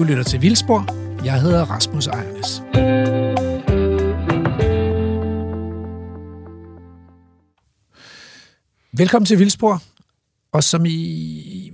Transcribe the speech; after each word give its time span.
Du 0.00 0.04
lytter 0.04 0.22
til 0.22 0.42
Vildspor. 0.42 0.94
Jeg 1.24 1.40
hedder 1.40 1.64
Rasmus 1.64 2.06
Ejernes. 2.06 2.62
Velkommen 8.92 9.26
til 9.26 9.38
Vildspor. 9.38 9.82
Og 10.52 10.64
som 10.64 10.86
I 10.86 11.72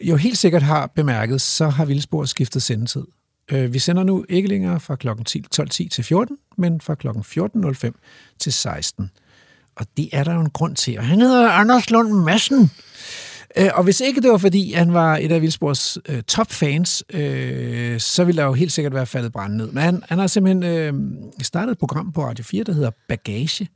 jo 0.00 0.16
helt 0.16 0.38
sikkert 0.38 0.62
har 0.62 0.86
bemærket, 0.86 1.40
så 1.40 1.68
har 1.68 1.84
Vildspor 1.84 2.24
skiftet 2.24 2.62
sendetid. 2.62 3.04
Øh, 3.52 3.72
vi 3.72 3.78
sender 3.78 4.02
nu 4.04 4.24
ikke 4.28 4.48
længere 4.48 4.80
fra 4.80 4.96
kl. 4.96 5.08
12.10 5.08 5.88
til 5.88 6.04
14, 6.04 6.38
men 6.58 6.80
fra 6.80 6.94
kl. 6.94 7.08
14.05 7.08 8.36
til 8.38 8.52
16. 8.52 9.10
Og 9.76 9.86
det 9.96 10.08
er 10.12 10.24
der 10.24 10.34
jo 10.34 10.40
en 10.40 10.50
grund 10.50 10.76
til. 10.76 10.98
Og 10.98 11.06
han 11.06 11.20
hedder 11.20 11.50
Anders 11.50 11.90
Lund 11.90 12.12
Madsen. 12.12 12.70
Øh, 13.58 13.70
og 13.74 13.84
hvis 13.84 14.00
ikke 14.00 14.20
det 14.20 14.30
var, 14.30 14.38
fordi 14.38 14.72
han 14.72 14.92
var 14.92 15.16
et 15.16 15.32
af 15.32 15.42
Vildsborgs 15.42 15.98
øh, 16.08 16.22
topfans, 16.22 17.04
øh, 17.10 18.00
så 18.00 18.24
ville 18.24 18.42
der 18.42 18.46
jo 18.46 18.52
helt 18.52 18.72
sikkert 18.72 18.94
være 18.94 19.06
faldet 19.06 19.32
brænde 19.32 19.56
ned. 19.56 19.72
Men 19.72 19.82
han, 19.82 20.02
han 20.08 20.18
har 20.18 20.26
simpelthen 20.26 20.62
øh, 20.62 20.94
startet 21.42 21.72
et 21.72 21.78
program 21.78 22.12
på 22.12 22.24
Radio 22.24 22.44
4, 22.44 22.64
der 22.64 22.72
hedder 22.72 22.90
Bagage. 23.08 23.68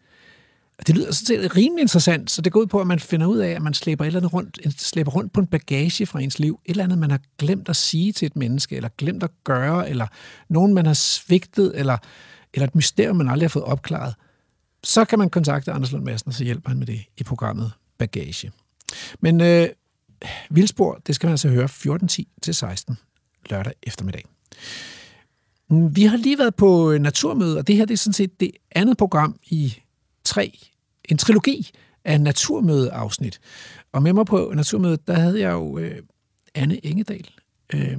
Og 0.78 0.86
det 0.86 0.94
lyder 0.94 1.12
sådan 1.12 1.42
set 1.42 1.56
rimelig 1.56 1.82
interessant, 1.82 2.30
så 2.30 2.42
det 2.42 2.52
går 2.52 2.60
ud 2.60 2.66
på, 2.66 2.80
at 2.80 2.86
man 2.86 2.98
finder 2.98 3.26
ud 3.26 3.38
af, 3.38 3.48
at 3.48 3.62
man 3.62 3.74
slæber, 3.74 4.04
et 4.04 4.06
eller 4.06 4.20
andet 4.20 4.32
rundt, 4.32 4.80
slæber 4.82 5.10
rundt 5.10 5.32
på 5.32 5.40
en 5.40 5.46
bagage 5.46 6.06
fra 6.06 6.20
ens 6.20 6.38
liv. 6.38 6.60
Et 6.64 6.70
eller 6.70 6.84
andet, 6.84 6.98
man 6.98 7.10
har 7.10 7.20
glemt 7.38 7.68
at 7.68 7.76
sige 7.76 8.12
til 8.12 8.26
et 8.26 8.36
menneske, 8.36 8.76
eller 8.76 8.88
glemt 8.98 9.22
at 9.22 9.30
gøre, 9.44 9.90
eller 9.90 10.06
nogen, 10.48 10.74
man 10.74 10.86
har 10.86 10.94
svigtet, 10.94 11.72
eller, 11.74 11.98
eller 12.54 12.66
et 12.66 12.74
mysterium, 12.74 13.16
man 13.16 13.28
aldrig 13.28 13.44
har 13.44 13.48
fået 13.48 13.64
opklaret. 13.64 14.14
Så 14.84 15.04
kan 15.04 15.18
man 15.18 15.30
kontakte 15.30 15.72
Anders 15.72 15.92
Lund 15.92 16.04
Madsen, 16.04 16.28
og 16.28 16.34
så 16.34 16.44
hjælper 16.44 16.68
han 16.68 16.78
med 16.78 16.86
det 16.86 17.00
i 17.18 17.22
programmet 17.22 17.72
Bagage. 17.98 18.50
Men 19.20 19.40
øh, 19.40 19.68
Vildspor, 20.50 21.00
det 21.06 21.14
skal 21.14 21.26
man 21.26 21.32
altså 21.32 21.48
høre 21.48 21.64
14.10 21.64 22.22
til 22.42 22.54
16 22.54 22.98
lørdag 23.50 23.72
eftermiddag. 23.82 24.24
Vi 25.68 26.04
har 26.04 26.16
lige 26.16 26.38
været 26.38 26.54
på 26.54 26.98
naturmøde, 26.98 27.58
og 27.58 27.66
det 27.66 27.76
her 27.76 27.84
det 27.84 27.94
er 27.94 27.98
sådan 27.98 28.12
set 28.12 28.40
det 28.40 28.50
andet 28.70 28.96
program 28.96 29.36
i 29.42 29.82
tre, 30.24 30.58
en 31.04 31.18
trilogi 31.18 31.70
af 32.04 32.20
naturmødeafsnit. 32.20 33.40
Og 33.92 34.02
med 34.02 34.12
mig 34.12 34.26
på 34.26 34.52
naturmødet, 34.54 35.06
der 35.06 35.14
havde 35.14 35.40
jeg 35.40 35.52
jo 35.52 35.78
øh, 35.78 36.02
Anne 36.54 36.86
Engedal 36.86 37.30
øh, 37.74 37.98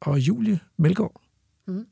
og 0.00 0.18
Julie 0.18 0.60
Melgaard. 0.76 1.20
Mm. 1.66 1.86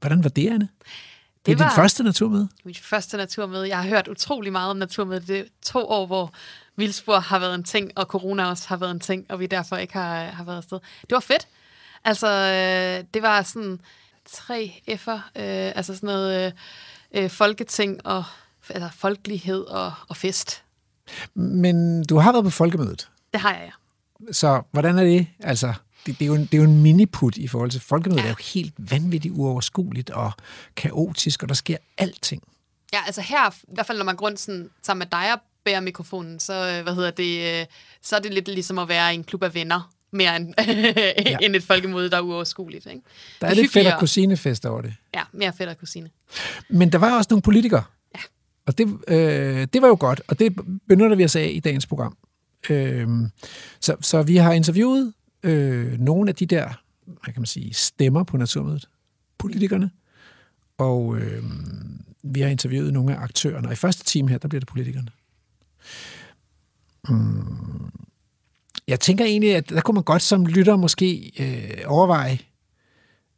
Hvordan 0.00 0.24
var 0.24 0.30
det, 0.30 0.48
Anne? 0.48 0.68
Det, 0.68 1.46
det 1.46 1.58
var 1.58 1.68
dit 1.68 1.74
første 1.74 2.02
naturmøde? 2.02 2.48
Mit 2.64 2.78
første 2.78 3.16
naturmøde. 3.16 3.68
Jeg 3.68 3.82
har 3.82 3.88
hørt 3.88 4.08
utrolig 4.08 4.52
meget 4.52 4.70
om 4.70 4.76
naturmødet. 4.76 5.28
Det 5.28 5.38
er 5.38 5.44
to 5.62 5.78
år, 5.78 6.06
hvor 6.06 6.34
vildspor 6.76 7.18
har 7.18 7.38
været 7.38 7.54
en 7.54 7.64
ting, 7.64 7.90
og 7.96 8.06
corona 8.06 8.46
også 8.46 8.68
har 8.68 8.76
været 8.76 8.90
en 8.90 9.00
ting, 9.00 9.26
og 9.28 9.40
vi 9.40 9.46
derfor 9.46 9.76
ikke 9.76 9.92
har, 9.92 10.24
har 10.24 10.44
været 10.44 10.56
afsted. 10.56 10.78
Det 11.00 11.12
var 11.12 11.20
fedt. 11.20 11.48
Altså, 12.04 12.26
øh, 12.26 13.04
det 13.14 13.22
var 13.22 13.42
sådan 13.42 13.80
tre 14.30 14.82
F'er, 14.88 15.10
øh, 15.10 15.72
altså 15.76 15.94
sådan 15.94 16.06
noget 16.06 16.46
øh, 16.46 17.22
øh, 17.22 17.30
folketing 17.30 18.06
og 18.06 18.24
altså 18.68 18.90
folkelighed 18.98 19.64
og, 19.64 19.92
og 20.08 20.16
fest. 20.16 20.62
Men 21.34 22.04
du 22.04 22.18
har 22.18 22.32
været 22.32 22.44
på 22.44 22.50
folkemødet? 22.50 23.08
Det 23.32 23.40
har 23.40 23.52
jeg, 23.52 23.62
ja. 23.64 24.32
Så 24.32 24.62
hvordan 24.70 24.98
er 24.98 25.04
det? 25.04 25.26
Altså, 25.40 25.74
det, 26.06 26.18
det, 26.18 26.24
er, 26.24 26.26
jo 26.26 26.34
en, 26.34 26.40
det 26.40 26.54
er 26.54 26.58
jo 26.58 26.64
en 26.64 26.82
miniput 26.82 27.36
i 27.36 27.48
forhold 27.48 27.70
til 27.70 27.80
folkemødet. 27.80 28.22
Ja. 28.22 28.28
Det 28.28 28.34
er 28.34 28.36
jo 28.40 28.60
helt 28.60 28.74
vanvittigt 28.90 29.34
uoverskueligt 29.34 30.10
og 30.10 30.32
kaotisk, 30.76 31.42
og 31.42 31.48
der 31.48 31.54
sker 31.54 31.76
alting. 31.98 32.42
Ja, 32.92 32.98
altså 33.06 33.20
her, 33.20 33.50
i 33.50 33.74
hvert 33.74 33.86
fald 33.86 33.98
når 33.98 34.04
man 34.04 34.16
går 34.16 34.26
rundt 34.26 34.40
sådan, 34.40 34.70
sammen 34.82 34.98
med 34.98 35.20
dig 35.20 35.32
og 35.32 35.40
bærer 35.66 35.80
mikrofonen, 35.80 36.40
så, 36.40 36.52
øh, 36.52 36.82
hvad 36.82 36.94
hedder 36.94 37.10
det, 37.10 37.60
øh, 37.60 37.66
så 38.02 38.16
er 38.16 38.20
det 38.20 38.34
lidt 38.34 38.48
ligesom 38.48 38.78
at 38.78 38.88
være 38.88 39.12
i 39.12 39.14
en 39.14 39.24
klub 39.24 39.42
af 39.42 39.54
venner, 39.54 39.92
mere 40.12 40.36
end, 40.36 40.54
ja. 41.26 41.36
end 41.42 41.56
et 41.56 41.62
folkemøde, 41.62 42.10
der 42.10 42.16
er 42.16 42.20
uoverskueligt. 42.20 42.86
Ikke? 42.86 43.00
Der 43.40 43.46
er 43.46 43.54
lidt 43.54 43.72
fedt 43.72 43.86
og 43.86 44.00
kusinefest 44.00 44.66
over 44.66 44.80
det. 44.80 44.94
Ja, 45.14 45.22
mere 45.32 45.52
fedt 45.58 45.68
og 45.68 45.78
kusine. 45.78 46.10
Men 46.68 46.92
der 46.92 46.98
var 46.98 47.16
også 47.16 47.28
nogle 47.30 47.42
politikere. 47.42 47.82
Ja. 48.14 48.20
Og 48.66 48.78
det, 48.78 48.98
øh, 49.08 49.66
det 49.72 49.82
var 49.82 49.88
jo 49.88 49.96
godt, 50.00 50.22
og 50.28 50.38
det 50.38 50.56
benytter 50.88 51.16
vi 51.16 51.24
os 51.24 51.36
af 51.36 51.50
i 51.54 51.60
dagens 51.60 51.86
program. 51.86 52.16
Øh, 52.70 53.08
så, 53.80 53.96
så 54.00 54.22
vi 54.22 54.36
har 54.36 54.52
interviewet 54.52 55.12
øh, 55.42 56.00
nogle 56.00 56.28
af 56.28 56.34
de 56.34 56.46
der, 56.46 56.68
hvad 57.04 57.34
kan 57.34 57.40
man 57.40 57.46
sige, 57.46 57.74
stemmer 57.74 58.24
på 58.24 58.36
Naturmødet. 58.36 58.88
Politikerne. 59.38 59.90
Og 60.78 61.16
øh, 61.16 61.42
vi 62.22 62.40
har 62.40 62.48
interviewet 62.48 62.92
nogle 62.92 63.16
af 63.16 63.20
aktørerne. 63.20 63.68
Og 63.68 63.72
i 63.72 63.76
første 63.76 64.04
time 64.04 64.28
her, 64.28 64.38
der 64.38 64.48
bliver 64.48 64.60
det 64.60 64.68
politikerne. 64.68 65.08
Mm. 67.08 67.90
Jeg 68.88 69.00
tænker 69.00 69.24
egentlig, 69.24 69.56
at 69.56 69.68
der 69.68 69.80
kunne 69.80 69.94
man 69.94 70.04
godt 70.04 70.22
som 70.22 70.46
lytter 70.46 70.76
måske 70.76 71.32
øh, 71.38 71.84
overveje, 71.86 72.38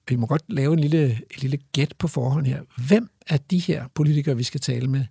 vi 0.08 0.16
må 0.16 0.26
godt 0.26 0.42
lave 0.48 0.72
en 0.72 0.78
lille, 0.78 1.10
en 1.10 1.40
lille 1.40 1.58
gæt 1.72 1.94
på 1.98 2.08
forhånd 2.08 2.46
her. 2.46 2.62
Hvem 2.88 3.10
af 3.28 3.40
de 3.40 3.58
her 3.58 3.84
politikere, 3.94 4.36
vi 4.36 4.42
skal 4.42 4.60
tale 4.60 4.88
med, 4.88 5.04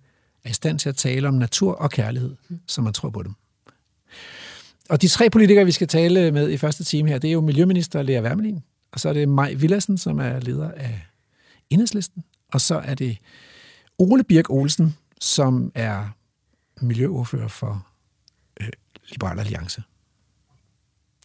er 0.44 0.50
i 0.50 0.52
stand 0.52 0.78
til 0.78 0.88
at 0.88 0.96
tale 0.96 1.28
om 1.28 1.34
natur 1.34 1.72
og 1.72 1.90
kærlighed, 1.90 2.36
mm. 2.48 2.60
som 2.66 2.84
man 2.84 2.92
tror 2.92 3.10
på 3.10 3.22
dem? 3.22 3.34
Og 4.88 5.02
de 5.02 5.08
tre 5.08 5.30
politikere, 5.30 5.64
vi 5.64 5.72
skal 5.72 5.88
tale 5.88 6.32
med 6.32 6.50
i 6.50 6.56
første 6.56 6.84
time 6.84 7.08
her, 7.08 7.18
det 7.18 7.28
er 7.28 7.32
jo 7.32 7.40
Miljøminister 7.40 8.02
Lea 8.02 8.22
Wermelin, 8.22 8.60
og 8.92 9.00
så 9.00 9.08
er 9.08 9.12
det 9.12 9.28
Maj 9.28 9.54
Villassen, 9.54 9.98
som 9.98 10.18
er 10.18 10.40
leder 10.40 10.70
af 10.70 11.00
Enhedslisten, 11.70 12.24
og 12.52 12.60
så 12.60 12.78
er 12.78 12.94
det 12.94 13.18
Ole 13.98 14.24
Birk 14.24 14.50
Olsen, 14.50 14.96
som 15.20 15.72
er 15.74 16.17
miljøordfører 16.80 17.48
for 17.48 17.86
øh, 18.60 18.68
Liberal 19.08 19.38
Alliance. 19.38 19.82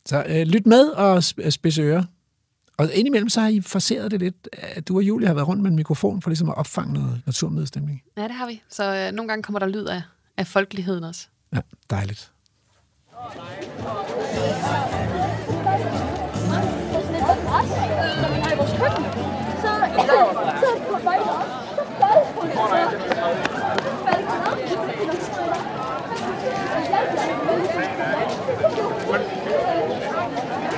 Så 0.05 0.25
øh, 0.27 0.41
lyt 0.41 0.65
med 0.65 0.89
og 0.89 1.23
spidse 1.23 1.81
ører. 1.81 2.03
Og 2.77 2.93
indimellem 2.93 3.29
så 3.29 3.41
har 3.41 3.47
I 3.47 3.61
forseret 3.61 4.11
det 4.11 4.19
lidt, 4.19 4.49
at 4.53 4.87
du 4.87 4.95
og 4.95 5.03
Julie 5.03 5.27
har 5.27 5.33
været 5.33 5.47
rundt 5.47 5.61
med 5.61 5.69
en 5.69 5.75
mikrofon 5.75 6.21
for 6.21 6.29
ligesom 6.29 6.49
at 6.49 6.57
opfange 6.57 6.93
noget 6.93 7.21
naturmødestemning. 7.25 8.03
Ja, 8.17 8.23
det 8.23 8.31
har 8.31 8.47
vi. 8.47 8.61
Så 8.69 8.95
øh, 8.95 9.11
nogle 9.11 9.29
gange 9.29 9.43
kommer 9.43 9.59
der 9.59 9.67
lyd 9.67 9.85
af, 9.85 10.01
af 10.37 10.47
folkeligheden 10.47 11.03
også. 11.03 11.27
Ja, 11.53 11.59
dejligt. 11.89 12.31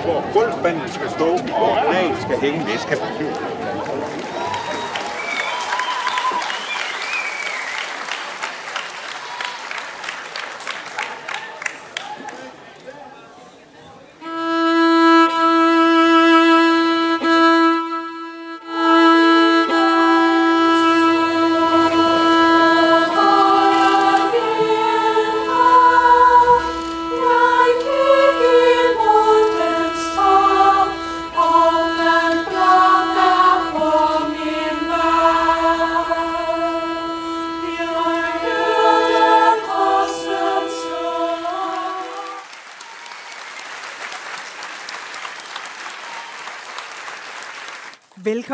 Hvor 0.06 0.34
gulvspanden 0.34 0.90
skal 0.90 1.05
stå, 1.16 1.30
og 1.64 1.78
skal 2.22 2.38
hænge, 2.40 2.60
det 2.72 2.80
skal 2.80 2.98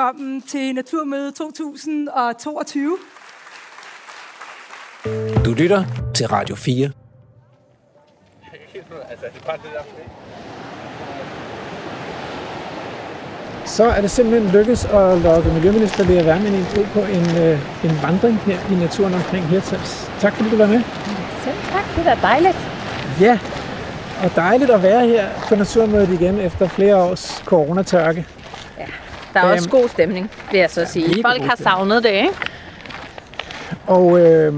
Velkommen 0.02 0.42
til 0.42 0.76
Naturmøde 0.76 1.32
2022. 1.32 2.98
Du 5.46 5.54
lytter 5.54 5.84
til 6.16 6.28
Radio 6.28 6.56
4. 6.56 6.92
Så 13.66 13.84
er 13.84 14.02
det 14.02 14.12
simpelthen 14.12 14.52
lykkedes 14.52 14.86
at 14.86 15.18
lokke 15.22 15.54
Miljøminister 15.54 16.04
Lea 16.04 16.24
Wermann 16.26 16.56
ud 16.56 16.86
på 16.94 17.00
en, 17.00 17.44
øh, 17.44 17.84
en 17.84 18.02
vandring 18.04 18.38
her 18.38 18.72
i 18.72 18.76
naturen 18.80 19.14
omkring 19.14 19.46
Hirtshals. 19.46 20.12
Tak 20.20 20.34
fordi 20.34 20.50
du 20.50 20.58
var 20.58 20.68
med. 20.68 20.82
Selv 21.44 21.58
tak, 21.72 21.86
det 21.96 22.08
er 22.08 22.22
dejligt. 22.22 22.58
Ja, 23.20 23.40
og 24.24 24.36
dejligt 24.36 24.72
at 24.72 24.84
være 24.84 25.08
her 25.08 25.30
på 25.50 25.56
Naturmødet 25.56 26.10
igen 26.10 26.40
efter 26.40 26.68
flere 26.68 26.96
års 26.96 27.44
coronatørke. 27.46 28.28
Der 29.34 29.40
er 29.40 29.54
også 29.54 29.70
øhm, 29.70 29.82
god 29.82 29.90
stemning, 29.90 30.32
vil 30.52 30.60
jeg 30.60 30.70
så 30.70 30.82
ja, 30.82 30.88
sige. 30.88 31.22
Folk 31.22 31.42
har 31.42 31.56
savnet 31.56 32.04
det, 32.04 32.10
ikke? 32.10 32.34
Og 33.88 34.20
øh, 34.20 34.54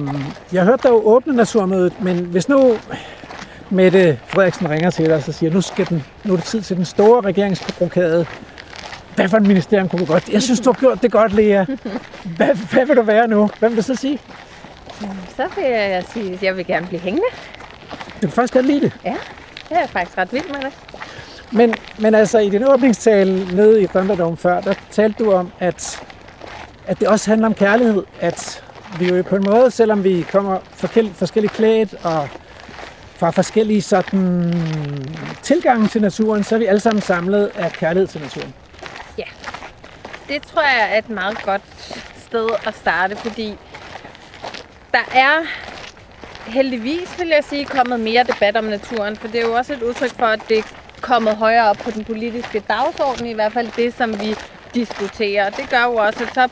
jeg 0.54 0.64
hørte 0.64 0.84
dig 0.84 0.90
jo 0.90 1.02
åbne 1.06 1.36
naturmødet, 1.36 1.94
men 2.02 2.18
hvis 2.18 2.50
nu 2.50 2.78
Mette 3.70 4.20
Frederiksen 4.28 4.70
ringer 4.70 4.90
til 4.90 5.06
dig 5.06 5.16
og 5.16 5.24
siger, 5.24 5.54
nu, 5.54 5.62
skal 5.62 5.90
den, 5.90 6.06
nu 6.24 6.34
er 6.34 6.38
det 6.38 6.46
tid 6.46 6.62
til 6.62 6.78
den 6.78 6.86
store 6.86 7.22
regeringsbrokade, 7.22 8.26
hvad 9.16 9.30
for 9.30 9.38
et 9.38 9.44
ministerium 9.44 9.90
kunne 9.90 10.00
du 10.00 10.06
godt? 10.06 10.30
Jeg 10.30 10.44
synes, 10.44 10.60
du 10.60 10.72
har 10.72 10.80
gjort 10.80 11.02
det 11.02 11.12
godt, 11.12 11.34
Lea. 11.34 11.66
Hvad, 12.38 12.56
hvad 12.72 12.86
vil 12.86 12.96
du 12.96 13.02
være 13.02 13.28
nu? 13.28 13.50
Hvad 13.60 13.70
vil 13.70 13.78
du 13.78 13.84
så 13.84 13.96
sige? 13.96 14.20
Så 15.36 15.48
vil 15.56 15.64
jeg 15.66 16.04
sige, 16.14 16.34
at 16.34 16.44
jeg 16.44 16.58
vil 16.58 16.66
gerne 16.66 16.88
blive 16.88 17.00
hængende. 17.00 17.28
Du 17.92 18.20
kan 18.20 18.30
faktisk 18.30 18.54
godt 18.54 18.66
lide 18.66 18.82
det. 18.82 18.94
Ja, 19.06 19.16
det 19.70 19.78
er 19.78 19.88
faktisk 19.88 20.18
ret 20.18 20.34
vild 20.34 20.48
med 20.48 20.62
det. 20.62 20.74
Men, 21.54 21.76
men 21.98 22.16
altså, 22.16 22.40
i 22.40 22.50
din 22.50 22.64
åbningstale 22.68 23.56
nede 23.56 23.82
i 23.82 23.88
Thunderdome 23.88 24.38
før, 24.38 24.62
der 24.62 24.74
talte 24.92 25.24
du 25.24 25.32
om, 25.32 25.52
at, 25.60 26.04
at 26.88 27.00
det 27.00 27.08
også 27.08 27.30
handler 27.30 27.48
om 27.48 27.54
kærlighed. 27.54 28.04
At 28.20 28.64
vi 29.00 29.10
jo 29.10 29.24
på 29.24 29.36
en 29.36 29.44
måde, 29.44 29.72
selvom 29.72 30.04
vi 30.04 30.26
kommer 30.32 30.60
forskelligt, 31.16 31.54
klædt 31.54 31.94
og 32.04 32.30
fra 33.16 33.30
forskellige 33.30 33.82
sådan 33.82 34.54
tilgange 35.42 35.88
til 35.88 36.02
naturen, 36.02 36.44
så 36.44 36.56
er 36.56 36.60
vi 36.60 36.66
alle 36.66 36.80
sammen 36.80 37.02
samlet 37.02 37.52
af 37.56 37.72
kærlighed 37.72 38.08
til 38.08 38.22
naturen. 38.22 38.54
Ja, 39.18 39.24
det 40.30 40.42
tror 40.42 40.62
jeg 40.62 40.90
er 40.92 40.98
et 40.98 41.10
meget 41.10 41.44
godt 41.44 41.62
sted 42.26 42.50
at 42.68 42.76
starte, 42.76 43.16
fordi 43.16 43.56
der 44.92 45.12
er 45.16 45.46
heldigvis, 46.46 47.20
vil 47.20 47.28
jeg 47.28 47.44
sige, 47.50 47.66
kommet 47.66 48.00
mere 48.00 48.24
debat 48.24 48.58
om 48.58 48.64
naturen, 48.64 49.16
for 49.16 49.28
det 49.28 49.42
er 49.42 49.46
jo 49.46 49.54
også 49.54 49.74
et 49.74 49.82
udtryk 49.82 50.12
for, 50.20 50.26
at 50.26 50.40
det 50.50 50.66
kommet 51.04 51.36
højere 51.36 51.70
op 51.70 51.78
på 51.78 51.92
den 51.92 52.04
politiske 52.04 52.60
dagsorden, 52.70 53.26
i 53.28 53.34
hvert 53.34 53.54
fald 53.54 53.70
det, 53.76 53.94
som 53.94 54.20
vi 54.22 54.36
diskuterer. 54.74 55.50
Det 55.50 55.70
gør 55.70 55.84
jo 55.84 55.96
også, 55.96 56.24
at 56.24 56.34
så, 56.34 56.48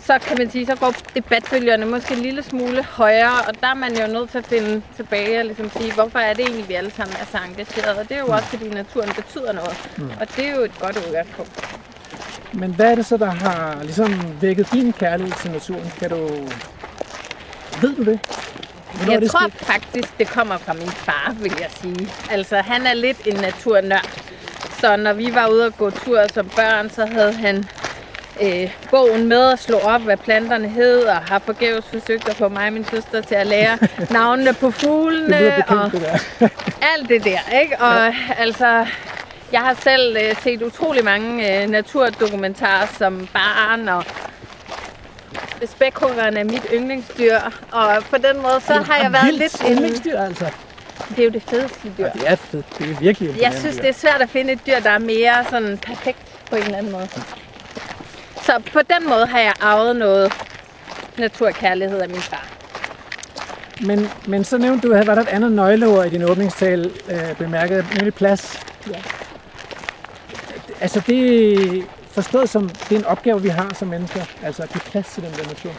så 0.00 0.18
kan 0.18 0.38
man 0.38 0.50
sige, 0.50 0.66
så 0.66 0.74
går 0.74 0.94
debatbølgerne 1.14 1.86
måske 1.86 2.14
en 2.14 2.20
lille 2.20 2.42
smule 2.42 2.82
højere, 2.84 3.40
og 3.48 3.60
der 3.60 3.66
er 3.66 3.74
man 3.74 3.96
jo 3.96 4.06
nødt 4.06 4.30
til 4.30 4.38
at 4.38 4.46
finde 4.46 4.82
tilbage 4.96 5.38
og 5.38 5.44
ligesom 5.44 5.70
sige, 5.70 5.92
hvorfor 5.94 6.18
er 6.18 6.34
det 6.34 6.44
egentlig, 6.44 6.68
vi 6.68 6.74
alle 6.74 6.90
sammen 6.90 7.16
er 7.20 7.26
så 7.32 7.38
engagerede? 7.48 8.00
Og 8.00 8.08
det 8.08 8.16
er 8.16 8.20
jo 8.20 8.26
også, 8.26 8.46
fordi 8.46 8.68
naturen 8.68 9.10
betyder 9.14 9.52
noget, 9.52 9.76
mm. 9.96 10.10
og 10.20 10.26
det 10.36 10.48
er 10.48 10.54
jo 10.56 10.62
et 10.62 10.78
godt 10.80 10.96
udgangspunkt. 11.08 11.78
Men 12.52 12.74
hvad 12.74 12.90
er 12.90 12.94
det 12.94 13.06
så, 13.06 13.16
der 13.16 13.30
har 13.30 13.78
ligesom 13.82 14.10
vækket 14.40 14.72
din 14.72 14.92
kærlighed 14.92 15.34
til 15.42 15.50
naturen? 15.50 15.92
Kan 15.98 16.10
du... 16.10 16.28
Ved 17.80 17.96
du 17.96 18.04
det? 18.04 18.20
Hvornår 18.96 19.20
jeg 19.20 19.30
tror 19.30 19.48
sket? 19.48 19.66
faktisk, 19.66 20.18
det 20.18 20.28
kommer 20.28 20.58
fra 20.58 20.72
min 20.72 20.90
far, 20.90 21.34
vil 21.40 21.52
jeg 21.60 21.70
sige. 21.80 22.08
Altså, 22.30 22.56
han 22.56 22.86
er 22.86 22.94
lidt 22.94 23.26
en 23.26 23.36
naturnørd. 23.36 24.10
Så 24.80 24.96
når 24.96 25.12
vi 25.12 25.34
var 25.34 25.46
ude 25.48 25.66
og 25.66 25.76
gå 25.76 25.90
tur 25.90 26.20
som 26.34 26.48
børn, 26.48 26.90
så 26.90 27.06
havde 27.06 27.32
han 27.32 27.64
øh, 28.42 28.70
bogen 28.90 29.28
med 29.28 29.52
at 29.52 29.58
slå 29.58 29.78
op, 29.78 30.00
hvad 30.00 30.16
planterne 30.16 30.68
hed, 30.68 31.02
og 31.02 31.16
har 31.16 31.38
forgæves 31.38 31.84
forsøgt 31.84 32.28
at 32.28 32.36
få 32.36 32.48
mig 32.48 32.66
og 32.66 32.72
min 32.72 32.84
søster 32.84 33.20
til 33.20 33.34
at 33.34 33.46
lære 33.46 33.78
navnene 34.10 34.54
på 34.54 34.70
fuglene. 34.70 35.38
Det 35.38 35.54
bekendt, 35.56 35.80
og 35.80 35.92
det 35.92 36.50
alt 36.94 37.08
det 37.08 37.24
der, 37.24 37.60
ikke? 37.62 37.78
Og 37.78 37.94
ja. 37.94 38.14
altså, 38.38 38.86
jeg 39.52 39.60
har 39.60 39.76
selv 39.82 40.16
øh, 40.16 40.36
set 40.42 40.62
utrolig 40.62 41.04
mange 41.04 41.62
øh, 41.62 41.70
naturdokumentarer 41.70 42.86
som 42.98 43.28
barn, 43.32 43.88
og 43.88 44.04
spækhuggeren 45.66 46.36
er 46.36 46.44
mit 46.44 46.66
yndlingsdyr, 46.74 47.38
og 47.72 48.04
på 48.10 48.16
den 48.16 48.42
måde, 48.42 48.60
så 48.66 48.72
har 48.72 48.96
jeg 49.02 49.12
været 49.12 49.34
lidt... 49.34 49.62
yndlingsdyr, 49.70 50.20
altså. 50.20 50.50
Det 51.08 51.18
er 51.18 51.24
jo 51.24 51.30
det 51.30 51.42
fedeste 51.42 51.92
dyr. 51.98 52.04
Ja, 52.04 52.10
det 52.14 52.22
er 52.26 52.36
fedt. 52.36 52.66
Det 52.78 52.90
er 52.90 53.00
virkelig 53.00 53.40
Jeg 53.40 53.54
synes, 53.58 53.76
det 53.76 53.88
er 53.88 53.92
svært 53.92 54.20
at 54.22 54.30
finde 54.30 54.52
et 54.52 54.60
dyr, 54.66 54.80
der 54.80 54.90
er 54.90 54.98
mere 54.98 55.44
sådan 55.50 55.78
perfekt 55.78 56.18
på 56.50 56.56
en 56.56 56.62
eller 56.62 56.78
anden 56.78 56.92
måde. 56.92 57.08
Så 58.42 58.62
på 58.72 58.80
den 58.90 59.08
måde 59.08 59.26
har 59.26 59.40
jeg 59.40 59.52
arvet 59.60 59.96
noget 59.96 60.32
naturkærlighed 61.18 62.00
af 62.00 62.08
min 62.08 62.20
far. 62.20 62.46
Men, 63.80 64.10
men 64.26 64.44
så 64.44 64.58
nævnte 64.58 64.88
du, 64.88 64.94
at 64.94 65.06
var 65.06 65.14
der 65.14 65.22
et 65.22 65.28
andet 65.28 65.52
nøgleord 65.52 66.06
i 66.06 66.10
din 66.10 66.22
åbningstale, 66.22 66.90
øh, 67.10 67.36
bemærket, 67.38 67.86
nemlig 67.94 68.14
plads. 68.14 68.60
Ja. 68.90 69.02
Altså 70.80 71.00
det 71.06 71.84
forstået 72.16 72.48
som, 72.50 72.68
det 72.68 72.92
er 72.92 72.98
en 72.98 73.04
opgave, 73.04 73.42
vi 73.42 73.48
har 73.48 73.74
som 73.74 73.88
mennesker, 73.88 74.24
altså 74.42 74.62
at 74.62 74.68
give 74.68 74.80
plads 74.80 75.06
til 75.14 75.22
den 75.22 75.32
der 75.32 75.46
natur. 75.46 75.72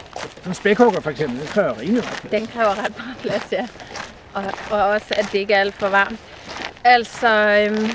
Som 0.44 0.54
spækhugger 0.54 1.00
for 1.00 1.10
eksempel, 1.10 1.38
den 1.40 1.46
kræver 1.46 1.80
rimelig 1.80 2.02
meget 2.04 2.20
plads. 2.20 2.30
Den 2.30 2.46
kræver 2.46 2.84
ret 2.84 2.98
meget 2.98 3.16
plads, 3.22 3.52
ja. 3.52 3.66
Og, 4.34 4.44
og 4.70 4.84
også, 4.84 5.06
at 5.10 5.28
det 5.32 5.38
ikke 5.38 5.54
er 5.54 5.60
alt 5.60 5.74
for 5.74 5.88
varmt. 5.88 6.20
Altså, 6.84 7.28
øhm, 7.28 7.90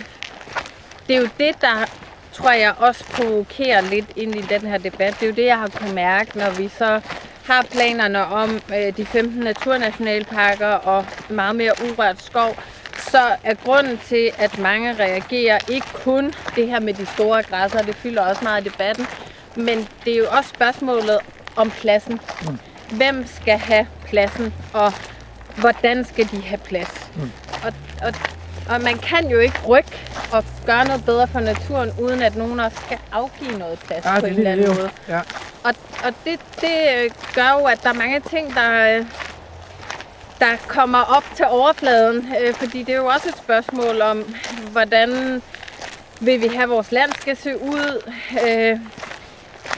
det 1.08 1.16
er 1.16 1.20
jo 1.20 1.30
det, 1.40 1.62
der 1.62 1.86
tror 2.34 2.52
jeg 2.52 2.74
også 2.78 3.04
provokerer 3.04 3.82
lidt 3.82 4.10
ind 4.16 4.36
i 4.36 4.42
den 4.42 4.62
her 4.62 4.78
debat. 4.78 5.14
Det 5.20 5.24
er 5.24 5.28
jo 5.28 5.36
det, 5.36 5.46
jeg 5.46 5.60
har 5.60 5.68
kunnet 5.68 5.94
mærke, 5.94 6.38
når 6.38 6.50
vi 6.50 6.68
så 6.78 7.02
har 7.44 7.66
planerne 7.72 8.26
om 8.26 8.62
øh, 8.76 8.98
de 8.98 9.06
15 9.06 9.40
naturnationalparker 9.40 10.68
og 10.68 11.06
meget 11.30 11.56
mere 11.56 11.72
urørt 11.90 12.22
skov, 12.22 12.56
så 13.12 13.36
er 13.44 13.54
grunden 13.54 14.00
til, 14.08 14.32
at 14.38 14.60
mange 14.60 14.94
reagerer 14.94 15.60
ikke 15.70 15.88
kun 15.94 16.34
det 16.56 16.68
her 16.68 16.80
med 16.80 16.94
de 16.94 17.06
store 17.06 17.44
græsser, 17.44 17.82
det 17.82 17.96
fylder 17.96 18.22
også 18.22 18.44
meget 18.44 18.66
i 18.66 18.70
debatten, 18.70 19.08
men 19.56 19.88
det 20.06 20.14
er 20.14 20.18
jo 20.18 20.26
også 20.30 20.50
spørgsmålet 20.50 21.18
om 21.56 21.72
pladsen. 21.72 22.20
Mm. 22.42 22.60
Hvem 22.98 23.26
skal 23.28 23.58
have 23.58 23.88
pladsen, 24.06 24.54
og 24.74 24.94
hvordan 25.58 26.06
skal 26.06 26.32
de 26.32 26.42
have 26.42 26.58
plads? 26.58 27.12
Mm. 27.16 27.32
Og, 27.66 27.74
og, 28.06 28.14
og 28.70 28.82
man 28.82 28.98
kan 28.98 29.30
jo 29.30 29.40
ikke 29.40 29.60
rykke 29.68 29.92
og 30.32 30.44
gøre 30.66 30.86
noget 30.86 31.06
bedre 31.06 31.28
for 31.28 31.40
naturen, 31.40 31.92
uden 32.02 32.22
at 32.22 32.36
nogen 32.36 32.60
også 32.60 32.78
skal 32.86 32.98
afgive 33.12 33.58
noget 33.58 33.80
plads 33.80 34.06
ja, 34.06 34.20
på 34.20 34.26
en 34.26 34.34
eller 34.34 34.52
anden 34.52 34.68
måde. 34.68 34.90
Ja. 35.08 35.20
Og, 35.64 35.74
og 36.06 36.14
det, 36.26 36.40
det 36.62 36.78
gør 37.36 37.60
jo, 37.60 37.66
at 37.66 37.84
der 37.84 37.90
er 37.90 37.94
mange 37.94 38.20
ting, 38.20 38.56
der, 38.56 39.06
der 40.40 40.56
kommer 40.68 41.00
op 41.00 41.26
til 41.36 41.46
overfladen, 41.50 42.34
øh, 42.42 42.54
fordi 42.54 42.84
det 42.84 42.94
er 42.94 42.98
jo 42.98 43.06
også 43.06 43.30
et 43.30 43.38
spørgsmål 43.38 44.02
om, 44.02 44.36
hvordan 44.72 45.42
vil 46.20 46.42
vi 46.42 46.48
have 46.48 46.70
vores 46.70 46.92
land 46.92 47.12
skal 47.22 47.38
se 47.38 47.62
ud, 47.62 48.12
øh, 48.48 48.80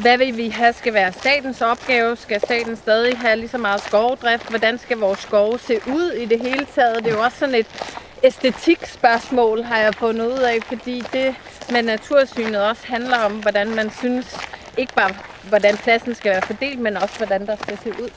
hvad 0.02 0.18
vil 0.18 0.38
vi 0.38 0.50
have 0.50 0.74
skal 0.74 0.94
være 0.94 1.13
statens 1.13 1.62
opgave, 1.62 2.16
skal 2.16 2.42
staten 2.42 2.75
stadig 2.75 3.18
have 3.18 3.36
lige 3.36 3.50
så 3.50 3.57
meget 3.57 3.81
skovdrift, 3.81 4.50
hvordan 4.50 4.78
skal 4.78 4.98
vores 4.98 5.19
skove 5.19 5.60
se 5.60 5.80
ud 5.88 6.12
i 6.12 6.25
det 6.25 6.40
hele 6.40 6.68
taget, 6.75 7.04
det 7.04 7.08
er 7.08 7.16
jo 7.16 7.24
også 7.24 7.38
sådan 7.38 7.56
et 7.56 7.68
æstetikspørgsmål, 8.24 9.63
har 9.63 9.78
jeg 9.78 9.96
fundet 9.96 10.25
ud 10.25 10.40
af, 10.40 10.58
fordi 10.68 11.04
det 11.13 11.36
med 11.72 11.84
natursynet 11.84 12.62
også 12.62 12.88
handler 12.88 13.18
om, 13.18 13.31
hvordan 13.31 13.75
man 13.75 13.92
synes, 13.92 14.38
ikke 14.78 14.94
bare 14.94 15.12
hvordan 15.50 15.78
pladsen 15.78 16.16
skal 16.16 16.31
være 16.31 16.42
fordelt, 16.42 16.80
men 16.80 16.98
også 16.98 17.18
hvordan 17.18 17.48
der 17.48 17.56
skal 17.56 17.78
se 17.84 17.90
ud. 17.90 18.10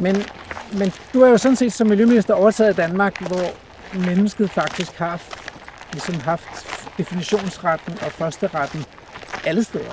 Men, 0.00 0.24
men 0.72 0.92
du 1.12 1.20
har 1.22 1.28
jo 1.28 1.38
sådan 1.38 1.56
set 1.56 1.72
som 1.72 1.86
miljøminister 1.86 2.34
overtaget 2.34 2.76
Danmark, 2.76 3.28
hvor 3.28 3.44
mennesket 3.94 4.50
faktisk 4.50 4.98
har 4.98 5.20
ligesom 5.92 6.20
haft 6.20 6.66
definitionsretten 6.98 7.98
og 8.02 8.12
førsteretten 8.12 8.84
alle 9.44 9.64
steder. 9.64 9.90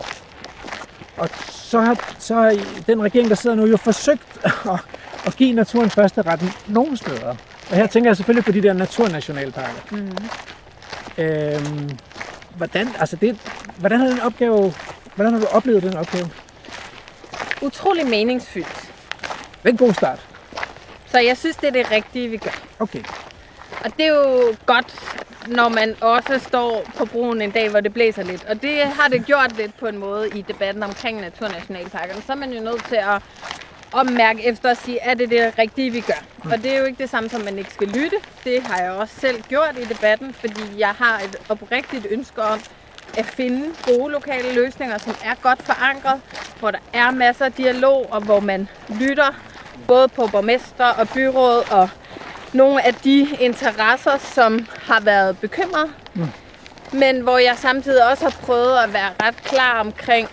Og 1.18 1.30
så 1.50 1.80
har, 1.82 2.16
så 2.20 2.36
har 2.36 2.56
den 2.88 3.04
regering, 3.04 3.30
der 3.30 3.36
sidder 3.36 3.56
nu, 3.56 3.66
jo 3.66 3.78
forsøgt 3.78 4.38
at, 4.46 4.80
at 5.26 5.36
give 5.36 5.54
naturen 5.54 5.90
første 5.90 6.22
retten 6.22 6.50
nogle 6.68 6.98
steder. 6.98 7.36
Og 7.70 7.76
her 7.76 7.88
tænker 7.88 8.10
jeg 8.10 8.18
selvfølgelig 8.18 8.46
på 8.46 8.52
de 8.52 8.64
der 8.64 8.74
naturnationalparker. 8.74 9.82
Mm. 9.92 10.18
Øhm, 11.18 11.98
hvordan, 12.58 12.88
altså 13.00 13.16
det, 13.16 13.38
hvordan 13.78 14.00
har 14.00 14.08
den 14.08 14.20
opgave, 14.20 14.74
hvordan 15.16 15.34
har 15.34 15.40
du 15.40 15.46
oplevet 15.46 15.84
den 15.84 15.98
opgave? 15.98 16.30
Utrolig 17.62 18.08
meningsfyldt. 18.08 18.82
Det 19.64 19.66
er 19.66 19.70
en 19.70 19.78
god 19.78 19.94
start. 19.94 20.20
Så 21.12 21.20
jeg 21.20 21.38
synes, 21.38 21.56
det 21.56 21.68
er 21.68 21.72
det 21.72 21.92
rigtige, 21.92 22.30
vi 22.30 22.38
gør. 22.38 22.64
Okay. 22.80 23.04
Og 23.86 23.92
det 23.98 24.06
er 24.06 24.16
jo 24.16 24.56
godt, 24.66 24.96
når 25.48 25.70
man 25.70 25.96
også 26.02 26.40
står 26.48 26.84
på 26.98 27.06
broen 27.06 27.42
en 27.42 27.52
dag, 27.52 27.70
hvor 27.70 27.80
det 27.80 27.94
blæser 27.94 28.24
lidt. 28.24 28.46
Og 28.46 28.62
det 28.62 28.84
har 28.84 29.08
det 29.08 29.26
gjort 29.26 29.58
lidt 29.58 29.78
på 29.80 29.88
en 29.88 29.98
måde 29.98 30.30
i 30.30 30.42
debatten 30.42 30.84
omkring 30.84 31.22
naturnationalparkerne. 31.22 32.22
Så 32.22 32.32
er 32.32 32.36
man 32.36 32.54
jo 32.54 32.62
nødt 32.64 32.86
til 32.86 32.96
at 32.96 33.22
ommærke 33.94 34.46
efter 34.46 34.70
at 34.70 34.78
sige, 34.78 35.00
er 35.00 35.14
det 35.14 35.30
det 35.30 35.60
rigtige, 35.60 35.92
vi 35.92 36.00
gør? 36.00 36.24
Mm. 36.44 36.52
Og 36.52 36.58
det 36.58 36.74
er 36.74 36.78
jo 36.80 36.86
ikke 36.86 37.02
det 37.04 37.10
samme 37.10 37.30
som, 37.30 37.40
at 37.40 37.46
man 37.46 37.58
ikke 37.58 37.74
skal 37.74 37.88
lytte. 37.88 38.18
Det 38.44 38.64
har 38.64 38.82
jeg 38.82 38.92
også 38.92 39.20
selv 39.20 39.42
gjort 39.42 39.78
i 39.82 39.86
debatten, 39.86 40.34
fordi 40.34 40.64
jeg 40.78 40.90
har 40.90 41.20
et 41.20 41.36
oprigtigt 41.50 42.08
ønske 42.10 42.42
om 42.42 42.60
at 43.18 43.26
finde 43.26 43.74
gode 43.84 44.12
lokale 44.12 44.54
løsninger, 44.54 44.98
som 44.98 45.16
er 45.24 45.36
godt 45.42 45.62
forankret, 45.64 46.22
hvor 46.60 46.72
der 46.72 46.80
er 46.94 47.12
masser 47.12 47.46
af 47.46 47.54
dialog, 47.54 48.08
og 48.12 48.22
hvor 48.22 48.40
man 48.40 48.68
lytter 49.00 49.34
både 49.88 50.08
på 50.08 50.28
borgmester 50.32 50.86
og 50.86 51.10
byråd 51.10 51.64
og 51.72 51.90
nogle 52.54 52.86
af 52.86 52.94
de 52.94 53.28
interesser, 53.40 54.18
som 54.18 54.68
har 54.82 55.00
været 55.00 55.40
bekymret. 55.40 55.92
Mm. 56.14 56.28
Men 56.92 57.22
hvor 57.22 57.38
jeg 57.38 57.54
samtidig 57.58 58.10
også 58.12 58.24
har 58.24 58.36
prøvet 58.42 58.78
at 58.78 58.94
være 58.94 59.10
ret 59.24 59.44
klar 59.44 59.80
omkring, 59.80 60.30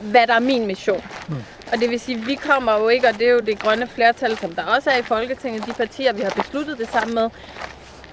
hvad 0.00 0.26
der 0.26 0.34
er 0.34 0.40
min 0.40 0.66
mission. 0.66 1.04
Mm. 1.28 1.36
Og 1.72 1.78
det 1.78 1.90
vil 1.90 2.00
sige, 2.00 2.18
at 2.18 2.26
vi 2.26 2.34
kommer 2.34 2.78
jo 2.78 2.88
ikke, 2.88 3.08
og 3.08 3.14
det 3.18 3.26
er 3.28 3.32
jo 3.32 3.40
det 3.40 3.58
grønne 3.58 3.86
flertal, 3.86 4.38
som 4.38 4.54
der 4.54 4.64
også 4.64 4.90
er 4.90 4.96
i 4.96 5.02
Folketinget, 5.02 5.66
de 5.66 5.72
partier, 5.72 6.12
vi 6.12 6.22
har 6.22 6.30
besluttet 6.30 6.78
det 6.78 6.88
samme 6.92 7.14
med. 7.14 7.30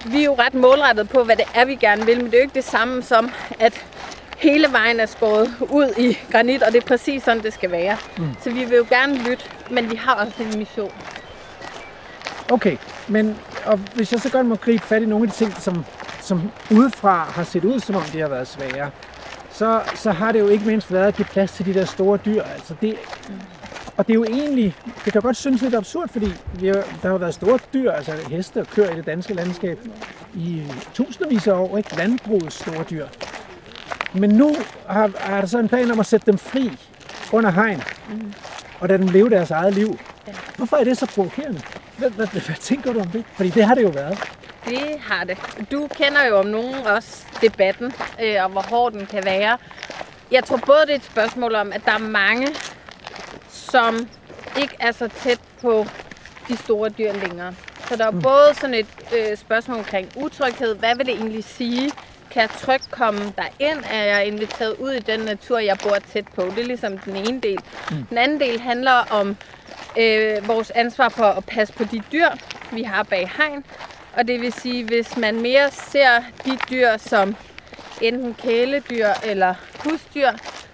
Vi 0.06 0.20
er 0.20 0.24
jo 0.24 0.34
ret 0.34 0.54
målrettet 0.54 1.08
på, 1.08 1.24
hvad 1.24 1.36
det 1.36 1.44
er, 1.54 1.64
vi 1.64 1.74
gerne 1.74 2.06
vil, 2.06 2.16
men 2.16 2.26
det 2.26 2.34
er 2.34 2.38
jo 2.38 2.42
ikke 2.42 2.54
det 2.54 2.64
samme 2.64 3.02
som, 3.02 3.30
at 3.58 3.84
hele 4.36 4.72
vejen 4.72 5.00
er 5.00 5.06
skåret 5.06 5.54
ud 5.70 5.92
i 5.98 6.18
granit, 6.32 6.62
og 6.62 6.72
det 6.72 6.82
er 6.82 6.86
præcis 6.86 7.22
sådan, 7.22 7.42
det 7.42 7.52
skal 7.52 7.70
være. 7.70 7.96
Mm. 8.18 8.24
Så 8.42 8.50
vi 8.50 8.64
vil 8.64 8.76
jo 8.76 8.86
gerne 8.88 9.18
lytte, 9.28 9.44
men 9.70 9.90
vi 9.90 9.96
har 9.96 10.14
også 10.14 10.42
en 10.42 10.58
mission. 10.58 10.92
Okay, 12.50 12.76
men 13.08 13.36
og 13.64 13.80
hvis 13.94 14.12
jeg 14.12 14.20
så 14.20 14.30
godt 14.30 14.46
må 14.46 14.56
gribe 14.56 14.86
fat 14.86 15.02
i 15.02 15.06
nogle 15.06 15.24
af 15.24 15.30
de 15.30 15.36
ting, 15.36 15.52
som, 15.60 15.84
som 16.20 16.50
udefra 16.70 17.24
har 17.24 17.44
set 17.44 17.64
ud, 17.64 17.80
som 17.80 17.96
om 17.96 18.02
de 18.02 18.20
har 18.20 18.28
været 18.28 18.48
svære, 18.48 18.90
så, 19.50 19.80
så 19.94 20.10
har 20.10 20.32
det 20.32 20.40
jo 20.40 20.48
ikke 20.48 20.64
mindst 20.66 20.92
været 20.92 21.06
at 21.06 21.16
give 21.16 21.26
plads 21.26 21.52
til 21.52 21.66
de 21.66 21.74
der 21.74 21.84
store 21.84 22.18
dyr. 22.24 22.42
Altså 22.42 22.74
det, 22.80 22.96
og 23.96 24.06
det 24.06 24.12
er 24.12 24.14
jo 24.14 24.24
egentlig, 24.24 24.76
det 25.04 25.12
kan 25.12 25.22
godt 25.22 25.36
synes 25.36 25.62
lidt 25.62 25.74
absurd, 25.74 26.08
fordi 26.08 26.32
vi 26.60 26.66
har, 26.66 26.84
der 27.02 27.10
har 27.10 27.18
været 27.18 27.34
store 27.34 27.58
dyr, 27.74 27.90
altså 27.92 28.12
heste 28.30 28.60
og 28.60 28.66
køer 28.66 28.90
i 28.90 28.96
det 28.96 29.06
danske 29.06 29.34
landskab 29.34 29.78
i 30.34 30.62
tusindvis 30.94 31.46
af 31.46 31.52
år, 31.52 31.78
ikke? 31.78 31.96
Landbrugets 31.96 32.54
store 32.54 32.84
dyr. 32.90 33.06
Men 34.14 34.30
nu 34.30 34.56
har, 34.88 35.10
har 35.18 35.40
der 35.40 35.46
så 35.46 35.58
en 35.58 35.68
plan 35.68 35.90
om 35.90 36.00
at 36.00 36.06
sætte 36.06 36.26
dem 36.26 36.38
fri 36.38 36.78
under 37.32 37.50
hegn, 37.50 37.82
og 38.80 38.88
lade 38.88 38.98
dem 38.98 39.08
leve 39.08 39.30
deres 39.30 39.50
eget 39.50 39.74
liv. 39.74 39.98
Hvorfor 40.56 40.76
er 40.76 40.84
det 40.84 40.98
så 40.98 41.06
provokerende? 41.06 41.62
Hvad, 41.98 42.10
hvad, 42.10 42.26
hvad, 42.26 42.40
hvad 42.40 42.56
tænker 42.56 42.92
du 42.92 43.00
om 43.00 43.06
det? 43.06 43.24
Fordi 43.34 43.50
det 43.50 43.64
har 43.64 43.74
det 43.74 43.82
jo 43.82 43.88
været. 43.88 44.18
Det 44.64 45.00
har 45.00 45.24
det. 45.24 45.38
Du 45.72 45.88
kender 45.94 46.24
jo 46.24 46.38
om 46.38 46.46
nogen 46.46 46.74
også 46.86 47.24
debatten, 47.40 47.92
øh, 48.22 48.36
og 48.44 48.50
hvor 48.50 48.62
hård 48.62 48.92
den 48.92 49.06
kan 49.06 49.24
være. 49.24 49.58
Jeg 50.30 50.44
tror 50.44 50.56
både, 50.56 50.80
det 50.80 50.90
er 50.90 50.94
et 50.96 51.04
spørgsmål 51.04 51.54
om, 51.54 51.72
at 51.72 51.80
der 51.84 51.92
er 51.92 51.98
mange, 51.98 52.48
som 53.48 54.08
ikke 54.60 54.76
er 54.80 54.92
så 54.92 55.08
tæt 55.08 55.40
på 55.62 55.86
de 56.48 56.56
store 56.56 56.88
dyr 56.88 57.12
længere. 57.12 57.54
Så 57.88 57.96
der 57.96 58.06
er 58.06 58.10
mm. 58.10 58.22
både 58.22 58.54
sådan 58.54 58.74
et 58.74 58.86
øh, 59.16 59.36
spørgsmål 59.36 59.78
omkring 59.78 60.08
utryghed. 60.16 60.74
Hvad 60.74 60.96
vil 60.96 61.06
det 61.06 61.14
egentlig 61.14 61.44
sige? 61.44 61.90
Kan 62.34 62.42
jeg 62.42 62.50
trygt 62.50 62.90
komme 62.90 63.20
derind? 63.36 63.84
Er 63.90 64.04
jeg 64.04 64.26
inviteret 64.26 64.76
ud 64.78 64.90
i 64.90 64.98
den 64.98 65.20
natur, 65.20 65.58
jeg 65.58 65.78
bor 65.82 65.96
tæt 66.12 66.24
på? 66.34 66.42
Det 66.42 66.58
er 66.58 66.64
ligesom 66.64 66.98
den 66.98 67.16
ene 67.16 67.40
del. 67.40 67.58
Mm. 67.90 68.04
Den 68.04 68.18
anden 68.18 68.40
del 68.40 68.60
handler 68.60 68.92
om 68.92 69.36
øh, 69.98 70.48
vores 70.48 70.70
ansvar 70.70 71.08
for 71.08 71.24
at 71.24 71.44
passe 71.44 71.74
på 71.74 71.84
de 71.84 72.02
dyr, 72.12 72.28
vi 72.72 72.82
har 72.82 73.02
bag 73.02 73.30
hegn. 73.36 73.64
Og 74.16 74.28
det 74.28 74.40
vil 74.40 74.52
sige, 74.52 74.84
hvis 74.84 75.16
man 75.16 75.40
mere 75.40 75.70
ser 75.70 76.22
de 76.44 76.58
dyr 76.70 76.96
som 76.96 77.36
enten 78.00 78.34
kæledyr 78.34 79.08
eller 79.24 79.54
husdyr, 79.84 80.30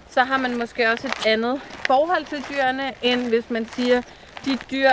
så 0.09 0.23
har 0.23 0.37
man 0.37 0.57
måske 0.57 0.91
også 0.91 1.07
et 1.07 1.25
andet 1.25 1.61
forhold 1.85 2.25
til 2.25 2.43
dyrene, 2.49 2.93
end 3.01 3.27
hvis 3.27 3.49
man 3.49 3.69
siger, 3.75 4.01
de 4.45 4.57
dyr 4.71 4.89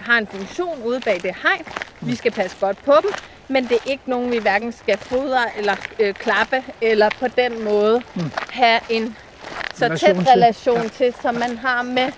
har 0.00 0.18
en 0.18 0.26
funktion 0.26 0.82
ude 0.82 1.00
bag 1.00 1.20
det 1.22 1.34
hegn. 1.42 1.64
Vi 2.00 2.14
skal 2.14 2.32
passe 2.32 2.56
godt 2.60 2.84
på 2.84 2.94
dem, 3.02 3.10
men 3.50 3.64
det 3.64 3.72
er 3.72 3.90
ikke 3.90 4.02
nogen, 4.06 4.30
vi 4.30 4.38
hverken 4.38 4.72
skal 4.72 4.98
fodre 4.98 5.44
eller 5.58 5.76
øh, 5.98 6.14
klappe, 6.14 6.64
eller 6.80 7.08
på 7.20 7.28
den 7.28 7.64
måde 7.64 8.02
have 8.50 8.80
en 8.90 9.16
så 9.74 9.84
Relation 9.84 10.16
tæt 10.16 10.24
til. 10.24 10.32
relation 10.32 10.88
til, 10.88 11.14
som 11.22 11.34
man 11.34 11.56
har 11.58 11.82
med, 11.82 12.12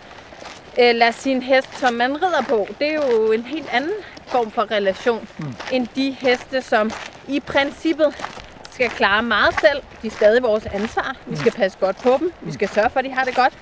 øh, 0.78 0.94
lad 0.94 1.08
os 1.08 1.14
sige, 1.14 1.34
en 1.36 1.42
hest, 1.42 1.78
som 1.78 1.94
man 1.94 2.22
rider 2.22 2.42
på. 2.48 2.68
Det 2.78 2.88
er 2.88 2.94
jo 2.94 3.32
en 3.32 3.42
helt 3.42 3.68
anden 3.72 3.92
form 4.26 4.50
for 4.50 4.70
relation, 4.70 5.28
mm. 5.38 5.54
end 5.72 5.86
de 5.96 6.10
heste, 6.10 6.62
som 6.62 6.90
i 7.28 7.40
princippet 7.40 8.14
skal 8.70 8.90
klare 8.90 9.22
meget 9.22 9.54
selv. 9.60 9.82
De 10.02 10.06
er 10.06 10.10
stadig 10.10 10.42
vores 10.42 10.66
ansvar. 10.66 11.16
Vi 11.26 11.36
skal 11.36 11.52
passe 11.52 11.78
godt 11.80 11.96
på 11.96 12.16
dem. 12.20 12.32
Vi 12.40 12.52
skal 12.52 12.68
sørge 12.68 12.90
for, 12.90 12.98
at 12.98 13.04
de 13.04 13.10
har 13.10 13.24
det 13.24 13.34
godt. 13.34 13.52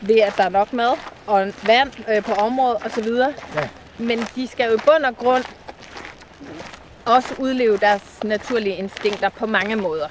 Ved 0.00 0.18
at 0.20 0.32
der 0.36 0.44
er 0.44 0.48
nok 0.48 0.72
mad 0.72 0.92
og 1.26 1.52
vand 1.66 1.92
øh, 2.08 2.22
på 2.22 2.32
området 2.32 2.76
osv. 2.86 3.08
Ja. 3.08 3.68
Men 3.98 4.18
de 4.36 4.48
skal 4.48 4.70
jo 4.70 4.76
i 4.76 4.80
bund 4.86 5.04
og 5.04 5.16
grund 5.16 5.44
også 7.06 7.34
udleve 7.38 7.76
deres 7.76 8.02
naturlige 8.24 8.76
instinkter 8.76 9.28
på 9.28 9.46
mange 9.46 9.76
måder. 9.76 10.06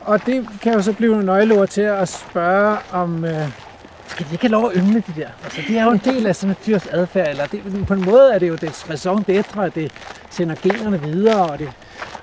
Og 0.00 0.26
det 0.26 0.48
kan 0.62 0.72
jo 0.72 0.82
så 0.82 0.92
blive 0.92 1.10
nogle 1.10 1.26
nøgleord 1.26 1.68
til 1.68 1.80
at 1.80 2.08
spørge 2.08 2.76
om, 2.92 3.24
øh, 3.24 3.48
skal 4.08 4.26
de 4.26 4.32
ikke 4.32 4.44
have 4.44 4.52
lov 4.52 4.70
at 4.70 4.76
yngle 4.76 5.02
de 5.06 5.20
der? 5.20 5.28
Altså, 5.44 5.60
det 5.68 5.78
er 5.78 5.84
jo 5.84 5.90
en 5.90 6.00
del 6.04 6.26
af 6.26 6.36
sådan 6.36 6.50
et 6.50 6.66
dyrs 6.66 6.86
adfærd, 6.86 7.28
eller 7.28 7.46
det, 7.46 7.86
på 7.86 7.94
en 7.94 8.04
måde 8.04 8.32
er 8.34 8.38
det 8.38 8.48
jo 8.48 8.54
det 8.54 8.90
raison 8.90 9.24
d'etre, 9.30 9.60
at 9.60 9.74
det 9.74 9.92
sender 10.30 10.54
generne 10.62 11.02
videre, 11.02 11.50
og, 11.50 11.58
det, 11.58 11.72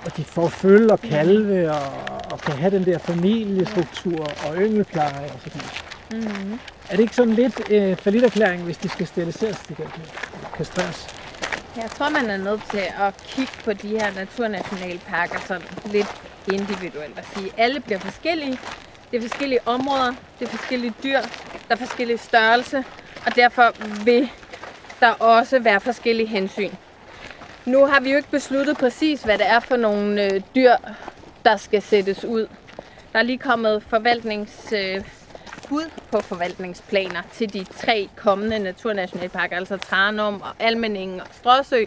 og 0.05 0.17
de 0.17 0.23
får 0.23 0.47
følge 0.47 0.91
og 0.91 1.01
kalve, 1.01 1.71
og, 1.71 1.91
og 2.31 2.39
kan 2.39 2.53
have 2.53 2.71
den 2.71 2.85
der 2.85 2.97
familiestruktur 2.97 4.27
og 4.47 4.55
yngelpleje 4.57 5.31
og 5.33 5.39
sådan 5.43 5.61
noget. 5.61 5.83
Mm-hmm. 6.11 6.59
Er 6.89 6.95
det 6.95 6.99
ikke 6.99 7.15
sådan 7.15 7.33
lidt 7.33 7.61
øh, 7.69 8.23
erklæring, 8.23 8.63
hvis 8.63 8.77
de 8.77 8.89
skal 8.89 9.07
steriliseres, 9.07 9.57
de 9.57 9.75
der 9.77 9.83
dyr? 9.83 10.57
Kastreres? 10.57 11.14
Jeg 11.77 11.91
tror, 11.91 12.09
man 12.09 12.29
er 12.29 12.37
nødt 12.37 12.61
til 12.71 12.83
at 12.99 13.13
kigge 13.27 13.53
på 13.65 13.73
de 13.73 13.87
her 13.87 14.13
naturnationalparker 14.13 15.39
sådan 15.47 15.67
lidt 15.85 16.21
individuelt 16.53 17.19
og 17.19 17.25
sige, 17.35 17.47
at 17.47 17.53
alle 17.57 17.79
bliver 17.79 17.99
forskellige. 17.99 18.59
Det 19.11 19.17
er 19.17 19.21
forskellige 19.21 19.59
områder, 19.65 20.13
det 20.39 20.45
er 20.45 20.49
forskellige 20.49 20.93
dyr, 21.03 21.19
der 21.67 21.69
er 21.69 21.75
forskellige 21.75 22.17
størrelse, 22.17 22.83
og 23.25 23.35
derfor 23.35 23.75
vil 24.03 24.29
der 24.99 25.09
også 25.09 25.59
være 25.59 25.79
forskellige 25.79 26.27
hensyn. 26.27 26.71
Nu 27.65 27.85
har 27.85 27.99
vi 27.99 28.11
jo 28.11 28.17
ikke 28.17 28.31
besluttet 28.31 28.77
præcis, 28.77 29.21
hvad 29.23 29.37
det 29.37 29.47
er 29.47 29.59
for 29.59 29.75
nogle 29.75 30.23
øh, 30.33 30.41
dyr, 30.55 30.73
der 31.45 31.57
skal 31.57 31.81
sættes 31.81 32.25
ud. 32.25 32.47
Der 33.13 33.19
er 33.19 33.23
lige 33.23 33.37
kommet 33.37 33.83
forvaltnings... 33.83 34.73
Øh, 34.73 35.01
Bud 35.69 35.89
på 36.11 36.21
forvaltningsplaner 36.21 37.21
til 37.33 37.53
de 37.53 37.63
tre 37.63 38.09
kommende 38.15 38.59
naturnationalparker, 38.59 39.57
altså 39.57 39.77
Tranum 39.77 40.41
og 40.41 40.53
Almeningen 40.59 41.21
og 41.21 41.27
Stråsø. 41.31 41.83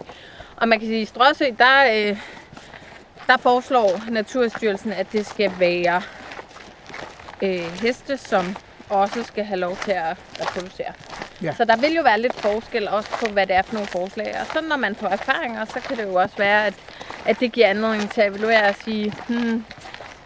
Og 0.57 0.69
man 0.69 0.79
kan 0.79 0.89
sige, 0.89 0.97
at 0.97 1.03
i 1.03 1.05
Stråsø, 1.05 1.45
der, 1.59 2.09
øh, 2.11 2.19
der 3.27 3.37
foreslår 3.37 4.01
Naturstyrelsen, 4.11 4.93
at 4.93 5.07
det 5.13 5.27
skal 5.27 5.53
være 5.59 6.03
øh, 7.43 7.81
heste, 7.83 8.17
som 8.17 8.57
også 8.91 9.23
skal 9.23 9.45
have 9.45 9.61
lov 9.61 9.77
til 9.85 9.91
at 9.91 10.17
reproducere. 10.41 10.93
Ja. 11.43 11.55
Så 11.55 11.65
der 11.65 11.77
vil 11.77 11.95
jo 11.95 12.03
være 12.03 12.21
lidt 12.21 12.35
forskel 12.35 12.89
også 12.89 13.11
på, 13.11 13.33
hvad 13.33 13.47
det 13.47 13.57
er 13.57 13.63
for 13.63 13.75
nogle 13.75 13.89
forslag. 13.89 14.37
Og 14.41 14.47
så 14.53 14.61
når 14.69 14.77
man 14.77 14.95
får 14.95 15.09
erfaringer, 15.09 15.65
så 15.65 15.81
kan 15.81 15.97
det 15.97 16.05
jo 16.05 16.15
også 16.15 16.37
være, 16.37 16.67
at, 16.67 16.75
at 17.27 17.41
det 17.41 17.53
giver 17.53 17.67
anledning 17.67 18.11
til 18.11 18.21
at 18.21 18.29
evaluere 18.29 18.69
og 18.69 18.75
sige, 18.85 19.15
hmm, 19.29 19.65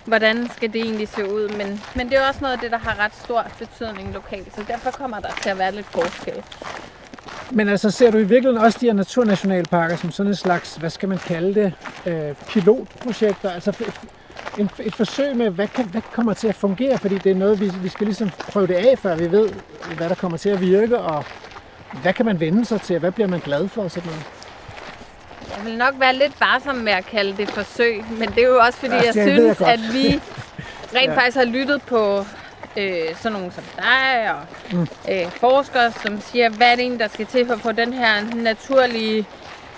hvordan 0.05 0.51
skal 0.57 0.73
det 0.73 0.81
egentlig 0.81 1.09
se 1.09 1.33
ud. 1.33 1.49
Men, 1.49 1.81
men 1.95 2.09
det 2.09 2.17
er 2.19 2.29
også 2.29 2.41
noget 2.41 2.55
af 2.55 2.61
det, 2.61 2.71
der 2.71 2.79
har 2.79 3.05
ret 3.05 3.15
stor 3.25 3.47
betydning 3.59 4.15
lokalt. 4.15 4.55
Så 4.55 4.65
derfor 4.69 4.91
kommer 4.91 5.21
der 5.21 5.29
til 5.43 5.51
at 5.51 5.59
være 5.59 5.75
lidt 5.75 5.87
forskel. 5.87 6.43
Men 7.51 7.69
altså, 7.69 7.91
ser 7.91 8.11
du 8.11 8.19
i 8.19 8.25
virkeligheden 8.25 8.59
også 8.59 8.79
de 8.81 8.87
her 8.87 8.93
naturnationalparker 8.93 9.97
som 9.97 10.11
sådan 10.11 10.33
en 10.33 10.37
slags, 10.37 10.77
hvad 10.77 10.91
skal 10.91 11.09
man 11.09 11.19
kalde 11.19 11.55
det, 11.55 11.73
øh, 12.07 12.35
pilotprojekter? 12.49 13.51
Altså 13.51 13.85
en, 14.59 14.71
et 14.81 14.95
forsøg 14.95 15.37
med, 15.37 15.51
hvad, 15.51 15.69
kan, 15.69 15.85
hvad 15.85 16.03
kommer 16.13 16.35
til 16.35 16.49
at 16.49 16.55
fungere? 16.55 16.99
Fordi 16.99 17.19
det 17.19 17.33
er 17.33 17.37
noget, 17.37 17.61
vi, 17.61 17.71
vi 17.83 17.89
skal 17.89 18.07
ligesom 18.07 18.31
prøve 18.31 18.67
det 18.67 18.75
af, 18.75 18.99
før 18.99 19.17
vi 19.17 19.31
ved, 19.31 19.49
hvad 19.97 20.09
der 20.09 20.15
kommer 20.15 20.39
til 20.39 20.49
at 20.49 20.61
virke, 20.61 20.99
og 20.99 21.25
hvad 22.03 22.13
kan 22.13 22.27
man 22.27 22.41
vende 22.41 22.65
sig 22.65 22.81
til, 22.81 22.97
og 22.97 23.01
hvad 23.01 23.13
bliver 23.13 23.29
man 23.29 23.41
glad 23.41 23.69
for 23.69 23.83
og 23.83 23.91
sådan 23.91 24.07
noget? 24.07 24.25
Jeg 25.57 25.65
vil 25.65 25.77
nok 25.79 25.95
være 25.99 26.15
lidt 26.15 26.41
varsom 26.41 26.75
med 26.75 26.93
at 26.93 27.07
kalde 27.07 27.37
det 27.37 27.51
forsøg, 27.51 28.05
men 28.11 28.29
det 28.29 28.39
er 28.39 28.49
jo 28.49 28.59
også 28.59 28.79
fordi, 28.79 28.95
Ja, 28.95 29.03
jeg 29.07 29.17
jeg 29.17 29.29
synes, 29.29 29.59
godt. 29.59 29.71
at 29.71 29.81
vi 29.93 30.21
rent 30.97 31.11
Ja. 31.13 31.17
faktisk 31.17 31.37
har 31.37 31.45
lyttet 31.45 31.83
på 31.83 32.25
øh, 32.77 33.17
sådan 33.21 33.33
nogle 33.33 33.53
som 33.53 33.65
dig 33.77 34.31
og 34.35 34.41
Mm. 34.73 34.87
øh, 35.11 35.31
forskere, 35.31 35.93
som 36.03 36.21
siger, 36.21 36.49
hvad 36.49 36.67
er 36.67 36.75
det 36.75 36.81
egentlig, 36.81 37.01
der 37.01 37.09
skal 37.09 37.27
til 37.27 37.47
for 37.47 37.55
at 37.55 37.61
få 37.61 37.73
den 37.73 37.93
her 37.93 38.35
naturlige 38.35 39.27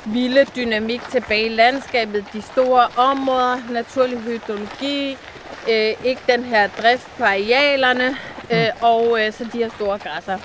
vilde 0.04 0.44
dynamik 0.56 1.00
tilbage 1.10 1.46
i 1.46 1.48
landskabet, 1.48 2.24
de 2.32 2.42
store 2.42 2.88
områder, 2.96 3.56
naturlig 3.70 4.18
hydrologi, 4.18 5.16
øh, 5.70 5.92
ikke 6.04 6.20
den 6.28 6.44
her 6.44 6.68
drift 6.82 7.08
på 7.18 7.24
arealerne, 7.24 8.16
øh, 8.50 8.66
og 8.80 9.20
øh, 9.26 9.32
så 9.32 9.44
de 9.52 9.58
her 9.58 9.70
store 9.76 9.98
græsser. 9.98 10.38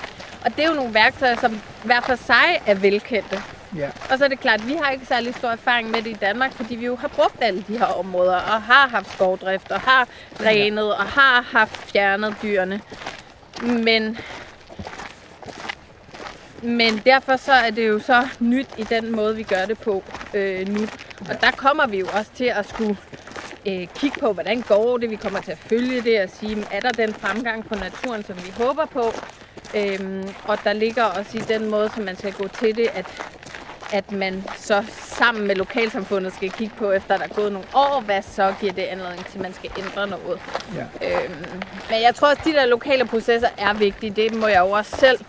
Og 0.45 0.55
det 0.55 0.63
er 0.63 0.67
jo 0.69 0.73
nogle 0.75 0.93
værktøjer, 0.93 1.35
som 1.41 1.61
hver 1.83 2.01
for 2.01 2.15
sig 2.15 2.61
er 2.65 2.73
velkendte. 2.75 3.41
Ja. 3.75 3.89
Og 4.11 4.17
så 4.17 4.23
er 4.23 4.27
det 4.27 4.39
klart, 4.39 4.59
at 4.61 4.67
vi 4.67 4.73
har 4.73 4.91
ikke 4.91 5.05
særlig 5.05 5.35
stor 5.35 5.49
erfaring 5.49 5.91
med 5.91 6.01
det 6.01 6.09
i 6.09 6.17
Danmark, 6.21 6.53
fordi 6.53 6.75
vi 6.75 6.85
jo 6.85 6.95
har 6.95 7.07
brugt 7.07 7.35
alle 7.41 7.63
de 7.67 7.77
her 7.77 7.85
områder, 7.85 8.35
og 8.35 8.61
har 8.61 8.87
haft 8.87 9.13
skovdrift, 9.13 9.71
og 9.71 9.79
har 9.79 10.07
drænet, 10.39 10.95
og 10.95 11.03
har 11.03 11.41
haft 11.41 11.91
fjernet 11.91 12.35
dyrene. 12.43 12.81
Men, 13.61 14.17
men 16.63 17.01
derfor 17.05 17.35
så 17.35 17.51
er 17.51 17.69
det 17.69 17.87
jo 17.87 17.99
så 17.99 18.27
nyt 18.39 18.69
i 18.77 18.83
den 18.83 19.11
måde, 19.11 19.35
vi 19.35 19.43
gør 19.43 19.65
det 19.65 19.79
på 19.79 20.03
øh, 20.33 20.67
nu. 20.67 20.81
Og 21.29 21.41
der 21.41 21.51
kommer 21.51 21.87
vi 21.87 21.99
jo 21.99 22.07
også 22.13 22.31
til 22.35 22.45
at 22.45 22.69
skulle 22.69 22.97
øh, 23.65 23.87
kigge 23.95 24.19
på, 24.19 24.33
hvordan 24.33 24.61
går 24.61 24.97
det. 24.97 25.09
Vi 25.09 25.15
kommer 25.15 25.41
til 25.41 25.51
at 25.51 25.57
følge 25.57 26.01
det 26.01 26.21
og 26.21 26.29
sige, 26.29 26.65
er 26.71 26.79
der 26.79 26.89
den 26.89 27.13
fremgang 27.13 27.65
for 27.67 27.75
naturen, 27.75 28.23
som 28.23 28.35
vi 28.35 28.53
håber 28.57 28.85
på? 28.85 29.13
Øhm, 29.75 30.29
og 30.43 30.57
der 30.63 30.73
ligger 30.73 31.03
også 31.03 31.37
i 31.37 31.41
den 31.41 31.69
måde, 31.69 31.89
som 31.95 32.03
man 32.03 32.17
skal 32.17 32.33
gå 32.33 32.47
til 32.47 32.75
det, 32.75 32.89
at, 32.93 33.05
at 33.93 34.11
man 34.11 34.43
så 34.57 34.83
sammen 34.93 35.47
med 35.47 35.55
lokalsamfundet 35.55 36.33
skal 36.33 36.49
kigge 36.51 36.75
på, 36.77 36.91
efter 36.91 37.17
der 37.17 37.23
er 37.23 37.27
gået 37.27 37.51
nogle 37.51 37.67
år, 37.73 38.01
hvad 38.01 38.21
så 38.21 38.53
giver 38.59 38.73
det 38.73 38.81
anledning 38.81 39.25
til, 39.25 39.37
at 39.37 39.41
man 39.41 39.53
skal 39.53 39.71
ændre 39.77 40.07
noget. 40.07 40.39
Ja. 40.75 41.07
Øhm, 41.23 41.45
men 41.89 42.01
jeg 42.01 42.15
tror 42.15 42.27
også, 42.29 42.39
at 42.39 42.45
de 42.45 42.53
der 42.53 42.65
lokale 42.65 43.05
processer 43.05 43.49
er 43.57 43.73
vigtige. 43.73 44.09
Det 44.11 44.33
må 44.33 44.47
jeg 44.47 44.59
jo 44.59 44.71
også 44.71 44.97
selv 44.97 45.19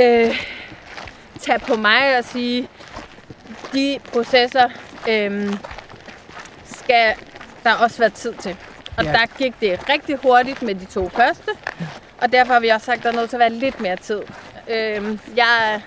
øh, 0.00 0.40
tage 1.40 1.58
på 1.58 1.76
mig 1.76 2.18
og 2.18 2.24
sige, 2.24 2.68
de 3.72 3.98
processer 4.12 4.68
øh, 5.08 5.54
skal 6.64 7.14
der 7.64 7.72
også 7.74 7.98
være 7.98 8.10
tid 8.10 8.32
til. 8.34 8.56
Og 8.96 9.04
Ja. 9.04 9.10
ja. 9.10 9.16
der 9.16 9.26
gik 9.38 9.60
det 9.60 9.88
rigtig 9.88 10.16
hurtigt 10.16 10.62
med 10.62 10.74
de 10.74 10.84
to 10.84 11.08
første, 11.08 11.50
og 12.20 12.32
derfor 12.32 12.52
har 12.52 12.60
vi 12.60 12.68
også 12.68 12.86
sagt, 12.86 12.98
at 12.98 13.02
der 13.04 13.10
er 13.10 13.14
nødt 13.16 13.30
til 13.30 13.36
at 13.36 13.40
være 13.40 13.50
lidt 13.52 13.80
mere 13.80 13.96
tid. 13.96 14.20
Øh, 14.68 15.18
jeg 15.36 15.80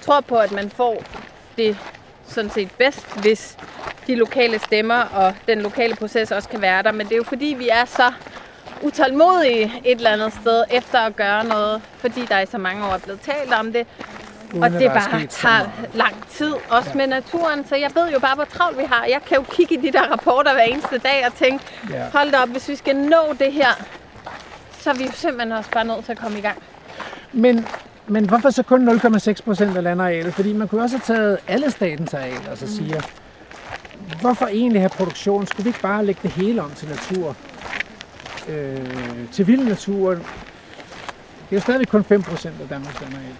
tror 0.00 0.20
på, 0.20 0.36
at 0.36 0.52
man 0.52 0.70
får 0.70 1.02
det 1.56 1.78
sådan 2.26 2.50
set 2.50 2.70
bedst, 2.78 3.20
hvis 3.20 3.56
de 4.06 4.14
lokale 4.14 4.58
stemmer 4.58 5.00
og 5.02 5.34
den 5.48 5.62
lokale 5.62 5.96
proces 5.96 6.32
også 6.32 6.48
kan 6.48 6.60
være 6.62 6.82
der. 6.82 6.92
Men 6.92 7.06
det 7.06 7.12
er 7.12 7.16
jo 7.16 7.24
fordi, 7.24 7.54
vi 7.58 7.68
er 7.68 7.84
så 7.84 8.12
utålmodige 8.82 9.72
et 9.84 9.96
eller 9.96 10.10
andet 10.10 10.32
sted 10.42 10.64
efter 10.70 10.98
at 10.98 11.16
gøre 11.16 11.44
noget, 11.44 11.82
fordi 11.98 12.26
der 12.26 12.40
i 12.40 12.46
så 12.46 12.58
mange 12.58 12.86
år 12.86 12.90
er 12.92 12.98
blevet 12.98 13.20
talt 13.20 13.52
om 13.52 13.72
det. 13.72 13.86
Uden 14.52 14.62
og 14.64 14.70
det 14.70 14.90
bare 14.90 15.26
tager 15.26 15.70
lang 15.94 16.28
tid, 16.30 16.54
også 16.70 16.88
ja. 16.90 16.94
med 16.96 17.06
naturen. 17.06 17.66
Så 17.68 17.76
jeg 17.76 17.90
ved 17.94 18.10
jo 18.12 18.18
bare, 18.18 18.34
hvor 18.34 18.44
travlt 18.44 18.78
vi 18.78 18.84
har. 18.84 19.04
Jeg 19.04 19.20
kan 19.28 19.36
jo 19.36 19.42
kigge 19.50 19.74
i 19.74 19.78
de 19.78 19.92
der 19.92 20.02
rapporter 20.02 20.52
hver 20.52 20.62
eneste 20.62 20.98
dag 20.98 21.26
og 21.26 21.34
tænke, 21.34 21.64
Ja. 21.90 22.04
hold 22.12 22.30
da 22.30 22.38
op, 22.42 22.48
hvis 22.48 22.68
vi 22.68 22.76
skal 22.76 22.96
nå 22.96 23.34
det 23.38 23.52
her, 23.52 23.84
så 24.84 24.90
er 24.90 24.94
vi 24.94 25.04
jo 25.04 25.12
simpelthen 25.12 25.52
også 25.52 25.70
bare 25.70 25.84
nødt 25.84 26.04
til 26.04 26.12
at 26.12 26.18
komme 26.18 26.38
i 26.38 26.40
gang. 26.40 26.62
Men, 27.32 27.66
men 28.06 28.28
hvorfor 28.28 28.50
så 28.50 28.62
kun 28.62 28.88
0,6 28.88 29.42
procent 29.44 29.76
af 29.76 29.82
landarealet? 29.82 30.34
Fordi 30.34 30.52
man 30.52 30.68
kunne 30.68 30.82
også 30.82 30.96
have 30.96 31.16
taget 31.16 31.38
alle 31.48 31.70
statens 31.70 32.14
arealer 32.14 32.50
og 32.50 32.58
så 32.58 32.76
siger, 32.76 33.00
hvorfor 34.20 34.46
egentlig 34.46 34.80
have 34.80 34.88
produktion? 34.88 35.46
Skulle 35.46 35.64
vi 35.64 35.68
ikke 35.68 35.80
bare 35.80 36.04
lægge 36.04 36.20
det 36.22 36.30
hele 36.30 36.62
om 36.62 36.70
til 36.70 36.88
natur? 36.88 37.36
Øh, 38.48 38.78
til 39.32 39.46
vild 39.46 39.64
natur? 39.64 40.10
Det 40.10 40.20
er 41.50 41.56
jo 41.56 41.60
stadigvæk 41.60 41.86
kun 41.86 42.04
5 42.04 42.22
procent 42.22 42.54
af 42.60 42.68
Danmarks 42.68 43.00
landareal. 43.00 43.34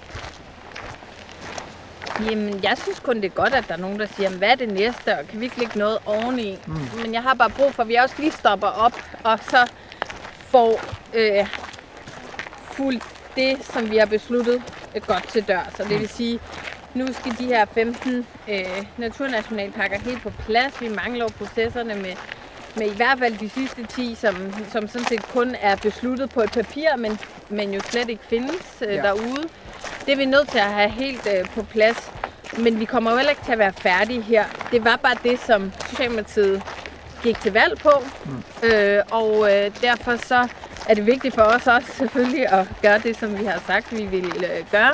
Jamen, 2.31 2.61
jeg 2.63 2.79
synes 2.79 3.01
kun, 3.01 3.17
det 3.17 3.25
er 3.25 3.29
godt, 3.29 3.55
at 3.55 3.65
der 3.69 3.75
er 3.75 3.79
nogen, 3.79 4.01
der 4.01 4.07
siger, 4.07 4.31
hvad 4.31 4.49
er 4.49 4.55
det 4.55 4.73
næste, 4.73 5.19
og 5.19 5.27
kan 5.29 5.41
vi 5.41 5.45
ikke 5.45 5.59
lægge 5.59 5.79
noget 5.79 5.99
oveni? 6.07 6.59
Mm. 6.67 6.75
Men 7.03 7.15
jeg 7.15 7.23
har 7.23 7.35
bare 7.35 7.51
brug 7.51 7.75
for, 7.75 7.83
at 7.83 7.89
vi 7.89 7.95
også 7.95 8.15
lige 8.19 8.33
stopper 8.33 8.67
op, 8.67 8.93
og 9.25 9.39
så 9.51 9.67
får 10.55 10.81
øh, 11.15 11.47
fuldt 12.73 13.03
det, 13.37 13.65
som 13.65 13.91
vi 13.91 13.97
har 13.97 14.07
besluttet, 14.07 14.63
øh, 14.95 15.03
godt 15.03 15.29
til 15.29 15.49
dør. 15.49 15.71
Så 15.77 15.85
det 15.85 16.01
vil 16.01 16.09
sige, 16.09 16.41
nu 16.95 17.13
skal 17.13 17.39
de 17.39 17.45
her 17.45 17.67
15 17.75 18.27
øh, 18.49 18.65
naturnationalparker 18.99 19.99
helt 19.99 20.23
på 20.23 20.31
plads. 20.31 20.81
Vi 20.81 20.89
mangler 20.89 21.29
processerne 21.29 21.95
med, 21.95 22.17
med 22.77 22.87
i 22.93 22.97
hvert 22.97 23.19
fald 23.19 23.39
de 23.39 23.49
sidste 23.49 23.87
10, 23.87 24.15
som, 24.15 24.55
som 24.73 24.89
sådan 24.89 25.07
set 25.07 25.23
kun 25.33 25.55
er 25.61 25.77
besluttet 25.77 26.31
på 26.31 26.41
et 26.41 26.51
papir, 26.51 26.97
men, 26.97 27.19
men 27.49 27.75
jo 27.75 27.81
slet 27.81 28.09
ikke 28.09 28.25
findes 28.25 28.83
øh, 28.89 28.95
ja. 28.95 29.03
derude. 29.03 29.49
Det 30.07 30.13
er 30.13 30.17
vi 30.17 30.25
nødt 30.25 30.49
til 30.49 30.59
at 30.59 30.73
have 30.73 30.91
helt 30.91 31.29
øh, 31.39 31.49
på 31.55 31.63
plads. 31.63 32.13
Men 32.59 32.81
vi 32.81 32.85
kommer 32.85 33.11
jo 33.11 33.17
heller 33.17 33.31
ikke 33.31 33.45
til 33.45 33.53
at 33.53 33.59
være 33.59 33.73
færdige 33.73 34.23
her. 34.23 34.45
Det 34.73 34.85
var 34.85 34.97
bare 34.97 35.17
det, 35.23 35.41
som 35.41 35.73
Socialdemokratiet 35.91 36.63
gik 37.25 37.41
til 37.41 37.53
valg 37.53 37.79
på. 37.79 37.91
Mm. 38.25 38.69
Øh, 38.69 39.03
og 39.11 39.53
øh, 39.53 39.71
derfor 39.81 40.17
så 40.17 40.49
er 40.89 40.95
det 40.95 41.07
vigtigt 41.07 41.35
for 41.35 41.43
os 41.43 41.67
også 41.67 41.93
selvfølgelig 41.93 42.49
at 42.49 42.67
gøre 42.83 42.99
det, 42.99 43.17
som 43.17 43.39
vi 43.39 43.45
har 43.45 43.63
sagt, 43.67 43.97
vi 43.97 44.05
vil 44.05 44.45
øh, 44.45 44.71
gøre. 44.71 44.93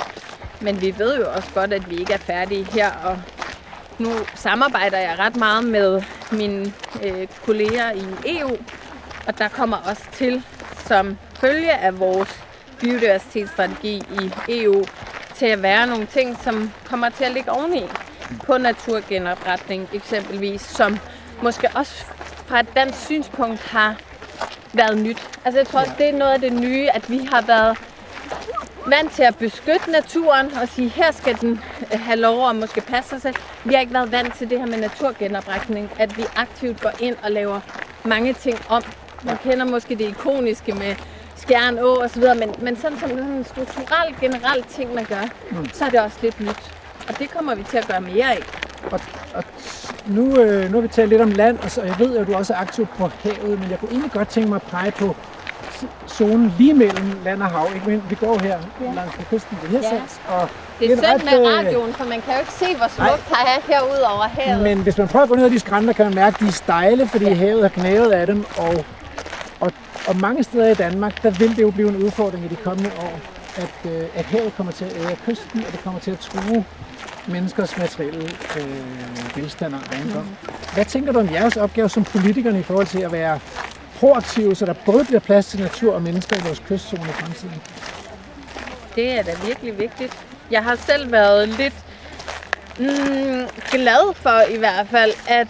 Men 0.61 0.81
vi 0.81 0.95
ved 0.99 1.19
jo 1.19 1.27
også 1.37 1.49
godt, 1.55 1.73
at 1.73 1.91
vi 1.91 1.97
ikke 1.97 2.13
er 2.13 2.19
færdige 2.19 2.65
her. 2.65 2.91
Og 3.05 3.19
nu 3.99 4.11
samarbejder 4.35 4.99
jeg 4.99 5.19
ret 5.19 5.37
meget 5.37 5.65
med 5.65 6.03
mine 6.33 6.73
øh, 7.03 7.27
kolleger 7.45 7.91
i 7.93 8.05
EU. 8.39 8.57
Og 9.27 9.39
der 9.39 9.49
kommer 9.49 9.77
også 9.77 10.03
til, 10.13 10.43
som 10.87 11.19
følge 11.41 11.73
af 11.73 11.99
vores 11.99 12.45
biodiversitetsstrategi 12.81 14.03
i 14.21 14.33
EU, 14.49 14.85
til 15.35 15.47
at 15.47 15.63
være 15.63 15.87
nogle 15.87 16.07
ting, 16.07 16.39
som 16.45 16.73
kommer 16.85 17.09
til 17.09 17.25
at 17.25 17.33
ligge 17.33 17.53
oveni 17.53 17.83
på 18.47 18.59
naturgenopretning 18.59 19.89
eksempelvis, 19.93 20.61
som 20.61 20.99
måske 21.43 21.69
også 21.75 22.05
fra 22.51 22.61
et 22.61 22.75
dansk 22.77 23.05
synspunkt 23.05 23.61
har 23.61 23.97
været 24.73 24.99
nyt. 24.99 25.19
Altså 25.45 25.61
jeg 25.61 25.67
tror 25.67 25.81
også, 25.81 25.93
det 25.99 26.09
er 26.09 26.19
noget 26.19 26.33
af 26.33 26.41
det 26.41 26.53
nye, 26.53 26.89
at 26.95 27.11
vi 27.11 27.19
har 27.33 27.43
været 27.43 27.79
vant 28.87 29.13
til 29.13 29.23
at 29.23 29.37
beskytte 29.37 29.91
naturen 29.91 30.47
og 30.63 30.69
sige, 30.69 30.89
her 30.89 31.13
skal 31.13 31.41
den 31.41 31.61
øh, 31.93 32.01
have 32.01 32.17
lov 32.17 32.51
at 32.51 32.57
måske 32.57 32.81
passe 32.81 33.11
sig 33.11 33.23
selv. 33.23 33.35
Vi 33.65 33.75
har 33.75 33.81
ikke 33.81 33.93
været 33.93 34.13
vant 34.13 34.35
til 34.35 34.51
det 34.51 34.59
her 34.59 34.67
med 34.67 34.79
naturgenopretning, 34.79 35.91
at 35.99 36.17
vi 36.17 36.25
aktivt 36.37 36.81
går 36.81 36.93
ind 37.01 37.17
og 37.23 37.31
laver 37.31 37.61
mange 38.05 38.33
ting 38.33 38.59
om. 38.69 38.83
Man 39.23 39.37
kender 39.37 39.65
måske 39.65 39.95
det 39.95 40.09
ikoniske 40.09 40.73
med 40.73 40.95
Skjern 41.37 41.79
Å 41.79 41.95
og 41.95 42.11
så 42.11 42.21
videre, 42.21 42.35
men, 42.35 42.55
men 42.59 42.77
sådan 42.77 42.99
som 42.99 43.11
en 43.11 43.45
strukturel, 43.45 44.15
generelt 44.21 44.69
ting, 44.69 44.95
man 44.95 45.05
gør, 45.05 45.25
mm. 45.51 45.69
så 45.73 45.85
er 45.85 45.89
det 45.91 46.01
også 46.01 46.19
lidt 46.23 46.41
nyt. 46.41 46.73
Og 47.09 47.19
det 47.19 47.31
kommer 47.31 47.55
vi 47.55 47.63
til 47.63 47.77
at 47.77 47.87
gøre 47.87 48.01
mere 48.01 48.33
af. 48.33 48.43
Og, 48.91 49.01
og 49.35 49.45
nu, 50.11 50.37
øh, 50.37 50.71
nu 50.71 50.77
har 50.77 50.81
vi 50.81 50.89
talt 50.89 51.09
lidt 51.09 51.23
om 51.23 51.31
land, 51.31 51.59
og 51.59 51.71
så 51.71 51.83
jeg 51.83 51.99
ved 51.99 52.15
jo, 52.15 52.21
at 52.21 52.27
du 52.27 52.35
også 52.35 52.53
er 52.53 52.59
aktiv 52.59 52.87
på 52.87 53.11
havet, 53.23 53.61
men 53.61 53.71
jeg 53.71 53.79
kunne 53.79 53.91
egentlig 53.91 54.13
godt 54.13 54.29
tænke 54.29 54.49
mig 54.49 54.57
at 54.57 54.63
pege 54.63 54.91
på 54.91 55.17
zonen 56.09 56.55
lige 56.59 56.75
mellem 56.75 57.13
land 57.25 57.43
og 57.43 57.51
hav. 57.51 57.69
Ikke? 57.75 57.91
Men 57.91 58.03
vi 58.09 58.15
går 58.15 58.39
her 58.39 58.59
ja. 58.81 58.93
langs 58.95 59.17
på 59.17 59.23
kysten 59.31 59.59
ved 59.63 59.69
Hirsals, 59.71 60.21
og 60.29 60.49
Det 60.79 60.93
er 60.93 60.97
synd 60.97 61.31
med 61.31 61.47
øh, 61.47 61.59
radioen, 61.59 61.93
for 61.93 62.05
man 62.05 62.21
kan 62.21 62.35
jo 62.35 62.41
ikke 62.41 62.53
se, 62.53 62.77
hvor 62.77 62.89
smukt 62.89 63.29
der 63.29 63.37
er 63.37 63.61
herude 63.69 64.05
over 64.15 64.23
havet. 64.23 64.63
Men 64.63 64.79
hvis 64.79 64.99
man 64.99 65.09
prøver 65.09 65.23
at 65.23 65.29
gå 65.29 65.35
ned 65.35 65.45
ad 65.45 65.51
de 65.51 65.59
skrænter, 65.59 65.93
kan 65.93 66.05
man 66.05 66.15
mærke, 66.15 66.35
at 66.35 66.41
de 66.41 66.47
er 66.47 66.53
stejle, 66.53 67.09
fordi 67.09 67.25
ja. 67.25 67.35
havet 67.35 67.63
har 67.63 67.69
knævet 67.69 68.13
af 68.13 68.27
dem. 68.27 68.45
Og, 68.57 68.85
og, 69.61 69.73
og 70.09 70.17
mange 70.17 70.43
steder 70.43 70.71
i 70.71 70.75
Danmark, 70.75 71.23
der 71.23 71.31
vil 71.31 71.57
det 71.57 71.63
jo 71.63 71.71
blive 71.71 71.89
en 71.89 71.97
udfordring 71.97 72.45
i 72.45 72.49
de 72.49 72.57
kommende 72.57 72.91
år, 72.99 73.21
at, 73.57 73.93
øh, 73.93 74.03
at 74.15 74.25
havet 74.25 74.57
kommer 74.57 74.73
til 74.73 74.85
at 74.85 74.97
æde 74.97 75.17
kysten, 75.27 75.65
og 75.67 75.73
det 75.73 75.81
kommer 75.85 76.01
til 76.01 76.11
at 76.11 76.19
true 76.19 76.65
menneskers 77.31 77.79
materielle 77.79 78.31
øh, 78.57 79.37
velstand 79.37 79.75
og 79.75 79.81
ejendom. 79.93 80.37
Hvad 80.75 80.85
tænker 80.85 81.13
du 81.13 81.19
om 81.19 81.31
jeres 81.33 81.57
opgave 81.57 81.89
som 81.89 82.05
politikerne 82.05 82.61
i 82.61 82.63
forhold 82.63 82.87
til 82.87 83.01
at 83.01 83.13
være 83.13 83.41
proaktive, 83.99 84.55
så 84.55 84.67
der 84.67 84.75
både 84.87 85.05
bliver 85.05 85.21
plads 85.21 85.47
til 85.47 85.61
natur 85.61 85.95
og 85.95 86.03
mennesker 86.03 86.37
i 86.37 86.41
vores 86.45 86.63
kystzone 86.69 87.03
i 87.03 87.13
fremtiden? 87.13 87.63
Det 88.95 89.19
er 89.19 89.23
da 89.23 89.33
virkelig 89.47 89.79
vigtigt. 89.79 90.13
Jeg 90.51 90.65
har 90.65 90.77
selv 90.77 91.13
været 91.13 91.49
lidt 91.49 91.75
mm, 92.79 93.47
glad 93.71 94.15
for 94.15 94.55
i 94.55 94.57
hvert 94.57 94.87
fald, 94.91 95.13
at 95.29 95.49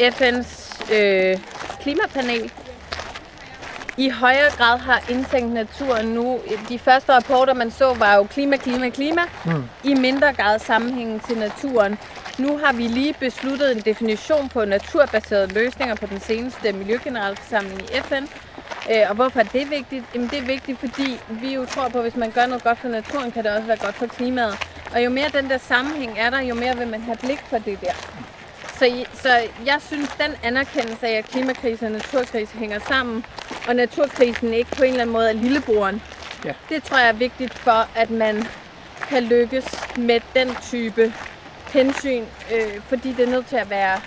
FN's 0.00 0.94
øh, 0.94 1.38
klimapanel 1.80 2.52
i 3.98 4.08
højere 4.08 4.50
grad 4.56 4.78
har 4.78 5.04
indtænkt 5.10 5.52
naturen 5.52 6.06
nu. 6.06 6.38
De 6.68 6.78
første 6.78 7.12
rapporter, 7.12 7.54
man 7.54 7.70
så, 7.70 7.94
var 7.94 8.14
jo 8.14 8.24
klima, 8.24 8.56
klima, 8.56 8.88
klima. 8.88 9.20
Mm. 9.44 9.64
I 9.84 9.94
mindre 9.94 10.32
grad 10.32 10.58
sammenhængen 10.58 11.20
til 11.20 11.38
naturen. 11.38 11.98
Nu 12.38 12.58
har 12.58 12.72
vi 12.72 12.82
lige 12.82 13.14
besluttet 13.20 13.76
en 13.76 13.80
definition 13.80 14.48
på 14.48 14.64
naturbaserede 14.64 15.54
løsninger 15.54 15.94
på 15.94 16.06
den 16.06 16.20
seneste 16.20 16.72
miljøgeneralforsamling 16.72 17.82
i 17.82 18.00
FN. 18.02 18.24
Øh, 18.90 19.02
og 19.08 19.14
hvorfor 19.14 19.40
er 19.40 19.44
det 19.44 19.70
vigtigt? 19.70 20.04
Jamen 20.14 20.28
det 20.28 20.38
er 20.38 20.46
vigtigt, 20.46 20.78
fordi 20.78 21.20
vi 21.28 21.54
jo 21.54 21.66
tror 21.66 21.88
på, 21.88 21.98
at 21.98 22.04
hvis 22.04 22.16
man 22.16 22.30
gør 22.30 22.46
noget 22.46 22.64
godt 22.64 22.78
for 22.78 22.88
naturen, 22.88 23.32
kan 23.32 23.44
det 23.44 23.52
også 23.52 23.66
være 23.66 23.76
godt 23.76 23.96
for 23.96 24.06
klimaet. 24.06 24.56
Og 24.94 25.04
jo 25.04 25.10
mere 25.10 25.28
den 25.28 25.50
der 25.50 25.58
sammenhæng 25.58 26.18
er 26.18 26.30
der, 26.30 26.40
jo 26.40 26.54
mere 26.54 26.76
vil 26.76 26.88
man 26.88 27.02
have 27.02 27.16
blik 27.16 27.40
for 27.50 27.58
det 27.58 27.80
der. 27.80 27.92
Så, 28.78 29.04
så 29.22 29.28
jeg 29.66 29.76
synes, 29.86 30.08
den 30.20 30.34
anerkendelse 30.42 31.06
af, 31.06 31.12
at 31.18 31.24
klimakrise 31.24 31.86
og 31.86 31.92
naturkrise 31.92 32.58
hænger 32.58 32.78
sammen, 32.88 33.24
og 33.68 33.76
naturkrisen 33.76 34.54
ikke 34.54 34.70
på 34.76 34.82
en 34.82 34.88
eller 34.90 35.00
anden 35.02 35.12
måde 35.12 35.28
er 35.28 35.32
lillebroren, 35.32 36.02
Ja. 36.44 36.52
det 36.68 36.82
tror 36.82 36.98
jeg 36.98 37.08
er 37.08 37.12
vigtigt 37.12 37.54
for, 37.58 37.88
at 37.96 38.10
man 38.10 38.44
kan 39.08 39.22
lykkes 39.22 39.64
med 39.96 40.20
den 40.34 40.56
type 40.62 41.12
hensyn, 41.72 42.24
øh, 42.54 42.80
fordi 42.88 43.12
det 43.12 43.24
er 43.28 43.30
nødt 43.30 43.46
til 43.46 43.56
at 43.56 43.70
være 43.70 44.00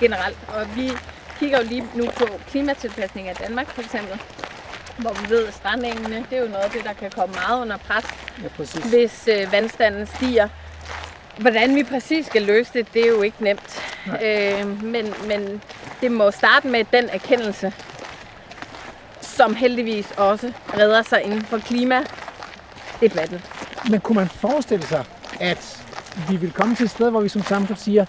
generelt. 0.00 0.38
Og 0.48 0.76
vi 0.76 0.92
kigger 1.38 1.58
jo 1.58 1.64
lige 1.64 1.84
nu 1.94 2.04
på 2.16 2.26
klimatilpasning 2.50 3.28
af 3.28 3.36
Danmark 3.36 3.70
for 3.70 3.82
eksempel, 3.82 4.20
hvor 4.98 5.12
vi 5.22 5.30
ved, 5.30 5.46
at 5.46 5.54
strandengene, 5.54 6.26
det 6.30 6.38
er 6.38 6.42
jo 6.42 6.48
noget 6.48 6.64
af 6.64 6.70
det, 6.70 6.84
der 6.84 6.92
kan 6.92 7.10
komme 7.10 7.34
meget 7.34 7.60
under 7.60 7.76
pres 7.76 8.04
Ja, 8.42 8.48
præcis. 8.48 8.84
hvis 8.84 9.28
øh, 9.32 9.52
vandstanden 9.52 10.06
stiger. 10.06 10.48
Hvordan 11.38 11.74
vi 11.74 11.82
præcis 11.82 12.26
skal 12.26 12.42
løse 12.42 12.70
det, 12.74 12.94
det 12.94 13.02
er 13.02 13.08
jo 13.08 13.22
ikke 13.22 13.44
nemt. 13.44 13.82
Øh, 14.24 14.84
men, 14.84 15.14
men 15.28 15.62
det 16.00 16.12
må 16.12 16.30
starte 16.30 16.68
med 16.68 16.84
den 16.92 17.08
erkendelse, 17.08 17.72
som 19.20 19.54
heldigvis 19.54 20.12
også 20.16 20.52
redder 20.78 21.02
sig 21.02 21.22
inden 21.22 21.42
for 21.42 21.58
klimadebatten. 21.58 23.42
Men 23.90 24.00
kunne 24.00 24.16
man 24.16 24.28
forestille 24.28 24.86
sig, 24.86 25.04
at 25.40 25.84
vi 26.30 26.36
vil 26.36 26.52
komme 26.52 26.74
til 26.76 26.84
et 26.84 26.90
sted, 26.90 27.10
hvor 27.10 27.20
vi 27.20 27.28
som 27.28 27.42
samfund 27.42 27.78
siger, 27.78 28.04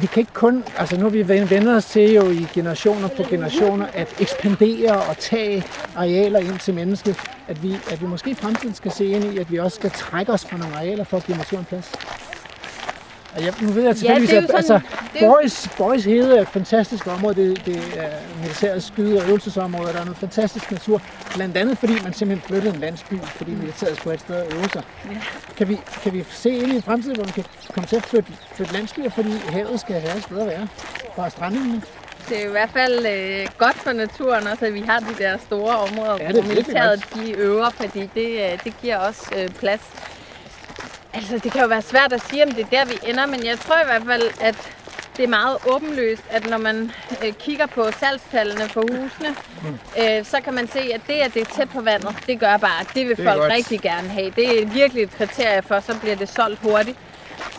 vi 0.00 0.06
kan 0.06 0.20
ikke 0.20 0.32
kun, 0.32 0.64
altså 0.78 0.96
nu 0.96 1.02
har 1.02 1.10
vi 1.10 1.28
vendt 1.28 1.68
os 1.68 1.84
til 1.84 2.12
jo 2.12 2.30
i 2.30 2.46
generationer 2.54 3.08
på 3.08 3.22
generationer, 3.22 3.86
at 3.94 4.20
ekspandere 4.20 5.02
og 5.02 5.18
tage 5.18 5.64
arealer 5.96 6.38
ind 6.38 6.58
til 6.58 6.74
mennesket, 6.74 7.16
at 7.48 7.62
vi, 7.62 7.76
at 7.90 8.00
vi 8.00 8.06
måske 8.06 8.30
i 8.30 8.34
fremtiden 8.34 8.74
skal 8.74 8.90
se 8.90 9.06
ind 9.06 9.34
i, 9.34 9.38
at 9.38 9.50
vi 9.52 9.58
også 9.58 9.74
skal 9.74 9.90
trække 9.90 10.32
os 10.32 10.44
fra 10.44 10.56
nogle 10.56 10.76
arealer 10.76 11.04
for 11.04 11.16
at 11.16 11.24
give 11.24 11.36
naturen 11.36 11.64
plads. 11.64 11.92
Og 13.36 13.44
jeg, 13.44 13.54
nu 13.60 13.72
ved 13.72 13.82
jeg 13.82 13.96
tilfældigvis, 13.96 14.32
jo 14.32 14.38
at 14.38 14.50
altså, 14.54 14.80
det 15.12 15.22
er 15.22 15.26
Boris, 15.26 15.70
Boris 15.76 16.04
Hede 16.04 16.36
er 16.36 16.40
et 16.42 16.48
fantastisk 16.48 17.06
område. 17.06 17.34
Det, 17.34 17.66
det 17.66 17.76
er 17.96 18.08
militærets 18.42 18.86
skyde- 18.86 19.20
og 19.22 19.28
øvelsesområde. 19.28 19.92
Der 19.92 20.00
er 20.00 20.04
noget 20.04 20.16
fantastisk 20.18 20.70
natur. 20.70 21.02
Blandt 21.34 21.56
andet 21.56 21.78
fordi 21.78 21.92
man 22.04 22.12
simpelthen 22.12 22.48
flyttede 22.48 22.74
en 22.74 22.80
landsby, 22.80 23.14
fordi 23.24 23.50
militæret 23.50 23.96
skulle 23.96 24.10
have 24.10 24.14
et 24.14 24.20
sted 24.20 24.36
at 24.36 24.52
øve 24.54 24.68
sig. 24.68 24.82
Kan 25.56 25.68
vi, 25.68 25.78
kan 26.02 26.12
vi 26.12 26.24
se 26.30 26.50
ind 26.50 26.72
i 26.72 26.76
en 26.76 26.82
fremtid, 26.82 27.14
hvor 27.14 27.24
vi 27.24 27.32
kan 27.32 27.44
komme 27.74 27.86
til 27.86 27.96
at 27.96 28.02
flytte, 28.02 28.32
flytte 28.54 28.72
landsbyer, 28.72 29.10
fordi 29.10 29.32
havet 29.48 29.80
skal 29.80 30.00
have 30.00 30.16
et 30.16 30.22
sted 30.22 30.38
at 30.40 30.46
være? 30.46 30.68
Fra 31.16 31.30
strandene. 31.30 31.82
Det 32.28 32.42
er 32.42 32.48
i 32.48 32.50
hvert 32.50 32.70
fald 32.70 33.06
øh, 33.06 33.46
godt 33.58 33.76
for 33.76 33.92
naturen 33.92 34.46
også, 34.46 34.66
at 34.66 34.74
vi 34.74 34.80
har 34.80 34.98
de 34.98 35.14
der 35.18 35.36
store 35.46 35.76
områder, 35.78 36.16
Ja, 36.20 36.24
ja, 36.24 36.32
hvor 36.32 36.42
militæret 36.42 37.04
de 37.14 37.32
øver, 37.32 37.70
fordi 37.70 38.10
det, 38.14 38.28
øh, 38.52 38.58
det 38.64 38.74
giver 38.82 38.96
også 38.98 39.22
øh, 39.36 39.48
plads. 39.48 39.80
Altså, 41.14 41.38
det 41.38 41.52
kan 41.52 41.60
jo 41.62 41.66
være 41.68 41.82
svært 41.82 42.12
at 42.12 42.22
sige, 42.30 42.42
om 42.44 42.50
det 42.52 42.64
er 42.64 42.68
der, 42.70 42.84
vi 42.84 42.98
ender, 43.10 43.26
men 43.26 43.46
jeg 43.46 43.58
tror 43.58 43.74
i 43.82 43.84
hvert 43.84 44.02
fald, 44.06 44.22
at 44.40 44.56
det 45.16 45.22
er 45.24 45.28
meget 45.28 45.56
åbenlyst, 45.68 46.22
at 46.30 46.50
når 46.50 46.58
man 46.58 46.90
øh, 47.24 47.32
kigger 47.32 47.66
på 47.66 47.90
salgstallene 48.00 48.68
for 48.68 48.80
husene, 48.80 49.36
øh, 49.98 50.24
så 50.24 50.40
kan 50.44 50.54
man 50.54 50.68
se, 50.68 50.78
at 50.94 51.00
det, 51.06 51.12
at 51.14 51.34
det 51.34 51.42
er 51.42 51.46
tæt 51.56 51.68
på 51.70 51.80
vandet, 51.80 52.16
det 52.26 52.40
gør 52.40 52.56
bare, 52.56 52.80
at 52.80 52.86
det 52.94 53.08
vil 53.08 53.16
Det 53.16 53.24
folk 53.24 53.40
godt. 53.40 53.52
rigtig 53.52 53.80
gerne 53.80 54.08
have. 54.08 54.30
Det 54.36 54.62
er 54.62 54.66
virkelig 54.66 55.02
et 55.02 55.10
kriterie 55.10 55.62
for, 55.62 55.80
så 55.80 55.98
bliver 56.00 56.16
det 56.16 56.28
solgt 56.28 56.60
hurtigt. 56.62 56.98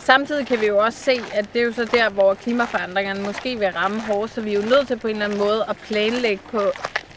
Samtidig 0.00 0.46
kan 0.46 0.60
vi 0.60 0.66
jo 0.66 0.78
også 0.78 0.98
se, 0.98 1.20
at 1.32 1.44
det 1.52 1.60
er 1.60 1.64
jo 1.64 1.72
så 1.72 1.84
der, 1.84 2.08
hvor 2.10 2.34
klimaforandringerne 2.34 3.22
måske 3.22 3.58
vil 3.58 3.68
ramme 3.68 4.00
hårdt, 4.00 4.34
så 4.34 4.40
vi 4.40 4.54
er 4.54 4.60
jo 4.62 4.68
nødt 4.68 4.86
til 4.86 4.96
på 4.98 5.06
en 5.08 5.12
eller 5.14 5.24
anden 5.24 5.38
måde 5.38 5.64
at 5.68 5.76
planlægge 5.76 6.42
på 6.50 6.60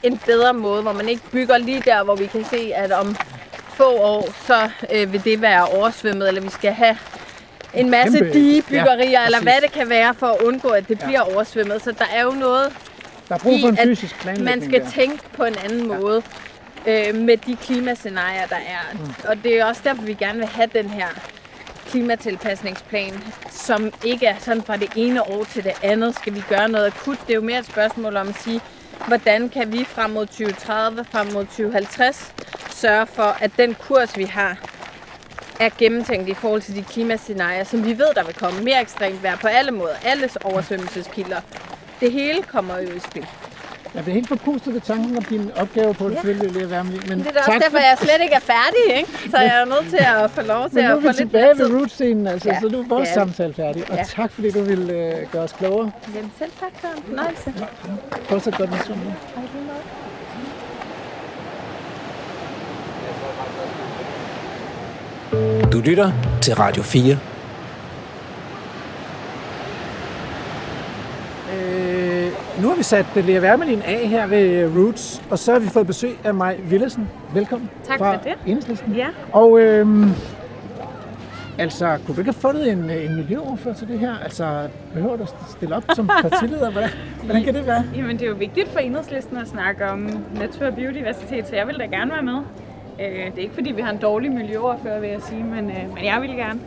en 0.03 0.17
bedre 0.17 0.53
måde, 0.53 0.81
hvor 0.81 0.91
man 0.93 1.09
ikke 1.09 1.21
bygger 1.31 1.57
lige 1.57 1.81
der, 1.85 2.03
hvor 2.03 2.15
vi 2.15 2.25
kan 2.25 2.45
se, 2.45 2.71
at 2.75 2.91
om 2.91 3.15
få 3.77 3.91
år, 3.97 4.29
så 4.47 4.69
øh, 4.93 5.13
vil 5.13 5.23
det 5.23 5.41
være 5.41 5.65
oversvømmet, 5.65 6.27
eller 6.27 6.41
vi 6.41 6.49
skal 6.49 6.73
have 6.73 6.97
en 7.73 7.89
masse 7.89 8.17
Kæmpe- 8.17 8.33
digebyggerier, 8.33 9.09
ja, 9.09 9.25
eller 9.25 9.41
hvad 9.41 9.61
det 9.61 9.71
kan 9.71 9.89
være, 9.89 10.13
for 10.13 10.27
at 10.27 10.41
undgå, 10.41 10.67
at 10.69 10.87
det 10.87 10.99
bliver 10.99 11.19
oversvømmet. 11.21 11.81
Så 11.83 11.91
der 11.91 12.05
er 12.15 12.23
jo 12.23 12.31
noget 12.31 12.73
Der 13.29 13.35
er 13.35 13.39
brug 13.39 13.59
for 13.61 13.67
en 13.67 13.77
fysisk 13.77 14.19
planlægning 14.19 14.59
man 14.59 14.69
skal 14.69 14.81
der. 14.85 14.89
tænke 14.91 15.23
på 15.33 15.43
en 15.43 15.55
anden 15.63 15.87
måde 15.87 16.21
øh, 16.87 17.15
med 17.15 17.37
de 17.37 17.55
klimascenarier, 17.55 18.45
der 18.47 18.55
er. 18.55 18.93
Mm. 18.93 18.99
Og 19.27 19.35
det 19.43 19.59
er 19.59 19.65
også 19.65 19.81
derfor, 19.83 20.01
vi 20.03 20.13
gerne 20.13 20.37
vil 20.39 20.47
have 20.47 20.69
den 20.73 20.89
her 20.89 21.07
klimatilpasningsplan, 21.89 23.23
som 23.51 23.91
ikke 24.05 24.25
er 24.25 24.35
sådan 24.39 24.63
fra 24.63 24.77
det 24.77 24.89
ene 24.95 25.23
år 25.23 25.43
til 25.43 25.63
det 25.63 25.73
andet. 25.83 26.15
Skal 26.15 26.35
vi 26.35 26.43
gøre 26.49 26.69
noget 26.69 26.85
akut? 26.85 27.17
Det 27.27 27.29
er 27.29 27.35
jo 27.35 27.41
mere 27.41 27.59
et 27.59 27.65
spørgsmål 27.65 28.15
om 28.17 28.27
at 28.27 28.35
sige, 28.43 28.61
hvordan 29.07 29.49
kan 29.49 29.71
vi 29.73 29.83
frem 29.83 30.09
mod 30.09 30.25
2030, 30.25 31.05
frem 31.11 31.27
mod 31.33 31.45
2050 31.45 32.33
sørge 32.77 33.05
for, 33.05 33.35
at 33.39 33.51
den 33.57 33.75
kurs, 33.87 34.17
vi 34.17 34.23
har, 34.23 34.57
er 35.59 35.69
gennemtænkt 35.77 36.29
i 36.29 36.33
forhold 36.33 36.61
til 36.61 36.75
de 36.75 36.83
klimascenarier, 36.83 37.63
som 37.63 37.85
vi 37.85 37.97
ved, 37.97 38.07
der 38.15 38.23
vil 38.23 38.33
komme. 38.35 38.61
Mere 38.61 38.81
ekstremt 38.81 39.23
vejr 39.23 39.37
på 39.37 39.47
alle 39.47 39.71
måder. 39.71 39.93
Alles 40.05 40.35
oversvømmelseskilder. 40.35 41.41
Det 41.99 42.11
hele 42.11 42.41
kommer 42.43 42.77
jo 42.79 42.87
i 42.95 42.99
spil. 42.99 43.25
Jeg 43.95 44.03
bliver 44.03 44.13
helt 44.13 44.27
forpustet 44.27 44.73
ved 44.73 44.81
tanken 44.81 45.17
om 45.17 45.23
din 45.23 45.51
opgave 45.55 45.93
på 45.93 46.09
det 46.09 46.13
selvfølgelig, 46.17 46.51
Lea 46.51 46.67
Wermelin. 46.75 47.01
Men 47.09 47.19
Det 47.19 47.27
er 47.27 47.31
da 47.31 47.39
også 47.39 47.51
tak 47.51 47.61
derfor, 47.61 47.77
jeg 47.77 47.97
slet 48.01 48.21
ikke 48.21 48.35
er 48.35 48.39
færdig, 48.39 48.97
ikke? 48.97 49.11
Så 49.31 49.37
jeg 49.37 49.61
er 49.61 49.65
nødt 49.65 49.89
til 49.89 49.97
at 50.23 50.31
få 50.31 50.41
lov 50.41 50.69
til 50.69 50.75
Men 50.75 50.83
nu 50.85 50.89
at 50.91 50.97
er 50.97 51.01
få 51.01 51.01
vi 51.01 51.07
lidt 51.07 51.17
tilbage 51.17 51.57
ved 51.57 51.73
root-scenen, 51.79 52.27
altså, 52.27 52.49
Ja, 52.49 52.59
så 52.61 52.67
nu 52.69 52.79
er 52.79 52.87
vores 52.87 53.09
vi. 53.09 53.13
samtale 53.13 53.53
færdig. 53.53 53.83
Og 53.91 53.97
Ja. 53.97 54.03
tak, 54.03 54.31
fordi 54.31 54.51
du 54.51 54.61
ville 54.61 54.93
øh, 54.93 55.31
gøre 55.31 55.43
os 55.43 55.51
klogere. 55.53 55.91
Jamen 56.15 56.31
selv 56.39 56.51
tak, 56.59 56.71
det 56.73 56.83
var 56.83 56.95
en 56.97 57.03
fornøjelse. 57.07 57.53
Fortsat 58.29 58.57
godt 58.57 58.69
med 58.71 58.79
sådan 58.79 59.01
Du 65.71 65.79
lytter 65.85 66.11
til 66.41 66.55
Radio 66.55 66.83
4. 66.83 67.17
Øh, 71.53 72.31
nu 72.61 72.67
har 72.67 72.75
vi 72.75 72.83
sat 72.83 73.05
øh, 73.15 73.27
Lea 73.27 73.41
Wermelin 73.41 73.81
af 73.81 74.07
her 74.07 74.27
ved 74.27 74.49
øh, 74.49 74.77
Roots, 74.77 75.21
og 75.29 75.39
så 75.39 75.51
har 75.51 75.59
vi 75.59 75.67
fået 75.67 75.87
besøg 75.87 76.17
af 76.23 76.33
Maj 76.33 76.57
Willesen. 76.69 77.09
Velkommen. 77.33 77.69
Tak 77.83 77.99
fra 77.99 78.15
for 78.15 78.21
det. 78.23 78.33
Enhedslisten. 78.45 78.93
Ja. 78.93 79.07
Og 79.33 79.59
øhm, 79.59 80.09
altså, 81.57 81.97
kunne 82.05 82.15
du 82.15 82.21
ikke 82.21 82.31
have 82.31 82.41
fundet 82.41 82.71
en, 82.71 82.89
øh, 82.89 83.05
en 83.05 83.15
miljøoverfører 83.15 83.75
til 83.75 83.87
det 83.87 83.99
her? 83.99 84.17
Altså, 84.23 84.67
behøver 84.93 85.15
du 85.15 85.23
at 85.23 85.33
stille 85.49 85.75
op 85.75 85.83
som 85.95 86.07
partileder? 86.29 86.71
Hvordan, 86.71 86.89
hvordan 87.23 87.43
kan 87.43 87.53
det 87.53 87.67
være? 87.67 87.83
Jamen, 87.95 88.17
det 88.17 88.25
er 88.25 88.29
jo 88.29 88.35
vigtigt 88.35 88.69
for 88.71 88.79
enhedslisten 88.79 89.37
at 89.37 89.47
snakke 89.47 89.89
om 89.89 90.09
natur 90.39 90.67
og 90.67 90.75
biodiversitet, 90.75 91.47
så 91.47 91.55
jeg 91.55 91.67
vil 91.67 91.75
da 91.79 91.85
gerne 91.85 92.11
være 92.11 92.23
med. 92.23 92.39
Øh, 92.99 93.25
det 93.25 93.37
er 93.37 93.41
ikke 93.41 93.53
fordi, 93.53 93.71
vi 93.71 93.81
har 93.81 93.91
en 93.91 93.97
dårlig 93.97 94.31
miljøoverfører, 94.31 94.99
vil 94.99 95.09
jeg 95.09 95.21
sige, 95.21 95.43
men, 95.43 95.69
øh, 95.69 95.93
men 95.95 96.05
jeg 96.05 96.21
vil 96.21 96.29
gerne. 96.29 96.59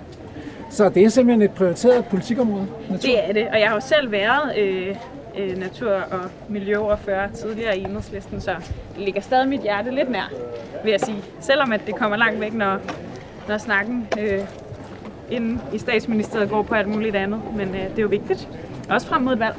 Så 0.70 0.88
det 0.88 1.04
er 1.04 1.08
simpelthen 1.08 1.42
et 1.42 1.50
prioriteret 1.50 2.04
politikområde? 2.04 2.66
Natur. 2.90 3.08
Det 3.08 3.28
er 3.28 3.32
det, 3.32 3.48
og 3.48 3.60
jeg 3.60 3.68
har 3.68 3.74
jo 3.74 3.80
selv 3.80 4.12
været 4.12 4.58
øh, 4.58 4.96
øh, 5.38 5.58
natur- 5.58 6.04
og 6.10 6.20
miljøoverfører 6.48 7.30
tidligere 7.30 7.78
i 7.78 7.84
enhedslisten, 7.84 8.40
så 8.40 8.50
det 8.96 9.04
ligger 9.04 9.20
stadig 9.20 9.48
mit 9.48 9.60
hjerte 9.60 9.90
lidt 9.90 10.10
nær, 10.10 10.30
vil 10.84 10.90
jeg 10.90 11.00
sige. 11.00 11.18
Selvom 11.40 11.72
at 11.72 11.80
det 11.86 11.94
kommer 11.94 12.16
langt 12.16 12.40
væk, 12.40 12.54
når, 12.54 12.78
når 13.48 13.58
snakken 13.58 14.08
øh, 14.20 14.40
inden 15.30 15.60
i 15.72 15.78
statsministeriet 15.78 16.50
går 16.50 16.62
på 16.62 16.74
alt 16.74 16.88
muligt 16.88 17.16
andet. 17.16 17.40
Men 17.56 17.68
øh, 17.68 17.74
det 17.74 17.98
er 17.98 18.02
jo 18.02 18.08
vigtigt, 18.08 18.48
også 18.90 19.06
frem 19.06 19.22
mod 19.22 19.32
et 19.32 19.40
valg. 19.40 19.54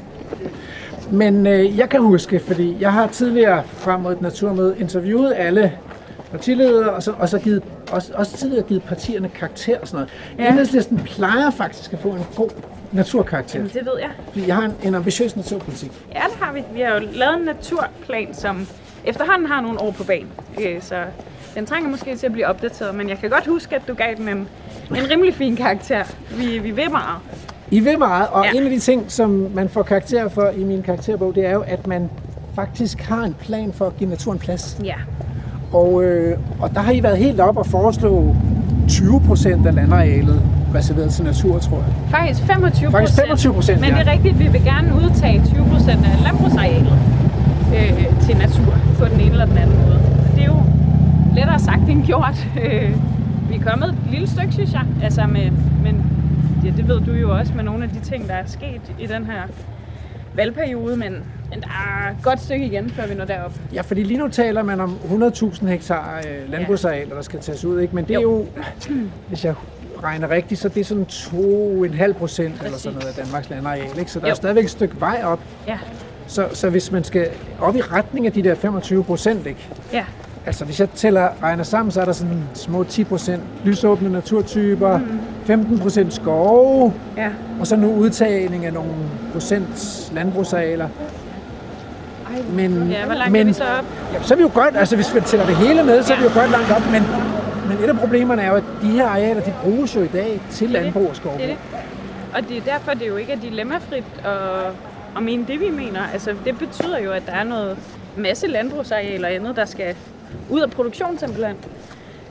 Men 1.10 1.46
øh, 1.46 1.78
jeg 1.78 1.88
kan 1.88 2.00
huske, 2.00 2.40
fordi 2.40 2.76
jeg 2.80 2.92
har 2.92 3.06
tidligere 3.06 3.64
frem 3.64 4.00
mod 4.00 4.12
et 4.12 4.20
naturmøde 4.20 4.76
interviewet 4.78 5.34
alle 5.36 5.72
partiledere, 6.32 6.90
og 6.90 7.02
så, 7.02 7.12
og 7.18 7.28
så 7.28 7.38
givet, 7.38 7.62
også, 7.92 8.12
også 8.14 8.36
tidligere 8.36 8.62
givet 8.62 8.82
partierne 8.82 9.28
karakter 9.28 9.78
og 9.80 9.88
sådan 9.88 9.96
noget. 9.96 10.10
Ja. 10.46 10.52
Enhedslisten 10.52 10.98
plejer 10.98 11.50
faktisk 11.50 11.92
at 11.92 11.98
få 11.98 12.08
en 12.08 12.26
god 12.36 12.50
naturkarakter. 12.92 13.58
Jamen, 13.58 13.72
det 13.74 13.84
ved 13.86 13.98
jeg. 14.00 14.10
Fordi 14.32 14.46
jeg 14.46 14.54
har 14.56 14.62
en, 14.62 14.72
en 14.82 14.94
ambitiøs 14.94 15.36
naturpolitik. 15.36 15.92
Ja, 16.14 16.20
det 16.30 16.36
har 16.40 16.52
vi. 16.52 16.62
Vi 16.74 16.80
har 16.80 16.94
jo 16.94 17.00
lavet 17.12 17.38
en 17.38 17.44
naturplan, 17.44 18.34
som 18.34 18.66
efterhånden 19.04 19.46
har 19.48 19.60
nogle 19.60 19.80
år 19.80 19.90
på 19.90 20.04
banen. 20.04 20.28
Øh, 20.60 20.82
Så 20.82 21.02
den 21.54 21.66
trænger 21.66 21.90
måske 21.90 22.16
til 22.16 22.26
at 22.26 22.32
blive 22.32 22.46
opdateret, 22.46 22.94
men 22.94 23.08
jeg 23.08 23.18
kan 23.18 23.30
godt 23.30 23.46
huske, 23.46 23.76
at 23.76 23.82
du 23.88 23.94
gav 23.94 24.14
den 24.16 24.28
en, 24.28 24.48
en 24.96 25.10
rimelig 25.10 25.34
fin 25.34 25.56
karakter. 25.56 26.04
Vi, 26.36 26.58
vi 26.58 26.70
vil 26.70 26.90
meget. 26.90 27.18
I 27.70 27.80
vil 27.80 27.98
meget, 27.98 28.28
og. 28.32 28.44
Ja. 28.44 28.50
en 28.58 28.64
af 28.64 28.70
de 28.70 28.78
ting, 28.78 29.04
som 29.12 29.50
man 29.54 29.68
får 29.68 29.82
karakter 29.82 30.28
for 30.28 30.48
i 30.56 30.64
min 30.64 30.82
karakterbog, 30.82 31.34
det 31.34 31.46
er 31.46 31.52
jo, 31.52 31.64
at 31.66 31.86
man 31.86 32.10
faktisk 32.54 33.00
har 33.00 33.22
en 33.24 33.34
plan 33.34 33.72
for 33.72 33.86
at 33.86 33.96
give 33.96 34.10
naturen 34.10 34.38
plads. 34.38 34.78
Ja. 34.84 34.94
Og, 35.72 36.04
øh, 36.04 36.38
og 36.60 36.74
der 36.74 36.80
har 36.80 36.92
I 36.92 37.02
været 37.02 37.18
helt 37.18 37.40
op 37.40 37.56
og 37.56 37.66
foreslå 37.66 38.36
20 38.88 39.20
procent 39.20 39.66
af 39.66 39.74
landarealet 39.74 40.42
reserveret 40.74 41.10
til 41.10 41.24
natur, 41.24 41.58
tror 41.58 41.76
jeg. 41.76 41.94
Faktisk 42.10 42.42
25 42.42 42.90
Faktisk 42.90 43.18
25%, 43.18 43.80
Men 43.80 43.90
ja. 43.90 43.98
det 43.98 44.08
er 44.08 44.12
rigtigt, 44.12 44.38
vi 44.38 44.48
vil 44.48 44.64
gerne 44.64 44.94
udtage 44.94 45.42
20 45.44 45.64
procent 45.72 46.06
af 46.06 46.22
landbrugsarealet 46.22 46.98
øh, 47.76 48.20
til 48.20 48.36
natur 48.36 48.74
på 48.98 49.04
den 49.04 49.20
ene 49.20 49.30
eller 49.30 49.46
den 49.46 49.58
anden 49.58 49.76
måde. 49.76 49.96
Og 49.96 50.34
det 50.34 50.42
er 50.42 50.46
jo 50.46 50.62
lettere 51.34 51.58
sagt 51.58 51.88
end 51.88 52.04
gjort. 52.06 52.48
Øh, 52.64 52.90
vi 53.48 53.54
er 53.56 53.62
kommet 53.70 53.88
et 53.88 53.94
lille 54.10 54.28
stykke, 54.28 54.52
synes 54.52 54.72
jeg. 54.72 54.82
Altså 55.02 55.26
med, 55.26 55.50
men 55.84 56.06
ja, 56.64 56.70
det 56.76 56.88
ved 56.88 57.00
du 57.00 57.12
jo 57.12 57.38
også 57.38 57.52
med 57.54 57.64
nogle 57.64 57.84
af 57.84 57.90
de 57.90 58.00
ting, 58.00 58.28
der 58.28 58.34
er 58.34 58.46
sket 58.46 58.82
i 58.98 59.06
den 59.06 59.24
her 59.24 59.42
valgperiode, 60.34 60.96
men, 60.96 61.12
men 61.50 61.60
der 61.60 61.66
er 61.68 62.10
et 62.10 62.16
godt 62.22 62.40
stykke 62.40 62.66
igen, 62.66 62.90
før 62.90 63.06
vi 63.06 63.14
når 63.14 63.24
derop. 63.24 63.52
Ja, 63.74 63.80
fordi 63.80 64.02
lige 64.02 64.18
nu 64.18 64.28
taler 64.28 64.62
man 64.62 64.80
om 64.80 64.96
100.000 65.10 65.66
hektar 65.66 66.18
øh, 66.18 66.50
landbrugsarealer, 66.50 67.14
der 67.14 67.22
skal 67.22 67.40
tages 67.40 67.64
ud, 67.64 67.80
ikke? 67.80 67.94
Men 67.94 68.04
det 68.04 68.16
er 68.16 68.20
jo, 68.20 68.46
hvis 69.28 69.44
jeg 69.44 69.54
regner 70.02 70.30
rigtigt, 70.30 70.60
så 70.60 70.68
det 70.68 70.80
er 70.80 70.84
sådan 70.84 71.06
2,5 71.08 72.12
procent 72.12 72.62
eller 72.64 72.78
sådan 72.78 72.98
noget 72.98 73.08
af 73.18 73.24
Danmarks 73.24 73.50
landareal, 73.50 73.98
ikke? 73.98 74.10
Så 74.10 74.18
der 74.20 74.24
er 74.26 74.28
Jo. 74.30 74.34
stadigvæk 74.34 74.64
et 74.64 74.70
stykke 74.70 75.00
vej 75.00 75.20
op. 75.24 75.40
Ja, 75.68 75.78
Så, 76.26 76.48
så 76.52 76.70
hvis 76.70 76.92
man 76.92 77.04
skal 77.04 77.28
op 77.60 77.76
i 77.76 77.80
retning 77.80 78.26
af 78.26 78.32
de 78.32 78.42
der 78.42 78.54
25 78.54 79.04
procent, 79.04 79.46
ikke? 79.46 79.68
ja, 79.92 80.04
Altså 80.46 80.64
hvis 80.64 80.80
jeg 80.80 80.90
tæller, 80.90 81.28
regner 81.42 81.64
sammen, 81.64 81.92
så 81.92 82.00
er 82.00 82.04
der 82.04 82.12
sådan 82.12 82.42
små 82.54 82.84
10 82.84 83.04
procent 83.04 83.42
lysåbne 83.64 84.08
naturtyper, 84.12 84.98
Mm. 84.98 85.18
15 85.44 85.78
procent 85.78 86.14
skove, 86.14 86.92
ja. 87.16 87.28
og 87.60 87.66
så 87.66 87.76
nu 87.76 87.94
udtagning 87.94 88.66
af 88.66 88.72
nogle 88.72 88.90
procent 89.32 90.10
landbrugsarealer. 90.14 90.88
Men, 92.52 92.88
Ja, 92.90 93.04
hvor 93.06 93.14
langt 93.14 93.32
men, 93.32 93.40
er 93.40 93.44
vi 93.46 93.52
så 93.52 93.64
op? 93.64 93.84
Ja, 94.12 94.22
så 94.22 94.34
er 94.34 94.36
vi 94.36 94.42
jo 94.42 94.50
godt, 94.54 94.76
altså 94.76 94.96
hvis 94.96 95.14
vi 95.14 95.20
tæller 95.20 95.46
det 95.46 95.56
hele 95.56 95.82
med, 95.82 96.02
så 96.02 96.12
er 96.12 96.18
vi 96.18 96.22
jo 96.24 96.30
godt 96.40 96.50
langt 96.50 96.70
op, 96.70 96.82
men, 96.92 97.02
men 97.68 97.84
et 97.84 97.88
af 97.88 97.98
problemerne 97.98 98.42
er 98.42 98.48
jo, 98.50 98.54
at 98.56 98.64
de 98.82 98.86
her 98.86 99.06
arealer, 99.06 99.40
de 99.40 99.54
bruges 99.62 99.96
jo 99.96 100.00
i 100.02 100.06
dag 100.06 100.40
til 100.50 100.66
Det 100.66 100.72
landbrug 100.82 101.08
og 101.10 101.16
skovbrug. 101.16 101.40
Det 101.40 101.48
det. 101.48 101.56
Og 102.34 102.48
det 102.48 102.56
er 102.56 102.60
derfor, 102.60 102.94
det 102.94 103.08
jo 103.08 103.16
ikke 103.16 103.32
er 103.32 103.36
dilemmafrit 103.36 104.04
at, 104.24 104.30
at 105.16 105.22
mene 105.22 105.44
det, 105.48 105.60
vi 105.60 105.70
mener. 105.70 106.00
Altså, 106.12 106.30
det 106.44 106.58
betyder 106.58 106.98
jo, 106.98 107.10
at 107.12 107.22
der 107.26 107.32
er 107.32 107.44
noget 107.44 107.76
masse 108.16 108.46
landbrugsarealer 108.46 109.28
og 109.28 109.34
andet, 109.34 109.56
der 109.56 109.64
skal 109.64 109.96
ud 110.50 110.60
af 110.60 110.70
produktion 110.70 111.18
simpelthen. 111.18 111.56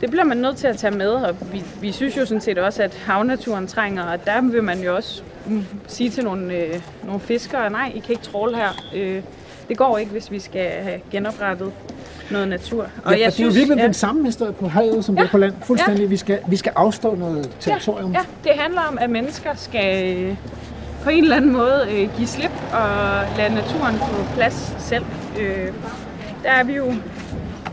Det 0.01 0.09
bliver 0.09 0.23
man 0.23 0.37
nødt 0.37 0.57
til 0.57 0.67
at 0.67 0.77
tage 0.77 0.97
med, 0.97 1.09
og 1.09 1.35
vi, 1.53 1.63
vi 1.81 1.91
synes 1.91 2.17
jo 2.17 2.25
sådan 2.25 2.41
set 2.41 2.57
også, 2.57 2.83
at 2.83 2.95
havnaturen 3.05 3.67
trænger, 3.67 4.03
og 4.03 4.25
der 4.25 4.41
vil 4.41 4.63
man 4.63 4.79
jo 4.83 4.95
også 4.95 5.21
mm, 5.45 5.65
sige 5.87 6.09
til 6.09 6.23
nogle, 6.23 6.53
øh, 6.55 6.81
nogle 7.03 7.19
fiskere, 7.19 7.69
nej, 7.69 7.91
I 7.95 7.99
kan 7.99 8.09
ikke 8.09 8.23
tråle 8.23 8.55
her. 8.55 8.69
Øh, 8.95 9.23
det 9.69 9.77
går 9.77 9.97
ikke, 9.97 10.11
hvis 10.11 10.31
vi 10.31 10.39
skal 10.39 10.69
have 10.69 10.99
genoprettet 11.11 11.71
noget 12.31 12.47
natur. 12.47 12.87
Og 13.03 13.17
ja, 13.17 13.25
det 13.25 13.39
er 13.39 13.43
jo 13.43 13.51
virkelig 13.53 13.77
den 13.77 13.93
samme 13.93 14.25
historie 14.25 14.53
på 14.53 14.67
havet, 14.67 15.05
som 15.05 15.15
ja. 15.15 15.21
det 15.21 15.27
er 15.27 15.31
på 15.31 15.37
land. 15.37 15.53
Fuldstændig. 15.63 16.01
Ja. 16.01 16.07
Vi, 16.07 16.17
skal, 16.17 16.39
vi 16.47 16.55
skal 16.55 16.71
afstå 16.75 17.15
noget 17.15 17.49
territorium. 17.59 18.11
Ja, 18.11 18.19
ja, 18.19 18.49
det 18.49 18.59
handler 18.59 18.81
om, 18.81 18.97
at 19.01 19.09
mennesker 19.09 19.49
skal 19.55 20.17
øh, 20.17 20.35
på 21.03 21.09
en 21.09 21.23
eller 21.23 21.35
anden 21.35 21.51
måde 21.51 21.87
øh, 21.91 22.09
give 22.17 22.27
slip 22.27 22.51
og 22.73 22.89
lade 23.37 23.55
naturen 23.55 23.95
få 23.95 24.25
plads 24.35 24.75
selv. 24.79 25.03
Øh, 25.39 25.73
der 26.43 26.51
er 26.51 26.63
vi 26.63 26.73
jo 26.73 26.93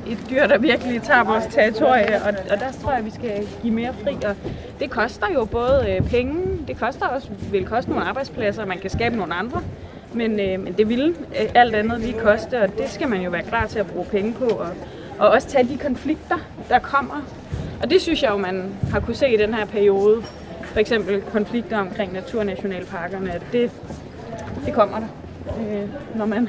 et 0.07 0.19
dyr, 0.31 0.47
der 0.47 0.59
virkelig 0.59 1.03
tager 1.03 1.25
vores 1.25 1.45
territorie, 1.51 2.23
og, 2.23 2.35
og 2.51 2.61
der 2.61 2.73
tror 2.83 2.91
jeg, 2.91 2.99
at 2.99 3.05
vi 3.05 3.11
skal 3.11 3.47
give 3.63 3.73
mere 3.73 3.95
fri. 4.05 4.17
Og 4.27 4.37
det 4.81 4.91
koster 4.91 5.27
jo 5.35 5.45
både 5.45 5.87
øh, 5.89 6.11
penge, 6.11 6.35
det 6.69 6.79
koster 6.79 7.07
også, 7.07 7.29
vil 7.51 7.67
koste 7.67 7.91
nogle 7.91 8.05
arbejdspladser, 8.05 8.67
man 8.67 8.79
kan 8.79 8.91
skabe 8.91 9.17
nogle 9.17 9.35
andre. 9.35 9.63
Men, 10.13 10.41
øh, 10.41 10.61
men 10.61 10.73
det 10.73 10.89
vil 10.89 11.09
øh, 11.41 11.51
alt 11.55 11.75
andet 11.75 12.01
lige 12.01 12.19
koste, 12.21 12.63
og 12.63 12.79
det 12.79 12.91
skal 12.91 13.09
man 13.09 13.21
jo 13.21 13.31
være 13.31 13.43
klar 13.43 13.67
til 13.67 13.79
at 13.79 13.87
bruge 13.87 14.07
penge 14.07 14.33
på. 14.33 14.45
Og, 14.45 14.69
og 15.19 15.29
også 15.29 15.49
tage 15.49 15.69
de 15.69 15.79
konflikter, 15.79 16.39
der 16.69 16.79
kommer. 16.79 17.23
Og 17.83 17.91
det 17.91 18.03
synes 18.03 18.23
jeg 18.23 18.31
jo, 18.31 18.37
man 18.37 18.75
har 18.91 19.01
kunne 19.01 19.15
se 19.15 19.29
i 19.29 19.37
den 19.37 19.55
her 19.55 19.67
periode 19.67 20.23
for 20.63 20.81
eksempel 20.81 21.21
konflikter 21.21 21.79
omkring 21.79 22.13
naturnationalparkerne, 22.13 23.33
at 23.33 23.43
det, 23.53 23.71
det 24.67 24.75
kommer 24.75 24.99
der, 24.99 25.07
øh, 25.61 25.89
når, 26.19 26.27
man, 26.27 26.49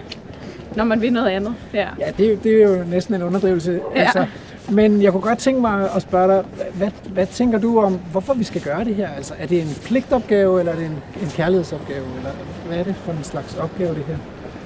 når 0.75 0.83
man 0.83 1.01
vil 1.01 1.13
noget 1.13 1.27
andet. 1.27 1.53
Ja. 1.73 1.87
Ja, 1.99 2.11
det, 2.17 2.33
er 2.33 2.37
det 2.37 2.63
er 2.63 2.67
jo 2.69 2.83
næsten 2.83 3.15
en 3.15 3.23
underdrivelse. 3.23 3.79
Ja. 3.95 4.01
Altså, 4.01 4.25
men 4.71 5.01
jeg 5.01 5.11
kunne 5.11 5.21
godt 5.21 5.39
tænke 5.39 5.61
mig 5.61 5.89
at 5.95 6.01
spørge 6.01 6.27
dig, 6.35 6.43
hvad, 6.73 6.89
hvad 7.13 7.25
tænker 7.25 7.59
du 7.59 7.79
om, 7.79 7.99
hvorfor 8.11 8.33
vi 8.33 8.43
skal 8.43 8.61
gøre 8.61 8.83
det 8.83 8.95
her? 8.95 9.09
Altså, 9.17 9.33
er 9.39 9.47
det 9.47 9.61
en 9.61 9.75
pligtopgave, 9.83 10.59
eller 10.59 10.71
er 10.71 10.75
det 10.75 10.85
en, 10.85 10.97
en 11.21 11.29
kærlighedsopgave? 11.29 12.05
Eller 12.17 12.31
hvad 12.67 12.77
er 12.77 12.83
det 12.83 12.95
for 12.95 13.11
en 13.11 13.23
slags 13.23 13.55
opgave, 13.55 13.95
det 13.95 14.03
her? 14.07 14.15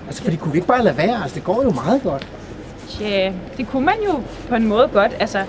Altså, 0.07 0.23
fordi 0.23 0.35
kunne 0.35 0.51
vi 0.51 0.57
ikke 0.57 0.67
bare 0.67 0.83
lade 0.83 0.97
være? 0.97 1.21
Altså, 1.23 1.35
det 1.35 1.43
går 1.43 1.63
jo 1.63 1.71
meget 1.71 2.03
godt. 2.03 2.27
Ja, 3.01 3.31
det 3.57 3.67
kunne 3.67 3.85
man 3.85 3.95
jo 4.05 4.19
på 4.49 4.55
en 4.55 4.67
måde 4.67 4.89
godt. 4.93 5.11
Altså, 5.19 5.43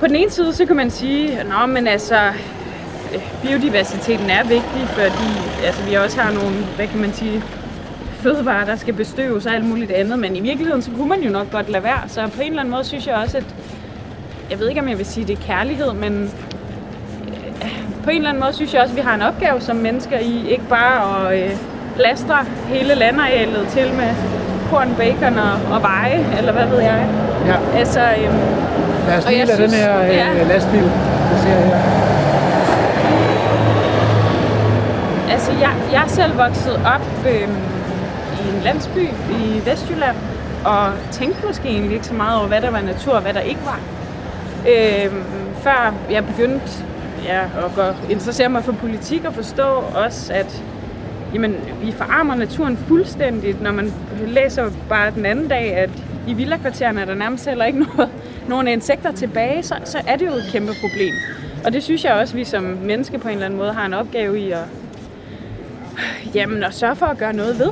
på 0.00 0.06
den 0.06 0.16
ene 0.16 0.30
side, 0.30 0.52
så 0.52 0.66
kan 0.66 0.76
man 0.76 0.90
sige, 0.90 1.40
at 1.40 1.68
men 1.68 1.86
altså, 1.86 2.16
øh, 3.14 3.20
biodiversiteten 3.42 4.30
er 4.30 4.42
vigtig, 4.42 4.88
fordi 4.88 5.30
altså, 5.64 5.82
vi 5.82 5.94
også 5.94 6.20
har 6.20 6.32
nogle, 6.32 6.56
hvad 6.76 6.86
kan 6.86 7.00
man 7.00 7.12
sige, 7.12 7.42
fødevarer, 8.26 8.64
der 8.64 8.76
skal 8.76 8.94
bestøves 8.94 9.46
og 9.46 9.54
alt 9.54 9.64
muligt 9.64 9.90
andet, 9.90 10.18
men 10.18 10.36
i 10.36 10.40
virkeligheden, 10.40 10.82
så 10.82 10.90
kunne 10.90 11.08
man 11.08 11.20
jo 11.20 11.30
nok 11.30 11.50
godt 11.50 11.68
lade 11.70 11.84
være. 11.84 12.00
Så 12.08 12.20
på 12.34 12.40
en 12.40 12.48
eller 12.48 12.60
anden 12.60 12.70
måde 12.74 12.84
synes 12.84 13.06
jeg 13.06 13.14
også, 13.14 13.36
at, 13.36 13.44
jeg 14.50 14.58
ved 14.58 14.68
ikke, 14.68 14.80
om 14.80 14.88
jeg 14.88 14.98
vil 14.98 15.06
sige, 15.06 15.26
det 15.26 15.38
er 15.38 15.42
kærlighed, 15.42 15.92
men 15.92 16.30
øh, 17.62 17.80
på 18.04 18.10
en 18.10 18.16
eller 18.16 18.28
anden 18.28 18.42
måde 18.42 18.52
synes 18.52 18.74
jeg 18.74 18.82
også, 18.82 18.92
at 18.92 18.96
vi 18.96 19.02
har 19.02 19.14
en 19.14 19.22
opgave 19.22 19.60
som 19.60 19.76
mennesker 19.76 20.18
i, 20.18 20.48
ikke 20.50 20.64
bare 20.68 21.32
at 21.32 21.42
øh, 21.42 21.56
plastre 21.96 22.36
hele 22.68 22.94
landarealet 22.94 23.68
til 23.68 23.92
med 23.94 24.10
korn, 24.70 24.94
bacon 24.98 25.38
og, 25.38 25.74
og 25.74 25.82
veje, 25.82 26.26
eller 26.38 26.52
hvad 26.52 26.66
ved 26.66 26.80
jeg. 26.80 27.08
Ja, 27.46 27.78
Altså, 27.78 28.00
øhm, 28.00 28.38
lad 29.08 29.18
os 29.18 29.28
lige 29.28 29.44
lade 29.44 29.62
den 29.62 29.70
her 29.70 30.02
øh, 30.02 30.08
ja. 30.08 30.42
lastbil, 30.48 30.82
vi 30.82 31.38
ser 31.42 31.48
her. 31.48 32.06
altså 35.30 35.52
jeg, 35.52 35.70
jeg 35.92 36.02
er 36.02 36.08
selv 36.08 36.38
vokset 36.38 36.80
op 36.94 37.26
i 37.26 37.75
en 38.54 38.62
landsby 38.62 39.08
i 39.30 39.62
Vestjylland, 39.64 40.16
og 40.64 40.92
tænkte 41.12 41.46
måske 41.46 41.68
egentlig 41.68 41.94
ikke 41.94 42.06
så 42.06 42.14
meget 42.14 42.38
over, 42.38 42.48
hvad 42.48 42.60
der 42.60 42.70
var 42.70 42.80
natur 42.80 43.12
og 43.12 43.22
hvad 43.22 43.34
der 43.34 43.40
ikke 43.40 43.60
var. 43.64 43.80
Øh, 44.68 45.12
før 45.62 45.94
jeg 46.10 46.26
begyndte 46.26 46.84
ja, 47.24 47.40
at 47.42 47.74
gå, 47.76 47.82
interessere 48.10 48.48
mig 48.48 48.64
for 48.64 48.72
politik 48.72 49.24
og 49.24 49.34
forstå 49.34 49.62
også, 49.94 50.32
at 50.32 50.62
jamen, 51.34 51.56
vi 51.82 51.92
forarmer 51.92 52.34
naturen 52.34 52.76
fuldstændigt, 52.76 53.62
når 53.62 53.72
man 53.72 53.92
læser 54.26 54.70
bare 54.88 55.10
den 55.10 55.26
anden 55.26 55.48
dag, 55.48 55.74
at 55.74 55.90
i 56.26 56.34
villakvartererne 56.34 57.00
er 57.00 57.04
der 57.04 57.14
nærmest 57.14 57.46
heller 57.48 57.64
ikke 57.64 57.78
noget, 57.96 58.10
nogen 58.48 58.68
insekter 58.68 59.12
tilbage, 59.12 59.62
så, 59.62 59.74
så 59.84 59.98
er 60.06 60.16
det 60.16 60.26
jo 60.26 60.32
et 60.32 60.48
kæmpe 60.52 60.72
problem. 60.80 61.14
Og 61.64 61.72
det 61.72 61.82
synes 61.82 62.04
jeg 62.04 62.12
også, 62.12 62.34
at 62.34 62.38
vi 62.38 62.44
som 62.44 62.62
menneske 62.62 63.18
på 63.18 63.28
en 63.28 63.34
eller 63.34 63.46
anden 63.46 63.58
måde 63.58 63.72
har 63.72 63.86
en 63.86 63.94
opgave 63.94 64.40
i 64.40 64.50
at, 64.50 64.64
jamen, 66.34 66.64
at 66.64 66.74
sørge 66.74 66.96
for 66.96 67.06
at 67.06 67.18
gøre 67.18 67.32
noget 67.32 67.58
ved. 67.58 67.70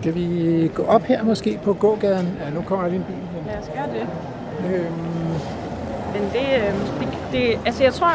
Skal 0.00 0.14
vi 0.14 0.70
gå 0.74 0.82
op 0.84 1.02
her 1.02 1.22
måske 1.24 1.60
på 1.64 1.72
gågaden? 1.72 2.38
Ja, 2.44 2.50
nu 2.50 2.60
kommer 2.62 2.84
der 2.84 2.90
lige 2.90 2.98
en 2.98 3.04
bil. 3.06 3.46
Lad 3.46 3.58
os 3.62 3.70
gøre 3.74 3.86
det. 4.00 4.06
Øhm, 4.74 4.92
Men 6.12 6.22
det, 6.32 6.56
øh, 6.56 6.74
det, 7.00 7.08
det, 7.32 7.58
altså 7.66 7.82
jeg 7.84 7.92
tror, 7.94 8.10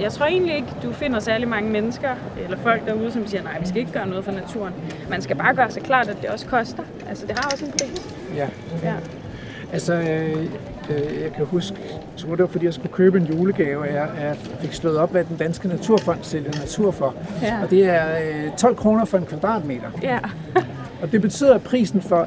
jeg 0.00 0.12
tror 0.12 0.26
egentlig 0.26 0.56
ikke, 0.56 0.68
du 0.82 0.92
finder 0.92 1.20
særlig 1.20 1.48
mange 1.48 1.70
mennesker, 1.70 2.08
eller 2.44 2.56
folk 2.58 2.86
derude, 2.86 3.12
som 3.12 3.26
siger, 3.26 3.42
nej, 3.42 3.58
vi 3.60 3.66
skal 3.66 3.78
ikke 3.80 3.92
gøre 3.92 4.06
noget 4.08 4.24
for 4.24 4.32
naturen. 4.32 4.72
Man 5.10 5.22
skal 5.22 5.36
bare 5.36 5.54
gøre 5.54 5.70
sig 5.70 5.82
klart, 5.82 6.08
at 6.08 6.16
det 6.22 6.30
også 6.30 6.46
koster. 6.46 6.82
Altså 7.08 7.26
det 7.26 7.38
har 7.38 7.50
også 7.52 7.64
en 7.64 7.72
pris. 7.72 8.14
ja. 8.36 8.48
Ja. 8.82 8.94
Altså, 9.72 9.94
øh, 9.94 10.46
øh, 10.90 11.22
jeg 11.22 11.32
kan 11.36 11.44
huske, 11.46 11.76
jeg 11.82 12.00
tror 12.16 12.30
det 12.30 12.38
var 12.38 12.46
fordi, 12.46 12.64
jeg 12.64 12.74
skulle 12.74 12.92
købe 12.92 13.18
en 13.18 13.24
julegave, 13.26 13.86
at 13.86 13.94
jeg, 13.94 14.08
jeg 14.20 14.36
fik 14.60 14.72
slået 14.72 14.96
op, 14.98 15.10
hvad 15.10 15.24
den 15.24 15.36
danske 15.36 15.68
naturfond 15.68 16.18
sælger 16.22 16.50
natur 16.60 16.90
for. 16.90 17.14
Ja. 17.42 17.62
Og 17.62 17.70
det 17.70 17.84
er 17.84 18.06
øh, 18.46 18.52
12 18.56 18.76
kroner 18.76 19.04
for 19.04 19.18
en 19.18 19.26
kvadratmeter. 19.26 19.90
Ja. 20.02 20.18
Og 21.02 21.12
det 21.12 21.22
betyder, 21.22 21.54
at 21.54 21.62
prisen 21.62 22.02
for 22.02 22.24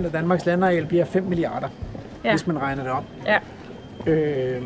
1% 0.00 0.04
af 0.04 0.10
Danmarks 0.12 0.46
landareal 0.46 0.86
bliver 0.86 1.04
5 1.04 1.24
milliarder, 1.24 1.68
ja. 2.24 2.30
Hvis 2.30 2.46
man 2.46 2.58
regner 2.62 2.82
det 2.82 2.92
om. 2.92 3.04
ja. 3.26 3.38
Øh, 4.12 4.62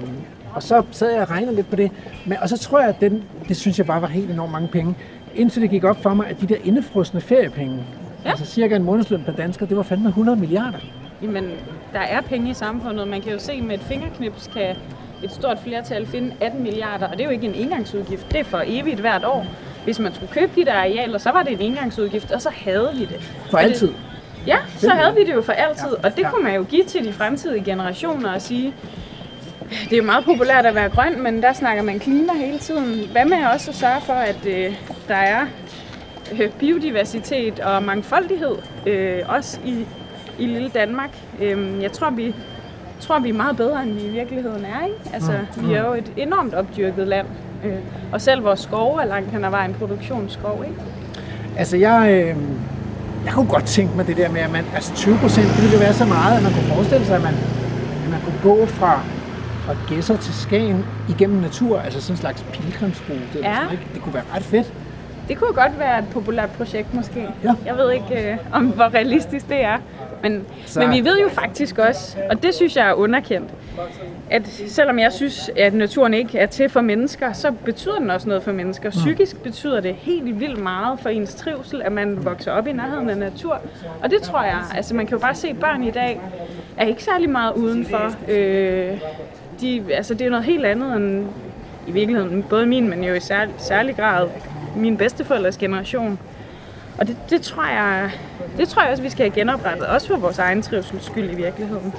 og 0.54 0.62
så 0.62 0.82
sad 0.90 1.10
jeg 1.12 1.22
og 1.22 1.30
regnede 1.30 1.54
lidt 1.54 1.70
på 1.70 1.76
det. 1.76 1.90
Men, 2.26 2.38
og 2.42 2.48
så 2.48 2.58
tror 2.58 2.80
jeg, 2.80 2.88
at 2.88 3.00
den, 3.00 3.22
det 3.48 3.56
synes 3.56 3.78
jeg 3.78 3.86
bare 3.86 4.02
var 4.02 4.08
helt 4.08 4.30
enormt 4.30 4.52
mange 4.52 4.68
penge. 4.68 4.94
Indtil 5.34 5.62
det 5.62 5.70
gik 5.70 5.84
op 5.84 6.02
for 6.02 6.14
mig, 6.14 6.26
at 6.26 6.40
de 6.40 6.46
der 6.46 6.56
indefrosne 6.64 7.20
feriepenge. 7.20 7.82
Ja. 8.24 8.30
altså 8.30 8.44
cirka 8.46 8.76
en 8.76 8.82
månedsløn 8.82 9.22
per 9.24 9.32
dansker, 9.32 9.66
det 9.66 9.76
var 9.76 9.82
fandme 9.82 10.08
100 10.08 10.38
milliarder. 10.38 10.78
Jamen, 11.22 11.50
der 11.92 12.00
er 12.00 12.20
penge 12.20 12.50
i 12.50 12.54
samfundet. 12.54 13.08
Man 13.08 13.22
kan 13.22 13.32
jo 13.32 13.38
se, 13.38 13.60
med 13.62 13.74
et 13.74 13.80
fingerknips 13.80 14.50
kan 14.52 14.76
et 15.22 15.32
stort 15.32 15.58
flertal 15.64 16.06
finde 16.06 16.34
18 16.40 16.62
milliarder, 16.62 17.06
og 17.06 17.12
det 17.12 17.20
er 17.20 17.24
jo 17.24 17.30
ikke 17.30 17.46
en 17.46 17.54
engangsudgift. 17.54 18.32
Det 18.32 18.40
er 18.40 18.44
for 18.44 18.62
evigt 18.66 19.00
hvert 19.00 19.24
år. 19.24 19.46
Hvis 19.84 19.98
man 19.98 20.14
skulle 20.14 20.32
købe 20.32 20.52
de 20.56 20.64
der 20.64 20.72
arealer, 20.72 21.18
så 21.18 21.30
var 21.30 21.42
det 21.42 21.52
en 21.52 21.60
engangsudgift, 21.60 22.30
og 22.30 22.42
så 22.42 22.50
havde 22.50 22.90
vi 22.94 23.04
det. 23.04 23.20
For 23.50 23.58
altid. 23.58 23.92
Ja, 24.46 24.58
så 24.76 24.90
havde 24.90 25.14
vi 25.14 25.24
det 25.24 25.34
jo 25.34 25.42
for 25.42 25.52
altid, 25.52 25.90
og 26.04 26.16
det 26.16 26.26
kunne 26.26 26.44
man 26.44 26.54
jo 26.54 26.62
give 26.62 26.84
til 26.84 27.04
de 27.04 27.12
fremtidige 27.12 27.64
generationer 27.64 28.34
og 28.34 28.42
sige, 28.42 28.74
det 29.84 29.92
er 29.92 29.96
jo 29.96 30.02
meget 30.02 30.24
populært 30.24 30.66
at 30.66 30.74
være 30.74 30.88
grøn, 30.88 31.22
men 31.22 31.42
der 31.42 31.52
snakker 31.52 31.82
man 31.82 31.98
klima 31.98 32.32
hele 32.32 32.58
tiden. 32.58 33.08
Hvad 33.12 33.24
med 33.24 33.36
også 33.54 33.70
at 33.70 33.76
sørge 33.76 34.00
for, 34.00 34.12
at 34.12 34.46
øh, 34.46 34.74
der 35.08 35.14
er 35.14 35.46
øh, 36.32 36.50
biodiversitet 36.50 37.60
og 37.60 37.82
mangfoldighed, 37.82 38.56
øh, 38.86 39.22
også 39.28 39.60
i, 39.64 39.86
i 40.38 40.46
lille 40.46 40.68
Danmark. 40.68 41.10
Øh, 41.42 41.82
jeg 41.82 41.92
tror, 41.92 42.10
vi 42.10 42.34
tror, 43.00 43.18
vi 43.18 43.28
er 43.28 43.32
meget 43.34 43.56
bedre, 43.56 43.82
end 43.82 43.92
vi 43.92 44.00
i 44.00 44.10
virkeligheden 44.10 44.64
er. 44.64 44.84
Ikke? 44.86 44.98
Altså, 45.12 45.32
vi 45.56 45.74
er 45.74 45.86
jo 45.86 45.92
et 45.92 46.12
enormt 46.16 46.54
opdyrket 46.54 47.08
land, 47.08 47.26
øh, 47.64 47.72
og 48.12 48.20
selv 48.20 48.44
vores 48.44 48.60
skove 48.60 49.02
er 49.02 49.06
langt 49.06 49.30
hen 49.30 49.44
ad 49.44 49.50
vejen 49.50 49.74
produktionsskov. 49.74 50.64
Ikke? 50.68 50.80
Altså, 51.56 51.76
jeg, 51.76 52.08
øh, 52.10 52.36
jeg 53.24 53.32
kunne 53.32 53.48
godt 53.48 53.64
tænke 53.64 53.96
mig 53.96 54.06
det 54.06 54.16
der 54.16 54.28
med, 54.30 54.40
at 54.40 54.52
man, 54.52 54.64
altså 54.74 54.94
20 54.94 55.18
procent, 55.18 55.46
det 55.46 55.62
ville 55.62 55.80
være 55.80 55.92
så 55.94 56.04
meget, 56.04 56.36
at 56.36 56.42
man 56.42 56.52
kunne 56.52 56.74
forestille 56.74 57.06
sig, 57.06 57.16
at 57.16 57.22
man, 57.22 57.34
at 58.04 58.10
man 58.10 58.20
kunne 58.20 58.40
gå 58.54 58.66
fra, 58.66 59.00
fra 59.64 59.74
Gæsser 59.88 60.16
til 60.16 60.34
Skagen 60.34 60.84
igennem 61.08 61.40
natur, 61.40 61.80
altså 61.80 62.00
sådan 62.00 62.12
en 62.14 62.20
slags 62.20 62.44
pilgrimsrute. 62.52 63.38
Ja. 63.42 63.54
sådan, 63.54 63.72
ikke? 63.72 63.86
Det 63.94 64.02
kunne 64.02 64.14
være 64.14 64.24
ret 64.34 64.42
fedt. 64.42 64.72
Det 65.28 65.38
kunne 65.38 65.52
godt 65.52 65.78
være 65.78 65.98
et 65.98 66.04
populært 66.12 66.50
projekt 66.50 66.94
måske. 66.94 67.28
Ja. 67.44 67.54
Jeg 67.66 67.76
ved 67.76 67.90
ikke, 67.92 68.30
øh, 68.32 68.36
om 68.52 68.66
hvor 68.66 68.94
realistisk 68.94 69.48
det 69.48 69.64
er. 69.64 69.78
Men, 70.22 70.44
Så- 70.66 70.80
men 70.80 70.92
vi 70.92 71.04
ved 71.04 71.18
jo 71.18 71.28
faktisk 71.28 71.78
også, 71.78 72.16
og 72.30 72.42
det 72.42 72.54
synes 72.54 72.76
jeg 72.76 72.88
er 72.88 72.92
underkendt, 72.94 73.50
at 74.30 74.42
selvom 74.66 74.98
jeg 74.98 75.12
synes, 75.12 75.50
at 75.56 75.74
naturen 75.74 76.14
ikke 76.14 76.38
er 76.38 76.46
til 76.46 76.68
for 76.68 76.80
mennesker, 76.80 77.32
så 77.32 77.50
betyder 77.64 77.98
den 77.98 78.10
også 78.10 78.28
noget 78.28 78.42
for 78.42 78.52
mennesker. 78.52 78.90
Psykisk 78.90 79.42
betyder 79.42 79.80
det 79.80 79.94
helt 79.94 80.40
vildt 80.40 80.58
meget 80.62 81.00
for 81.00 81.08
ens 81.08 81.34
trivsel, 81.34 81.82
at 81.82 81.92
man 81.92 82.24
vokser 82.24 82.52
op 82.52 82.66
i 82.66 82.72
nærheden 82.72 83.10
af 83.10 83.16
natur. 83.16 83.60
Og 84.02 84.10
det 84.10 84.22
tror 84.22 84.42
jeg, 84.42 84.58
altså 84.74 84.94
man 84.94 85.06
kan 85.06 85.16
jo 85.16 85.20
bare 85.20 85.34
se, 85.34 85.48
at 85.48 85.60
børn 85.60 85.82
i 85.82 85.90
dag 85.90 86.20
er 86.76 86.86
ikke 86.86 87.02
særlig 87.04 87.30
meget 87.30 87.52
udenfor. 87.54 88.12
Øh, 88.28 89.00
de, 89.60 89.84
altså 89.94 90.14
det 90.14 90.26
er 90.26 90.30
noget 90.30 90.44
helt 90.44 90.66
andet 90.66 90.96
end 90.96 91.26
i 91.86 91.90
virkeligheden, 91.92 92.42
både 92.42 92.66
min, 92.66 92.88
men 92.90 93.04
jo 93.04 93.14
i 93.14 93.20
særlig, 93.20 93.54
særlig 93.58 93.96
grad 93.96 94.28
min 94.76 94.96
bedsteforældres 94.96 95.56
generation. 95.56 96.18
Og 96.98 97.06
det, 97.06 97.16
det, 97.30 97.42
tror 97.42 97.64
jeg, 97.64 98.10
det 98.56 98.68
tror 98.68 98.82
jeg 98.82 98.90
også, 98.90 99.02
vi 99.02 99.10
skal 99.10 99.24
have 99.30 99.34
genoprettet, 99.34 99.86
også 99.86 100.08
for 100.08 100.16
vores 100.16 100.38
egen 100.38 100.62
trivsels 100.62 101.04
skyld 101.04 101.30
i 101.30 101.34
virkeligheden. 101.36 101.92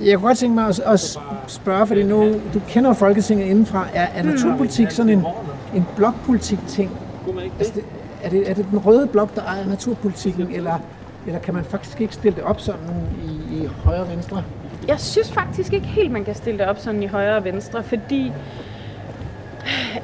Jeg 0.00 0.18
kunne 0.18 0.28
godt 0.28 0.38
tænke 0.38 0.54
mig 0.54 0.68
at, 0.68 0.80
at 0.80 1.18
spørge, 1.46 1.86
fordi 1.86 2.02
nu, 2.02 2.40
du 2.54 2.60
kender 2.68 2.92
Folketinget 2.92 3.46
indenfra. 3.46 3.86
Er, 3.94 4.06
er 4.14 4.22
naturpolitik 4.22 4.90
sådan 4.90 5.12
en, 5.12 5.24
en 5.74 5.86
blokpolitik-ting? 5.96 6.90
Altså, 7.58 7.72
det, 7.74 7.84
er, 8.22 8.28
det, 8.30 8.50
er 8.50 8.54
det 8.54 8.66
den 8.70 8.78
røde 8.78 9.06
blok, 9.06 9.34
der 9.34 9.42
ejer 9.42 9.66
naturpolitikken, 9.66 10.48
eller, 10.54 10.78
eller 11.26 11.40
kan 11.40 11.54
man 11.54 11.64
faktisk 11.64 12.00
ikke 12.00 12.14
stille 12.14 12.36
det 12.36 12.44
op 12.44 12.60
sådan 12.60 12.80
i, 13.24 13.56
i 13.56 13.66
højre 13.84 14.00
og 14.00 14.10
venstre? 14.10 14.42
Jeg 14.88 15.00
synes 15.00 15.32
faktisk 15.32 15.72
ikke 15.72 15.86
helt, 15.86 16.12
man 16.12 16.24
kan 16.24 16.34
stille 16.34 16.58
det 16.58 16.66
op 16.66 16.78
sådan 16.78 17.02
i 17.02 17.06
højre 17.06 17.36
og 17.36 17.44
venstre, 17.44 17.82
fordi 17.82 18.32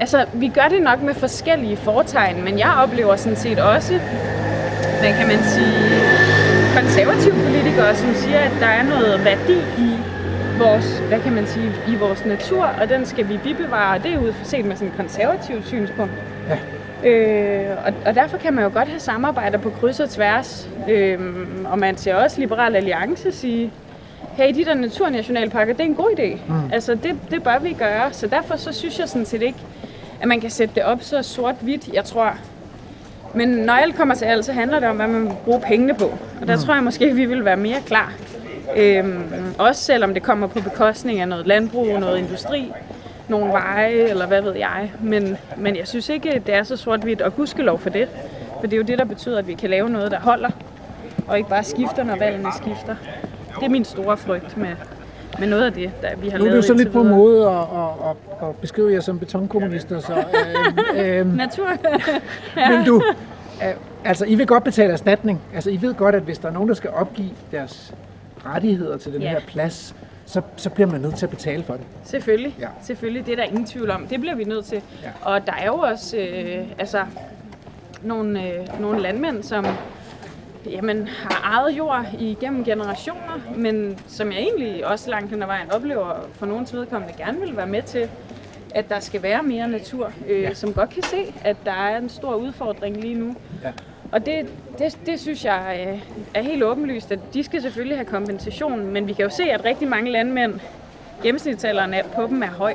altså, 0.01 0.27
vi 0.33 0.49
gør 0.49 0.69
det 0.71 0.83
nok 0.83 1.03
med 1.03 1.15
forskellige 1.15 1.77
fortegn, 1.77 2.45
men 2.45 2.59
jeg 2.59 2.75
oplever 2.83 3.17
sådan 3.17 3.37
set 3.37 3.59
også, 3.59 4.01
hvad 5.01 5.13
kan 5.19 5.27
man 5.29 5.43
sige, 5.43 5.77
konservative 6.77 7.35
politikere, 7.47 7.95
som 7.95 8.15
siger, 8.15 8.39
at 8.39 8.53
der 8.61 8.67
er 8.67 8.83
noget 8.83 9.25
værdi 9.25 9.59
i 9.79 9.97
vores, 10.59 10.99
hvad 11.09 11.21
kan 11.21 11.33
man 11.33 11.47
sige, 11.47 11.73
i 11.89 11.95
vores 11.95 12.25
natur, 12.25 12.65
og 12.65 12.89
den 12.89 13.07
skal 13.07 13.29
vi 13.29 13.39
bibevare, 13.45 13.97
og 13.97 14.05
det 14.05 14.15
er 14.15 14.19
ud 14.19 14.35
set 14.43 14.65
med 14.65 14.77
sådan 14.77 14.89
et 14.89 14.97
konservativt 14.97 15.67
synspunkt. 15.67 16.13
Ja. 16.49 16.59
Øh, 17.09 17.77
og, 17.87 17.93
og 18.07 18.15
derfor 18.15 18.39
kan 18.39 18.55
man 18.55 18.65
jo 18.65 18.71
godt 18.75 18.89
have 18.89 19.01
samarbejder 19.01 19.59
på 19.59 19.71
kryds 19.71 20.01
og 20.01 20.11
tværs, 20.11 20.69
øh, 20.89 21.19
og 21.65 21.79
man 21.79 21.97
ser 21.97 22.15
også 22.15 22.41
Liberal 22.41 22.77
Alliance 22.77 23.33
sige, 23.33 23.73
hey, 24.37 24.55
de 24.55 24.65
der 24.65 24.75
naturnationalparker, 24.75 25.73
det 25.73 25.81
er 25.81 25.85
en 25.85 25.95
god 25.95 26.11
idé. 26.19 26.39
Mm. 26.49 26.73
Altså, 26.73 26.95
det, 26.95 27.17
det 27.31 27.43
bør 27.43 27.59
vi 27.59 27.73
gøre. 27.73 28.13
Så 28.13 28.27
derfor 28.27 28.57
så 28.57 28.73
synes 28.73 28.99
jeg 28.99 29.09
sådan 29.09 29.27
set 29.27 29.43
ikke, 29.43 29.59
at 30.21 30.29
man 30.29 30.41
kan 30.41 30.51
sætte 30.51 30.75
det 30.75 30.83
op 30.83 31.03
så 31.03 31.23
sort-hvidt, 31.23 31.89
jeg 31.93 32.05
tror. 32.05 32.33
Men 33.35 33.49
når 33.49 33.73
alt 33.73 33.97
kommer 33.97 34.15
til 34.15 34.25
alt, 34.25 34.45
så 34.45 34.53
handler 34.53 34.81
det 34.81 34.89
om, 34.89 34.97
hvad 34.97 35.07
man 35.07 35.23
vil 35.23 35.33
bruge 35.45 35.61
pengene 35.61 35.95
på. 35.95 36.19
Og 36.41 36.47
der 36.49 36.57
mm. 36.57 36.63
tror 36.63 36.75
jeg 36.75 36.85
måske, 36.85 37.05
at 37.05 37.17
vi 37.17 37.25
vil 37.25 37.45
være 37.45 37.57
mere 37.57 37.81
klar. 37.87 38.13
Øhm, 38.77 39.25
også 39.59 39.83
selvom 39.83 40.15
det 40.15 40.23
kommer 40.23 40.47
på 40.47 40.61
bekostning 40.61 41.21
af 41.21 41.29
noget 41.29 41.47
landbrug 41.47 41.89
og 41.95 42.01
noget 42.01 42.19
industri. 42.19 42.73
nogle 43.29 43.53
veje, 43.53 43.93
eller 43.93 44.27
hvad 44.27 44.43
ved 44.43 44.57
jeg. 44.57 44.93
Men, 45.01 45.37
men 45.57 45.77
jeg 45.77 45.89
synes 45.89 46.09
ikke, 46.09 46.43
det 46.47 46.55
er 46.55 46.63
så 46.63 46.77
sort-hvidt, 46.77 47.21
og 47.21 47.37
gudskelov 47.37 47.79
for 47.79 47.91
det. 47.91 48.09
For 48.61 48.67
det 48.67 48.73
er 48.73 48.77
jo 48.77 48.83
det, 48.83 48.99
der 48.99 49.05
betyder, 49.05 49.39
at 49.39 49.47
vi 49.47 49.55
kan 49.55 49.71
lave 49.71 49.91
noget, 49.91 50.11
der 50.11 50.21
holder, 50.21 50.51
og 51.29 51.39
ikke 51.39 51.49
bare 51.49 51.65
skifter, 51.65 52.05
når 52.05 52.17
valgene 52.17 52.53
skifter. 52.57 52.97
Det 53.61 53.67
er 53.67 53.71
min 53.71 53.85
store 53.85 54.17
frygt 54.17 54.57
med, 54.57 54.69
med 55.39 55.49
noget 55.49 55.63
af 55.65 55.73
det, 55.73 55.91
der 56.03 56.17
vi 56.17 56.29
har 56.29 56.39
Nu 56.39 56.45
er 56.45 56.49
lavet 56.49 56.63
det 56.63 56.69
jo 56.69 56.75
så 56.75 56.75
lidt 56.83 56.93
på 56.93 57.03
videre. 57.03 57.17
mode 57.17 57.49
at, 57.49 57.57
at, 57.57 58.11
at, 58.43 58.49
at 58.49 58.57
beskrive 58.57 58.93
jer 58.93 59.01
som 59.01 59.19
betonkommunister, 59.19 60.01
så... 60.01 60.25
Øh, 60.97 61.19
øh, 61.21 61.37
Natur. 61.37 61.69
Men 62.77 62.87
du, 62.87 63.03
øh, 63.63 63.75
altså 64.05 64.25
I 64.25 64.35
vil 64.35 64.47
godt 64.47 64.65
betale 64.65 64.93
erstatning. 64.93 65.41
Altså 65.55 65.71
I 65.71 65.83
ved 65.83 65.95
godt, 65.95 66.15
at 66.15 66.23
hvis 66.23 66.39
der 66.39 66.49
er 66.49 66.53
nogen, 66.53 66.69
der 66.69 66.75
skal 66.75 66.91
opgive 66.91 67.31
deres 67.53 67.95
rettigheder 68.47 68.97
til 68.97 69.13
den 69.13 69.23
Ja. 69.23 69.29
her 69.31 69.41
plads, 69.47 69.95
så, 70.27 70.41
så 70.57 70.71
bliver 70.71 70.87
man 70.91 71.01
nødt 71.01 71.15
til 71.17 71.27
at 71.27 71.31
betale 71.31 71.63
for 71.63 71.73
det. 71.75 71.83
Selvfølgelig, 72.05 72.55
Ja. 72.59 72.65
ja. 72.65 72.69
selvfølgelig. 72.83 73.27
Det 73.27 73.33
er 73.33 73.37
der 73.37 73.43
ingen 73.45 73.67
tvivl 73.67 73.91
om. 73.91 74.07
Det 74.07 74.21
bliver 74.21 74.35
vi 74.35 74.45
nødt 74.45 74.65
til. 74.65 74.83
Ja. 75.03 75.07
Ja. 75.09 75.33
Og 75.35 75.47
der 75.47 75.53
er 75.53 75.67
jo 75.67 75.75
også 75.75 76.17
øh, 76.17 76.65
altså, 76.79 76.99
nogle, 78.03 78.43
øh, 78.43 78.81
nogle 78.81 79.01
landmænd, 79.01 79.43
som 79.43 79.67
jamen, 80.67 81.09
har 81.09 81.59
ejet 81.59 81.79
jord 81.79 82.07
igennem 82.19 82.65
generationer, 82.65 83.41
men 83.57 83.99
som 84.07 84.33
jeg 84.33 84.41
egentlig 84.41 84.87
også 84.87 85.11
langt 85.11 85.31
hen 85.31 85.43
ad 85.43 85.47
vejen 85.47 85.73
oplever 85.73 86.29
for 86.33 86.47
nogens 86.47 86.75
vedkommende 86.75 87.15
gerne 87.17 87.41
vil 87.41 87.57
være 87.57 87.67
med 87.67 87.83
til, 87.83 88.09
at 88.75 88.89
der 88.89 89.01
skal 89.01 89.23
være 89.23 89.43
mere 89.43 89.69
natur, 89.69 90.13
øh, 90.29 90.43
ja. 90.43 90.55
som 90.55 90.73
godt 90.73 90.91
kan 90.91 91.03
se, 91.03 91.35
at 91.45 91.57
der 91.65 91.73
er 91.73 91.99
en 91.99 92.09
stor 92.09 92.35
udfordring 92.35 92.97
lige 92.97 93.15
nu. 93.15 93.37
Ja. 93.65 93.73
Og 94.13 94.27
det, 94.27 94.47
det, 94.79 94.99
det 95.07 95.21
synes 95.21 95.45
jeg 95.45 95.87
øh, 95.89 96.03
er 96.35 96.43
helt 96.43 96.63
åbenlyst, 96.63 97.13
at 97.13 97.19
de 97.35 97.45
skal 97.45 97.63
selvfølgelig 97.63 97.97
have 97.97 98.07
kompensation, 98.07 98.87
men 98.87 99.07
vi 99.07 99.13
kan 99.13 99.25
jo 99.25 99.31
se, 99.31 99.43
at 99.43 99.65
rigtig 99.65 99.89
mange 99.89 100.11
landmænd, 100.11 100.61
gennemsnitsalderen 101.23 101.95
på 102.15 102.27
dem 102.27 102.43
er 102.43 102.47
høj. 102.47 102.75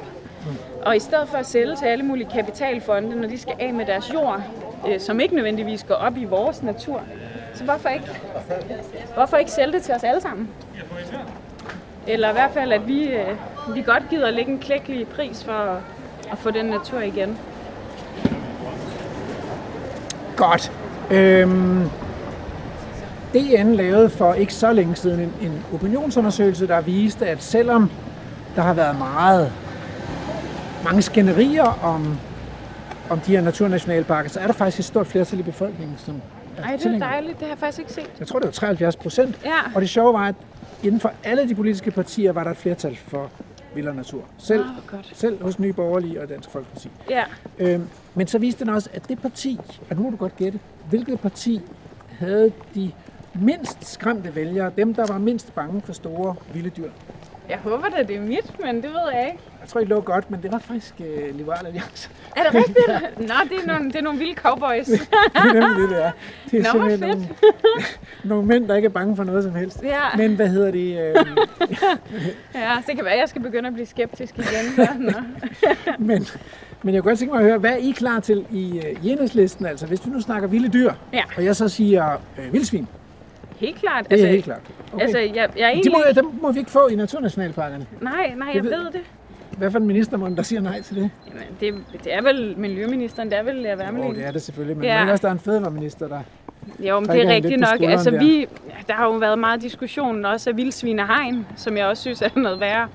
Og 0.81 0.95
i 0.95 0.99
stedet 0.99 1.29
for 1.29 1.37
at 1.37 1.45
sælge 1.45 1.75
til 1.75 1.85
alle 1.85 2.05
mulige 2.05 2.29
kapitalfonde, 2.33 3.15
når 3.15 3.27
de 3.27 3.37
skal 3.37 3.53
af 3.59 3.73
med 3.73 3.85
deres 3.85 4.13
jord, 4.13 4.41
øh, 4.87 4.99
som 4.99 5.19
ikke 5.19 5.35
nødvendigvis 5.35 5.83
går 5.83 5.95
op 5.95 6.17
i 6.17 6.23
vores 6.23 6.63
natur, 6.63 7.03
så 7.57 7.63
hvorfor 7.63 7.89
ikke, 7.89 8.07
hvorfor 9.13 9.37
ikke 9.37 9.51
sælge 9.51 9.73
det 9.73 9.83
til 9.83 9.93
os 9.93 10.03
alle 10.03 10.21
sammen? 10.21 10.49
Eller 12.07 12.29
i 12.29 12.33
hvert 12.33 12.51
fald, 12.51 12.71
at 12.71 12.87
vi, 12.87 13.07
øh, 13.07 13.35
vi 13.75 13.81
godt 13.81 14.03
gider 14.09 14.31
lægge 14.31 14.51
en 14.51 14.59
klækkelig 14.59 15.07
pris 15.07 15.43
for 15.43 15.51
at, 15.51 15.77
at 16.31 16.37
få 16.37 16.51
den 16.51 16.65
natur 16.65 16.99
igen. 16.99 17.37
Godt. 20.35 20.71
Øhm, 21.11 21.89
DN 23.33 23.73
lavede 23.73 24.09
for 24.09 24.33
ikke 24.33 24.53
så 24.53 24.73
længe 24.73 24.95
siden 24.95 25.19
en, 25.19 25.33
en 25.41 25.65
opinionsundersøgelse, 25.73 26.67
der 26.67 26.81
viste, 26.81 27.27
at 27.27 27.43
selvom 27.43 27.91
der 28.55 28.61
har 28.61 28.73
været 28.73 28.97
meget 28.97 29.51
mange 30.83 31.01
skænderier 31.01 31.79
om, 31.83 32.17
om 33.09 33.19
de 33.19 33.31
her 33.31 33.41
naturnationalparker, 33.41 34.29
så 34.29 34.39
er 34.39 34.47
der 34.47 34.53
faktisk 34.53 34.79
et 34.79 34.85
stort 34.85 35.07
flertal 35.07 35.39
i 35.39 35.43
befolkningen, 35.43 35.97
som 35.97 36.21
ej, 36.63 36.75
det 36.75 36.85
er 36.85 36.99
dejligt. 36.99 37.33
Det 37.33 37.41
har 37.41 37.47
jeg 37.47 37.57
faktisk 37.57 37.79
ikke 37.79 37.91
set. 37.93 38.11
Jeg 38.19 38.27
tror, 38.27 38.39
det 38.39 38.45
var 38.45 38.51
73 38.51 38.95
procent. 38.95 39.39
Ja. 39.45 39.59
Og 39.75 39.81
det 39.81 39.89
sjove 39.89 40.13
var, 40.13 40.27
at 40.27 40.35
inden 40.83 40.99
for 40.99 41.11
alle 41.23 41.49
de 41.49 41.55
politiske 41.55 41.91
partier 41.91 42.31
var 42.31 42.43
der 42.43 42.51
et 42.51 42.57
flertal 42.57 42.95
for 42.95 43.31
vild 43.75 43.87
og 43.87 43.95
natur. 43.95 44.21
Selv, 44.37 44.65
godt. 44.87 45.11
selv 45.13 45.43
hos 45.43 45.59
Nye 45.59 45.73
Borgerlige 45.73 46.21
og 46.21 46.29
Dansk 46.29 46.49
Folkeparti. 46.49 46.89
Ja. 47.09 47.23
Øhm, 47.59 47.87
men 48.15 48.27
så 48.27 48.39
viste 48.39 48.65
den 48.65 48.73
også, 48.73 48.89
at 48.93 49.09
det 49.09 49.21
parti, 49.21 49.59
og 49.89 49.95
nu 49.95 50.03
må 50.03 50.09
du 50.09 50.15
godt 50.15 50.35
gætte, 50.37 50.59
hvilket 50.89 51.19
parti 51.19 51.61
havde 52.19 52.51
de 52.75 52.91
mindst 53.33 53.85
skræmte 53.91 54.35
vælgere, 54.35 54.71
dem 54.77 54.93
der 54.93 55.05
var 55.07 55.17
mindst 55.17 55.55
bange 55.55 55.81
for 55.81 55.93
store 55.93 56.35
vilde 56.53 56.69
dyr. 56.69 56.89
Jeg 57.49 57.57
håber 57.57 57.89
da, 57.89 58.03
det 58.03 58.15
er 58.15 58.21
mit, 58.21 58.59
men 58.59 58.75
det 58.75 58.89
ved 58.89 59.11
jeg 59.13 59.25
ikke. 59.31 59.39
Jeg 59.67 59.71
tror, 59.71 59.79
det 59.79 59.89
lå 59.89 60.01
godt, 60.01 60.31
men 60.31 60.39
det 60.43 60.51
var 60.51 60.59
faktisk 60.59 60.93
øh, 60.99 61.35
Liberal 61.37 61.65
Alliance. 61.65 62.09
Er 62.35 62.43
det 62.43 62.53
rigtigt? 62.53 62.77
Nå, 63.29 63.33
det 63.49 63.63
er 63.63 63.67
nogle, 63.67 63.85
det 63.85 63.95
er 63.95 64.01
nogle 64.01 64.19
vilde 64.19 64.33
cowboys. 64.35 64.85
det 64.87 64.99
er 65.33 65.53
nemlig 65.53 65.89
det, 65.89 66.05
er. 66.05 66.11
Det 66.51 66.59
er 66.59 66.63
Nå, 66.63 66.69
simpelthen 66.71 67.09
nogle, 67.09 67.27
nogle 68.23 68.45
mænd, 68.45 68.67
der 68.67 68.75
ikke 68.75 68.85
er 68.85 68.89
bange 68.89 69.15
for 69.15 69.23
noget 69.23 69.43
som 69.43 69.55
helst. 69.55 69.83
Ja. 69.83 70.17
Men 70.17 70.35
hvad 70.35 70.47
hedder 70.47 70.71
det? 70.71 70.99
Øh, 71.09 71.15
Ja, 72.55 72.75
så 72.75 72.83
det 72.87 72.95
kan 72.95 73.05
være, 73.05 73.13
at 73.13 73.19
jeg 73.19 73.29
skal 73.29 73.41
begynde 73.41 73.67
at 73.67 73.73
blive 73.73 73.85
skeptisk 73.85 74.37
igen. 74.37 75.15
Men, 75.99 76.25
men 76.83 76.93
jeg 76.93 77.03
kunne 77.03 77.11
godt 77.11 77.19
tænke 77.19 77.33
mig 77.33 77.41
at 77.41 77.47
høre, 77.49 77.57
hvad 77.57 77.71
er 77.71 77.75
I 77.77 77.91
klar 77.97 78.19
til 78.19 78.45
i 78.51 78.77
øh, 78.77 79.11
enhedslisten? 79.11 79.65
Altså, 79.65 79.85
hvis 79.87 80.05
vi 80.05 80.11
nu 80.11 80.21
snakker 80.21 80.47
vilde 80.47 80.69
dyr, 80.69 80.91
Ja. 81.13 81.23
og 81.37 81.45
jeg 81.45 81.55
så 81.55 81.69
siger 81.69 82.13
øh, 82.39 82.53
vildsvin, 82.53 82.87
Helt 83.57 83.79
klart. 83.79 84.09
det 84.09 84.23
er 84.23 84.27
helt 84.27 84.43
klart. 84.43 84.59
Okay. 84.93 85.03
Altså, 85.03 85.19
jeg, 85.19 85.29
jeg 85.35 85.43
er 85.45 85.49
De 85.55 85.63
egentlig... 85.63 85.91
må, 85.91 85.99
dem 86.15 86.25
må 86.41 86.51
vi 86.51 86.59
ikke 86.59 86.71
få 86.71 86.87
i 86.87 86.95
naturnationalparkerne. 86.95 87.85
Nej, 88.01 88.33
nej, 88.37 88.47
Det 88.47 88.55
jeg 88.55 88.63
ved- 88.63 88.69
ved 88.71 88.91
det. 88.91 89.01
Hvad 89.57 89.71
for 89.71 89.79
en 89.79 89.85
ministermand, 89.87 90.37
der 90.37 90.43
siger 90.43 90.61
nej 90.61 90.81
til 90.81 90.95
det? 90.95 91.09
Jamen, 91.27 91.43
det, 91.59 92.03
det 92.03 92.13
er 92.13 92.21
vel 92.21 92.53
miljøministeren, 92.57 93.29
det 93.29 93.37
er 93.37 93.43
vel 93.43 93.55
Lea 93.55 93.71
Jo, 93.71 93.77
Wermelin. 93.77 94.15
det 94.15 94.25
er 94.25 94.31
det 94.31 94.41
selvfølgelig, 94.41 94.77
men 94.77 94.85
Ja. 94.85 95.03
ja. 95.05 95.11
også, 95.11 95.21
der 95.21 95.27
er 95.27 95.31
en 95.33 95.39
fødevareminister, 95.39 96.07
der... 96.07 96.19
Jo, 96.79 96.99
men 96.99 97.09
det 97.09 97.21
er 97.25 97.29
rigtigt 97.29 97.59
nok. 97.59 97.81
Altså, 97.91 98.11
der. 98.11 98.19
vi, 98.19 98.39
ja, 98.39 98.73
der 98.87 98.93
har 98.93 99.05
jo 99.05 99.11
været 99.11 99.39
meget 99.39 99.61
diskussion 99.61 100.25
også 100.25 100.49
af 100.49 100.57
vildsvin 100.57 100.99
og 100.99 101.07
hegn, 101.07 101.47
som 101.55 101.77
jeg 101.77 101.85
også 101.85 102.01
synes 102.01 102.21
er 102.21 102.29
noget 102.35 102.59
værre 102.59 102.87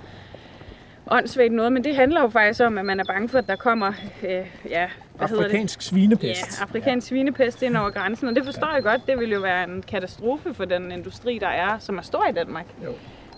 åndssvagt 1.11 1.53
noget, 1.53 1.73
men 1.73 1.85
det 1.85 1.97
handler 1.97 2.21
jo 2.21 2.29
faktisk 2.29 2.61
om, 2.61 2.79
at 2.79 2.85
man 2.85 3.01
er 3.01 3.05
bange 3.05 3.29
for, 3.29 3.39
at 3.39 3.47
der 3.49 3.57
kommer, 3.57 3.93
øh, 4.23 4.31
ja, 4.71 4.89
hvad 5.17 5.29
hedder 5.29 5.43
det? 5.43 5.49
Afrikansk 5.49 5.83
svinepest. 5.83 6.61
Ja, 6.61 6.65
afrikansk 6.65 7.07
svinepest 7.07 7.63
ind 7.63 7.77
over 7.77 7.91
grænsen, 7.91 8.29
og 8.29 8.35
det 8.35 8.45
forstår 8.45 8.75
jeg 8.75 8.83
godt. 8.83 9.01
Det 9.07 9.19
vil 9.19 9.31
jo 9.31 9.41
være 9.41 9.65
en 9.65 9.83
katastrofe 9.89 10.55
for 10.55 10.65
den 10.65 10.93
industri, 10.93 11.39
der 11.39 11.49
er, 11.49 11.79
som 11.79 11.99
er 11.99 12.03
stor 12.03 12.27
i 12.31 12.33
Danmark. 12.33 12.67
Jo. 12.85 12.91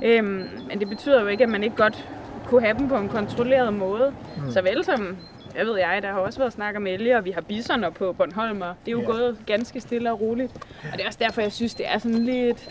Øhm, 0.04 0.46
men 0.68 0.80
det 0.80 0.88
betyder 0.88 1.20
jo 1.20 1.26
ikke, 1.26 1.44
at 1.44 1.50
man 1.50 1.62
ikke 1.64 1.76
godt 1.76 2.08
kunne 2.46 2.62
have 2.62 2.78
dem 2.78 2.88
på 2.88 2.96
en 2.96 3.08
kontrolleret 3.08 3.72
måde. 3.74 4.14
Mm. 4.36 4.50
Så 4.50 4.62
vel 4.62 4.84
som, 4.84 5.16
jeg 5.56 5.66
ved 5.66 5.78
jeg, 5.78 5.98
der 6.02 6.12
har 6.12 6.18
også 6.18 6.38
været 6.38 6.52
snak 6.52 6.76
om 6.76 6.86
elge, 6.86 7.16
og 7.16 7.24
vi 7.24 7.30
har 7.30 7.40
bisoner 7.40 7.90
på 7.90 8.12
Bornholm, 8.12 8.60
og 8.62 8.74
det 8.84 8.88
er 8.88 8.92
jo 8.92 9.00
Ja. 9.00 9.06
gået 9.06 9.36
ganske 9.46 9.80
stille 9.80 10.12
og 10.12 10.20
roligt. 10.20 10.52
Og 10.92 10.92
det 10.92 11.00
er 11.02 11.06
også 11.06 11.18
derfor, 11.22 11.40
jeg 11.40 11.52
synes, 11.52 11.74
det 11.74 11.86
er 11.88 11.98
sådan 11.98 12.18
lidt... 12.18 12.70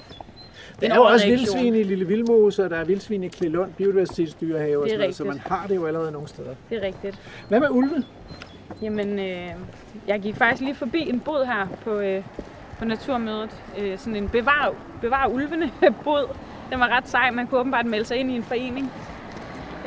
Der 0.81 0.89
er 0.91 0.95
jo 0.95 1.03
også 1.03 1.25
vildsvin 1.27 1.75
i 1.75 1.83
Lille 1.83 2.07
Vildmose, 2.07 2.63
og 2.63 2.69
der 2.69 2.77
er 2.77 2.83
vildsvin 2.83 3.23
i 3.23 3.27
Klilund, 3.27 3.73
biodiversitetsdyrehave 3.73 4.81
og 4.83 4.87
sådan 4.89 4.99
noget, 4.99 5.15
så 5.15 5.23
man 5.23 5.39
har 5.45 5.65
det 5.67 5.75
jo 5.75 5.85
allerede 5.85 6.11
nogle 6.11 6.27
steder. 6.27 6.55
Det 6.69 6.77
er 6.77 6.87
rigtigt. 6.87 7.19
Hvad 7.49 7.59
med 7.59 7.67
ulve? 7.71 8.03
Jamen, 8.81 9.19
øh, 9.19 9.49
jeg 10.07 10.19
gik 10.21 10.35
faktisk 10.35 10.61
lige 10.61 10.75
forbi 10.75 11.09
en 11.09 11.19
bod 11.19 11.45
her 11.45 11.67
på, 11.83 11.99
øh, 11.99 12.23
på 12.79 12.85
Naturmødet. 12.85 13.49
Øh, 13.79 13.97
sådan 13.97 14.15
en 14.15 14.29
bevar, 14.29 14.73
bevar 15.01 15.27
ulvene 15.27 15.71
bod. 16.03 16.35
Den 16.71 16.79
var 16.79 16.97
ret 16.97 17.07
sej. 17.09 17.31
Man 17.31 17.47
kunne 17.47 17.59
åbenbart 17.59 17.85
melde 17.85 18.05
sig 18.05 18.17
ind 18.17 18.31
i 18.31 18.35
en 18.35 18.43
forening. 18.43 18.91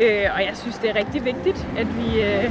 Øh, 0.00 0.26
og 0.34 0.40
jeg 0.44 0.52
synes, 0.54 0.78
det 0.78 0.90
er 0.90 0.94
rigtig 0.94 1.24
vigtigt, 1.24 1.66
at 1.78 1.86
vi, 1.96 2.22
øh, 2.22 2.50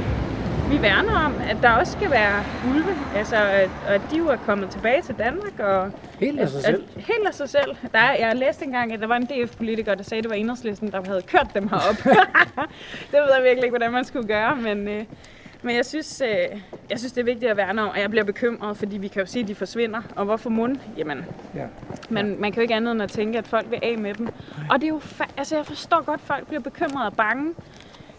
vi 0.70 0.82
værner 0.82 1.24
om, 1.26 1.34
at 1.50 1.56
der 1.62 1.70
også 1.70 1.92
skal 1.92 2.10
være 2.10 2.44
ulve. 2.70 2.94
Altså, 3.16 3.36
at, 3.36 3.70
og 3.88 3.94
at 3.94 4.00
de 4.10 4.16
jo 4.16 4.28
er 4.28 4.36
kommet 4.36 4.70
tilbage 4.70 5.02
til 5.02 5.14
Danmark. 5.18 5.58
Og, 5.58 5.90
Helt 6.20 6.40
af 6.40 6.48
sig 6.48 6.62
selv. 6.62 6.84
At, 6.96 7.02
helt 7.02 7.26
af 7.26 7.34
sig 7.34 7.48
selv. 7.48 7.76
Der 7.92 7.98
er, 7.98 8.26
jeg 8.26 8.36
læste 8.36 8.64
engang, 8.64 8.92
at 8.92 9.00
der 9.00 9.06
var 9.06 9.16
en 9.16 9.26
DF-politiker, 9.26 9.94
der 9.94 10.02
sagde, 10.02 10.18
at 10.18 10.24
det 10.24 10.30
var 10.30 10.36
enhedslisten, 10.36 10.92
der 10.92 11.02
havde 11.06 11.22
kørt 11.22 11.46
dem 11.54 11.68
herop. 11.68 11.96
det 13.10 13.20
ved 13.20 13.34
jeg 13.36 13.44
virkelig 13.44 13.64
ikke, 13.64 13.76
hvordan 13.76 13.92
man 13.92 14.04
skulle 14.04 14.28
gøre, 14.28 14.56
men... 14.56 14.88
Øh, 14.88 15.04
men 15.66 15.76
jeg 15.76 15.86
synes, 15.86 16.20
øh, 16.24 16.60
jeg 16.90 16.98
synes, 16.98 17.12
det 17.12 17.20
er 17.20 17.24
vigtigt 17.24 17.50
at 17.50 17.56
værne 17.56 17.82
om, 17.82 17.88
og 17.88 18.00
jeg 18.00 18.10
bliver 18.10 18.24
bekymret, 18.24 18.76
fordi 18.76 18.98
vi 18.98 19.08
kan 19.08 19.20
jo 19.22 19.26
se, 19.26 19.40
at 19.40 19.48
de 19.48 19.54
forsvinder. 19.54 20.02
Og 20.16 20.24
hvorfor 20.24 20.50
mund? 20.50 20.76
Jamen, 20.98 21.24
Ja. 21.54 21.64
man, 22.10 22.36
man 22.40 22.52
kan 22.52 22.56
jo 22.56 22.62
ikke 22.62 22.74
andet 22.74 22.92
end 22.92 23.02
at 23.02 23.10
tænke, 23.10 23.38
at 23.38 23.46
folk 23.46 23.70
vil 23.70 23.78
af 23.82 23.98
med 23.98 24.14
dem. 24.14 24.26
Og 24.70 24.80
det 24.80 24.84
er 24.84 24.88
jo 24.88 24.98
fa- 24.98 25.30
altså, 25.36 25.56
jeg 25.56 25.66
forstår 25.66 26.02
godt, 26.04 26.20
at 26.20 26.26
folk 26.26 26.46
bliver 26.46 26.60
bekymrede 26.60 27.06
og 27.06 27.12
bange. 27.16 27.54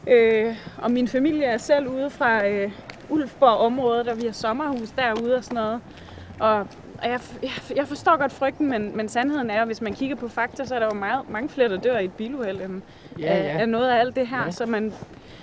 Øh, 0.07 0.55
og 0.77 0.91
min 0.91 1.07
familie 1.07 1.43
er 1.43 1.57
selv 1.57 1.87
ude 1.87 2.09
fra 2.09 2.47
øh, 2.47 2.71
Ulfborg-området, 3.09 4.07
og 4.07 4.17
vi 4.17 4.25
har 4.25 4.31
sommerhus 4.33 4.89
derude 4.89 5.35
og 5.35 5.43
sådan 5.43 5.55
noget. 5.55 5.81
Og, 6.39 6.55
og 7.03 7.09
jeg, 7.09 7.19
jeg, 7.43 7.51
jeg 7.75 7.87
forstår 7.87 8.17
godt 8.17 8.31
frygten, 8.31 8.69
men, 8.69 8.97
men 8.97 9.09
sandheden 9.09 9.49
er, 9.49 9.61
at 9.61 9.67
hvis 9.67 9.81
man 9.81 9.93
kigger 9.93 10.15
på 10.15 10.27
fakta, 10.27 10.65
så 10.65 10.75
er 10.75 10.79
der 10.79 10.85
jo 10.85 10.93
meget, 10.93 11.29
mange 11.29 11.49
flere, 11.49 11.69
der 11.69 11.77
dør 11.77 11.97
i 11.97 12.05
et 12.05 12.11
biluheld, 12.13 12.61
end 12.61 12.81
Ja, 13.19 13.25
af, 13.25 13.43
ja. 13.43 13.59
af 13.61 13.69
noget 13.69 13.89
af 13.89 13.99
alt 13.99 14.15
det 14.15 14.27
her. 14.27 14.43
Ja. 14.45 14.51
Så 14.51 14.65
man 14.65 14.93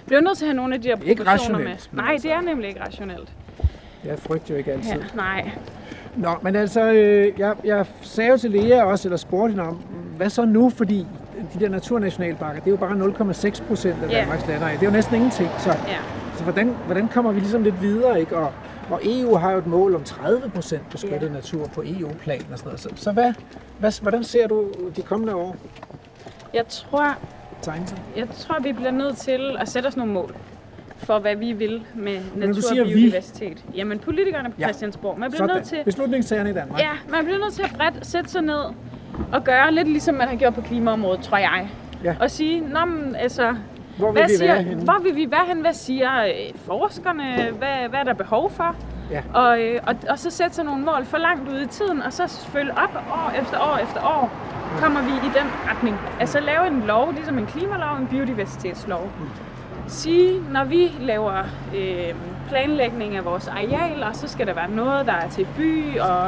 bliver 0.07 0.21
nødt 0.21 0.39
til 0.39 0.45
at 0.45 0.49
have 0.49 0.57
nogle 0.57 0.75
af 0.75 0.83
de 0.83 0.91
er 0.91 0.97
ikke 1.05 1.25
proportioner 1.25 1.59
med. 1.59 1.77
Nej, 1.93 2.13
altså- 2.13 2.29
det 2.29 2.35
er 2.37 2.41
nemlig 2.41 2.69
ikke 2.69 2.81
rationelt. 2.85 3.33
Jeg 4.05 4.19
frygter 4.19 4.55
jo 4.55 4.59
ikke 4.59 4.73
altid. 4.73 4.91
Ja, 4.91 4.97
nej. 5.15 5.51
Nå, 6.17 6.29
men 6.43 6.57
altså, 6.57 6.93
øh, 6.93 7.33
jeg, 7.39 7.55
jeg 7.65 7.87
sagde 8.03 8.31
jo 8.31 8.37
til 8.39 8.51
Lea 8.51 8.83
også, 8.83 9.09
eller 9.09 9.17
spurgte 9.17 9.51
hende 9.53 9.69
om, 9.69 9.75
hvad 10.17 10.31
så 10.31 10.45
nu, 10.45 10.71
fordi 10.71 11.07
de 11.55 11.61
der 11.61 11.69
naturnationalparker, 11.69 12.61
det 12.61 12.67
er 12.67 12.71
jo 12.71 12.77
bare 12.77 12.97
0,6 12.97 13.63
procent 13.69 13.97
af 14.05 14.11
Ja. 14.11 14.19
Danmarks. 14.21 14.43
Det 14.43 14.55
er 14.63 14.79
jo 14.85 14.91
næsten 14.91 15.15
ingenting. 15.15 15.49
Så, 15.59 15.69
Ja. 15.71 15.97
så 16.37 16.43
hvordan, 16.45 16.77
hvordan 16.87 17.09
kommer 17.09 17.33
vi 17.33 17.41
ligesom 17.41 17.63
lidt 17.63 17.83
videre, 17.83 18.21
ikke? 18.21 18.37
Og, 18.37 18.53
og 18.91 19.01
EU 19.05 19.35
har 19.37 19.53
jo 19.53 19.59
et 19.59 19.67
mål 19.67 19.95
om 19.95 20.05
30 20.05 20.51
procent 20.55 20.91
beskyttet 20.91 21.23
Ja. 21.29 21.33
natur 21.33 21.67
på 21.67 21.83
EU-plan 21.87 22.43
og 22.53 22.59
sådan 22.59 22.69
noget. 22.69 22.81
Så, 22.81 22.89
så 22.97 23.13
hvad, 23.13 23.33
hvad, 23.79 24.03
hvordan 24.03 24.25
ser 24.25 24.47
du 24.49 24.65
de 24.97 25.03
kommende 25.03 25.35
år 25.35 25.57
Jeg 26.55 26.67
tror, 26.69 27.15
tegne 27.65 27.87
sig? 27.87 27.99
jeg 28.17 28.29
tror, 28.31 28.61
vi 28.63 28.73
bliver 28.73 28.91
nødt 28.91 29.17
til 29.17 29.57
at 29.61 29.69
sætte 29.69 29.87
os 29.87 29.97
nogle 29.97 30.13
mål 30.13 30.35
for, 30.97 31.19
hvad 31.19 31.37
vi 31.37 31.53
vil 31.53 31.83
med 31.95 32.19
natur 32.37 32.61
siger 32.61 32.83
og 32.83 32.89
vi- 32.89 32.95
biodiversitet. 32.95 33.65
Jamen, 33.75 33.99
politikerne 33.99 34.49
på 34.51 34.55
Ja. 34.59 34.65
Christiansborg. 34.65 35.19
Man 35.19 35.31
bliver 35.31 35.39
Sådan. 35.43 35.57
nødt 35.57 35.67
til, 35.67 35.79
Beslutningstagerne 35.85 36.51
i 36.51 36.53
Danmark. 36.53 36.81
ja, 36.81 36.91
man 37.11 37.25
bliver 37.25 37.39
nødt 37.39 37.53
til 37.53 37.63
at 37.63 37.75
bredt 37.77 38.07
sætte 38.07 38.31
sig 38.31 38.43
ned 38.43 38.61
og 39.33 39.45
gøre 39.45 39.73
lidt 39.75 39.89
ligesom 39.89 40.15
man 40.15 40.29
har 40.29 40.37
gjort 40.37 40.55
på 40.55 40.61
klimaområdet, 40.61 41.21
tror 41.21 41.37
jeg. 41.39 41.69
Ja. 42.05 42.15
Og 42.21 42.31
sige, 42.31 42.61
Nå, 42.61 42.85
men, 42.85 43.17
altså, 43.17 43.55
Hvor 43.99 44.13
vil 44.13 44.21
hvad 44.21 44.29
vi 44.29 44.35
siger, 44.37 44.55
være 44.55 44.63
henne? 44.63 44.83
Hvor 44.85 45.03
vil 45.03 45.17
vi 45.17 45.31
være 45.31 45.45
hen? 45.49 45.61
Hvad 45.61 45.73
siger 45.73 46.25
øh, 46.25 46.31
forskerne? 46.57 47.23
Hvad, 47.59 47.89
hvad 47.89 47.99
er 48.01 48.05
der 48.05 48.15
behov 48.15 48.51
for? 48.51 48.77
Ja. 49.11 49.23
Og, 49.35 49.61
øh, 49.61 49.81
og, 49.87 49.97
og 50.11 50.19
så 50.19 50.31
sætte 50.31 50.55
sig 50.55 50.65
nogle 50.65 50.85
mål 50.85 51.05
for 51.05 51.19
langt 51.19 51.49
ud 51.49 51.61
i 51.61 51.67
tiden, 51.67 52.03
og 52.03 52.13
så 52.13 52.47
følge 52.53 52.73
op 52.73 53.03
år 53.11 53.33
efter 53.41 53.59
år 53.59 53.77
efter 53.77 54.01
år, 54.01 54.31
kommer 54.81 55.03
vi 55.03 55.11
i 55.11 55.31
den 55.39 55.51
retning. 55.69 55.97
Altså 56.21 56.41
lave 56.41 56.67
en 56.67 56.81
lov, 56.87 57.13
ligesom 57.13 57.39
en 57.39 57.47
klimalov, 57.47 57.97
en 57.97 58.07
biodiversitetslov. 58.07 59.11
Sige, 59.87 60.41
når 60.53 60.65
vi 60.65 60.93
laver 61.01 61.39
øh, 61.77 62.15
planlægning 62.49 63.17
af 63.17 63.25
vores 63.25 63.49
arealer, 63.49 64.13
så 64.13 64.29
skal 64.29 64.47
der 64.47 64.55
være 64.55 64.71
noget, 64.71 65.07
der 65.07 65.13
er 65.13 65.29
til 65.29 65.47
by 65.57 65.99
og, 65.99 66.27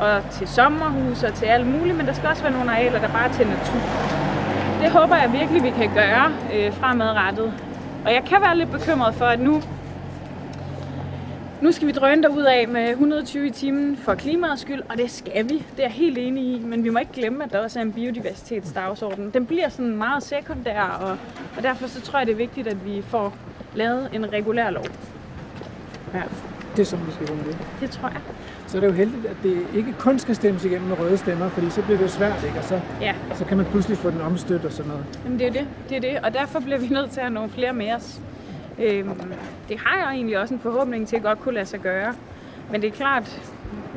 og 0.00 0.30
til 0.30 0.48
sommerhus 0.48 1.22
og 1.22 1.34
til 1.34 1.46
alt 1.46 1.66
muligt, 1.66 1.96
men 1.96 2.06
der 2.06 2.12
skal 2.12 2.28
også 2.28 2.42
være 2.42 2.52
nogle 2.52 2.70
arealer, 2.70 3.00
der 3.00 3.08
bare 3.08 3.28
er 3.28 3.32
til 3.32 3.46
natur. 3.46 3.80
Det 4.82 4.90
håber 4.90 5.16
jeg 5.16 5.32
virkelig, 5.32 5.62
vi 5.62 5.70
kan 5.70 5.90
gøre 5.94 6.32
øh, 6.54 6.72
fremadrettet. 6.72 7.52
Og 8.04 8.12
jeg 8.12 8.22
kan 8.26 8.40
være 8.40 8.56
lidt 8.56 8.72
bekymret 8.72 9.14
for, 9.14 9.24
at 9.24 9.40
nu, 9.40 9.62
nu 11.64 11.72
skal 11.72 11.86
vi 11.86 11.92
drøne 11.92 12.30
ud 12.30 12.42
af 12.42 12.68
med 12.68 12.90
120 12.90 13.46
i 13.46 13.50
timen 13.50 13.96
for 13.96 14.14
klimaets 14.14 14.62
skyld, 14.62 14.80
og 14.88 14.98
det 14.98 15.10
skal 15.10 15.48
vi. 15.48 15.54
Det 15.54 15.78
er 15.78 15.82
jeg 15.82 15.90
helt 15.90 16.18
enig 16.18 16.44
i, 16.44 16.58
men 16.58 16.84
vi 16.84 16.90
må 16.90 16.98
ikke 16.98 17.12
glemme, 17.12 17.44
at 17.44 17.52
der 17.52 17.58
også 17.58 17.78
er 17.78 17.82
en 17.82 17.92
biodiversitetsdagsorden. 17.92 19.30
Den 19.34 19.46
bliver 19.46 19.68
sådan 19.68 19.96
meget 19.96 20.22
sekundær, 20.22 20.80
og, 20.82 21.16
og 21.56 21.62
derfor 21.62 21.86
så 21.86 22.00
tror 22.00 22.18
jeg, 22.18 22.26
det 22.26 22.32
er 22.32 22.36
vigtigt, 22.36 22.68
at 22.68 22.86
vi 22.86 23.02
får 23.02 23.36
lavet 23.74 24.08
en 24.12 24.32
regulær 24.32 24.70
lov. 24.70 24.84
Ja, 26.14 26.22
det 26.76 26.82
er 26.82 26.86
sådan, 26.86 27.06
vi 27.06 27.12
skal 27.12 27.28
runde 27.28 27.44
det. 27.44 27.56
Det 27.80 27.90
tror 27.90 28.08
jeg. 28.08 28.20
Så 28.66 28.76
er 28.76 28.80
det 28.80 28.88
jo 28.88 28.92
heldigt, 28.92 29.26
at 29.26 29.36
det 29.42 29.66
ikke 29.74 29.92
kun 29.98 30.18
skal 30.18 30.34
stemmes 30.34 30.64
igennem 30.64 30.88
med 30.88 30.98
røde 30.98 31.16
stemmer, 31.16 31.48
fordi 31.48 31.70
så 31.70 31.82
bliver 31.82 31.96
det 31.98 32.04
jo 32.04 32.10
svært, 32.10 32.44
ikke? 32.44 32.58
Og 32.58 32.64
så, 32.64 32.80
Ja, 33.00 33.14
så 33.34 33.44
kan 33.44 33.56
man 33.56 33.66
pludselig 33.66 33.98
få 33.98 34.10
den 34.10 34.20
omstødt 34.20 34.64
og 34.64 34.72
sådan 34.72 34.88
noget. 34.88 35.04
Jamen, 35.24 35.38
det 35.38 35.46
er 35.46 35.52
det. 35.52 35.66
det 35.88 35.96
er 35.96 36.00
det, 36.00 36.18
og 36.22 36.34
derfor 36.34 36.60
bliver 36.60 36.78
vi 36.78 36.88
nødt 36.88 37.10
til 37.10 37.20
at 37.20 37.26
have 37.26 37.34
nogle 37.34 37.50
flere 37.50 37.72
med 37.72 37.92
os. 37.92 38.20
Øhm, 38.78 39.10
det 39.68 39.78
har 39.78 39.98
jeg 39.98 40.14
egentlig 40.14 40.38
også 40.38 40.54
en 40.54 40.60
forhåbning 40.60 41.08
til 41.08 41.16
at 41.16 41.22
godt 41.22 41.40
kunne 41.40 41.54
lade 41.54 41.66
sig 41.66 41.80
gøre. 41.80 42.14
Men 42.70 42.82
det 42.82 42.88
er 42.88 42.92
klart, 42.92 43.42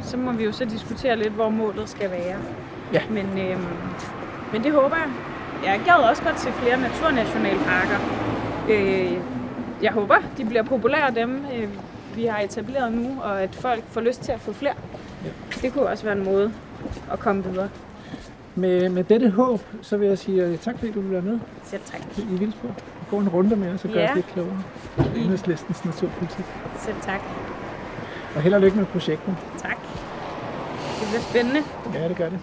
så 0.02 0.18
må 0.18 0.32
vi 0.32 0.44
jo 0.44 0.52
så 0.52 0.66
diskutere 0.66 1.16
lidt, 1.16 1.34
hvor 1.34 1.50
målet 1.50 1.90
skal 1.90 2.12
være. 2.12 2.38
Ja. 2.94 3.02
Men, 3.10 3.26
øhm, 3.40 3.66
men 4.54 4.64
det 4.64 4.72
håber 4.72 4.96
jeg. 4.96 5.10
Jeg 5.66 5.82
gad 5.86 6.10
også 6.10 6.24
godt 6.24 6.36
til 6.36 6.52
flere 6.52 6.82
naturnationalparker. 6.82 7.98
Øh, 8.70 9.18
jeg 9.82 9.92
håber, 9.92 10.16
de 10.38 10.46
bliver 10.46 10.64
populære, 10.64 11.14
dem 11.16 11.46
øh, 11.56 11.70
vi 12.16 12.26
har 12.26 12.40
etableret 12.40 12.94
nu, 12.94 13.22
og 13.22 13.42
at 13.42 13.56
folk 13.56 13.84
får 13.88 14.02
lyst 14.02 14.22
til 14.22 14.32
at 14.32 14.40
få 14.40 14.54
flere. 14.54 14.74
Ja. 15.26 15.30
Det 15.62 15.74
kunne 15.74 15.86
også 15.86 16.04
være 16.04 16.18
en 16.18 16.24
måde 16.26 16.52
at 17.12 17.20
komme 17.20 17.44
videre. 17.44 17.70
Med, 18.56 18.90
med 18.90 19.04
dette 19.04 19.30
håb, 19.30 19.62
så 19.82 19.98
vil 19.98 20.08
jeg 20.08 20.18
sige 20.18 20.44
øh, 20.44 20.58
tak, 20.58 20.80
fordi 20.80 20.92
du 20.92 21.02
vil 21.02 21.12
være 21.12 21.22
med 21.22 21.40
Selv 21.64 21.82
tak. 21.86 22.02
i 22.18 22.36
Vildsborg. 22.36 22.76
Gå 23.10 23.18
en 23.18 23.30
runde 23.30 23.56
med 23.56 23.74
os 23.74 23.86
og 23.86 23.92
gør 23.92 24.00
Ja. 24.02 24.10
os 24.10 24.16
lidt 24.16 24.28
klogere. 24.28 24.64
Enhedslistens 25.16 25.86
naturpolitik. 25.86 26.46
Selv 26.80 26.96
tak. 27.02 27.22
Og 28.36 28.42
held 28.42 28.54
og 28.54 28.62
lykke 28.62 28.78
med 28.78 28.86
projektet. 28.86 29.36
Tak. 29.58 29.78
Det 31.00 31.08
bliver 31.10 31.22
spændende. 31.22 31.64
Ja, 31.94 32.08
det 32.10 32.18
gør 32.18 32.30
det. 32.30 32.40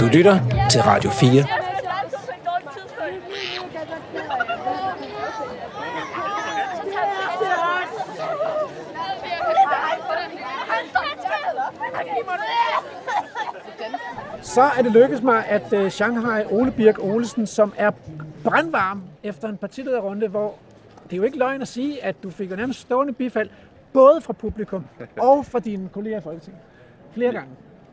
Du 0.00 0.06
lytter 0.12 0.40
til 0.70 0.82
Radio 0.82 1.10
4. 1.10 1.67
Så 14.42 14.62
er 14.62 14.82
det 14.82 14.92
lykkedes 14.92 15.22
mig, 15.22 15.46
at 15.46 15.72
øh, 15.72 15.90
Shanghai 15.90 16.44
Ole 16.50 16.72
Birk 16.72 16.98
Olesen, 16.98 17.46
som 17.46 17.72
er 17.76 17.90
brandvarm 18.44 19.02
efter 19.22 19.48
en 19.48 19.56
partilederrunde, 19.56 20.28
hvor 20.28 20.54
det 21.04 21.12
er 21.12 21.16
jo 21.16 21.22
ikke 21.22 21.38
løgn 21.38 21.62
at 21.62 21.68
sige, 21.68 22.04
at 22.04 22.22
du 22.22 22.30
fik 22.30 22.50
jo 22.50 22.56
nærmest 22.56 22.80
stående 22.80 23.12
bifald, 23.12 23.48
både 23.92 24.20
fra 24.20 24.32
publikum 24.32 24.84
og 25.18 25.46
fra 25.46 25.58
dine 25.58 25.88
kolleger 25.88 26.18
i 26.18 26.22
Folketinget. 26.22 26.60
Flere 27.14 27.32
gange. 27.32 27.50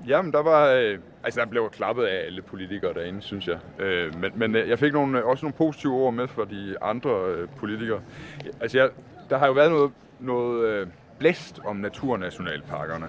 Jamen, 0.07 0.31
der 0.31 0.43
var... 0.43 0.67
Øh, 0.67 0.99
altså, 1.23 1.39
der 1.39 1.45
blev 1.45 1.69
klappet 1.69 2.03
af 2.03 2.25
alle 2.25 2.41
politikere 2.41 2.93
derinde, 2.93 3.21
synes 3.21 3.47
jeg. 3.47 3.57
Øh, 3.79 4.19
men 4.19 4.31
men 4.35 4.55
øh, 4.55 4.69
jeg 4.69 4.79
fik 4.79 4.93
nogle, 4.93 5.19
øh, 5.19 5.25
også 5.25 5.45
nogle 5.45 5.53
positive 5.53 5.93
ord 5.93 6.13
med 6.13 6.27
fra 6.27 6.45
de 6.45 6.75
andre 6.81 7.09
øh, 7.27 7.47
politikere. 7.57 8.01
Altså, 8.61 8.77
jeg, 8.77 8.89
der 9.29 9.37
har 9.37 9.47
jo 9.47 9.53
været 9.53 9.71
noget, 9.71 9.91
noget 10.19 10.65
øh, 10.65 10.87
blæst 11.19 11.59
om 11.65 11.75
naturnationalparkerne. 11.75 13.07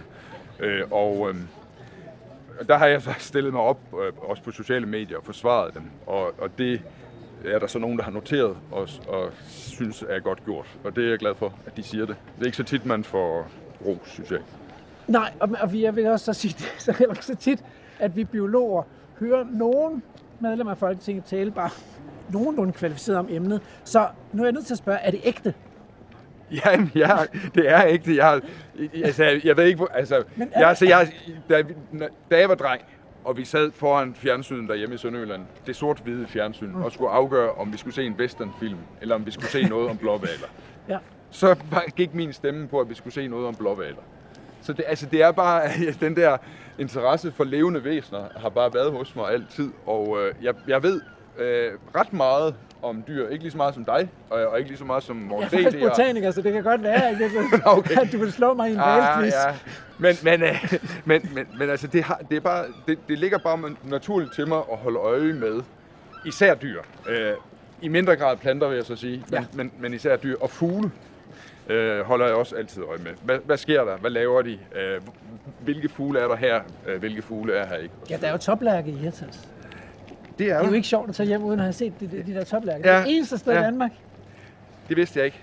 Øh, 0.60 0.82
og 0.90 1.28
øh, 1.30 1.34
der 2.68 2.76
har 2.76 2.86
jeg 2.86 3.02
så 3.02 3.14
stillet 3.18 3.52
mig 3.52 3.62
op, 3.62 3.78
øh, 3.92 4.12
også 4.30 4.42
på 4.42 4.50
sociale 4.50 4.86
medier, 4.86 5.18
og 5.18 5.24
forsvaret 5.24 5.74
dem. 5.74 5.82
Og, 6.06 6.34
og 6.38 6.58
det 6.58 6.82
er 7.44 7.58
der 7.58 7.66
så 7.66 7.78
nogen, 7.78 7.98
der 7.98 8.04
har 8.04 8.10
noteret 8.10 8.56
og, 8.72 8.88
og 9.08 9.30
synes 9.46 10.04
er 10.08 10.20
godt 10.20 10.44
gjort. 10.44 10.66
Og 10.84 10.96
det 10.96 11.04
er 11.04 11.08
jeg 11.08 11.18
glad 11.18 11.34
for, 11.34 11.54
at 11.66 11.76
de 11.76 11.82
siger 11.82 12.06
det. 12.06 12.16
Det 12.34 12.42
er 12.42 12.46
ikke 12.46 12.56
så 12.56 12.64
tit, 12.64 12.86
man 12.86 13.04
får 13.04 13.48
ros, 13.86 14.08
synes 14.08 14.30
jeg. 14.30 14.40
Nej, 15.08 15.32
og, 15.40 15.48
og 15.60 15.72
vi, 15.72 15.82
jeg 15.82 15.96
vil 15.96 16.06
også 16.06 16.24
så 16.24 16.32
sige, 16.32 16.54
det 16.58 16.72
er 16.76 16.80
så 16.80 16.92
heller 16.92 17.14
ikke 17.14 17.26
så 17.26 17.34
tit, 17.36 17.64
at 17.98 18.16
vi 18.16 18.24
biologer 18.24 18.82
hører 19.20 19.44
nogen 19.50 20.02
medlemmer 20.40 20.70
af 20.70 20.78
Folketinget 20.78 21.24
tale 21.24 21.50
bare 21.50 21.70
nogenlunde 22.32 22.72
kvalificeret 22.72 23.18
om 23.18 23.26
emnet. 23.30 23.60
Så 23.84 24.08
nu 24.32 24.42
er 24.42 24.46
jeg 24.46 24.52
nødt 24.52 24.66
til 24.66 24.74
at 24.74 24.78
spørge, 24.78 24.98
er 24.98 25.10
det 25.10 25.20
ægte? 25.24 25.54
Ja, 26.64 26.70
ja, 26.94 27.16
det 27.54 27.70
er 27.70 27.82
ikke 27.82 28.04
det. 28.04 28.16
Jeg, 28.16 28.40
altså, 29.04 29.24
jeg, 29.24 29.40
jeg 29.44 29.56
ved 29.56 29.64
ikke, 29.64 29.86
altså, 29.94 30.22
Men 30.36 30.48
er- 30.52 30.60
jeg, 30.60 30.68
altså, 30.68 30.86
jeg, 30.86 31.12
da, 31.50 31.62
da 32.30 32.38
jeg 32.38 32.48
var 32.48 32.54
dreng, 32.54 32.82
og 33.24 33.36
vi 33.36 33.44
sad 33.44 33.70
foran 33.74 34.14
fjernsynet 34.14 34.68
derhjemme 34.68 34.94
i 34.94 34.98
Sønderjylland, 34.98 35.42
det 35.66 35.76
sort-hvide 35.76 36.26
fjernsyn, 36.28 36.74
og 36.74 36.92
skulle 36.92 37.10
afgøre, 37.10 37.50
om 37.52 37.72
vi 37.72 37.78
skulle 37.78 37.94
se 37.94 38.02
en 38.06 38.12
westernfilm, 38.18 38.78
eller 39.00 39.14
om 39.14 39.26
vi 39.26 39.30
skulle 39.30 39.48
se 39.50 39.62
noget 39.62 39.90
om 39.90 39.96
blåvaler. 39.96 40.46
Ja. 40.88 40.98
Så 41.30 41.56
gik 41.96 42.14
min 42.14 42.32
stemme 42.32 42.68
på, 42.68 42.80
at 42.80 42.88
vi 42.90 42.94
skulle 42.94 43.14
se 43.14 43.28
noget 43.28 43.46
om 43.46 43.54
blåvaler. 43.54 44.02
Så 44.62 44.72
det, 44.72 44.84
altså, 44.88 45.06
det 45.06 45.22
er 45.22 45.32
bare, 45.32 45.62
den 46.00 46.16
der 46.16 46.36
interesse 46.78 47.32
for 47.32 47.44
levende 47.44 47.84
væsener 47.84 48.20
har 48.36 48.48
bare 48.48 48.74
været 48.74 48.92
hos 48.92 49.16
mig 49.16 49.30
altid, 49.30 49.70
og 49.86 50.18
øh, 50.20 50.34
jeg, 50.42 50.54
jeg 50.68 50.82
ved 50.82 51.00
øh, 51.38 51.72
ret 51.94 52.12
meget 52.12 52.54
om 52.82 53.02
dyr. 53.08 53.28
Ikke 53.28 53.44
lige 53.44 53.50
så 53.50 53.56
meget 53.56 53.74
som 53.74 53.84
dig, 53.84 54.08
og, 54.30 54.46
og 54.46 54.58
ikke 54.58 54.70
lige 54.70 54.78
så 54.78 54.84
meget 54.84 55.02
som 55.02 55.18
Jeg 55.20 55.26
Morten 55.26 55.44
er 55.44 55.62
faktisk 55.62 55.76
er- 55.84 55.88
botaniker, 55.88 56.30
så 56.30 56.42
det 56.42 56.52
kan 56.52 56.62
godt 56.62 56.82
være, 56.82 57.08
at, 57.08 57.16
Okay. 57.64 58.00
at 58.00 58.12
du 58.12 58.18
vil 58.18 58.32
slå 58.32 58.54
mig 58.54 58.68
i 58.68 58.72
en 58.72 58.78
Ah, 58.80 59.02
valgquiz. 59.02 59.32
ja. 59.32 59.54
Men, 59.98 60.16
men, 60.22 60.42
øh, 60.42 60.74
men, 61.04 61.30
men, 61.34 61.46
men 61.58 61.70
altså, 61.70 61.86
det, 61.86 62.02
har, 62.04 62.20
det, 62.30 62.36
er 62.36 62.40
bare, 62.40 62.64
det, 62.86 62.98
det 63.08 63.18
ligger 63.18 63.38
bare 63.38 63.58
naturligt 63.84 64.34
til 64.34 64.48
mig 64.48 64.58
at 64.72 64.78
holde 64.78 64.98
øje 64.98 65.32
med 65.32 65.60
især 66.26 66.54
dyr. 66.54 66.82
Øh, 67.08 67.32
I 67.82 67.88
mindre 67.88 68.16
grad 68.16 68.36
planter, 68.36 68.68
vil 68.68 68.76
jeg 68.76 68.84
så 68.84 68.96
sige, 68.96 69.24
men, 69.30 69.40
ja. 69.40 69.44
men, 69.52 69.72
men 69.78 69.94
især 69.94 70.16
dyr. 70.16 70.36
Og 70.40 70.50
fugle 70.50 70.90
øh, 71.68 72.00
holder 72.00 72.26
jeg 72.26 72.34
også 72.34 72.56
altid 72.56 72.82
øje 72.82 72.98
med. 72.98 73.10
Hvad, 73.22 73.38
hvad 73.44 73.56
sker 73.56 73.84
der? 73.84 73.96
Hvad 73.96 74.10
laver 74.10 74.42
de? 74.42 74.58
Øh, 74.76 75.00
hvilke 75.60 75.88
fugle 75.88 76.20
er 76.20 76.28
der 76.28 76.36
her? 76.36 76.60
Øh, 76.86 76.98
hvilke 76.98 77.22
fugle 77.22 77.52
er 77.52 77.66
her 77.66 77.76
ikke? 77.76 77.94
Ja, 78.10 78.16
der 78.20 78.26
er 78.26 78.32
jo 78.32 78.38
toplærke 78.38 78.90
i 78.90 78.94
Hirtals. 78.94 79.48
Det 80.38 80.50
er, 80.50 80.56
Det 80.58 80.64
er 80.64 80.68
jo 80.68 80.74
ikke 80.74 80.88
sjovt 80.88 81.08
at 81.08 81.14
tage 81.14 81.26
hjem, 81.26 81.42
uden 81.44 81.58
at 81.60 81.64
have 81.64 81.72
set 81.72 81.92
de, 82.00 82.06
de, 82.06 82.22
de 82.26 82.34
der 82.34 82.44
toplærke. 82.44 82.88
Ja. 82.88 82.94
Ja. 82.98 83.04
Det 83.04 83.16
eneste 83.16 83.38
sted 83.38 83.52
ja. 83.52 83.58
i 83.58 83.60
Ja. 83.62 83.66
Danmark. 83.66 83.90
Det 84.88 84.96
vidste 84.96 85.18
jeg 85.18 85.26
ikke. 85.26 85.40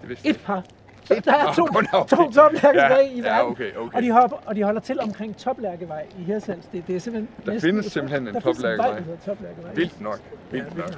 Det 0.00 0.08
vidste 0.08 0.28
jeg 0.28 0.34
Et 0.34 0.40
par. 0.40 0.62
Så 1.04 1.22
der 1.24 1.32
er 1.34 1.52
to, 1.54 1.62
okay. 1.62 2.16
to 2.16 2.30
toplærke 2.32 2.80
Ja, 2.80 2.96
i 2.98 3.16
ja, 3.16 3.22
verden. 3.22 3.50
okay, 3.50 3.74
okay. 3.76 3.96
Og, 3.96 4.02
de 4.02 4.10
hopper, 4.10 4.36
og 4.46 4.56
de 4.56 4.62
holder 4.62 4.80
til 4.80 5.00
omkring 5.00 5.36
Toplærkevej 5.36 6.06
i 6.18 6.22
Hirtshals. 6.22 6.66
Det, 6.72 6.86
det 6.86 6.96
er 6.96 7.00
simpelthen 7.00 7.28
Der 7.46 7.52
næsten 7.52 7.68
findes 7.68 7.92
simpelthen 7.92 8.28
en 8.28 8.34
Toplærkevej. 8.40 9.02
Toplærkevej. 9.26 9.72
Vildt 9.74 10.00
nok. 10.00 10.20
Ja, 10.52 10.56
Vildt 10.56 10.76
nok. 10.76 10.90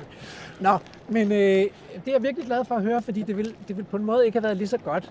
Nå, 0.60 0.78
men 1.08 1.32
øh, 1.32 1.38
det 1.38 1.68
er 2.06 2.12
jeg 2.12 2.22
virkelig 2.22 2.46
glad 2.46 2.64
for 2.64 2.74
at 2.74 2.82
høre, 2.82 3.02
fordi 3.02 3.22
det 3.22 3.36
ville, 3.36 3.52
det 3.68 3.76
ville 3.76 3.88
på 3.90 3.96
en 3.96 4.04
måde 4.04 4.26
ikke 4.26 4.38
have 4.38 4.44
været 4.44 4.56
lige 4.56 4.68
så 4.68 4.78
godt, 4.78 5.10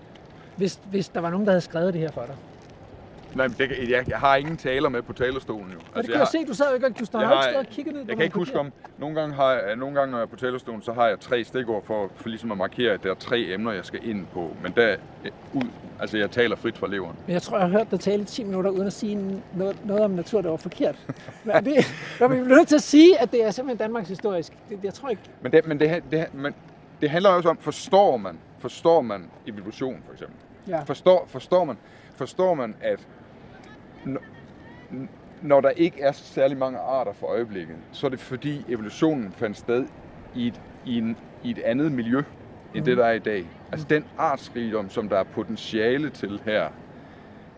hvis, 0.56 0.80
hvis 0.90 1.08
der 1.08 1.20
var 1.20 1.30
nogen, 1.30 1.46
der 1.46 1.52
havde 1.52 1.60
skrevet 1.60 1.92
det 1.94 2.00
her 2.00 2.10
for 2.10 2.22
dig. 2.26 2.34
Nej, 3.34 3.48
men 3.48 3.56
det, 3.58 3.68
kan- 3.68 3.90
jeg, 3.90 4.08
jeg 4.08 4.18
har 4.18 4.36
ingen 4.36 4.56
taler 4.56 4.88
med 4.88 5.02
på 5.02 5.12
talerstolen 5.12 5.70
jo. 5.72 5.78
Og 5.78 5.84
det 5.86 5.94
jeg 5.96 6.04
kan 6.04 6.12
jeg 6.12 6.18
har- 6.18 6.24
se, 6.26 6.44
du 6.46 6.54
sad 6.54 6.68
jo 6.68 6.74
ikke, 6.74 6.88
du 7.00 7.04
står 7.04 7.20
Jeg 7.20 7.30
ikke 7.32 7.52
har- 7.52 7.58
og 7.58 7.66
kigget 7.66 7.94
ned 7.94 8.04
på 8.04 8.08
Jeg 8.08 8.16
kan 8.16 8.24
ikke 8.24 8.36
huske 8.38 8.58
om, 8.58 8.72
nogle 8.98 9.20
gange, 9.20 9.34
har 9.34 9.52
jeg, 9.52 9.76
nogle 9.76 9.94
gange 9.98 10.10
når 10.10 10.18
jeg 10.18 10.22
er 10.22 10.28
på 10.28 10.36
talerstolen, 10.36 10.82
så 10.82 10.92
har 10.92 11.06
jeg 11.06 11.20
tre 11.20 11.44
stikord 11.44 11.84
for, 11.84 12.10
for 12.16 12.28
ligesom 12.28 12.52
at 12.52 12.58
markere, 12.58 12.92
at 12.92 13.02
der 13.02 13.10
er 13.10 13.14
tre 13.14 13.40
emner, 13.40 13.72
jeg 13.72 13.84
skal 13.84 14.08
ind 14.08 14.26
på. 14.34 14.50
Men 14.62 14.72
der 14.76 14.96
øh, 15.24 15.30
ud, 15.54 15.62
altså 16.00 16.18
jeg 16.18 16.30
taler 16.30 16.56
frit 16.56 16.78
fra 16.78 16.86
leveren. 16.88 17.16
Men 17.26 17.32
jeg 17.32 17.42
tror, 17.42 17.58
jeg 17.58 17.66
har 17.68 17.78
hørt 17.78 17.90
dig 17.90 18.00
tale 18.00 18.22
i 18.22 18.24
10 18.24 18.44
minutter, 18.44 18.70
uden 18.70 18.86
at 18.86 18.92
sige 18.92 19.42
noget, 19.54 19.76
noget 19.86 20.02
om 20.04 20.10
natur, 20.10 20.40
der 20.42 20.50
var 20.50 20.56
forkert. 20.56 20.96
Men 21.44 21.64
det, 21.64 21.74
jeg 22.20 22.28
bliver 22.28 22.44
nødt 22.44 22.68
til 22.68 22.74
at 22.76 22.82
sige, 22.82 23.20
at 23.20 23.32
det 23.32 23.44
er 23.44 23.50
simpelthen 23.50 23.78
Danmarks 23.78 24.08
historisk. 24.08 24.52
Det, 24.70 24.78
jeg 24.84 24.94
tror 24.94 25.08
ikke... 25.08 25.22
Men 25.42 25.52
det, 25.52 25.66
men 25.66 25.80
det, 25.80 26.02
det, 26.10 26.26
men 26.34 26.54
det 27.00 27.10
handler 27.10 27.30
også 27.30 27.48
om, 27.48 27.58
forstår 27.60 28.16
man, 28.16 28.38
forstår 28.58 29.00
man 29.00 29.24
evolution 29.46 30.02
for 30.06 30.12
eksempel? 30.12 30.36
Ja. 30.68 30.82
Forstår, 30.82 31.26
forstår, 31.28 31.64
man, 31.64 31.76
forstår 32.18 32.54
man, 32.54 32.74
at 32.80 33.08
når 35.40 35.60
der 35.60 35.70
ikke 35.70 36.00
er 36.00 36.12
særlig 36.12 36.56
mange 36.56 36.78
arter 36.78 37.12
for 37.12 37.26
øjeblikket, 37.26 37.76
så 37.92 38.06
er 38.06 38.10
det 38.10 38.20
fordi 38.20 38.64
evolutionen 38.72 39.32
fandt 39.32 39.56
sted 39.56 39.86
i 40.34 40.46
et, 40.46 40.60
i 40.84 40.98
en, 40.98 41.18
i 41.42 41.50
et 41.50 41.58
andet 41.58 41.92
miljø, 41.92 42.22
end 42.74 42.84
det, 42.84 42.96
der 42.96 43.04
er 43.06 43.12
i 43.12 43.18
dag. 43.18 43.50
Altså 43.72 43.86
den 43.86 44.04
artsrigdom, 44.16 44.90
som 44.90 45.08
der 45.08 45.18
er 45.18 45.24
potentiale 45.24 46.10
til 46.10 46.42
her, 46.44 46.70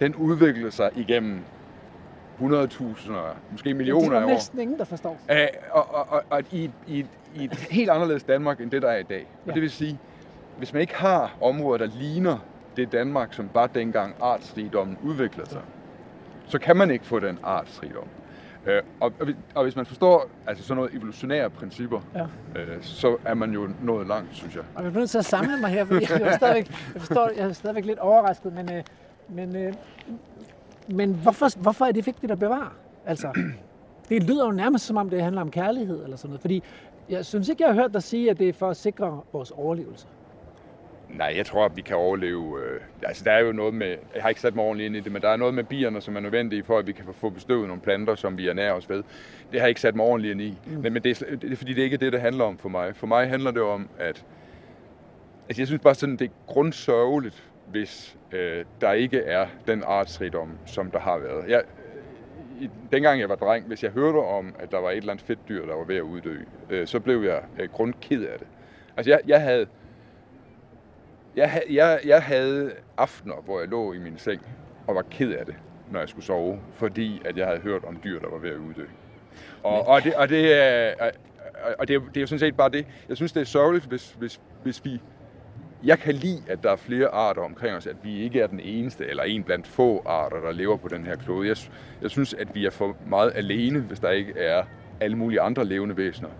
den 0.00 0.14
udvikler 0.14 0.70
sig 0.70 0.90
igennem 0.94 1.46
100.000, 2.40 3.12
måske 3.50 3.74
millioner 3.74 4.08
det 4.08 4.16
er 4.16 4.20
af 4.20 4.24
år. 4.24 4.28
næsten 4.28 4.60
ingen, 4.60 4.78
der 4.78 4.84
forstår. 4.84 5.20
Øh, 5.30 5.46
og, 5.70 5.94
og, 5.94 6.08
og, 6.08 6.22
og 6.30 6.42
i, 6.50 6.70
i, 6.86 7.06
i 7.26 7.44
et 7.44 7.54
helt 7.70 7.90
anderledes 7.90 8.24
Danmark, 8.24 8.60
end 8.60 8.70
det 8.70 8.82
der 8.82 8.90
er 8.90 8.96
i 8.98 9.02
dag. 9.02 9.34
Og 9.40 9.46
Ja. 9.46 9.52
det 9.52 9.62
vil 9.62 9.70
sige, 9.70 10.00
hvis 10.56 10.72
man 10.72 10.82
ikke 10.82 10.94
har 10.94 11.36
områder, 11.40 11.78
der 11.86 11.86
ligner 11.86 12.38
det 12.78 12.92
Danmark, 12.92 13.32
som 13.34 13.48
bare 13.48 13.68
dengang 13.74 14.14
artsrigdommen 14.20 14.96
udviklede 15.04 15.50
sig, 15.50 15.60
så 16.46 16.58
kan 16.58 16.76
man 16.76 16.90
ikke 16.90 17.06
få 17.06 17.18
den 17.18 17.38
artsrigdom. 17.42 18.08
Øh, 18.66 18.82
og, 19.00 19.12
og, 19.20 19.24
hvis- 19.24 19.36
og 19.54 19.62
hvis 19.62 19.76
man 19.76 19.86
forstår 19.86 20.28
altså 20.46 20.64
sådan 20.64 20.76
noget 20.76 20.94
evolutionære 20.94 21.50
principper, 21.50 22.00
Ja. 22.14 22.22
øh, 22.60 22.82
så 22.82 23.16
er 23.24 23.34
man 23.34 23.50
jo 23.52 23.68
nået 23.82 24.06
langt, 24.06 24.28
synes 24.36 24.54
jeg. 24.54 24.62
Og 24.74 24.82
jeg 24.84 24.92
bliver 24.92 25.00
nødt 25.00 25.10
til 25.10 25.18
at 25.18 25.24
samle 25.24 25.60
mig 25.60 25.70
her, 25.70 25.84
fordi 25.84 26.06
jeg 26.10 26.20
er 26.22 26.36
stadigvæk, 26.36 26.70
jeg 26.94 27.00
forstår, 27.02 27.30
jeg 27.36 27.48
er 27.48 27.52
stadigvæk 27.52 27.84
lidt 27.84 27.98
overrasket, 27.98 28.52
men, 28.54 28.72
øh, 28.72 28.82
men, 29.28 29.56
øh, 29.56 29.74
men 30.88 31.14
hvorfor, 31.14 31.60
hvorfor 31.62 31.84
er 31.84 31.92
det 31.92 32.06
vigtigt 32.06 32.32
at 32.32 32.38
bevare? 32.38 32.68
Altså, 33.06 33.32
det 34.08 34.22
lyder 34.22 34.44
jo 34.46 34.50
nærmest 34.52 34.86
som 34.86 34.96
om, 34.96 35.10
det 35.10 35.22
handler 35.22 35.40
om 35.42 35.50
kærlighed 35.50 36.04
eller 36.04 36.16
sådan 36.16 36.28
noget, 36.30 36.40
fordi 36.40 36.62
jeg 37.08 37.24
synes 37.26 37.48
ikke, 37.48 37.62
jeg 37.62 37.74
har 37.74 37.80
hørt 37.82 37.94
dig 37.94 38.02
sige, 38.02 38.30
at 38.30 38.38
det 38.38 38.48
er 38.48 38.52
for 38.52 38.70
at 38.70 38.76
sikre 38.76 39.20
vores 39.32 39.50
overlevelse. 39.50 40.06
Nej, 41.08 41.32
jeg 41.36 41.46
tror, 41.46 41.64
at 41.64 41.76
vi 41.76 41.80
kan 41.80 41.96
overleve. 41.96 42.60
Øh, 42.64 42.80
altså, 43.02 43.24
der 43.24 43.32
er 43.32 43.40
jo 43.40 43.52
noget 43.52 43.74
med, 43.74 43.96
jeg 44.14 44.22
har 44.22 44.28
ikke 44.28 44.40
sat 44.40 44.54
mig 44.54 44.64
ordentligt 44.64 44.86
ind 44.86 44.96
i 44.96 45.00
det, 45.00 45.12
men 45.12 45.22
der 45.22 45.28
er 45.28 45.36
noget 45.36 45.54
med 45.54 45.64
bierne, 45.64 46.00
som 46.00 46.16
er 46.16 46.20
nødvendige 46.20 46.64
for, 46.64 46.78
at 46.78 46.86
vi 46.86 46.92
kan 46.92 47.04
få- 47.12 47.30
bestøvet 47.30 47.66
nogle 47.68 47.82
planter, 47.82 48.14
som 48.14 48.38
vi 48.38 48.48
ernærer 48.48 48.72
os 48.72 48.90
ved. 48.90 48.96
Det 48.96 49.04
har 49.52 49.58
jeg 49.60 49.68
ikke 49.68 49.80
sat 49.80 49.94
mig 49.94 50.06
ordentligt 50.06 50.32
ind 50.32 50.40
i. 50.40 50.58
Mm. 50.66 50.72
Men, 50.72 50.92
men 50.92 51.02
det, 51.02 51.22
er, 51.22 51.36
det 51.36 51.52
er 51.52 51.56
fordi, 51.56 51.74
det 51.74 51.82
ikke 51.82 51.94
er 51.94 51.98
det, 51.98 52.12
det 52.12 52.20
handler 52.20 52.44
om 52.44 52.58
for 52.58 52.68
mig. 52.68 52.96
For 52.96 53.06
mig 53.06 53.28
handler 53.28 53.50
det 53.50 53.62
om, 53.62 53.88
at 53.98 54.24
altså, 55.48 55.60
jeg 55.60 55.66
synes 55.66 55.82
bare 55.82 55.94
sådan, 55.94 56.16
det 56.16 56.24
er 56.24 56.32
grundsørgeligt, 56.46 57.44
hvis 57.66 58.16
øh, 58.32 58.64
der 58.80 58.92
ikke 58.92 59.18
er 59.18 59.46
den 59.66 59.82
artsrigdom, 59.86 60.50
som 60.66 60.90
der 60.90 60.98
har 60.98 61.18
været. 61.18 61.48
Jeg, 61.48 61.62
i, 62.60 62.70
dengang 62.92 63.20
jeg 63.20 63.28
var 63.28 63.34
dreng, 63.36 63.66
hvis 63.66 63.82
jeg 63.82 63.90
hørte 63.90 64.16
om, 64.16 64.54
at 64.58 64.70
der 64.70 64.78
var 64.78 64.90
et 64.90 64.96
eller 64.96 65.12
andet 65.12 65.26
fedt 65.26 65.38
dyr, 65.48 65.66
der 65.66 65.74
var 65.74 65.84
ved 65.84 65.96
at 65.96 66.02
uddø, 66.02 66.36
øh, 66.70 66.86
så 66.86 67.00
blev 67.00 67.22
jeg 67.22 67.42
øh, 67.58 67.68
grundked 67.68 68.22
af 68.24 68.38
det. 68.38 68.46
Altså, 68.96 69.10
jeg, 69.10 69.20
jeg 69.26 69.40
havde 69.40 69.66
jeg, 71.38 71.62
jeg, 71.70 72.00
jeg 72.04 72.22
havde 72.22 72.72
aftener, 72.96 73.34
hvor 73.44 73.60
jeg 73.60 73.68
lå 73.68 73.92
i 73.92 73.98
min 73.98 74.18
seng 74.18 74.42
og 74.86 74.94
var 74.94 75.02
ked 75.10 75.32
af 75.32 75.46
det, 75.46 75.54
når 75.90 75.98
jeg 76.00 76.08
skulle 76.08 76.24
sove, 76.26 76.60
fordi 76.74 77.22
at 77.24 77.36
jeg 77.36 77.46
havde 77.46 77.60
hørt 77.60 77.84
om 77.84 78.00
dyr, 78.04 78.20
der 78.20 78.28
var 78.28 78.38
ved 78.38 78.50
at 78.50 78.56
uddø. 78.56 78.84
Og, 79.62 79.86
og, 79.86 80.02
det, 80.04 80.14
og, 80.14 80.28
det, 80.28 80.54
er, 80.54 80.94
og- 81.78 81.88
det, 81.88 81.96
er, 81.96 82.00
det 82.00 82.16
er 82.16 82.20
jo 82.20 82.26
sådan 82.26 82.38
set 82.38 82.56
bare 82.56 82.68
det. 82.70 82.86
Jeg 83.08 83.16
synes, 83.16 83.32
det 83.32 83.40
er 83.40 83.44
sørgeligt, 83.44 83.86
hvis, 83.86 84.12
hvis, 84.12 84.40
hvis 84.62 84.84
vi... 84.84 85.02
Jeg 85.82 85.98
kan 85.98 86.14
lide, 86.14 86.42
at 86.48 86.62
der 86.62 86.70
er 86.70 86.76
flere 86.76 87.08
arter 87.08 87.42
omkring 87.42 87.76
os, 87.76 87.86
at 87.86 87.96
vi 88.02 88.18
ikke 88.18 88.40
er 88.40 88.46
den 88.46 88.60
eneste, 88.60 89.06
eller 89.06 89.22
en 89.22 89.44
blandt 89.44 89.66
få 89.66 90.02
arter, 90.06 90.40
der 90.40 90.52
lever 90.52 90.76
på 90.76 90.88
den 90.88 91.06
her 91.06 91.16
klode. 91.16 91.48
Jeg, 91.48 91.56
jeg 92.02 92.10
synes, 92.10 92.34
at 92.34 92.54
vi 92.54 92.66
er 92.66 92.70
for 92.70 92.96
meget 93.06 93.32
alene, 93.34 93.80
hvis 93.80 94.00
der 94.00 94.10
ikke 94.10 94.32
er 94.36 94.64
alle 95.00 95.16
mulige 95.16 95.40
andre 95.40 95.64
levende 95.64 95.96
væsener. 95.96 96.30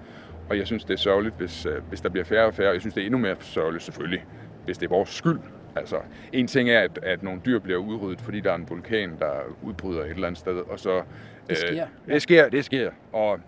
Og 0.51 0.59
jeg 0.59 0.66
synes, 0.66 0.84
det 0.84 0.94
er 0.94 0.99
sørgeligt, 0.99 1.36
hvis, 1.36 1.66
øh, 1.66 1.82
hvis 1.88 2.01
der 2.01 2.09
bliver 2.09 2.24
færre 2.24 2.46
og 2.46 2.55
færre. 2.55 2.72
Jeg 2.72 2.80
synes, 2.80 2.94
det 2.94 3.01
er 3.01 3.07
endnu 3.07 3.18
mere 3.18 3.36
sørgeligt, 3.40 3.84
selvfølgelig, 3.84 4.24
hvis 4.68 4.78
det 4.78 4.86
er 4.86 4.90
vores 4.90 5.10
skyld. 5.10 5.40
Altså, 5.76 5.96
en 6.32 6.46
ting 6.46 6.70
er, 6.70 6.80
at, 6.80 6.98
at 7.02 7.22
nogle 7.22 7.40
dyr 7.46 7.58
bliver 7.58 7.78
udryddet, 7.78 8.20
fordi 8.20 8.40
der 8.40 8.50
er 8.50 8.54
en 8.54 8.70
vulkan, 8.70 9.16
der 9.18 9.32
udbryder 9.62 10.04
et 10.04 10.10
eller 10.10 10.26
andet 10.26 10.38
sted, 10.38 10.56
og 10.56 10.80
så... 10.80 11.02
Det 11.48 11.58
sker. 11.58 11.86
Øh, 12.06 12.14
det 12.14 12.22
sker, 12.22 12.48
det 12.48 12.64
sker. 12.64 12.90
Og, 13.12 13.40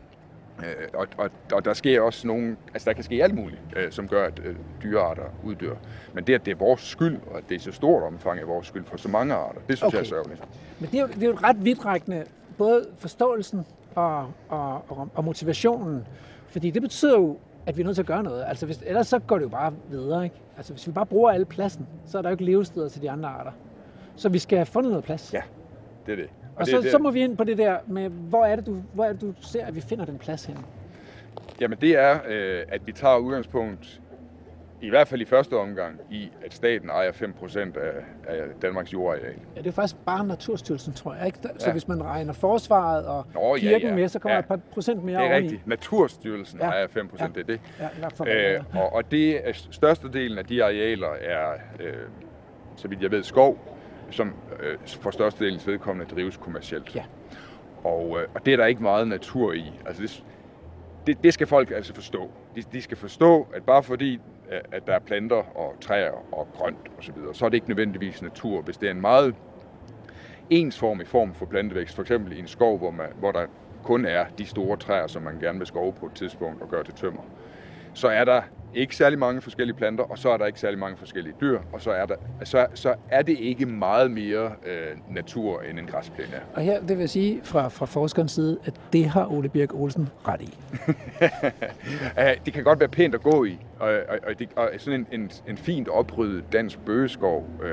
øh, 0.59 0.89
og, 0.95 1.07
og, 1.17 1.31
og 1.53 1.65
der 1.65 1.75
sker 1.75 2.01
også 2.01 2.27
nogle... 2.27 2.57
Altså, 2.75 2.91
der 2.91 2.95
kan 2.95 3.05
ske 3.05 3.23
alt 3.23 3.35
muligt, 3.35 3.61
øh, 3.77 3.93
som 3.93 4.09
gør, 4.09 4.27
at 4.27 4.41
øh, 4.45 4.57
dyrearter 4.83 5.23
uddør. 5.45 5.75
Men 6.13 6.25
det, 6.25 6.35
at 6.35 6.47
det 6.47 6.53
er 6.53 6.57
vores 6.57 6.81
skyld, 6.81 7.17
og 7.31 7.39
at 7.39 7.45
det 7.49 7.55
er 7.55 7.61
så 7.61 7.73
stort 7.73 8.03
omfang 8.03 8.41
af 8.41 8.47
vores 8.47 8.67
skyld 8.67 8.85
for 8.85 8.97
så 8.97 9.09
mange 9.09 9.35
arter, 9.35 9.61
det 9.69 9.79
synes 9.79 9.83
okay. 9.83 9.97
jeg 9.97 10.03
er 10.03 10.09
sørgeligt. 10.09 10.43
Men 10.81 10.91
det 10.91 10.99
er 10.99 11.03
jo, 11.03 11.07
det 11.09 11.23
er 11.23 11.27
jo 11.27 11.37
ret 11.43 11.65
vidtrækkende, 11.65 12.25
både 12.59 12.87
forståelsen 12.99 13.67
og, 13.95 14.33
og, 14.49 14.91
og, 14.91 15.09
og 15.15 15.25
motivationen. 15.25 16.07
Fordi 16.49 16.71
det 16.71 16.83
betyder 16.83 17.19
jo, 17.19 17.39
at 17.71 17.77
vi 17.77 17.83
er 17.83 17.85
nødt 17.85 17.97
til 17.97 18.03
at 18.03 18.07
gøre 18.07 18.23
noget. 18.23 18.45
Altså, 18.47 18.67
hvis, 18.67 18.83
ellers 18.87 19.07
så 19.07 19.19
går 19.19 19.37
det 19.39 19.45
jo 19.45 19.49
bare 19.49 19.73
videre, 19.91 20.25
ikke? 20.25 20.37
Altså, 20.57 20.73
hvis 20.73 20.87
vi 20.87 20.93
bare 20.93 21.07
bruger 21.07 21.31
alle 21.31 21.47
pladsen, 21.47 21.87
så 22.07 22.19
er 22.19 22.23
der 22.23 22.29
jo 22.29 22.35
ikke 22.35 22.45
levesteder 22.45 22.89
til 22.89 23.03
de 23.03 23.11
andre 23.11 23.29
arter. 23.29 23.53
Så 24.17 24.29
vi 24.29 24.39
skal 24.39 24.59
have 24.59 24.67
fundet 24.67 24.91
noget 24.91 25.05
plads. 25.05 25.35
Ja, 25.35 25.43
det 26.07 26.13
er 26.13 26.17
det. 26.17 26.29
Og 26.57 26.67
det, 26.67 26.73
er 26.73 26.77
så, 26.77 26.83
det, 26.83 26.91
så 26.91 26.99
må 26.99 27.11
vi 27.11 27.21
ind 27.21 27.37
på 27.37 27.45
det 27.45 27.59
der 27.59 27.79
med, 27.87 28.09
hvor 28.09 28.45
er 28.45 28.57
det, 28.57 28.67
du, 28.67 28.83
hvor 28.95 29.05
er 29.05 29.13
det, 29.13 29.21
du 29.21 29.35
ser, 29.41 29.67
at 29.67 29.75
vi 29.75 29.81
finder 29.81 30.05
den 30.05 30.19
plads 30.19 30.45
henne? 30.45 30.61
Jamen 31.61 31.79
det 31.81 31.99
er, 31.99 32.19
øh, 32.29 32.63
at 32.69 32.87
vi 32.87 32.93
tager 32.93 33.17
udgangspunkt, 33.17 34.01
i 34.83 34.89
hvert 34.89 35.09
fald 35.09 35.21
i 35.21 35.25
første 35.25 35.57
omgang, 35.57 36.01
i 36.11 36.31
at 36.45 36.55
staten 36.55 36.89
ejer 36.91 37.13
5% 37.13 37.59
af, 37.79 37.93
af 38.29 38.43
Danmarks 38.63 38.93
jordareal. 38.93 39.35
Ja, 39.57 39.61
det 39.61 39.67
er 39.67 39.73
faktisk 39.73 39.97
bare 40.07 40.27
Naturstyrelsen, 40.27 40.93
tror 40.93 41.15
jeg. 41.15 41.27
Ikke? 41.27 41.39
Så 41.59 41.67
Ja. 41.67 41.73
hvis 41.73 41.89
man 41.89 42.03
regner 42.05 42.33
forsvaret 42.33 43.07
og 43.07 43.27
Nå, 43.35 43.55
ja, 43.55 43.61
kirken 43.61 43.89
ja. 43.89 43.95
med, 43.95 44.09
så 44.09 44.19
kommer 44.19 44.35
Ja. 44.35 44.39
et 44.41 44.47
par 44.47 44.61
procent 44.73 45.05
mere 45.05 45.17
Det 45.21 45.27
er 45.27 45.31
oveni. 45.33 45.43
rigtigt. 45.47 45.67
Naturstyrelsen 45.67 46.59
Ja. 46.61 46.67
ja. 46.67 46.71
ejer 46.73 46.87
5%, 46.87 47.21
Ja. 47.21 47.27
det 47.27 47.37
er 47.41 47.45
det. 47.45 47.61
Ja, 48.01 48.09
fald. 48.09 48.57
Øh, 48.57 48.65
og, 48.77 48.93
og 48.93 49.11
det 49.11 49.49
er 49.49 49.53
størstedelen 49.71 50.39
af 50.39 50.45
de 50.45 50.65
arealer 50.65 51.09
er, 51.21 51.53
øh, 51.81 51.93
så 52.77 52.89
vidt 52.89 53.03
jeg 53.03 53.11
ved, 53.11 53.23
skov, 53.23 53.77
som 54.11 54.33
øh, 54.61 54.79
for 54.87 55.11
størstedelens 55.11 55.67
vedkommende 55.67 56.15
drives 56.15 56.37
kommercielt. 56.37 56.95
Ja. 56.97 57.05
Og, 57.85 58.19
øh, 58.21 58.29
og 58.35 58.47
det 58.47 58.53
er 58.53 58.57
der 58.57 58.67
ikke 58.67 58.83
meget 58.83 59.09
natur 59.09 59.53
i. 59.53 59.73
Altså 59.87 60.03
det, 60.03 60.25
det, 61.07 61.25
det 61.25 61.35
skal 61.35 61.47
folk 61.47 61.71
altså 61.71 61.95
forstå. 61.95 62.31
De, 62.57 62.63
de 62.73 62.83
skal 62.83 62.97
forstå, 62.97 63.47
at 63.55 63.63
bare 63.63 63.83
fordi, 63.83 64.21
at 64.51 64.87
der 64.87 64.95
er 64.95 64.99
planter 64.99 65.57
og 65.57 65.81
træer 65.81 66.35
og 66.35 66.49
grønt 66.53 66.89
osv., 66.99 67.03
så, 67.03 67.13
videre, 67.13 67.35
så 67.35 67.45
er 67.45 67.49
det 67.49 67.57
ikke 67.57 67.69
nødvendigvis 67.69 68.23
natur. 68.23 68.63
Hvis 68.63 68.79
det 68.79 68.87
er 68.87 68.91
en 68.91 69.01
meget 69.01 69.37
ensformig 70.51 71.07
form 71.07 71.35
for 71.35 71.47
plantevækst, 71.47 71.95
for 71.95 72.03
eksempel 72.03 72.33
i 72.33 72.39
en 72.39 72.49
skov, 72.49 72.79
hvor, 72.79 72.91
man, 72.91 73.13
hvor 73.17 73.33
der 73.33 73.47
kun 73.83 74.05
er 74.05 74.27
de 74.39 74.47
store 74.47 74.77
træer, 74.77 75.07
som 75.07 75.23
man 75.23 75.39
gerne 75.39 75.59
vil 75.59 75.67
skove 75.67 75.95
på 75.95 76.07
et 76.07 76.15
tidspunkt 76.15 76.63
og 76.63 76.69
gøre 76.69 76.85
til 76.85 76.95
tømmer, 76.95 77.23
så 77.95 78.09
er 78.09 78.25
der 78.25 78.43
ikke 78.75 78.97
særlig 78.97 79.19
mange 79.19 79.41
forskellige 79.41 79.77
planter, 79.77 80.05
og 80.05 80.19
så 80.19 80.31
er 80.31 80.37
der 80.37 80.47
ikke 80.47 80.61
særlig 80.61 80.79
mange 80.79 80.97
forskellige 80.97 81.35
dyr, 81.41 81.61
og 81.73 81.81
så 81.81 81.91
er, 81.91 82.07
der, 82.07 82.15
så, 82.45 82.67
så 82.75 82.95
er 83.11 83.23
det 83.23 83.39
ikke 83.39 83.67
meget 83.67 84.11
mere 84.11 84.53
øh, 84.67 85.15
natur, 85.15 85.63
end 85.63 85.79
en 85.79 85.87
græsplæne. 85.87 86.41
Og 86.55 86.63
her 86.63 86.81
det 86.81 86.89
vil 86.89 86.99
jeg 86.99 87.11
sige 87.11 87.41
fra, 87.45 87.69
fra 87.69 87.87
forskerens 87.87 88.33
side, 88.33 88.59
at 88.65 88.75
det 88.93 89.07
har 89.07 89.27
Ole 89.33 89.49
Birk 89.49 89.75
Olsen 89.75 90.09
ret 90.29 90.41
i. 90.41 90.55
Det 92.45 92.53
kan 92.53 92.65
godt 92.65 92.81
være 92.81 92.89
pænt 92.89 93.15
at 93.15 93.23
gå 93.23 93.45
i, 93.45 93.59
og, 93.79 93.89
og, 93.89 94.19
og, 94.27 94.39
det, 94.39 94.49
og 94.57 94.71
sådan 94.79 95.07
en, 95.13 95.21
en, 95.21 95.31
en 95.49 95.57
fint 95.57 95.89
opryddet 95.89 96.45
dansk 96.53 96.79
bøgeskov 96.79 97.47
øh, 97.63 97.71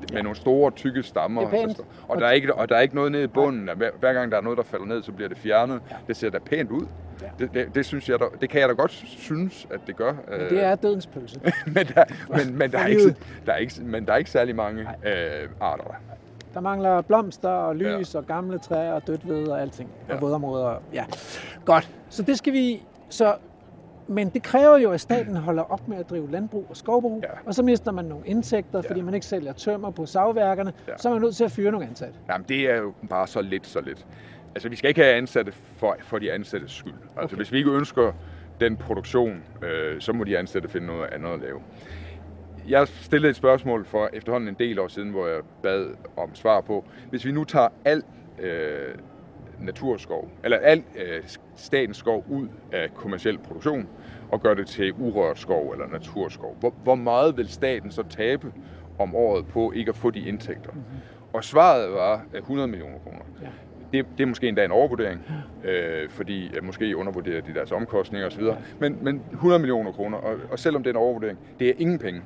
med 0.00 0.08
ja. 0.12 0.22
nogle 0.22 0.36
store, 0.36 0.70
tykke 0.70 1.02
stammer. 1.02 1.40
Det 1.40 1.60
er 1.60 1.66
pænt. 1.66 1.80
Og 2.08 2.20
der, 2.20 2.26
er 2.26 2.30
ikke, 2.30 2.54
og 2.54 2.68
der 2.68 2.76
er 2.76 2.80
ikke 2.80 2.94
noget 2.94 3.12
nede 3.12 3.24
i 3.24 3.26
bunden. 3.26 3.70
Hver, 3.76 3.90
hver 4.00 4.12
gang 4.12 4.32
der 4.32 4.38
er 4.38 4.42
noget, 4.42 4.56
der 4.56 4.64
falder 4.64 4.86
ned, 4.86 5.02
så 5.02 5.12
bliver 5.12 5.28
det 5.28 5.38
fjernet. 5.38 5.80
Ja. 5.90 5.96
Det 6.08 6.16
ser 6.16 6.30
da 6.30 6.38
pænt 6.38 6.70
ud. 6.70 6.86
Ja. 7.22 7.26
Det, 7.38 7.54
det, 7.54 7.74
det, 7.74 7.86
synes 7.86 8.08
jeg, 8.08 8.18
der, 8.18 8.28
det 8.40 8.50
kan 8.50 8.60
jeg 8.60 8.68
da 8.68 8.74
godt 8.74 8.90
synes, 9.06 9.66
at 9.70 9.80
det 9.86 9.96
gør. 9.96 10.14
Men 10.30 10.40
det 10.40 10.64
er 10.64 10.74
dødens 10.74 11.06
pølse. 11.06 11.40
men, 11.66 11.86
der, 11.86 12.04
men, 12.28 12.58
men, 12.58 12.72
der 12.72 12.78
er 12.78 12.86
ikke, 12.86 13.16
der 13.46 13.52
er 13.52 13.56
ikke, 13.56 13.74
men 13.82 14.06
der 14.06 14.12
er 14.12 14.16
ikke 14.16 14.30
særlig 14.30 14.56
mange 14.56 14.80
øh, 14.82 15.48
arter 15.60 15.84
der. 15.84 15.94
Der 16.54 16.60
mangler 16.60 17.00
blomster 17.00 17.48
og 17.48 17.76
lys 17.76 18.14
ja. 18.14 18.18
og 18.18 18.26
gamle 18.26 18.58
træer 18.58 18.92
og 18.92 19.06
dødt 19.06 19.28
ved 19.28 19.46
og 19.48 19.60
alting. 19.60 19.90
Og 20.08 20.14
Ja. 20.14 20.20
vådområder. 20.20 20.82
Ja. 20.92 21.04
Godt. 21.64 21.90
Så 22.08 22.22
det 22.22 22.38
skal 22.38 22.52
vi... 22.52 22.82
Så, 23.08 23.34
men 24.08 24.28
det 24.28 24.42
kræver 24.42 24.78
jo, 24.78 24.90
at 24.92 25.00
staten 25.00 25.36
holder 25.36 25.62
op 25.72 25.88
med 25.88 25.96
at 25.98 26.10
drive 26.10 26.30
landbrug 26.30 26.66
og 26.70 26.76
skovbrug, 26.76 27.20
Ja. 27.22 27.28
og 27.46 27.54
så 27.54 27.62
mister 27.62 27.92
man 27.92 28.04
nogle 28.04 28.26
indtægter, 28.26 28.80
Ja. 28.84 28.90
fordi 28.90 29.00
man 29.00 29.14
ikke 29.14 29.26
sælger 29.26 29.52
tømmer 29.52 29.90
på 29.90 30.06
savværkerne. 30.06 30.72
Ja. 30.88 30.92
Så 30.96 31.08
er 31.08 31.12
man 31.12 31.22
nødt 31.22 31.36
til 31.36 31.44
at 31.44 31.50
fyre 31.52 31.70
nogle 31.72 31.86
ansatte. 31.86 32.14
Jamen, 32.28 32.44
det 32.48 32.60
er 32.70 32.76
jo 32.76 32.92
bare 33.10 33.26
så 33.26 33.40
lidt, 33.42 33.66
så 33.66 33.80
lidt. 33.80 34.06
Altså, 34.54 34.68
vi 34.68 34.76
skal 34.76 34.88
ikke 34.88 35.00
have 35.02 35.14
ansatte 35.14 35.52
for, 35.76 35.96
for 36.00 36.18
de 36.18 36.32
ansattes 36.32 36.72
skyld. 36.72 36.92
Altså, 36.92 37.22
Okay. 37.24 37.36
hvis 37.36 37.52
vi 37.52 37.58
ikke 37.58 37.70
ønsker 37.70 38.12
den 38.60 38.76
produktion, 38.76 39.42
øh, 39.62 40.00
så 40.00 40.12
må 40.12 40.24
de 40.24 40.38
ansatte 40.38 40.68
finde 40.68 40.86
noget 40.86 41.08
andet 41.12 41.30
at 41.30 41.40
lave. 41.40 41.60
Jeg 42.68 42.88
stillede 42.88 43.30
et 43.30 43.36
spørgsmål 43.36 43.84
for 43.84 44.10
efterhånden 44.12 44.48
en 44.48 44.56
del 44.58 44.78
år 44.78 44.88
siden, 44.88 45.10
hvor 45.10 45.26
jeg 45.26 45.40
bad 45.62 45.86
om 46.16 46.34
svar 46.34 46.60
på, 46.60 46.84
hvis 47.10 47.24
vi 47.24 47.32
nu 47.32 47.44
tager 47.44 47.68
al 47.84 48.02
øh, 48.38 48.94
naturskov, 49.60 50.30
eller 50.44 50.58
al 50.58 50.82
øh, 50.96 51.22
statens 51.56 51.96
skov 51.96 52.24
ud 52.28 52.48
af 52.72 52.94
kommersiel 52.94 53.38
produktion, 53.38 53.88
og 54.30 54.42
gør 54.42 54.54
det 54.54 54.66
til 54.66 54.92
urørt 54.92 55.38
skov 55.38 55.70
eller 55.70 55.86
naturskov, 55.86 56.56
hvor, 56.60 56.74
hvor 56.82 56.94
meget 56.94 57.36
vil 57.36 57.48
staten 57.48 57.90
så 57.90 58.02
tabe 58.02 58.52
om 58.98 59.14
året 59.14 59.46
på 59.46 59.72
ikke 59.72 59.88
at 59.88 59.96
få 59.96 60.10
de 60.10 60.20
indtægter? 60.20 60.70
Og 61.32 61.44
svaret 61.44 61.92
var 61.92 62.24
øh, 62.32 62.38
100 62.38 62.68
millioner 62.68 62.98
kroner. 62.98 63.24
Ja. 63.42 63.48
Det, 63.92 64.06
det 64.18 64.22
er 64.22 64.26
måske 64.26 64.48
endda 64.48 64.64
en 64.64 64.70
overvurdering, 64.70 65.20
øh, 65.64 66.08
fordi 66.08 66.50
øh, 66.56 66.64
måske 66.64 66.96
undervurderer 66.96 67.40
de 67.40 67.54
deres 67.54 67.72
omkostninger 67.72 68.26
osv. 68.26 68.42
Men, 68.78 68.98
men 69.02 69.22
100 69.32 69.58
millioner 69.58 69.92
kroner, 69.92 70.18
og, 70.18 70.36
og 70.50 70.58
selvom 70.58 70.82
det 70.82 70.90
er 70.90 70.94
en 70.94 71.00
overvurdering, 71.02 71.38
det 71.58 71.68
er 71.68 71.72
ingen 71.78 71.98
penge. 71.98 72.22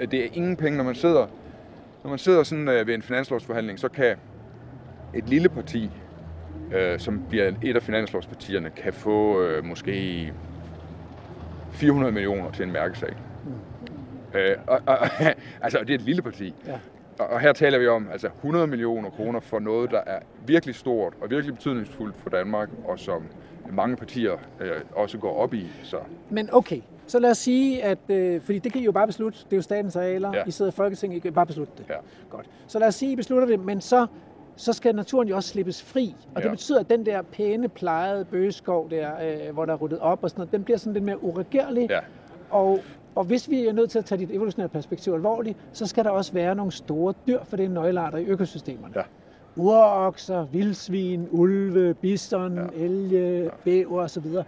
Det, 0.00 0.10
det 0.10 0.24
er 0.24 0.28
ingen 0.32 0.56
penge, 0.56 0.76
når 0.76 0.84
man 0.84 0.94
sidder, 0.94 1.26
når 2.02 2.10
man 2.10 2.18
sidder 2.18 2.42
sådan 2.42 2.68
øh, 2.68 2.86
ved 2.86 2.94
en 2.94 3.02
finanslovsforhandling, 3.02 3.78
så 3.78 3.88
kan 3.88 4.16
et 5.14 5.28
lille 5.28 5.48
parti, 5.48 5.90
øh, 6.74 6.98
som 6.98 7.22
bliver 7.28 7.52
et 7.62 7.76
af 7.76 7.82
finanslovspartierne, 7.82 8.70
kan 8.70 8.92
få 8.92 9.42
øh, 9.42 9.64
måske 9.64 10.32
400 11.72 12.12
millioner 12.12 12.50
til 12.50 12.64
en 12.64 12.72
mærkesag. 12.72 13.16
Øh, 14.34 14.56
og, 14.66 14.80
og, 14.86 14.98
altså, 15.64 15.78
det 15.78 15.90
er 15.90 15.94
et 15.94 16.02
lille 16.02 16.22
parti. 16.22 16.54
Ja. 16.66 16.78
Og, 17.18 17.40
her 17.40 17.52
taler 17.52 17.78
vi 17.78 17.86
om 17.88 18.08
altså 18.12 18.26
100 18.26 18.66
millioner 18.66 19.10
kroner 19.10 19.40
for 19.40 19.58
noget, 19.58 19.90
der 19.90 20.00
er 20.06 20.18
virkelig 20.46 20.74
stort 20.74 21.12
og 21.20 21.30
virkelig 21.30 21.54
betydningsfuldt 21.54 22.16
for 22.16 22.30
Danmark, 22.30 22.68
og 22.84 22.98
som 22.98 23.22
mange 23.70 23.96
partier 23.96 24.32
øh, 24.60 24.70
også 24.94 25.18
går 25.18 25.36
op 25.36 25.54
i. 25.54 25.66
Så 25.82 25.96
Men 26.30 26.48
okay, 26.52 26.80
så 27.06 27.18
lad 27.18 27.30
os 27.30 27.38
sige, 27.38 27.82
at... 27.84 27.98
Øh, 28.08 28.40
fordi 28.40 28.58
det 28.58 28.72
kan 28.72 28.80
I 28.80 28.84
jo 28.84 28.92
bare 28.92 29.06
beslutte. 29.06 29.38
Det 29.44 29.52
er 29.52 29.56
jo 29.56 29.62
statens 29.62 29.96
arealer. 29.96 30.30
Ja. 30.34 30.42
I 30.46 30.50
sidder 30.50 30.70
i 30.70 30.74
Folketinget, 30.74 31.16
I 31.16 31.20
kan 31.20 31.32
bare 31.32 31.46
beslutte 31.46 31.72
det. 31.78 31.84
ja. 31.88 31.94
Godt. 32.30 32.46
Så 32.66 32.78
lad 32.78 32.88
os 32.88 32.94
sige, 32.94 33.12
I 33.12 33.16
beslutter 33.16 33.48
det, 33.48 33.60
men 33.60 33.80
så, 33.80 34.06
så 34.56 34.72
skal 34.72 34.94
naturen 34.94 35.28
jo 35.28 35.36
også 35.36 35.48
slippes 35.48 35.82
fri. 35.82 36.14
Og 36.34 36.42
det 36.42 36.48
Ja. 36.48 36.50
betyder, 36.50 36.80
at 36.80 36.90
den 36.90 37.06
der 37.06 37.22
pæne, 37.22 37.68
plejede 37.68 38.24
bøgeskov 38.24 38.90
der, 38.90 39.10
øh, 39.48 39.54
hvor 39.54 39.64
der 39.64 39.72
er 39.72 39.76
ryddet 39.76 39.98
op 39.98 40.18
og 40.24 40.30
sådan 40.30 40.40
noget, 40.40 40.52
den 40.52 40.64
bliver 40.64 40.78
sådan 40.78 40.92
lidt 40.92 41.04
mere 41.04 41.24
uregerlig. 41.24 41.86
Ja. 41.90 41.98
Og, 42.50 42.80
og 43.16 43.24
hvis 43.24 43.50
vi 43.50 43.66
er 43.66 43.72
nødt 43.72 43.90
til 43.90 43.98
at 43.98 44.04
tage 44.04 44.18
dit 44.18 44.30
evolutionære 44.30 44.68
perspektiv 44.68 45.12
alvorligt, 45.12 45.58
så 45.72 45.86
skal 45.86 46.04
der 46.04 46.10
også 46.10 46.32
være 46.32 46.54
nogle 46.54 46.72
store 46.72 47.14
dyr, 47.26 47.44
for 47.44 47.56
det 47.56 47.64
er 47.64 47.68
nøglearter 47.68 48.18
i 48.18 48.24
økosystemerne. 48.24 48.94
Ja. 48.96 49.02
Urokser, 49.56 50.44
vildsvin, 50.44 51.28
ulve, 51.30 51.94
bison, 51.94 52.56
ja. 52.56 52.84
elge, 52.84 53.50
bæver 53.64 54.02
osv. 54.02 54.26
Ja. 54.26 54.42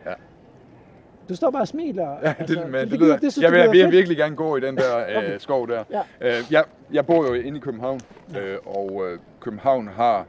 Du 1.29 1.37
står 1.37 1.51
bare 1.51 1.63
og 1.63 1.69
smiler. 1.69 2.17
Ja, 2.23 2.35
det, 2.49 2.71
men 2.71 2.75
det, 2.75 2.91
det, 2.91 3.01
lyder, 3.01 3.19
det, 3.19 3.33
synes 3.33 3.43
jeg 3.43 3.53
vil, 3.53 3.61
lyder 3.61 3.85
vil 3.87 3.93
virkelig 3.93 4.17
gerne 4.17 4.37
gå 4.37 4.57
i 4.57 4.61
den 4.61 4.77
der 4.77 4.95
Okay. 5.19 5.35
øh, 5.35 5.41
skov 5.41 5.69
der. 5.69 5.85
Ja. 5.91 6.03
Øh, 6.21 6.45
jeg, 6.51 6.65
jeg 6.93 7.07
bor 7.07 7.27
jo 7.27 7.35
inde 7.35 7.59
i 7.59 7.61
København, 7.61 8.01
øh, 8.39 8.57
og 8.67 9.03
øh, 9.07 9.19
København 9.41 9.89
har 9.89 10.27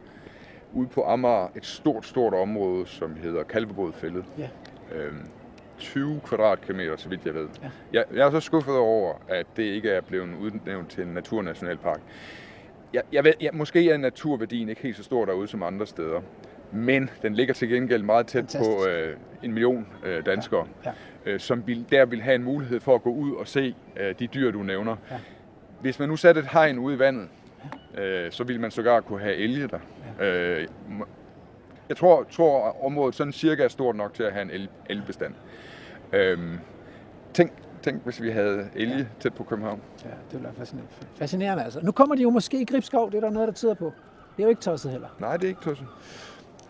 ude 0.74 0.88
på 0.88 1.04
Amager 1.04 1.48
et 1.56 1.66
stort, 1.66 2.06
stort 2.06 2.34
område, 2.34 2.88
som 2.88 3.16
hedder 3.24 3.44
Kalvebodfældet. 3.44 4.24
Ja. 4.38 4.50
Øh, 4.96 5.14
20 5.80 6.22
kvadratkilometer, 6.24 6.96
så 6.98 7.10
vidt 7.10 7.26
jeg 7.26 7.34
ved. 7.34 7.48
Ja. 7.64 7.70
Jeg, 7.94 8.06
jeg 8.14 8.28
er 8.28 8.32
så 8.32 8.40
skuffet 8.40 8.76
over, 8.78 9.14
at 9.28 9.48
det 9.58 9.64
ikke 9.64 9.90
er 9.90 10.02
blevet 10.02 10.36
udnævnt 10.40 10.90
til 10.90 11.04
en 11.04 11.14
naturnationalpark. 11.14 12.02
Jeg, 12.94 13.02
jeg 13.12 13.24
ved, 13.24 13.34
jeg, 13.42 13.50
måske 13.54 13.90
er 13.92 13.98
naturværdien 13.98 14.70
ikke 14.70 14.82
helt 14.82 14.98
så 14.98 15.04
stor 15.04 15.26
derude 15.26 15.48
som 15.48 15.64
andre 15.64 15.88
steder, 15.88 16.22
men 16.72 17.10
den 17.22 17.34
ligger 17.36 17.54
til 17.54 17.70
gengæld 17.70 18.04
meget 18.04 18.28
tæt 18.28 18.40
Fantastisk. 18.42 18.70
på 18.70 18.88
øh, 18.88 19.18
en 19.44 19.54
million 19.54 19.88
øh, 20.06 20.26
danskere, 20.26 20.68
Ja. 20.86 20.92
øh, 21.26 21.40
som 21.40 21.68
vil, 21.68 21.86
der 21.92 22.06
vil 22.06 22.22
have 22.22 22.36
en 22.36 22.44
mulighed 22.44 22.80
for 22.80 22.96
at 22.96 23.04
gå 23.04 23.10
ud 23.10 23.36
og 23.36 23.48
se 23.48 23.76
øh, 23.98 24.16
de 24.20 24.28
dyr, 24.28 24.52
du 24.52 24.64
nævner. 24.64 24.96
Ja. 25.12 25.20
Hvis 25.82 26.00
man 26.00 26.10
nu 26.10 26.16
satte 26.16 26.42
et 26.42 26.48
hegn 26.48 26.80
ude 26.80 26.96
i 26.96 27.00
vandet, 27.00 27.28
øh, 27.98 28.32
så 28.32 28.44
ville 28.44 28.62
man 28.62 28.72
sågar 28.72 29.00
kunne 29.02 29.20
have 29.22 29.36
elge 29.36 29.68
der. 29.68 29.80
Øh, 30.22 30.68
m- 30.90 31.06
jeg 31.90 31.98
tror, 31.98 32.24
tror 32.24 32.86
området 32.86 33.16
sådan 33.16 33.34
cirka 33.34 33.64
er 33.64 33.68
stort 33.68 33.96
nok 33.96 34.14
til 34.14 34.24
at 34.24 34.34
have 34.34 34.42
en 34.42 34.52
el, 34.52 34.70
elbestand. 34.90 35.34
Øhm, 36.14 36.60
tænk, 37.34 37.52
tænk, 37.82 38.04
hvis 38.04 38.22
vi 38.22 38.30
havde 38.30 38.70
elge 38.76 38.98
ja. 38.98 39.06
tæt 39.20 39.34
på 39.34 39.44
København. 39.44 39.82
Ja, 40.06 40.10
det 40.10 40.18
ville 40.32 40.44
være 40.44 40.54
fascinerende. 40.54 40.92
Fascinerende 41.16 41.64
altså. 41.64 41.80
Nu 41.84 41.92
kommer 41.92 42.16
de 42.16 42.22
jo 42.22 42.30
måske 42.30 42.62
i 42.62 42.66
Gribskov, 42.66 43.12
det 43.12 43.18
er 43.18 43.22
der 43.22 43.30
noget, 43.30 43.48
der 43.48 43.54
tyder 43.54 43.74
på. 43.74 43.86
Det 44.38 44.44
er 44.44 44.44
jo 44.44 44.50
ikke 44.50 44.62
tosset 44.62 44.92
heller. 44.92 45.08
Nej, 45.20 45.38
det 45.38 45.44
er 45.44 45.48
ikke 45.50 45.62
tosset. 45.62 45.88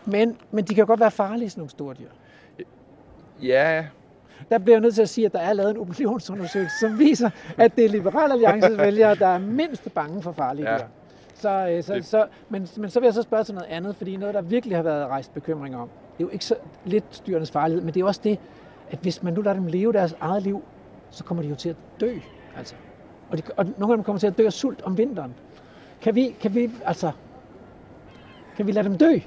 Men, 0.05 0.37
men 0.51 0.65
de 0.65 0.75
kan 0.75 0.81
jo 0.81 0.87
godt 0.87 0.99
være 0.99 1.11
farlige, 1.11 1.49
sådan 1.49 1.59
nogle 1.61 1.69
store 1.69 1.93
dyr. 1.99 2.09
Ja, 3.41 3.85
Der 4.49 4.57
bliver 4.57 4.75
jeg 4.75 4.81
nødt 4.81 4.95
til 4.95 5.01
at 5.01 5.09
sige, 5.09 5.25
at 5.25 5.33
der 5.33 5.39
er 5.39 5.53
lavet 5.53 5.71
en 5.71 5.77
opinionsundersøgelse, 5.77 6.79
som 6.79 6.99
viser, 6.99 7.29
at 7.57 7.75
det 7.75 7.85
er 7.85 7.89
Liberal 7.89 8.31
Alliances 8.31 8.77
vælgere, 8.77 9.15
der 9.15 9.27
er 9.27 9.39
mindst 9.39 9.93
bange 9.93 10.21
for 10.21 10.31
farlige 10.31 10.71
Ja. 10.71 10.77
dyr. 10.77 10.83
Så, 11.35 11.67
øh, 11.69 11.83
så, 11.83 11.93
Det- 11.93 12.05
så, 12.05 12.25
men, 12.49 12.67
men 12.77 12.89
så 12.89 12.99
vil 12.99 13.07
jeg 13.07 13.13
så 13.13 13.21
spørge 13.21 13.43
til 13.43 13.53
noget 13.55 13.69
andet, 13.69 13.95
fordi 13.95 14.17
noget, 14.17 14.35
der 14.35 14.41
virkelig 14.41 14.77
har 14.77 14.83
været 14.83 15.07
rejst 15.07 15.33
bekymring 15.33 15.75
om, 15.75 15.89
det 16.17 16.23
er 16.23 16.27
jo 16.27 16.29
ikke 16.29 16.45
så 16.45 16.55
lidt 16.85 17.23
dyrenes 17.27 17.51
farlighed, 17.51 17.83
men 17.83 17.93
det 17.93 18.01
er 18.01 18.05
også 18.05 18.21
det, 18.23 18.39
at 18.91 18.99
hvis 18.99 19.23
man 19.23 19.33
nu 19.33 19.41
lader 19.41 19.55
dem 19.55 19.67
leve 19.67 19.93
deres 19.93 20.15
eget 20.19 20.43
liv, 20.43 20.63
så 21.09 21.23
kommer 21.23 21.43
de 21.43 21.49
jo 21.49 21.55
til 21.55 21.69
at 21.69 21.75
dø. 21.99 22.15
Altså. 22.57 22.75
Og, 23.29 23.37
de, 23.37 23.43
og 23.57 23.65
nogle 23.77 23.93
af 23.93 23.97
dem 23.97 24.03
kommer 24.03 24.19
til 24.19 24.27
at 24.27 24.37
dø 24.37 24.45
af 24.45 24.53
sult 24.53 24.81
om 24.81 24.97
vinteren. 24.97 25.33
Kan 26.01 26.15
vi, 26.15 26.35
kan 26.39 26.55
vi, 26.55 26.71
altså, 26.85 27.11
kan 28.57 28.67
vi 28.67 28.71
lade 28.71 28.89
dem 28.89 28.97
dø? 28.97 29.19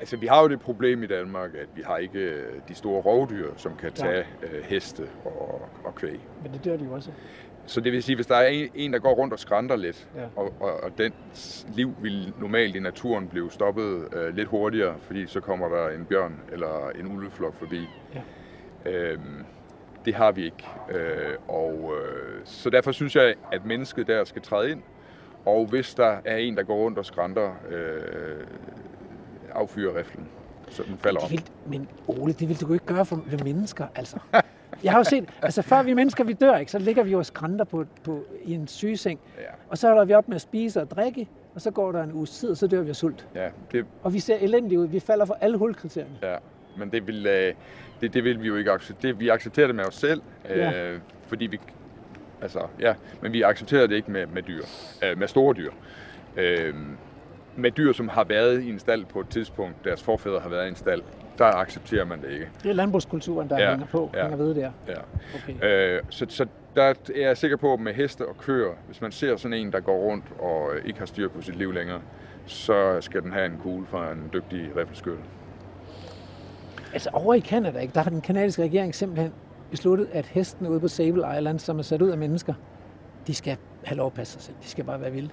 altså 0.00 0.16
vi 0.16 0.26
har 0.26 0.42
jo 0.42 0.48
det 0.48 0.60
problem 0.60 1.02
i 1.02 1.06
Danmark, 1.06 1.54
at 1.54 1.68
vi 1.74 1.82
har 1.82 1.96
ikke 1.96 2.18
øh, 2.18 2.60
de 2.68 2.74
store 2.74 3.02
rovdyr, 3.02 3.52
som 3.56 3.76
kan 3.76 3.92
tage 3.92 4.24
øh, 4.42 4.64
heste 4.64 5.08
og, 5.24 5.68
og 5.84 5.94
kvæg. 5.94 6.20
Men 6.42 6.52
det 6.52 6.64
dør 6.64 6.76
de 6.76 6.84
jo 6.84 6.92
også. 6.92 7.10
Så 7.66 7.80
det 7.80 7.92
vil 7.92 8.02
sige, 8.02 8.16
hvis 8.16 8.26
der 8.26 8.36
er 8.36 8.66
en, 8.74 8.92
der 8.92 8.98
går 8.98 9.12
rundt 9.14 9.32
og 9.32 9.38
skrænter 9.38 9.76
lidt, 9.76 10.08
Ja. 10.16 10.20
og, 10.36 10.52
og, 10.60 10.82
og 10.82 10.90
dens 10.98 11.66
liv 11.74 11.94
vil 12.02 12.32
normalt 12.40 12.76
i 12.76 12.78
naturen 12.80 13.28
blive 13.28 13.50
stoppet 13.50 14.08
øh, 14.14 14.34
lidt 14.36 14.48
hurtigere, 14.48 14.94
fordi 15.00 15.26
så 15.26 15.40
kommer 15.40 15.68
der 15.68 15.88
en 15.88 16.04
bjørn 16.04 16.40
eller 16.52 16.90
en 17.00 17.16
ulveflok 17.16 17.54
forbi. 17.54 17.80
Ja. 18.14 18.90
Øhm, 18.90 19.44
det 20.04 20.14
har 20.14 20.32
vi 20.32 20.44
ikke. 20.44 20.66
Øh, 20.90 21.34
og, 21.48 21.92
øh, 22.02 22.40
så 22.44 22.70
derfor 22.70 22.92
synes 22.92 23.16
jeg, 23.16 23.34
at 23.52 23.64
mennesket 23.64 24.06
der 24.06 24.24
skal 24.24 24.42
træde 24.42 24.70
ind. 24.70 24.82
Og 25.46 25.66
hvis 25.66 25.94
der 25.94 26.16
er 26.24 26.36
en, 26.36 26.56
der 26.56 26.62
går 26.62 26.76
rundt 26.76 26.98
og 26.98 27.06
skrænter, 27.06 27.50
øh, 27.70 28.46
affyrer 29.54 29.98
riflen, 29.98 30.28
så 30.68 30.82
den 30.88 30.98
falder 30.98 31.20
om. 31.20 31.30
Vil, 31.30 31.42
men 31.66 31.88
Ole, 32.08 32.32
det 32.32 32.48
vil 32.48 32.60
du 32.60 32.66
jo 32.66 32.72
ikke 32.72 32.86
gøre 32.86 33.06
for 33.06 33.22
ved 33.26 33.38
mennesker, 33.44 33.86
altså. 33.94 34.16
Jeg 34.84 34.92
har 34.92 34.98
jo 34.98 35.04
set, 35.04 35.28
altså 35.42 35.62
før 35.62 35.82
vi 35.82 35.94
mennesker 35.94 36.24
vi 36.24 36.32
dør, 36.32 36.56
ikke, 36.56 36.72
så 36.72 36.78
ligger 36.78 37.02
vi 37.02 37.10
jo 37.10 37.18
og 37.18 37.26
skrænter 37.26 37.64
på, 37.64 37.84
på, 38.04 38.24
i 38.44 38.54
en 38.54 38.68
sygeseng, 38.68 39.20
Ja, 39.38 39.42
og 39.68 39.78
så 39.78 39.88
holder 39.88 40.04
vi 40.04 40.14
op 40.14 40.28
med 40.28 40.34
at 40.34 40.40
spise 40.40 40.80
og 40.80 40.90
drikke, 40.90 41.28
og 41.54 41.60
så 41.60 41.70
går 41.70 41.92
der 41.92 42.02
en 42.02 42.12
uge 42.12 42.26
tid, 42.26 42.50
og 42.50 42.56
så 42.56 42.66
dør 42.66 42.80
vi 42.82 42.88
af 42.88 42.96
sult. 42.96 43.26
ja, 43.34 43.48
det, 43.72 43.86
Og 44.02 44.12
vi 44.14 44.18
ser 44.20 44.36
elendige 44.40 44.78
ud, 44.80 44.86
vi 44.86 45.00
falder 45.00 45.24
for 45.24 45.38
alle 45.40 45.56
hulkriterierne. 45.58 46.14
ja. 46.22 46.36
Men 46.78 46.90
det 46.92 47.06
vil, 47.06 47.26
øh, 47.26 47.54
det, 48.00 48.14
det 48.14 48.24
vil 48.24 48.42
vi 48.42 48.46
jo 48.46 48.56
ikke 48.56 48.70
acceptere. 48.70 49.18
Vi 49.18 49.28
accepterer 49.28 49.66
det 49.66 49.76
med 49.76 49.84
os 49.84 49.94
selv, 49.94 50.22
øh, 50.50 50.58
Ja. 50.58 50.92
fordi 51.26 51.46
vi... 51.46 51.60
Altså, 52.42 52.60
ja, 52.80 52.94
men 53.22 53.32
vi 53.32 53.42
accepterer 53.42 53.86
det 53.86 53.94
ikke 53.96 54.10
med, 54.10 54.26
med 54.26 54.42
dyr, 54.42 54.62
øh, 55.04 55.18
med 55.18 55.28
store 55.28 55.54
dyr. 55.54 55.70
Øh, 56.36 56.74
med 57.56 57.70
dyr, 57.70 57.92
som 57.92 58.08
har 58.08 58.24
været 58.24 58.62
i 58.62 58.70
en 58.70 58.78
stald 58.78 59.04
på 59.04 59.20
et 59.20 59.28
tidspunkt, 59.28 59.84
deres 59.84 60.02
forfædre 60.02 60.40
har 60.40 60.48
været 60.48 60.66
i 60.66 60.68
en 60.68 60.76
stald, 60.76 61.02
der 61.38 61.44
accepterer 61.44 62.04
man 62.04 62.22
det 62.22 62.30
ikke. 62.30 62.48
Det 62.62 62.68
er 62.70 62.74
landbrugskulturen, 62.74 63.48
der 63.50 63.58
Ja, 63.62 63.70
hænger 63.70 63.86
på, 63.86 64.10
ja. 64.14 64.22
hænger 64.22 64.36
ved 64.36 64.54
der. 64.54 64.70
Ja. 64.88 64.94
Okay. 65.34 65.96
Øh, 65.96 66.02
så, 66.10 66.26
så 66.28 66.46
der 66.76 66.82
er 66.82 66.94
jeg 67.16 67.36
sikker 67.36 67.56
på, 67.56 67.72
at 67.72 67.80
med 67.80 67.94
heste 67.94 68.26
og 68.28 68.36
køer, 68.38 68.70
hvis 68.86 69.00
man 69.00 69.12
ser 69.12 69.36
sådan 69.36 69.56
en, 69.56 69.72
der 69.72 69.80
går 69.80 69.96
rundt 69.98 70.24
og 70.38 70.70
ikke 70.84 70.98
har 70.98 71.06
styr 71.06 71.28
på 71.28 71.42
sit 71.42 71.56
liv 71.56 71.72
længere, 71.72 72.00
så 72.46 73.00
skal 73.00 73.22
den 73.22 73.32
have 73.32 73.46
en 73.46 73.58
kugle 73.62 73.86
fra 73.86 74.12
en 74.12 74.30
dygtig 74.32 74.70
riffelskytte. 74.76 75.22
Altså 76.92 77.10
over 77.12 77.34
i 77.34 77.40
Canada, 77.40 77.78
ikke, 77.78 77.94
der 77.94 78.00
har 78.00 78.10
den 78.10 78.20
kanadiske 78.20 78.62
regering 78.62 78.94
simpelthen 78.94 79.32
besluttet, 79.70 80.08
at 80.12 80.26
hestene 80.26 80.70
ude 80.70 80.80
på 80.80 80.88
Sable 80.88 81.24
Island, 81.38 81.58
som 81.58 81.78
er 81.78 81.82
sat 81.82 82.02
ud 82.02 82.10
af 82.10 82.18
mennesker, 82.18 82.54
de 83.26 83.34
skal 83.34 83.56
have 83.84 83.96
lov 83.96 84.06
at 84.06 84.12
passe 84.12 84.32
sig 84.32 84.42
selv. 84.42 84.56
De 84.62 84.68
skal 84.68 84.84
bare 84.84 85.00
være 85.00 85.12
vilde. 85.12 85.30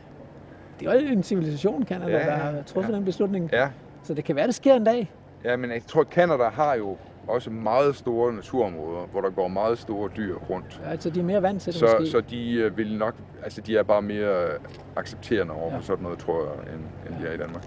Det 0.79 0.87
er 0.87 0.93
jo 0.93 0.99
en 0.99 1.23
civilisation, 1.23 1.85
ja, 1.89 1.97
ja, 2.07 2.11
der 2.11 2.31
har 2.31 2.61
truffet 2.65 2.91
ja. 2.91 2.97
den 2.97 3.05
beslutning. 3.05 3.49
Ja, 3.53 3.69
Så 4.03 4.13
det 4.13 4.23
kan 4.25 4.35
være, 4.35 4.47
det 4.47 4.55
sker 4.55 4.75
en 4.75 4.83
dag. 4.83 5.11
Ja 5.43 5.55
men 5.55 5.71
jeg 5.71 5.81
tror, 5.87 6.01
at 6.01 6.07
Canada 6.07 6.43
har 6.43 6.75
jo 6.75 6.97
også 7.27 7.49
meget 7.49 7.95
store 7.95 8.33
naturområder, 8.33 9.05
hvor 9.11 9.21
der 9.21 9.29
går 9.29 9.47
meget 9.47 9.79
store 9.79 10.09
dyr 10.17 10.35
rundt. 10.49 10.81
Ja, 10.85 10.89
altså, 10.91 11.09
de 11.09 11.19
er 11.19 11.23
mere 11.23 11.41
vant 11.41 11.61
til 11.61 11.73
det 11.73 11.79
Så, 11.79 11.95
måske. 11.99 12.11
så 12.11 12.21
de 12.29 12.53
øh, 12.53 12.77
vil 12.77 12.97
nok, 12.97 13.15
altså 13.43 13.61
de 13.61 13.77
er 13.77 13.83
bare 13.83 14.01
mere 14.01 14.43
øh, 14.43 14.59
accepterende 14.95 15.53
over 15.53 15.69
Ja. 15.69 15.75
ja. 15.75 15.81
sådan 15.81 16.03
noget, 16.03 16.19
tror 16.19 16.43
jeg, 16.43 16.73
end, 16.73 16.81
end 17.09 17.21
de 17.23 17.27
er 17.29 17.33
i 17.33 17.37
Danmark. 17.37 17.63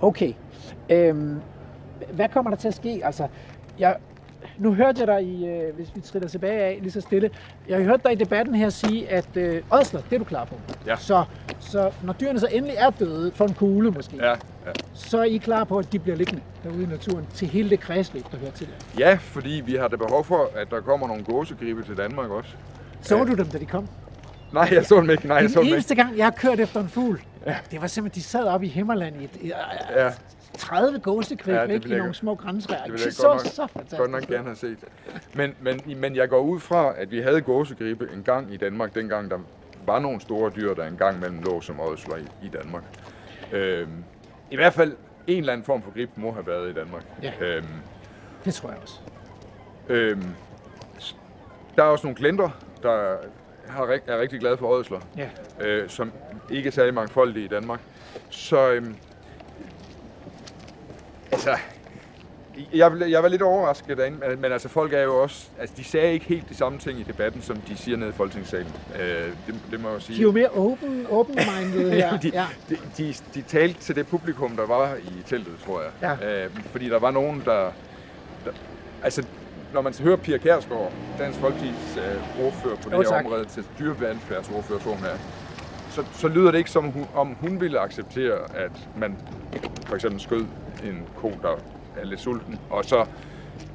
Okay. 0.00 0.32
Øhm, 0.90 1.40
hvad 2.12 2.28
kommer 2.28 2.50
der 2.50 2.56
til 2.58 2.68
at 2.68 2.74
ske? 2.74 3.00
Altså, 3.04 3.26
jeg, 3.78 3.96
nu 4.58 4.74
hørte 4.74 5.00
jeg 5.00 5.06
dig 5.06 5.22
i, 5.22 5.46
øh, 5.48 5.74
hvis 5.74 5.92
vi 5.94 6.00
triller 6.00 6.28
tilbage 6.28 6.60
af 6.62 6.78
lige 6.80 6.90
så 6.92 7.00
stille, 7.00 7.30
jeg 7.68 7.76
har 7.76 7.84
hørt 7.84 8.02
dig 8.04 8.12
i 8.12 8.14
debatten 8.14 8.54
her 8.54 8.68
sige, 8.68 9.08
at 9.10 9.36
øh, 9.36 9.62
ådsler, 9.72 10.00
det 10.00 10.12
er 10.12 10.18
du 10.18 10.24
klar 10.24 10.44
på. 10.44 10.54
Ja. 10.86 10.96
Så, 10.96 11.24
så 11.60 11.92
når 12.04 12.12
dyrene 12.12 12.40
så 12.40 12.48
endelig 12.52 12.76
er 12.78 12.90
døde, 12.90 13.30
for 13.34 13.44
en 13.44 13.54
kugle 13.54 13.90
måske, 13.90 14.16
Ja, 14.16 14.34
ja. 14.66 14.72
så 14.94 15.18
er 15.18 15.24
I 15.24 15.36
klar 15.36 15.64
på, 15.64 15.78
at 15.78 15.92
de 15.92 15.98
bliver 15.98 16.16
liggende 16.16 16.42
derude 16.64 16.82
i 16.82 16.86
naturen 16.86 17.26
til 17.34 17.48
hele 17.48 17.70
det 17.70 17.80
kredsløb, 17.80 18.24
der 18.32 18.38
hører 18.38 18.50
til 18.50 18.66
det. 18.66 18.98
ja, 18.98 19.18
fordi 19.20 19.62
vi 19.66 19.74
har 19.74 19.88
det 19.88 19.98
behov 19.98 20.24
for, 20.24 20.50
at 20.56 20.70
der 20.70 20.80
kommer 20.80 21.06
nogle 21.08 21.24
gåsegribe 21.24 21.82
til 21.82 21.96
Danmark 21.96 22.30
også. 22.30 22.50
Så 23.00 23.16
Ja. 23.16 23.24
du 23.24 23.34
dem, 23.34 23.46
da 23.46 23.58
de 23.58 23.66
kom? 23.66 23.88
Nej, 24.52 24.68
jeg 24.72 24.86
så 24.86 24.96
dem 25.00 25.10
ikke. 25.10 25.28
Nej, 25.28 25.36
jeg 25.36 25.50
så 25.50 25.58
dem 25.58 25.64
ikke. 25.66 25.74
eneste 25.74 25.94
gang, 25.94 26.16
jeg 26.18 26.26
har 26.26 26.30
kørt 26.30 26.60
efter 26.60 26.80
en 26.80 26.88
fugl, 26.88 27.20
ja. 27.46 27.56
det 27.70 27.80
var 27.80 27.86
simpelthen, 27.86 28.20
de 28.20 28.26
sad 28.26 28.44
oppe 28.44 28.66
i 28.66 28.68
Himmerland 28.68 29.20
i, 29.20 29.24
et, 29.24 29.30
i 29.40 29.52
Ja. 29.96 30.10
30 30.58 30.98
gåsekvæg 30.98 31.54
Ja, 31.54 31.66
væk 31.66 31.86
i 31.86 31.88
nogle 31.94 32.14
små 32.14 32.34
grænsræer. 32.34 32.84
Det 32.84 32.92
Det, 33.04 33.14
så 33.14 33.26
nok- 33.26 33.40
så 33.40 33.66
fantastisk 33.72 33.98
godt 33.98 34.10
nok 34.10 34.22
gerne 34.26 34.44
have 34.44 34.56
set. 34.56 34.78
Men, 35.34 35.54
men, 35.60 35.80
men 35.96 36.16
jeg 36.16 36.28
går 36.28 36.40
ud 36.40 36.60
fra, 36.60 36.92
at 36.96 37.10
vi 37.10 37.20
havde 37.20 37.40
gåsegribe 37.40 38.08
en 38.14 38.22
gang 38.22 38.54
i 38.54 38.56
Danmark, 38.56 38.94
dengang 38.94 39.30
der 39.30 39.38
var 39.86 39.98
nogle 39.98 40.20
store 40.20 40.50
dyr, 40.56 40.74
der 40.74 40.84
engang 40.86 41.20
mellem 41.20 41.42
lå 41.42 41.60
som 41.60 41.80
ådsler 41.80 42.16
i, 42.16 42.46
i 42.46 42.48
Danmark. 42.62 42.82
Øhm, 43.52 44.04
I 44.50 44.56
hvert 44.56 44.72
fald 44.72 44.96
en 45.26 45.38
eller 45.38 45.52
anden 45.52 45.64
form 45.64 45.82
for 45.82 45.90
grib 45.90 46.10
må 46.16 46.32
have 46.32 46.46
været 46.46 46.70
i 46.70 46.72
Danmark. 46.72 47.02
Ja. 47.22 47.32
Øhm, 47.40 47.66
Det 48.44 48.54
tror 48.54 48.68
jeg 48.68 48.78
også. 48.82 49.00
øhm, 49.88 50.34
der 51.76 51.82
er 51.82 51.86
også 51.86 52.06
nogle 52.06 52.16
klienter, 52.16 52.50
der 52.82 53.16
har, 53.68 53.98
er 54.06 54.18
rigtig 54.20 54.40
glade 54.40 54.56
for 54.56 54.66
ådsler, 54.68 55.00
Ja. 55.16 55.28
øh, 55.60 55.88
som 55.88 56.12
ikke 56.50 56.66
er 56.66 56.70
særlig 56.70 56.94
mangfoldige 56.94 57.44
i 57.44 57.48
Danmark. 57.48 57.80
Så 58.30 58.70
øhm, 58.70 58.96
altså, 61.32 61.50
Jeg, 62.74 62.92
jeg 63.08 63.22
var 63.22 63.28
lidt 63.28 63.42
overrasket 63.42 63.98
derinde, 63.98 64.18
men, 64.28 64.40
men 64.40 64.52
altså 64.52 64.68
folk 64.68 64.92
er 64.92 65.02
jo 65.02 65.22
også, 65.22 65.46
altså 65.60 65.74
de 65.78 65.84
sagde 65.84 66.12
ikke 66.12 66.26
helt 66.26 66.48
de 66.48 66.54
samme 66.54 66.78
ting 66.78 67.00
i 67.00 67.02
debatten, 67.02 67.42
som 67.42 67.56
de 67.56 67.76
siger 67.76 67.96
nede 67.96 68.10
i 68.10 68.12
Folketingssalen. 68.12 68.72
Øh, 69.00 69.28
det, 69.46 69.54
det 69.70 69.80
må 69.80 69.88
jeg 69.88 69.94
jo 69.94 70.00
sige. 70.00 70.16
De 70.16 70.20
er 70.20 70.22
jo 70.22 70.32
mere 70.32 70.48
open, 70.48 71.06
open-minded 71.10 71.90
her. 72.00 72.18
de, 72.20 72.30
ja. 72.34 72.46
de, 72.68 72.76
de, 72.98 73.14
de 73.34 73.42
talte 73.42 73.80
til 73.80 73.96
det 73.96 74.06
publikum, 74.06 74.56
der 74.56 74.66
var 74.66 74.94
i 74.94 75.22
teltet, 75.26 75.52
tror 75.66 75.82
jeg. 75.82 76.18
Ja. 76.22 76.44
Øh, 76.44 76.50
fordi 76.70 76.88
der 76.88 76.98
var 76.98 77.10
nogen, 77.10 77.42
der, 77.44 77.72
der... 78.44 78.50
Altså, 79.02 79.24
når 79.72 79.80
man 79.80 79.94
hører 80.02 80.16
Pia 80.16 80.36
Kjærsgaard, 80.38 80.92
Dansk 81.18 81.38
Folkeparti's 81.38 82.00
øh, 82.00 82.46
ordfører 82.46 82.76
på 82.76 82.88
det 82.88 82.92
Jo, 82.92 82.96
her 83.02 83.08
tak. 83.08 83.24
område 83.24 83.44
til 83.44 83.64
dyrevelfærdsordfører, 83.78 84.78
tror 84.78 84.92
hun 84.94 85.04
er, 85.04 85.16
så, 85.90 86.04
så 86.12 86.28
lyder 86.28 86.50
det 86.50 86.58
ikke 86.58 86.70
som, 86.70 86.92
om 87.14 87.36
hun 87.40 87.60
ville 87.60 87.80
acceptere, 87.80 88.38
at 88.54 88.72
man 88.96 89.16
for 89.86 89.94
eksempel 89.94 90.20
skød 90.20 90.44
en 90.84 91.02
ko, 91.16 91.32
der 91.42 91.48
er 91.96 92.04
lidt 92.04 92.20
sulten, 92.20 92.58
og 92.70 92.84
så 92.84 93.06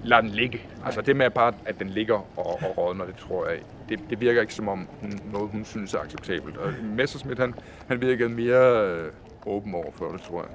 lader 0.04 0.22
den 0.22 0.30
ligge. 0.30 0.62
Altså 0.86 1.02
det 1.02 1.16
med 1.16 1.30
bare, 1.30 1.54
at 1.66 1.80
den 1.80 1.90
ligger 1.90 2.16
og, 2.16 2.60
og 2.62 2.78
rådner, 2.78 3.06
det 3.06 3.16
tror 3.16 3.48
jeg, 3.48 3.60
det, 3.90 4.00
det 4.10 4.22
virker 4.22 4.42
ikke 4.42 4.54
som 4.54 4.68
om 4.68 4.88
hun, 5.02 5.20
noget, 5.32 5.50
hun 5.52 5.66
synes 5.66 5.94
er 5.94 6.00
acceptabelt. 6.00 6.58
Og 6.58 6.74
Messerschmidt, 6.84 7.40
han, 7.40 7.54
han 7.88 8.02
virkede 8.02 8.30
mere 8.30 8.88
øh, 8.88 9.12
åben 9.46 9.76
over 9.76 9.92
for 9.94 10.12
det, 10.12 10.22
tror 10.22 10.42
jeg. 10.42 10.52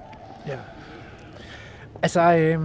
Ja. 0.47 0.59
Altså, 2.03 2.21
øh, 2.21 2.61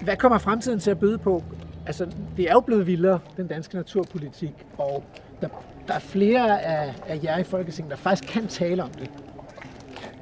hvad 0.00 0.16
kommer 0.16 0.38
fremtiden 0.38 0.80
til 0.80 0.90
at 0.90 0.98
byde 0.98 1.18
på? 1.18 1.44
Altså, 1.86 2.06
det 2.36 2.48
er 2.48 2.52
jo 2.52 2.60
blevet 2.60 2.86
vildere, 2.86 3.18
den 3.36 3.46
danske 3.46 3.76
naturpolitik, 3.76 4.52
og 4.78 5.04
der, 5.40 5.48
der 5.88 5.94
er 5.94 5.98
flere 5.98 6.62
af, 6.62 6.94
af 7.06 7.20
jer 7.24 7.38
i 7.38 7.44
Folketinget, 7.44 7.90
der 7.90 7.96
faktisk 7.96 8.32
kan 8.32 8.46
tale 8.46 8.82
om 8.82 8.90
det. 8.90 9.10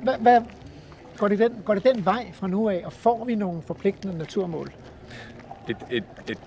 Hvad, 0.02 0.14
hvad, 0.18 0.40
går, 1.18 1.28
det 1.28 1.38
den, 1.38 1.62
går 1.64 1.74
det 1.74 1.84
den 1.84 2.04
vej 2.04 2.30
fra 2.32 2.46
nu 2.46 2.68
af, 2.68 2.82
og 2.84 2.92
får 2.92 3.24
vi 3.24 3.34
nogle 3.34 3.62
forpligtende 3.62 4.18
naturmål? 4.18 4.72
Et, 5.68 5.76
et, 5.90 6.04
et, 6.30 6.38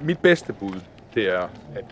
mit 0.00 0.18
bedste 0.18 0.52
bud, 0.52 0.80
det 1.14 1.28
er, 1.28 1.48
at, 1.74 1.84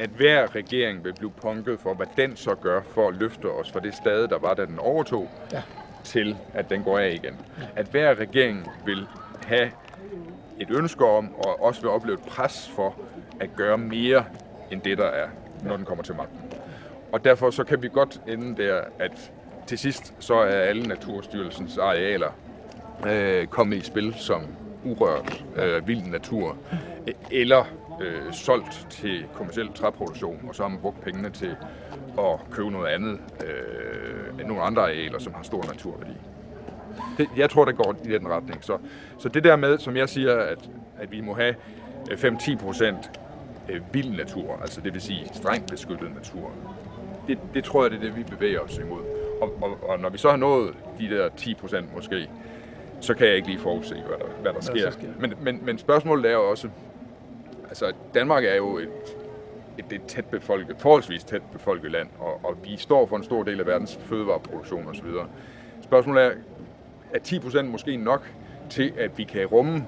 at 0.00 0.10
hver 0.10 0.54
regering 0.54 1.04
vil 1.04 1.14
blive 1.18 1.30
punket 1.30 1.80
for, 1.80 1.94
hvad 1.94 2.06
den 2.16 2.36
så 2.36 2.54
gør 2.54 2.80
for 2.90 3.08
at 3.08 3.14
løfte 3.14 3.46
os 3.50 3.70
fra 3.72 3.80
det 3.80 3.94
stade, 3.94 4.28
der 4.28 4.38
var, 4.38 4.54
da 4.54 4.66
den 4.66 4.78
overtog, 4.78 5.28
Ja. 5.52 5.62
til 6.04 6.36
at 6.54 6.70
den 6.70 6.82
går 6.82 6.98
af 6.98 7.10
igen. 7.24 7.36
At 7.76 7.86
hver 7.86 8.14
regering 8.20 8.70
vil 8.86 9.06
have 9.46 9.70
et 10.60 10.70
ønske 10.70 11.04
om, 11.04 11.34
og 11.34 11.62
også 11.62 11.80
vil 11.80 11.90
opleve 11.90 12.14
et 12.18 12.24
pres 12.24 12.70
for, 12.76 12.94
at 13.40 13.50
gøre 13.56 13.78
mere 13.78 14.24
end 14.70 14.80
det, 14.80 14.98
der 14.98 15.06
er, 15.06 15.28
når 15.62 15.76
den 15.76 15.84
kommer 15.86 16.04
til 16.04 16.14
magten. 16.14 16.40
Og 17.12 17.24
derfor 17.24 17.50
så 17.50 17.64
kan 17.64 17.82
vi 17.82 17.88
godt 17.88 18.20
ende 18.28 18.62
der, 18.62 18.80
at 18.98 19.32
til 19.66 19.78
sidst 19.78 20.14
så 20.18 20.34
er 20.34 20.60
alle 20.60 20.82
Naturstyrelsens 20.82 21.78
arealer 21.78 22.30
øh, 23.08 23.46
kommet 23.46 23.76
i 23.76 23.80
spil 23.80 24.14
som 24.18 24.42
urørt 24.84 25.44
øh, 25.56 25.88
vild 25.88 26.02
natur, 26.02 26.56
øh, 27.08 27.14
eller 27.30 27.64
øh, 28.02 28.32
solgt 28.32 28.86
til 28.90 29.24
kommersiel 29.34 29.72
træproduktion, 29.74 30.44
og 30.48 30.54
så 30.54 30.62
har 30.62 30.68
man 30.68 30.78
brugt 30.78 31.00
pengene 31.00 31.30
til 31.30 31.56
at 32.18 32.50
købe 32.50 32.70
noget 32.70 32.86
andet, 32.86 33.18
øh, 33.46 34.46
nogle 34.46 34.62
andre 34.62 34.82
arealer, 34.82 35.18
som 35.18 35.34
har 35.34 35.42
stor 35.42 35.62
naturværdi. 35.62 36.12
Det, 37.18 37.28
jeg 37.36 37.50
tror, 37.50 37.64
det 37.64 37.76
går 37.76 37.96
i 38.04 38.08
den 38.08 38.28
retning. 38.28 38.64
Så, 38.64 38.78
så 39.18 39.28
det 39.28 39.44
der 39.44 39.56
med, 39.56 39.78
som 39.78 39.96
jeg 39.96 40.08
siger, 40.08 40.36
at, 40.36 40.70
at 40.98 41.12
vi 41.12 41.20
må 41.20 41.34
have 41.34 41.54
øh, 42.10 42.18
5-10 42.18 42.56
procent 42.56 43.10
øh, 43.68 43.80
vild 43.92 44.16
natur, 44.16 44.58
altså 44.60 44.80
det 44.80 44.94
vil 44.94 45.02
sige 45.02 45.30
strengt 45.32 45.70
beskyttet 45.70 46.14
natur, 46.14 46.52
det, 47.28 47.38
det 47.54 47.64
tror 47.64 47.84
jeg, 47.84 47.90
det 47.90 47.96
er 47.96 48.02
det, 48.02 48.16
vi 48.16 48.22
bevæger 48.22 48.60
os 48.60 48.78
imod. 48.78 49.23
Og, 49.40 49.52
og, 49.62 49.88
og 49.88 50.00
når 50.00 50.08
vi 50.08 50.18
så 50.18 50.30
har 50.30 50.36
nået 50.36 50.74
de 50.98 51.10
der 51.10 51.28
10 51.36 51.54
procent 51.54 51.94
måske, 51.94 52.28
så 53.00 53.14
kan 53.14 53.26
jeg 53.26 53.36
ikke 53.36 53.48
lige 53.48 53.60
forudse, 53.60 53.94
hvad 53.94 54.18
der, 54.18 54.26
hvad 54.42 54.52
der 54.52 54.60
sker. 54.60 54.90
sker. 54.90 55.08
Men, 55.20 55.34
men, 55.40 55.60
men 55.62 55.78
spørgsmålet 55.78 56.30
er 56.30 56.34
jo 56.34 56.50
også, 56.50 56.68
altså 57.68 57.92
Danmark 58.14 58.44
er 58.44 58.54
jo 58.54 58.78
et, 58.78 58.88
et, 59.78 59.92
et 59.92 60.02
tæt 60.08 60.24
befolket, 60.24 60.76
forholdsvis 60.78 61.24
tæt 61.24 61.42
befolket 61.52 61.90
land, 61.90 62.08
og, 62.18 62.40
og 62.44 62.56
vi 62.64 62.76
står 62.76 63.06
for 63.06 63.16
en 63.16 63.24
stor 63.24 63.42
del 63.42 63.60
af 63.60 63.66
verdens 63.66 63.98
fødevareproduktion 64.00 64.88
osv. 64.88 65.06
Spørgsmålet 65.82 66.24
er, 66.24 66.30
er 67.14 67.18
10 67.18 67.38
procent 67.38 67.70
måske 67.70 67.96
nok 67.96 68.30
til, 68.70 68.92
at 68.98 69.18
vi 69.18 69.24
kan 69.24 69.46
rumme 69.46 69.84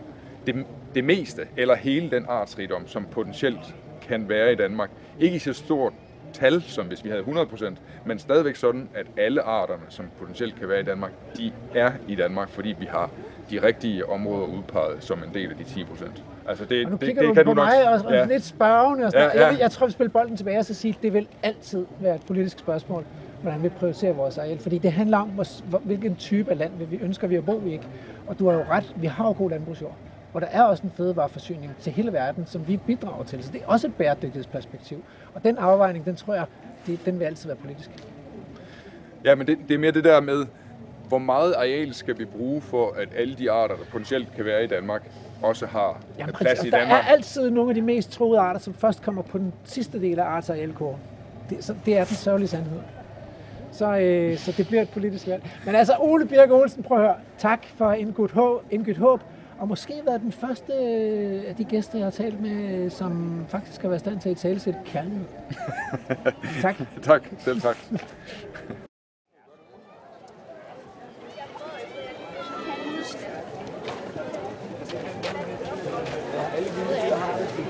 det, 0.47 0.67
det 0.95 1.05
meste, 1.05 1.49
eller 1.57 1.75
hele 1.77 2.11
den 2.11 2.27
artsrigdom, 2.29 2.87
som 2.87 3.07
potentielt 3.11 3.75
kan 4.03 4.29
være 4.29 4.53
i 4.53 4.57
Danmark. 4.57 4.91
Ikke 5.21 5.37
i 5.37 5.39
så 5.39 5.53
stort 5.53 5.93
tal, 6.37 6.63
som 6.63 6.87
hvis 6.87 7.05
vi 7.05 7.09
havde 7.09 7.21
100 7.21 7.47
procent, 7.47 7.79
men 8.05 8.19
stadigvæk 8.19 8.57
sådan, 8.57 8.89
at 8.95 9.07
alle 9.17 9.43
arterne, 9.43 9.83
som 9.89 10.05
potentielt 10.19 10.59
kan 10.59 10.69
være 10.69 10.81
i 10.81 10.83
Danmark, 10.83 11.11
de 11.37 11.53
er 11.75 11.93
i 12.09 12.15
Danmark, 12.15 12.49
fordi 12.49 12.75
vi 12.79 12.87
har 12.91 13.11
de 13.51 13.63
rigtige 13.63 14.09
områder 14.09 14.47
udpeget 14.47 15.05
som 15.05 15.19
en 15.19 15.35
del 15.35 15.51
af 15.51 15.57
de 15.57 15.65
10 15.65 15.85
procent. 15.85 16.23
Altså 16.49 16.65
det, 16.65 16.85
Og 16.85 16.91
nu 16.91 16.97
det, 16.97 17.07
kigger 17.07 17.23
det 17.23 17.29
du 17.29 17.35
kan 17.35 17.45
på 17.45 17.51
du 17.51 17.55
nok... 17.55 17.67
mig 17.69 18.05
og, 18.07 18.13
ja. 18.13 18.25
lidt 18.25 18.45
spørgende. 18.45 19.05
Og 19.07 19.13
sådan 19.13 19.29
Ja, 19.29 19.37
ja. 19.39 19.45
Jeg, 19.45 19.53
vil- 19.53 19.59
jeg 19.61 19.71
tror, 19.71 19.87
vi 19.87 19.93
spiller 19.93 20.11
bolden 20.11 20.37
tilbage 20.37 20.59
og 20.59 20.65
så 20.65 20.75
sige, 20.75 20.95
at 20.99 21.03
det 21.03 21.13
vil 21.13 21.29
altid 21.43 21.87
være 22.01 22.15
et 22.15 22.23
politisk 22.27 22.59
spørgsmål, 22.59 23.05
hvordan 23.43 23.63
vi 23.63 23.69
prioriterer 23.69 24.13
vores 24.13 24.39
areal. 24.39 24.59
Fordi 24.59 24.79
det 24.79 24.93
handler 24.93 25.19
om, 25.19 25.29
hvor, 25.29 25.79
hvilken 25.79 26.17
type 26.17 26.51
af 26.51 26.59
land 26.59 26.73
vi 26.91 26.99
ønsker 27.03 27.27
vi 27.29 27.37
at 27.37 27.45
bo 27.47 27.63
i. 27.67 27.73
Ikke? 27.73 27.85
Og 28.27 28.39
du 28.39 28.49
har 28.49 28.57
jo 28.59 28.65
ret, 28.71 28.93
vi 28.97 29.07
har 29.07 29.27
jo 29.27 29.33
god 29.39 29.51
landbrugsjord. 29.51 29.95
Og 30.37 30.43
der 30.43 30.49
er 30.51 30.63
også 30.63 30.83
en 30.83 30.93
fødevareforsyning 30.97 31.77
til 31.81 31.93
hele 31.93 32.13
verden, 32.13 32.47
som 32.47 32.69
vi 32.69 32.77
bidrager 32.77 33.25
til. 33.25 33.45
Så 33.45 33.53
det 33.53 33.63
er 33.63 33.67
også 33.67 33.87
et 33.87 33.95
bæredygtighedsperspektiv. 33.95 35.05
Og 35.35 35.45
den 35.45 35.59
afvejning, 35.59 36.05
den 36.05 36.17
tror 36.17 36.35
jeg, 36.35 36.45
det, 36.87 36.99
den 37.05 37.19
vil 37.19 37.25
altid 37.25 37.49
være 37.49 37.57
politisk. 37.57 37.91
Ja, 39.25 39.35
men 39.35 39.47
det, 39.47 39.59
det 39.69 39.75
er 39.75 39.79
mere 39.79 39.91
det 39.91 40.05
der 40.05 40.21
med, 40.21 40.47
hvor 41.09 41.19
meget 41.19 41.55
areal 41.55 41.95
skal 41.95 42.19
vi 42.19 42.25
bruge 42.25 42.61
for, 42.61 42.93
at 42.93 43.09
alle 43.17 43.35
de 43.35 43.51
arter, 43.51 43.75
der 43.75 43.85
potentielt 43.93 44.33
kan 44.37 44.45
være 44.45 44.65
i 44.65 44.67
Danmark, 44.67 45.11
også 45.43 45.67
har 45.67 46.01
Jamen, 46.19 46.35
plads 46.35 46.51
præcis. 46.59 46.65
i 46.65 46.69
Og 46.69 46.73
der 46.73 46.79
Danmark. 46.79 47.05
er 47.05 47.09
altid 47.09 47.51
nogle 47.51 47.71
af 47.71 47.75
de 47.75 47.83
mest 47.83 48.13
troede 48.13 48.41
arter, 48.41 48.61
som 48.61 48.75
først 48.75 49.03
kommer 49.03 49.23
på 49.23 49.39
den 49.39 49.53
sidste 49.65 50.01
del 50.01 50.19
af 50.19 50.25
artsarealkurven. 50.25 51.01
Det, 51.51 51.65
så 51.65 51.75
det 51.87 51.99
er 51.99 52.05
den 52.05 52.17
sørgelige 52.17 52.49
sandhed. 52.49 52.81
Så, 53.73 53.99
øh, 53.99 54.39
så 54.39 54.53
det 54.57 54.67
bliver 54.67 54.83
et 54.83 54.89
politisk 54.91 55.27
valg. 55.27 55.47
Men 55.67 55.75
altså, 55.75 55.95
Ole 55.99 56.27
Birk 56.27 56.51
Olsen, 56.51 56.83
prøv 56.83 56.99
at 56.99 57.05
høre. 57.05 57.17
Tak 57.39 57.67
for 57.77 57.93
indgydt 57.93 58.31
håb, 58.31 58.63
indgydt 58.71 58.99
håb. 58.99 59.21
Og 59.59 59.69
måske 59.69 59.95
været 60.07 60.21
den 60.21 60.33
første 60.33 60.73
øh, 60.73 61.45
af 61.49 61.55
de 61.57 61.65
gæster, 61.65 61.99
jeg 61.99 62.07
har 62.07 62.11
talt 62.11 62.41
med, 62.41 62.91
som 62.91 63.45
faktisk 63.49 63.83
har 63.83 63.89
været 63.89 64.01
i 64.01 64.05
stand 64.05 64.21
til 64.21 64.29
at 64.29 64.37
tale 64.37 64.59
til 64.59 64.75
kærlighed. 64.85 65.27
tak. 66.63 66.77
Tak, 67.03 67.23
selv 67.39 67.61
tak. 67.61 67.77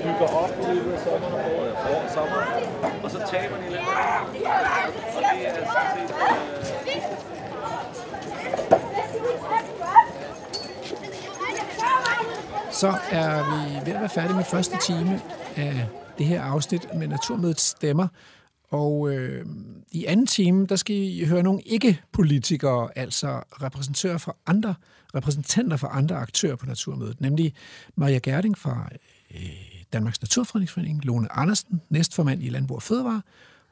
bygger 0.07 0.27
op 0.27 0.49
i 0.61 0.73
løbet 0.73 0.91
af 0.93 0.99
sommeren 0.99 1.33
og 1.33 1.39
foråret, 1.39 1.75
forår 1.77 2.03
og 2.03 2.09
sommer, 2.09 2.41
og 3.03 3.11
så 3.11 3.19
taber 3.31 3.57
de 3.57 3.69
lidt. 3.69 3.81
Og 5.15 5.21
det 5.33 5.47
er 5.47 5.53
sådan 5.53 5.89
set... 5.95 6.15
Øh, 6.15 6.67
så 12.79 12.99
er 13.11 13.43
vi 13.43 13.85
ved 13.85 13.93
at 13.93 13.99
være 13.99 14.09
færdige 14.09 14.35
med 14.35 14.43
første 14.43 14.77
time 14.85 15.21
af 15.55 15.87
det 16.17 16.25
her 16.25 16.41
afsnit 16.41 16.87
med 16.95 17.07
Naturmødets 17.07 17.63
stemmer. 17.63 18.07
Og 18.69 19.13
øh, 19.13 19.45
i 19.91 20.05
anden 20.05 20.27
time, 20.27 20.65
der 20.65 20.75
skal 20.75 20.95
I 20.95 21.25
høre 21.25 21.43
nogle 21.43 21.61
ikke-politikere, 21.61 22.97
altså 22.97 23.41
repræsentører 23.61 24.17
fra 24.17 24.35
andre, 24.45 24.75
repræsentanter 25.15 25.77
fra 25.77 25.89
andre 25.91 26.15
aktører 26.15 26.55
på 26.55 26.65
Naturmødet, 26.65 27.21
nemlig 27.21 27.53
Maria 27.95 28.19
Gerding 28.23 28.57
fra 28.57 28.89
øh, 29.35 29.41
Danmarks 29.93 30.21
Naturfredningsforening, 30.21 31.05
Lone 31.05 31.31
Andersen, 31.31 31.81
næstformand 31.89 32.43
i 32.43 32.49
Landbrug 32.49 32.75
og 32.75 32.83
Fødevare, 32.83 33.21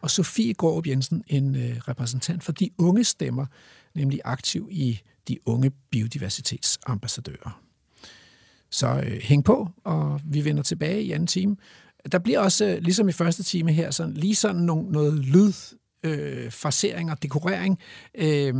og 0.01 0.11
Sofie 0.11 0.53
Gråb 0.53 0.87
Jensen, 0.87 1.23
en 1.27 1.55
øh, 1.55 1.77
repræsentant 1.87 2.43
for 2.43 2.51
de 2.51 2.69
unge 2.77 3.03
stemmer, 3.03 3.45
nemlig 3.93 4.21
aktiv 4.23 4.67
i 4.71 5.01
de 5.27 5.37
unge 5.45 5.71
biodiversitetsambassadører. 5.91 7.64
Så 8.69 8.87
øh, 8.87 9.21
hæng 9.21 9.45
på, 9.45 9.69
og 9.83 10.21
vi 10.25 10.45
vender 10.45 10.63
tilbage 10.63 11.01
i 11.03 11.11
anden 11.11 11.27
time. 11.27 11.55
Der 12.11 12.19
bliver 12.19 12.39
også, 12.39 12.65
øh, 12.65 12.77
ligesom 12.81 13.09
i 13.09 13.11
første 13.11 13.43
time 13.43 13.71
her, 13.71 13.91
sådan, 13.91 14.13
lige 14.13 14.35
sådan 14.35 14.61
nogle, 14.61 14.91
noget 14.91 15.13
lyd, 15.13 15.53
øh, 16.03 16.51
frasering 16.51 17.11
og 17.11 17.23
dekorering 17.23 17.79
øh, 18.17 18.53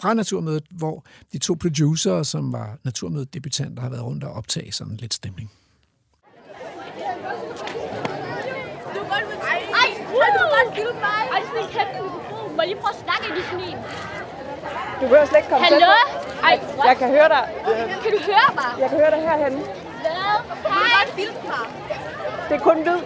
fra 0.00 0.14
Naturmødet, 0.14 0.64
hvor 0.70 1.04
de 1.32 1.38
to 1.38 1.54
producer, 1.60 2.22
som 2.22 2.52
var 2.52 2.78
Naturmødet-debutanter, 2.84 3.82
har 3.82 3.90
været 3.90 4.04
rundt 4.04 4.24
og 4.24 4.32
optage 4.32 4.72
sådan 4.72 4.96
lidt 4.96 5.14
stemning. 5.14 5.50
Du 8.94 9.00
godt 9.00 9.24
Ej, 9.42 9.58
ej, 9.80 9.88
du 9.98 10.18
kan 10.22 10.48
godt 10.56 10.74
filme 10.74 11.00
mig. 11.00 11.22
Ej, 11.32 11.40
sådan 11.46 12.04
en. 12.04 12.56
Må 12.56 12.62
jeg 12.62 12.68
lige 12.68 12.80
prøve 12.80 12.94
at 12.94 13.00
snakke 13.04 13.24
ind 13.28 13.38
i 13.38 13.42
sådan 13.50 13.68
en? 13.68 14.11
Du 15.00 15.04
behøver 15.08 15.24
slet 15.24 15.38
ikke 15.38 15.50
komme 15.50 15.64
Hallo? 15.66 15.78
tæt 15.78 16.84
Jeg 16.88 16.96
kan 17.00 17.08
høre 17.16 17.28
dig. 17.34 17.44
Kan 18.02 18.10
du 18.16 18.20
høre 18.30 18.48
mig? 18.60 18.70
Jeg 18.82 18.88
kan 18.90 18.98
høre 19.02 19.10
dig 19.14 19.20
herhenne. 19.28 19.60
Hvad? 20.04 20.34
Vil 20.64 20.76
du 20.76 20.90
godt 20.98 21.10
filme 21.18 21.40
mig? 21.52 21.66
Det 22.48 22.54
er 22.58 22.62
kun 22.68 22.78
lyd. 22.88 23.02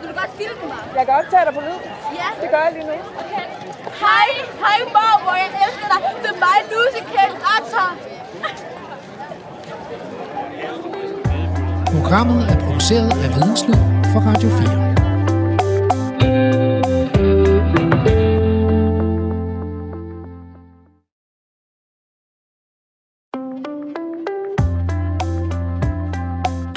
Vil 0.00 0.06
du 0.10 0.14
godt 0.20 0.32
filme 0.40 0.62
mig? 0.72 0.82
Jeg 0.96 1.02
kan 1.06 1.14
optage 1.20 1.44
dig 1.46 1.54
på 1.58 1.60
lyd. 1.68 1.78
Ja. 2.20 2.28
Det 2.42 2.48
gør 2.50 2.62
jeg 2.66 2.72
lige 2.76 2.86
nu. 2.90 2.96
Okay. 3.22 3.44
Hej, 4.04 4.28
hej 4.64 4.78
mormor, 4.96 5.34
jeg 5.42 5.50
elsker 5.66 5.88
dig. 5.92 6.00
Det 6.22 6.30
er 6.34 6.38
mig, 6.46 6.58
Lucy 6.70 7.02
Kent 7.12 7.36
Atter. 7.54 7.88
Programmet 11.96 12.40
er 12.52 12.56
produceret 12.64 13.10
af 13.24 13.28
Videnslyd 13.34 13.80
for 14.12 14.20
Radio 14.28 14.48
4. 14.48 15.07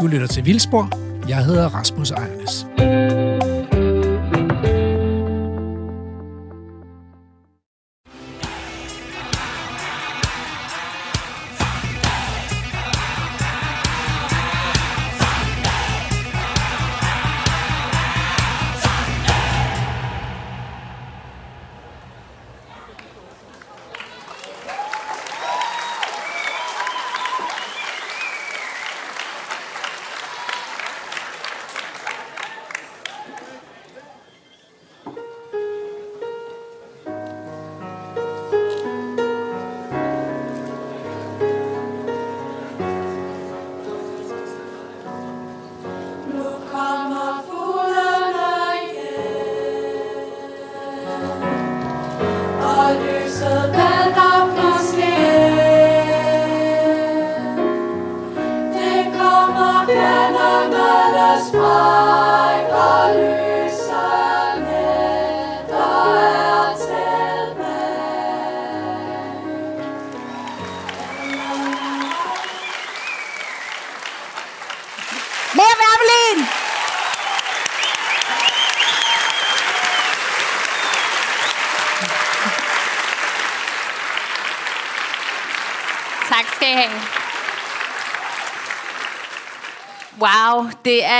Du 0.01 0.07
lytter 0.07 0.27
til 0.27 0.45
Vildspor. 0.45 0.89
Jeg 1.29 1.45
hedder 1.45 1.69
Rasmus 1.69 2.11
Ejernes. 2.11 2.65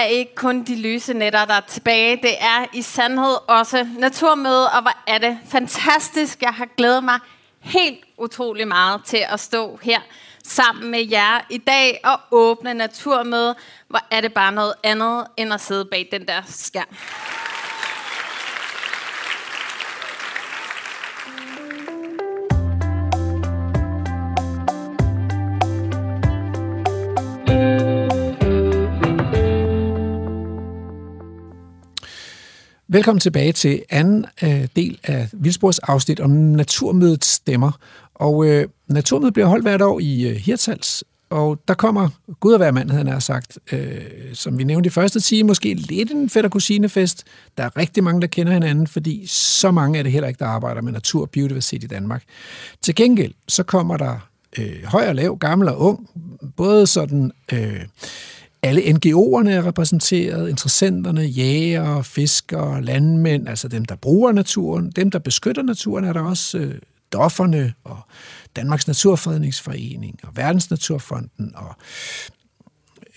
Er 0.02 0.06
ikke 0.06 0.36
kun 0.36 0.64
de 0.64 0.76
lyse 0.82 1.14
nætter, 1.14 1.46
der 1.46 1.54
er 1.54 1.62
tilbage. 1.68 2.16
Det 2.16 2.34
er 2.40 2.66
i 2.74 2.82
sandhed 2.82 3.36
også 3.48 3.88
naturmøde, 3.98 4.70
og 4.70 4.82
hvor 4.82 4.98
er 5.08 5.18
det 5.18 5.38
fantastisk. 5.50 6.42
Jeg 6.42 6.54
har 6.54 6.68
glædet 6.78 7.04
mig 7.04 7.20
helt 7.60 8.00
utrolig 8.18 8.68
meget 8.68 9.02
til 9.06 9.26
at 9.30 9.40
stå 9.40 9.80
her 9.82 10.00
sammen 10.44 10.92
med 10.92 11.08
jer 11.10 11.46
i 11.50 11.58
dag 11.58 12.00
og 12.04 12.20
åbne 12.32 12.74
naturmøde. 12.74 13.56
Hvor 13.88 14.00
er 14.12 14.22
det 14.22 14.34
bare 14.34 14.52
noget 14.52 14.74
andet 14.84 15.28
end 15.38 15.54
at 15.54 15.62
sidde 15.62 15.86
bag 15.86 16.10
den 16.12 16.28
der 16.28 16.42
skærm. 16.48 16.88
Velkommen 32.94 33.20
tilbage 33.20 33.52
til 33.52 33.82
anden 33.90 34.26
øh, 34.44 34.68
del 34.76 35.00
af 35.04 35.30
Vildsborgs 35.34 35.80
afsnit 35.80 36.20
om 36.20 36.30
Naturmødets 36.30 37.28
stemmer. 37.28 37.72
Og 38.16 38.46
øh, 38.46 38.68
Naturmødet 38.88 39.34
bliver 39.34 39.48
holdt 39.48 39.64
hvert 39.64 39.82
år 39.82 40.00
i 40.00 40.28
øh, 40.28 40.36
Hirtals, 40.36 41.04
og 41.30 41.60
der 41.68 41.74
kommer, 41.74 42.10
Gud 42.40 42.54
og 42.54 42.58
hver 42.58 42.72
mand, 42.72 42.90
havde 42.90 43.10
han 43.10 43.22
sagt, 43.22 43.60
øh, 43.72 44.02
som 44.34 44.58
vi 44.58 44.64
nævnte 44.64 44.88
i 44.88 44.90
første 44.90 45.20
time, 45.20 45.48
måske 45.48 45.74
lidt 45.74 46.12
en 46.12 46.30
fætter 46.30 46.50
kusinefest. 46.50 47.24
Der 47.58 47.64
er 47.64 47.78
rigtig 47.78 48.04
mange, 48.04 48.22
der 48.22 48.28
kender 48.28 48.54
hinanden, 48.54 48.88
fordi 48.88 49.24
så 49.28 49.72
mange 49.72 50.00
er 50.00 50.04
det 50.04 50.12
heller 50.12 50.28
ikke, 50.28 50.40
der 50.40 50.48
arbejder 50.48 50.82
med 50.82 50.92
natur 50.92 51.22
og 51.22 51.30
biodiversitet 51.30 51.84
i 51.84 51.88
Danmark. 51.88 52.24
Til 52.82 52.96
gengæld, 52.96 53.34
så 53.48 53.64
kommer 53.64 53.98
der 53.98 54.30
øh, 54.58 54.84
høj 54.84 55.08
og 55.08 55.16
lav, 55.16 55.38
gammel 55.38 55.68
og 55.68 55.80
ung, 55.80 56.10
både 56.58 56.88
sådan... 56.88 57.32
Øh, 57.54 57.80
alle 58.64 58.82
NGO'erne 58.82 59.50
er 59.50 59.66
repræsenteret, 59.66 60.50
interessenterne, 60.50 61.22
jæger, 61.22 62.02
fiskere, 62.02 62.82
landmænd, 62.82 63.50
altså 63.50 63.68
dem, 63.68 63.86
der 63.86 63.96
bruger 63.96 64.32
naturen, 64.32 64.92
dem, 64.92 65.12
der 65.12 65.20
beskytter 65.20 65.62
naturen, 65.62 66.06
er 66.06 66.14
der 66.14 66.22
også 66.22 66.58
øh, 66.58 66.76
dofferne 67.14 67.74
og 67.84 68.00
Danmarks 68.56 68.88
Naturfredningsforening 68.88 70.20
og 70.24 70.30
Verdensnaturfonden 70.36 71.56
og 71.56 71.76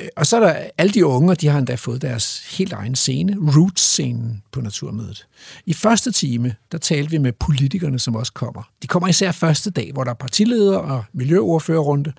Øh, 0.00 0.08
og 0.16 0.26
så 0.26 0.36
er 0.36 0.40
der 0.40 0.54
alle 0.78 0.92
de 0.92 1.06
unge, 1.06 1.34
de 1.34 1.48
har 1.48 1.58
endda 1.58 1.74
fået 1.74 2.02
deres 2.02 2.56
helt 2.58 2.72
egen 2.72 2.94
scene, 2.94 3.36
Roots-scenen 3.56 4.42
på 4.52 4.60
Naturmødet. 4.60 5.26
I 5.66 5.72
første 5.72 6.12
time, 6.12 6.54
der 6.72 6.78
talte 6.78 7.10
vi 7.10 7.18
med 7.18 7.32
politikerne, 7.32 7.98
som 7.98 8.16
også 8.16 8.32
kommer. 8.32 8.62
De 8.82 8.86
kommer 8.86 9.08
især 9.08 9.32
første 9.32 9.70
dag, 9.70 9.90
hvor 9.92 10.04
der 10.04 10.10
er 10.10 10.14
partiledere 10.14 10.80
og 10.80 11.04
miljøordførerrunde. 11.12 12.12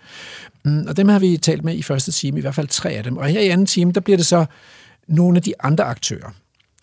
Mm, 0.66 0.86
Og 0.88 0.98
dem 0.98 1.08
har 1.08 1.20
vi 1.20 1.38
talt 1.38 1.64
med 1.64 1.76
i 1.76 1.82
første 1.82 2.12
time, 2.12 2.38
i 2.38 2.42
hvert 2.42 2.56
fald 2.56 2.68
tre 2.68 2.90
af 2.92 3.04
dem. 3.04 3.18
Og 3.18 3.28
her 3.28 3.40
i 3.40 3.48
anden 3.50 3.68
time, 3.68 3.92
der 3.92 4.02
bliver 4.02 4.18
det 4.18 4.26
så 4.26 4.46
nogle 5.08 5.38
af 5.38 5.44
de 5.44 5.54
andre 5.60 5.84
aktører. 5.84 6.30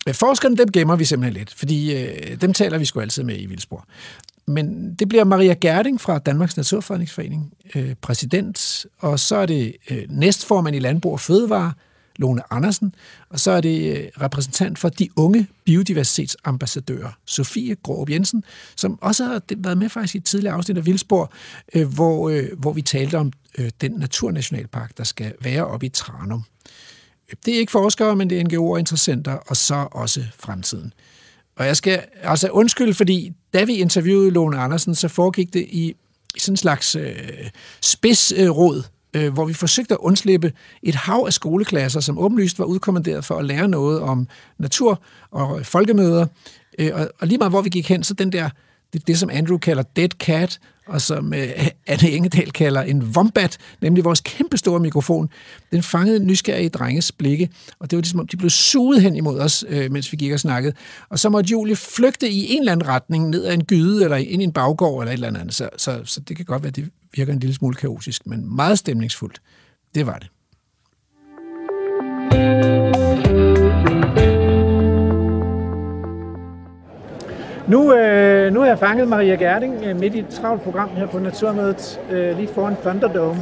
Øh, 0.07 0.13
forskerne, 0.13 0.57
dem 0.57 0.71
gemmer 0.71 0.95
vi 0.95 1.05
simpelthen 1.05 1.33
lidt, 1.33 1.53
fordi 1.53 1.93
øh, 2.03 2.41
dem 2.41 2.53
taler 2.53 2.77
vi 2.77 2.85
sgu 2.85 2.99
altid 2.99 3.23
med 3.23 3.39
i 3.39 3.45
Vildsborg. 3.45 3.83
Men 4.45 4.95
det 4.95 5.09
bliver 5.09 5.23
Maria 5.23 5.53
Gerding 5.61 6.01
fra 6.01 6.19
Danmarks 6.19 6.57
Naturfredningsforening, 6.57 7.53
øh, 7.75 7.95
præsident, 8.01 8.85
og 8.99 9.19
så 9.19 9.35
er 9.35 9.45
det 9.45 9.75
øh, 9.89 10.03
næstformand 10.09 10.75
i 10.75 10.79
Landbrug 10.79 11.13
og 11.13 11.19
Fødevare, 11.19 11.73
Lone 12.15 12.53
Andersen, 12.53 12.95
og 13.29 13.39
så 13.39 13.51
er 13.51 13.61
det 13.61 13.97
øh, 13.97 14.07
repræsentant 14.21 14.79
for 14.79 14.89
de 14.89 15.09
unge 15.15 15.47
biodiversitetsambassadører, 15.65 17.11
Sofie 17.25 17.75
Gråb 17.83 18.09
Jensen, 18.09 18.43
som 18.75 18.99
også 19.01 19.23
har 19.23 19.41
været 19.57 19.77
med 19.77 19.89
faktisk 19.89 20.15
i 20.15 20.17
et 20.17 20.25
tidligere 20.25 20.55
afsnit 20.55 20.77
af 20.77 20.85
Vildsborg, 20.85 21.29
øh, 21.75 21.93
hvor, 21.93 22.29
øh, 22.29 22.43
hvor 22.57 22.73
vi 22.73 22.81
talte 22.81 23.17
om 23.17 23.31
øh, 23.57 23.69
den 23.81 23.91
naturnationalpark, 23.91 24.97
der 24.97 25.03
skal 25.03 25.33
være 25.41 25.65
oppe 25.65 25.85
i 25.85 25.89
Tranum. 25.89 26.43
Det 27.45 27.55
er 27.55 27.59
ikke 27.59 27.71
forskere, 27.71 28.15
men 28.15 28.29
det 28.29 28.39
er 28.39 28.45
NGO'er 28.45 28.71
og 28.71 28.79
interessenter, 28.79 29.33
og 29.33 29.57
så 29.57 29.87
også 29.91 30.23
fremtiden. 30.39 30.93
Og 31.55 31.65
jeg 31.65 31.77
skal 31.77 32.01
altså 32.21 32.49
undskylde, 32.49 32.93
fordi 32.93 33.31
da 33.53 33.63
vi 33.63 33.73
interviewede 33.73 34.31
Lone 34.31 34.57
Andersen, 34.57 34.95
så 34.95 35.07
foregik 35.07 35.53
det 35.53 35.59
i, 35.59 35.95
sådan 36.37 36.53
en 36.53 36.57
slags 36.57 36.95
øh, 36.95 37.49
spidsråd, 37.81 38.83
øh, 39.13 39.33
hvor 39.33 39.45
vi 39.45 39.53
forsøgte 39.53 39.93
at 39.93 39.97
undslippe 39.97 40.53
et 40.83 40.95
hav 40.95 41.23
af 41.27 41.33
skoleklasser, 41.33 41.99
som 41.99 42.17
åbenlyst 42.17 42.59
var 42.59 42.65
udkommanderet 42.65 43.25
for 43.25 43.35
at 43.35 43.45
lære 43.45 43.67
noget 43.67 44.01
om 44.01 44.27
natur 44.57 45.01
og 45.31 45.65
folkemøder. 45.65 46.25
Øh, 46.79 46.91
og, 46.93 47.09
og 47.19 47.27
lige 47.27 47.37
meget 47.37 47.51
hvor 47.51 47.61
vi 47.61 47.69
gik 47.69 47.89
hen, 47.89 48.03
så 48.03 48.13
den 48.13 48.31
der, 48.31 48.49
det, 48.93 49.07
det 49.07 49.19
som 49.19 49.29
Andrew 49.29 49.57
kalder 49.57 49.83
dead 49.95 50.09
cat, 50.09 50.59
og 50.87 51.01
som 51.01 51.33
øh, 51.33 51.67
Anne 51.87 52.09
Engedal 52.09 52.51
kalder 52.51 52.81
en 52.81 53.03
wombat, 53.03 53.57
nemlig 53.81 54.03
vores 54.03 54.21
kæmpestore 54.21 54.79
mikrofon, 54.79 55.29
den 55.71 55.83
fangede 55.83 56.25
nysgerrige 56.25 56.69
drenges 56.69 57.11
blikke, 57.11 57.49
og 57.79 57.91
det 57.91 57.97
var 57.97 58.01
ligesom, 58.01 58.19
om 58.19 58.27
de 58.27 58.37
blev 58.37 58.49
suget 58.49 59.01
hen 59.01 59.15
imod 59.15 59.39
os, 59.39 59.65
øh, 59.67 59.91
mens 59.91 60.11
vi 60.11 60.17
gik 60.17 60.31
og 60.31 60.39
snakkede. 60.39 60.73
Og 61.09 61.19
så 61.19 61.29
måtte 61.29 61.51
Julie 61.51 61.75
flygte 61.75 62.29
i 62.29 62.53
en 62.53 62.59
eller 62.59 62.71
anden 62.71 62.87
retning, 62.87 63.29
ned 63.29 63.45
ad 63.45 63.53
en 63.53 63.63
gyde, 63.63 64.03
eller 64.03 64.17
ind 64.17 64.41
i 64.41 64.45
en 64.45 64.53
baggård, 64.53 65.03
eller 65.03 65.11
et 65.11 65.13
eller 65.13 65.39
andet. 65.39 65.55
Så, 65.55 65.69
så, 65.77 66.01
så 66.05 66.19
det 66.19 66.37
kan 66.37 66.45
godt 66.45 66.63
være, 66.63 66.69
at 66.69 66.75
det 66.75 66.89
virker 67.13 67.33
en 67.33 67.39
lille 67.39 67.55
smule 67.55 67.75
kaotisk, 67.75 68.27
men 68.27 68.55
meget 68.55 68.79
stemningsfuldt. 68.79 69.41
Det 69.95 70.05
var 70.05 70.19
det. 70.19 70.29
Nu, 77.67 77.93
øh, 77.93 78.53
nu 78.53 78.59
har 78.59 78.67
jeg 78.67 78.79
fanget 78.79 79.07
Maria 79.07 79.35
Gerding 79.35 79.83
øh, 79.85 79.99
midt 79.99 80.15
i 80.15 80.19
et 80.19 80.27
travlt 80.29 80.61
program 80.61 80.89
her 80.89 81.07
på 81.07 81.19
Naturmødet, 81.19 82.01
øh, 82.11 82.37
lige 82.37 82.47
foran 82.47 82.75
Thunderdome. 82.81 83.39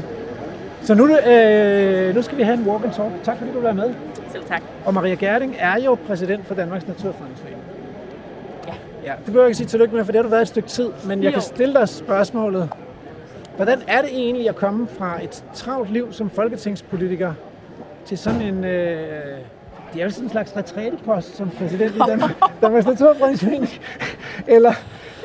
Så 0.81 0.93
nu, 0.95 1.17
øh, 1.17 2.15
nu 2.15 2.21
skal 2.21 2.37
vi 2.37 2.43
have 2.43 2.57
en 2.57 2.67
walk 2.67 2.83
and 2.85 2.93
talk. 2.93 3.11
Tak 3.23 3.37
fordi 3.37 3.49
du 3.49 3.55
vil 3.55 3.63
være 3.63 3.73
med. 3.73 3.93
Selv 4.31 4.43
tak. 4.43 4.61
Og 4.85 4.93
Maria 4.93 5.15
Gerding 5.15 5.55
er 5.59 5.75
jo 5.85 5.97
præsident 6.07 6.45
for 6.45 6.55
Danmarks 6.55 6.87
Naturfredningsforening. 6.87 7.61
Ja. 8.67 8.73
ja. 9.03 9.11
Det 9.17 9.25
behøver 9.25 9.43
jeg 9.43 9.49
ikke 9.49 9.57
sige 9.57 9.67
tillykke 9.67 9.95
med, 9.95 10.05
for 10.05 10.11
det 10.11 10.19
har 10.19 10.23
du 10.23 10.29
været 10.29 10.41
et 10.41 10.47
stykke 10.47 10.69
tid. 10.69 10.89
Men 11.07 11.23
jeg 11.23 11.29
Jo. 11.29 11.33
kan 11.33 11.41
stille 11.41 11.73
dig 11.73 11.89
spørgsmålet. 11.89 12.69
Hvordan 13.55 13.79
er 13.87 14.01
det 14.01 14.09
egentlig 14.13 14.49
at 14.49 14.55
komme 14.55 14.87
fra 14.87 15.23
et 15.23 15.43
travlt 15.53 15.91
liv 15.91 16.13
som 16.13 16.29
folketingspolitiker 16.29 17.33
til 18.05 18.17
sådan 18.17 18.41
en... 18.41 18.63
Øh, 18.63 18.97
det 19.93 19.99
er 20.01 20.03
jo 20.03 20.09
sådan 20.09 20.23
en 20.25 20.29
slags 20.31 20.57
retrætepost 20.57 21.35
som 21.37 21.49
præsident 21.49 21.95
i 21.95 21.99
Danmark, 22.07 22.31
Danmarks 22.61 22.85
Naturfredningsforening. 22.85 23.69
eller, 24.47 24.73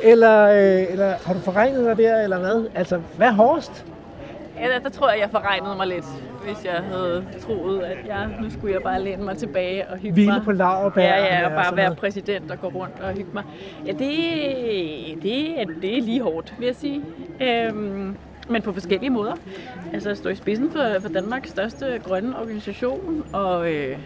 eller, 0.03 0.43
øh, 0.45 0.91
eller 0.91 1.13
har 1.25 1.33
du 1.33 1.39
forregnet 1.39 1.85
dig 1.85 1.97
der, 1.97 2.21
eller 2.23 2.39
hvad? 2.39 2.67
Altså, 2.75 3.01
hvad 3.17 3.27
er 3.27 3.31
hårdest? 3.31 3.85
Ja, 4.61 4.67
der, 4.67 4.79
der 4.79 4.89
tror 4.89 5.09
jeg, 5.09 5.19
jeg 5.19 5.29
forregnede 5.31 5.75
mig 5.75 5.87
lidt, 5.87 6.05
hvis 6.45 6.65
jeg 6.65 6.81
havde 6.91 7.25
troet, 7.41 7.81
at 7.83 7.97
jeg, 8.07 8.27
nu 8.41 8.49
skulle 8.49 8.73
jeg 8.73 8.81
bare 8.81 9.01
læne 9.03 9.23
mig 9.23 9.37
tilbage 9.37 9.87
og 9.87 9.97
hygge 9.97 10.13
Hvile 10.13 10.31
mig. 10.33 10.41
på 10.43 10.51
laurbærrene 10.51 11.25
Ja, 11.25 11.39
ja, 11.39 11.45
og 11.45 11.51
bare 11.63 11.75
være 11.77 11.95
præsident 11.95 12.51
og 12.51 12.61
gå 12.61 12.67
rundt 12.67 12.93
og 13.01 13.09
hygge 13.13 13.29
mig. 13.33 13.43
Ja, 13.85 13.91
det, 13.91 14.09
det, 15.23 15.61
er, 15.61 15.65
det 15.81 15.97
er 15.97 16.01
lige 16.01 16.21
hårdt, 16.21 16.53
vil 16.59 16.65
jeg 16.65 16.75
sige. 16.75 17.01
Øhm, 17.41 18.15
men 18.49 18.61
på 18.61 18.73
forskellige 18.73 19.09
måder. 19.09 19.33
Altså 19.93 20.09
at 20.09 20.17
stå 20.17 20.29
i 20.29 20.35
spidsen 20.35 20.71
for, 20.71 20.83
for 21.01 21.09
Danmarks 21.09 21.49
største 21.49 22.01
grønne 22.03 22.39
organisation, 22.39 23.23
og 23.33 23.73
øh, 23.73 23.97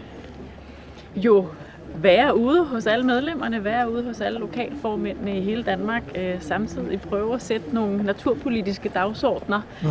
jo 1.16 1.46
være 1.94 2.36
ude 2.36 2.64
hos 2.64 2.86
alle 2.86 3.06
medlemmerne, 3.06 3.64
være 3.64 3.92
ude 3.92 4.02
hos 4.04 4.20
alle 4.20 4.38
lokalformændene 4.38 5.38
i 5.38 5.40
hele 5.40 5.62
Danmark, 5.62 6.02
øh, 6.14 6.34
samtidig 6.40 7.00
prøve 7.00 7.34
at 7.34 7.42
sætte 7.42 7.74
nogle 7.74 8.02
naturpolitiske 8.02 8.88
dagsordner 8.88 9.60
Mm. 9.82 9.88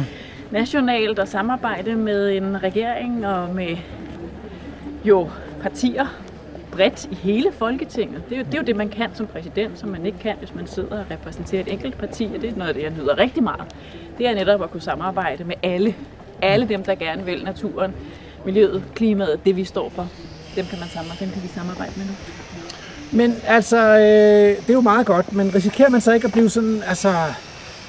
nationalt 0.51 1.19
og 1.19 1.27
samarbejde 1.27 1.95
med 1.95 2.31
en 2.37 2.63
regering 2.63 3.27
og 3.27 3.55
med 3.55 3.77
jo 5.05 5.29
partier 5.61 6.05
bredt 6.71 7.05
i 7.11 7.15
hele 7.15 7.51
Folketinget. 7.51 8.23
Det 8.29 8.35
er, 8.35 8.39
jo, 8.39 8.45
det 8.45 8.53
er 8.53 8.57
jo 8.57 8.63
det, 8.65 8.75
man 8.75 8.89
kan 8.89 9.09
som 9.13 9.27
præsident, 9.27 9.79
som 9.79 9.89
man 9.89 10.05
ikke 10.05 10.17
kan, 10.19 10.35
hvis 10.39 10.55
man 10.55 10.67
sidder 10.67 10.99
og 10.99 11.05
repræsenterer 11.11 11.61
et 11.61 11.73
enkelt 11.73 11.97
parti, 11.97 12.29
og 12.35 12.41
det 12.41 12.49
er 12.49 12.55
noget 12.55 12.69
af 12.69 12.73
det, 12.75 12.83
jeg 12.83 12.91
nyder 12.91 13.17
rigtig 13.17 13.43
meget. 13.43 13.75
Det 14.17 14.27
er 14.27 14.33
netop 14.35 14.63
at 14.63 14.71
kunne 14.71 14.81
samarbejde 14.81 15.43
med 15.43 15.55
alle. 15.63 15.95
Alle 16.41 16.67
dem, 16.69 16.83
der 16.83 16.95
gerne 16.95 17.25
vil 17.25 17.43
naturen, 17.43 17.93
miljøet, 18.45 18.83
klimaet, 18.95 19.45
det 19.45 19.55
vi 19.55 19.63
står 19.63 19.89
for. 19.89 20.07
Dem 20.55 20.65
kan 20.65 20.79
man 20.79 20.89
samarbejde, 20.93 21.25
dem 21.25 21.31
kan 21.33 21.43
vi 21.43 21.49
samarbejde 21.55 21.91
med 21.95 22.05
nu. 22.05 22.11
Men 23.11 23.35
altså, 23.47 23.77
øh, 23.77 24.57
det 24.57 24.69
er 24.69 24.73
jo 24.73 24.81
meget 24.81 25.05
godt, 25.05 25.33
men 25.33 25.55
risikerer 25.55 25.89
man 25.89 26.01
så 26.01 26.11
ikke 26.11 26.25
at 26.25 26.31
blive 26.31 26.49
sådan, 26.49 26.83
altså, 26.87 27.09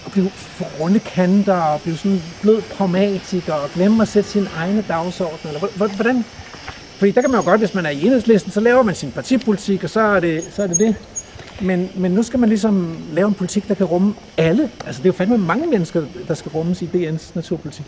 at 0.07 0.13
blive 0.13 0.31
for 0.31 0.67
runde 0.81 0.99
kanter 0.99 1.55
og 1.55 1.81
blive 1.81 1.97
sådan 1.97 2.23
blød 2.43 2.63
pragmatiker 2.63 3.53
og 3.53 3.69
glemme 3.75 4.03
at 4.03 4.09
sætte 4.09 4.31
sine 4.31 4.49
egne 4.57 4.85
dagsordner? 4.89 5.47
Eller 5.51 5.59
hvor- 5.59 5.71
hvor- 5.77 5.87
hvordan? 5.89 6.25
Fordi 6.99 7.11
der 7.11 7.21
kan 7.21 7.31
man 7.31 7.41
jo 7.41 7.45
godt, 7.45 7.61
hvis 7.61 7.75
man 7.75 7.87
er 7.87 7.91
i 7.91 8.03
enhedslisten, 8.07 8.53
så 8.53 8.61
laver 8.61 8.83
man 8.83 8.95
sin 8.95 9.11
partipolitik, 9.13 9.85
og 9.85 9.91
så 9.91 10.01
er 10.01 10.21
det 10.21 10.45
så 10.51 10.63
er 10.63 10.67
det. 10.67 10.79
det. 10.79 10.97
Men, 11.61 11.91
men 11.97 12.11
nu 12.13 12.23
skal 12.23 12.39
man 12.41 12.49
ligesom 12.49 12.97
lave 13.13 13.29
en 13.29 13.35
politik, 13.35 13.69
der 13.69 13.75
kan 13.75 13.87
rumme 13.87 14.15
alle. 14.37 14.71
Altså, 14.87 15.03
det 15.03 15.09
er 15.09 15.13
jo 15.13 15.17
fandme 15.19 15.39
mange 15.39 15.67
mennesker, 15.67 16.03
der 16.29 16.35
skal 16.35 16.51
rummes 16.51 16.83
i 16.83 16.87
DN's 16.95 17.33
naturpolitik. 17.35 17.85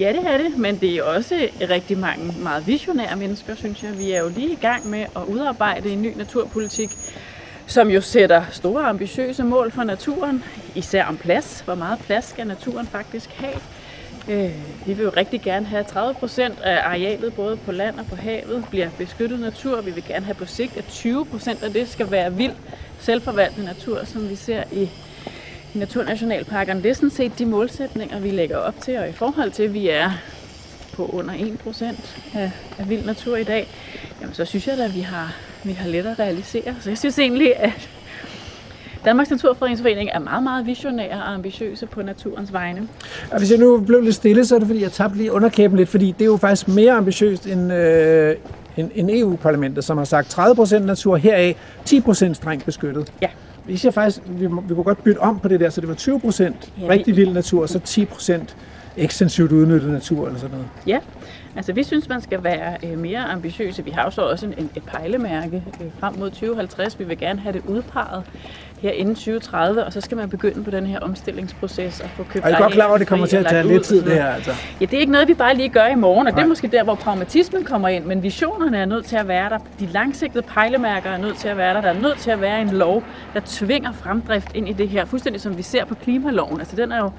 Ja, 0.00 0.12
det 0.12 0.26
er 0.26 0.36
det, 0.36 0.58
men 0.58 0.76
det 0.80 0.94
er 0.96 1.02
også 1.02 1.48
rigtig 1.70 1.98
mange 1.98 2.34
meget 2.42 2.66
visionære 2.66 3.16
mennesker, 3.16 3.54
synes 3.54 3.82
jeg. 3.82 3.98
Vi 3.98 4.12
er 4.12 4.20
jo 4.22 4.28
lige 4.28 4.52
i 4.52 4.58
gang 4.60 4.90
med 4.90 5.00
at 5.00 5.22
udarbejde 5.28 5.90
en 5.90 6.02
ny 6.02 6.12
naturpolitik, 6.16 6.90
som 7.66 7.88
jo 7.88 8.00
sætter 8.00 8.44
store 8.50 8.84
ambitiøse 8.84 9.44
mål 9.44 9.70
for 9.70 9.84
naturen, 9.84 10.44
især 10.74 11.04
om 11.04 11.16
plads. 11.16 11.62
Hvor 11.64 11.74
meget 11.74 11.98
plads 11.98 12.24
skal 12.24 12.46
naturen 12.46 12.86
faktisk 12.86 13.30
have? 13.30 13.54
Øh, 14.28 14.50
vi 14.86 14.92
vil 14.92 15.02
jo 15.02 15.12
rigtig 15.16 15.42
gerne 15.42 15.66
have 15.66 15.84
30 15.84 16.14
procent 16.14 16.60
af 16.60 16.88
arealet, 16.88 17.34
både 17.34 17.56
på 17.56 17.72
land 17.72 17.98
og 17.98 18.06
på 18.06 18.16
havet, 18.16 18.64
bliver 18.70 18.88
beskyttet 18.98 19.40
natur. 19.40 19.80
Vi 19.80 19.90
vil 19.90 20.04
gerne 20.08 20.24
have 20.24 20.34
på 20.34 20.46
sigt, 20.46 20.76
at 20.76 20.84
20 20.84 21.26
procent 21.26 21.62
af 21.62 21.72
det 21.72 21.88
skal 21.88 22.10
være 22.10 22.34
vild, 22.34 22.54
selvforvaltet 23.00 23.64
natur, 23.64 24.04
som 24.04 24.30
vi 24.30 24.36
ser 24.36 24.62
i 24.72 24.90
naturnationalparkerne. 25.74 26.82
Det 26.82 26.90
er 26.90 26.94
sådan 26.94 27.10
set 27.10 27.38
de 27.38 27.46
målsætninger, 27.46 28.20
vi 28.20 28.30
lægger 28.30 28.56
op 28.56 28.74
til, 28.80 28.98
og 28.98 29.08
i 29.08 29.12
forhold 29.12 29.50
til, 29.50 29.62
at 29.62 29.74
vi 29.74 29.88
er 29.88 30.10
på 30.92 31.06
under 31.06 31.34
1% 31.34 31.84
af, 32.34 32.50
af 32.78 32.88
vild 32.88 33.06
natur 33.06 33.36
i 33.36 33.44
dag, 33.44 33.68
jamen 34.20 34.34
så 34.34 34.44
synes 34.44 34.66
jeg 34.66 34.78
da, 34.78 34.84
at 34.84 34.94
vi 34.94 35.00
har, 35.00 35.36
vi 35.64 35.72
har 35.72 35.88
let 35.88 36.06
at 36.06 36.18
realisere. 36.18 36.74
Så 36.80 36.90
jeg 36.90 36.98
synes 36.98 37.18
egentlig, 37.18 37.56
at 37.56 37.88
Danmarks 39.04 39.30
Naturfredningsforening 39.30 40.10
er 40.12 40.18
meget, 40.18 40.42
meget 40.42 40.66
visionære 40.66 41.12
og 41.12 41.34
ambitiøse 41.34 41.86
på 41.86 42.02
naturens 42.02 42.52
vegne. 42.52 42.88
Og 43.30 43.38
hvis 43.38 43.50
jeg 43.50 43.58
nu 43.58 43.80
blev 43.80 44.00
lidt 44.00 44.14
stille, 44.14 44.44
så 44.44 44.54
er 44.54 44.58
det 44.58 44.68
fordi, 44.68 44.82
jeg 44.82 44.92
tabte 44.92 45.16
lige 45.16 45.32
underkæben 45.32 45.76
lidt, 45.76 45.88
fordi 45.88 46.06
det 46.06 46.20
er 46.22 46.26
jo 46.26 46.36
faktisk 46.36 46.68
mere 46.68 46.92
ambitiøst 46.92 47.46
end, 47.46 47.72
øh, 47.72 48.36
end, 48.76 48.90
end 48.94 49.10
EU-parlamentet, 49.10 49.84
som 49.84 49.98
har 49.98 50.04
sagt 50.04 50.38
30% 50.38 50.78
natur, 50.78 51.16
heraf 51.16 51.56
10% 51.88 52.34
strengt 52.34 52.64
beskyttet. 52.64 53.12
Ja. 53.22 53.28
Vi 53.66 53.76
siger 53.76 53.92
faktisk, 53.92 54.20
vi, 54.26 54.46
vi 54.46 54.74
kunne 54.74 54.84
godt 54.84 55.04
bytte 55.04 55.18
om 55.18 55.38
på 55.38 55.48
det 55.48 55.60
der, 55.60 55.70
så 55.70 55.80
det 55.80 55.88
var 55.88 55.94
20% 55.94 56.42
Ja, 56.80 56.88
rigtig 56.88 57.16
vild 57.16 57.32
natur, 57.32 57.62
og 57.62 57.68
så 57.68 57.78
10% 57.84 58.54
ekstensivt 58.96 59.52
udnyttet 59.52 59.90
natur 59.90 60.26
eller 60.26 60.38
sådan 60.38 60.50
noget. 60.56 60.66
Ja, 60.86 60.98
altså 61.56 61.72
vi 61.72 61.82
synes, 61.82 62.08
man 62.08 62.20
skal 62.20 62.44
være 62.44 62.76
øh, 62.84 62.98
mere 62.98 63.18
ambitiøse. 63.18 63.84
Vi 63.84 63.90
har 63.90 64.04
jo 64.04 64.10
så 64.10 64.22
også 64.22 64.46
en, 64.46 64.70
et 64.76 64.82
pejlemærke 64.86 65.62
øh, 65.80 65.86
frem 66.00 66.14
mod 66.18 66.30
2050. 66.30 66.98
Vi 66.98 67.04
vil 67.04 67.18
gerne 67.18 67.40
have 67.40 67.52
det 67.52 67.62
udpeget 67.68 68.22
her 68.80 68.90
inden 68.90 69.14
2030, 69.14 69.84
og 69.84 69.92
så 69.92 70.00
skal 70.00 70.16
man 70.16 70.30
begynde 70.30 70.64
på 70.64 70.70
den 70.70 70.86
her 70.86 71.00
omstillingsproces 71.00 72.00
og 72.00 72.08
få 72.10 72.22
købt 72.22 72.44
Og 72.44 72.50
jeg 72.50 72.56
er 72.56 72.62
godt 72.62 72.72
klar 72.72 72.84
over, 72.86 72.94
at 72.94 73.00
det 73.00 73.08
kommer 73.08 73.26
til 73.26 73.36
at 73.36 73.46
tage 73.46 73.66
lidt 73.68 73.84
tid, 73.84 74.02
det 74.02 74.12
her 74.12 74.26
altså. 74.26 74.50
Ja, 74.80 74.86
det 74.86 74.94
er 74.94 75.00
ikke 75.00 75.12
noget, 75.12 75.28
vi 75.28 75.34
bare 75.34 75.56
lige 75.56 75.68
gør 75.68 75.86
i 75.86 75.94
morgen, 75.94 76.26
og 76.26 76.32
det 76.32 76.38
er 76.38 76.42
Nej. 76.42 76.48
måske 76.48 76.68
der, 76.68 76.84
hvor 76.84 76.94
pragmatismen 76.94 77.64
kommer 77.64 77.88
ind, 77.88 78.04
men 78.04 78.22
visionerne 78.22 78.78
er 78.78 78.84
nødt 78.84 79.04
til 79.04 79.16
at 79.16 79.28
være 79.28 79.50
der. 79.50 79.58
De 79.80 79.86
langsigtede 79.86 80.42
pejlemærker 80.42 81.10
er 81.10 81.18
nødt 81.18 81.36
til 81.36 81.48
at 81.48 81.56
være 81.56 81.74
der. 81.74 81.80
Der 81.80 81.88
er 81.88 82.00
nødt 82.00 82.18
til 82.18 82.30
at 82.30 82.40
være 82.40 82.60
en 82.60 82.70
lov, 82.70 83.02
der 83.34 83.40
tvinger 83.46 83.92
fremdrift 83.92 84.48
ind 84.54 84.68
i 84.68 84.72
det 84.72 84.88
her, 84.88 85.04
fuldstændig 85.04 85.40
som 85.40 85.56
vi 85.56 85.62
ser 85.62 85.84
på 85.84 85.94
klimaloven. 85.94 86.60
Altså 86.60 86.76
den 86.76 86.92
er 86.92 86.98
jo 86.98 87.10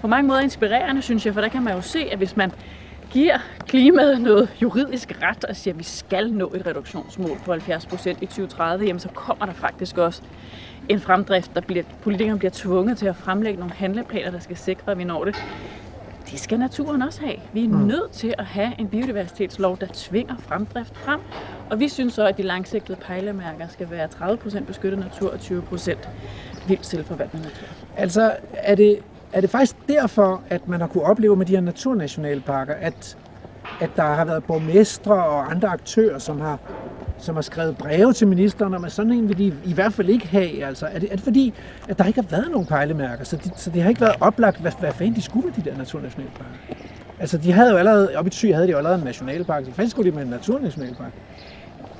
på 0.00 0.06
mange 0.06 0.28
måder 0.28 0.40
inspirerende, 0.40 1.02
synes 1.02 1.26
jeg, 1.26 1.34
for 1.34 1.40
der 1.40 1.48
kan 1.48 1.62
man 1.62 1.74
jo 1.74 1.80
se, 1.80 2.08
at 2.12 2.18
hvis 2.18 2.36
man 2.36 2.52
giver 3.10 3.38
klimaet 3.66 4.20
noget 4.20 4.48
juridisk 4.62 5.18
ret 5.22 5.44
og 5.44 5.56
siger, 5.56 5.74
at 5.74 5.78
vi 5.78 5.84
skal 5.84 6.32
nå 6.32 6.52
et 6.54 6.66
reduktionsmål 6.66 7.38
på 7.44 7.50
70 7.52 7.86
procent 7.86 8.22
i 8.22 8.26
2030, 8.26 8.84
jamen 8.86 9.00
så 9.00 9.08
kommer 9.08 9.46
der 9.46 9.52
faktisk 9.52 9.98
også 9.98 10.22
en 10.88 11.00
fremdrift, 11.00 11.54
der 11.54 11.60
bliver, 11.60 11.84
politikerne 12.02 12.38
bliver 12.38 12.52
tvunget 12.54 12.98
til 12.98 13.06
at 13.06 13.16
fremlægge 13.16 13.58
nogle 13.60 13.74
handleplaner, 13.74 14.30
der 14.30 14.38
skal 14.38 14.56
sikre, 14.56 14.92
at 14.92 14.98
vi 14.98 15.04
når 15.04 15.24
det. 15.24 15.36
Det 16.30 16.40
skal 16.40 16.58
naturen 16.58 17.02
også 17.02 17.20
have. 17.20 17.36
Vi 17.52 17.64
er 17.64 17.68
Mm. 17.68 17.74
nødt 17.78 18.10
til 18.12 18.34
at 18.38 18.44
have 18.44 18.72
en 18.78 18.88
biodiversitetslov, 18.88 19.78
der 19.80 19.86
tvinger 19.92 20.34
fremdrift 20.38 20.96
frem. 20.96 21.20
Og 21.70 21.80
vi 21.80 21.88
synes 21.88 22.14
så, 22.14 22.26
at 22.26 22.36
de 22.36 22.42
langsigtede 22.42 22.98
pejlemærker 23.00 23.68
skal 23.68 23.90
være 23.90 24.08
30% 24.08 24.64
beskyttet 24.66 25.00
natur 25.00 25.30
og 25.30 25.38
20% 25.40 26.08
vildt 26.68 26.86
selvforvaltende 26.86 27.42
natur. 27.42 27.66
Altså, 27.96 28.32
er 28.52 28.74
det, 28.74 28.98
er 29.32 29.40
det 29.40 29.50
faktisk 29.50 29.76
derfor, 29.88 30.42
at 30.50 30.68
man 30.68 30.80
har 30.80 30.86
kunne 30.86 31.04
opleve 31.04 31.36
med 31.36 31.46
de 31.46 31.52
her 31.52 31.60
naturnationalparker, 31.60 32.74
at, 32.74 33.16
at 33.80 33.90
der 33.96 34.02
har 34.02 34.24
været 34.24 34.44
borgmestre 34.44 35.24
og 35.24 35.50
andre 35.50 35.68
aktører, 35.68 36.18
som 36.18 36.40
har, 36.40 36.58
som 37.18 37.34
har 37.34 37.42
skrevet 37.42 37.76
breve 37.76 38.12
til 38.12 38.28
ministeren 38.28 38.74
om, 38.74 38.84
at 38.84 38.92
sådan 38.92 39.12
en 39.12 39.28
vil 39.28 39.38
de 39.38 39.54
i 39.64 39.72
hvert 39.72 39.92
fald 39.92 40.08
ikke 40.08 40.28
have. 40.28 40.64
Altså, 40.64 40.86
er, 40.86 40.98
det, 40.98 41.12
er 41.12 41.16
det 41.16 41.24
fordi, 41.24 41.54
at 41.88 41.98
der 41.98 42.04
ikke 42.04 42.20
har 42.20 42.28
været 42.30 42.50
nogen 42.50 42.66
pejlemærker, 42.66 43.24
så, 43.24 43.36
det, 43.36 43.52
så 43.56 43.70
det 43.70 43.82
har 43.82 43.88
ikke 43.88 44.00
været 44.00 44.16
oplagt, 44.20 44.60
hvad, 44.60 44.72
hvad 44.80 44.92
fanden 44.92 45.14
de 45.14 45.22
skulle 45.22 45.46
med 45.46 45.64
de 45.64 45.70
der 45.70 45.76
naturnationalparker? 45.76 46.54
Altså, 47.20 47.38
de 47.38 47.52
havde 47.52 47.70
jo 47.70 47.76
allerede, 47.76 48.16
oppe 48.16 48.28
i 48.28 48.30
Thy 48.30 48.52
havde 48.54 48.66
de 48.66 48.72
jo 48.72 48.76
allerede 48.76 48.98
en 48.98 49.04
nationalpark, 49.04 49.64
så 49.64 49.72
fanden 49.72 49.90
skulle 49.90 50.10
de 50.10 50.16
med 50.16 50.24
en 50.24 50.30
naturnationalpark? 50.30 51.12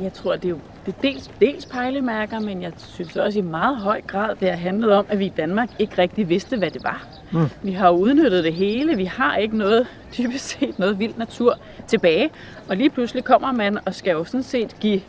Jeg 0.02 0.12
tror, 0.12 0.36
det 0.36 0.44
er 0.44 0.48
jo 0.48 0.58
det 0.86 0.94
er 0.94 1.00
dels, 1.02 1.30
dels 1.40 1.66
pejlemærker, 1.66 2.40
men 2.40 2.62
jeg 2.62 2.72
synes 2.76 3.16
også 3.16 3.38
i 3.38 3.42
meget 3.42 3.76
høj 3.76 4.00
grad, 4.06 4.36
det 4.40 4.48
har 4.48 4.56
handlet 4.56 4.92
om, 4.92 5.06
at 5.08 5.18
vi 5.18 5.26
i 5.26 5.32
Danmark 5.36 5.68
ikke 5.78 5.98
rigtig 5.98 6.28
vidste, 6.28 6.56
hvad 6.56 6.70
det 6.70 6.84
var. 6.84 7.06
Mm. 7.32 7.46
Vi 7.62 7.72
har 7.72 7.90
udnyttet 7.90 8.44
det 8.44 8.54
hele. 8.54 8.96
Vi 8.96 9.04
har 9.04 9.36
ikke 9.36 9.56
noget, 9.56 9.86
typisk 10.12 10.44
set 10.44 10.78
noget 10.78 10.98
vild 10.98 11.14
natur 11.16 11.58
tilbage. 11.86 12.30
Og 12.68 12.76
lige 12.76 12.90
pludselig 12.90 13.24
kommer 13.24 13.52
man 13.52 13.78
og 13.86 13.94
skal 13.94 14.10
jo 14.10 14.24
sådan 14.24 14.42
set 14.42 14.76
give, 14.80 15.00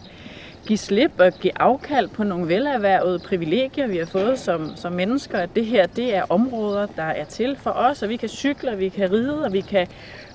give 0.67 0.77
slip 0.77 1.11
og 1.19 1.33
give 1.33 1.53
afkald 1.55 2.09
på 2.09 2.23
nogle 2.23 2.47
velerhvervede 2.47 3.19
privilegier, 3.19 3.87
vi 3.87 3.97
har 3.97 4.05
fået 4.05 4.39
som, 4.39 4.75
som 4.75 4.93
mennesker. 4.93 5.37
At 5.37 5.49
det 5.55 5.65
her, 5.65 5.87
det 5.87 6.15
er 6.15 6.23
områder, 6.29 6.85
der 6.85 7.03
er 7.03 7.25
til 7.25 7.55
for 7.55 7.71
os, 7.71 8.03
og 8.03 8.09
vi 8.09 8.15
kan 8.15 8.29
cykle, 8.29 8.71
og 8.71 8.79
vi 8.79 8.89
kan 8.89 9.11
ride, 9.11 9.45
og 9.45 9.53
vi 9.53 9.61
kan 9.61 9.87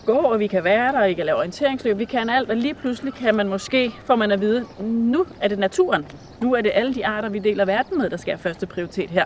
gå, 0.06 0.16
og 0.16 0.40
vi 0.40 0.46
kan 0.46 0.64
være 0.64 0.92
der, 0.92 1.00
og 1.00 1.08
vi 1.08 1.14
kan 1.14 1.26
lave 1.26 1.38
orienteringsløb, 1.38 1.98
vi 1.98 2.04
kan 2.04 2.30
alt, 2.30 2.50
og 2.50 2.56
lige 2.56 2.74
pludselig 2.74 3.14
kan 3.14 3.34
man 3.34 3.48
måske, 3.48 3.92
får 4.04 4.16
man 4.16 4.30
at 4.30 4.40
vide, 4.40 4.64
nu 4.80 5.26
er 5.40 5.48
det 5.48 5.58
naturen. 5.58 6.06
Nu 6.42 6.54
er 6.54 6.60
det 6.60 6.72
alle 6.74 6.94
de 6.94 7.06
arter, 7.06 7.28
vi 7.28 7.38
deler 7.38 7.64
verden 7.64 7.98
med, 7.98 8.10
der 8.10 8.16
skal 8.16 8.32
have 8.32 8.38
første 8.38 8.66
prioritet 8.66 9.10
her. 9.10 9.24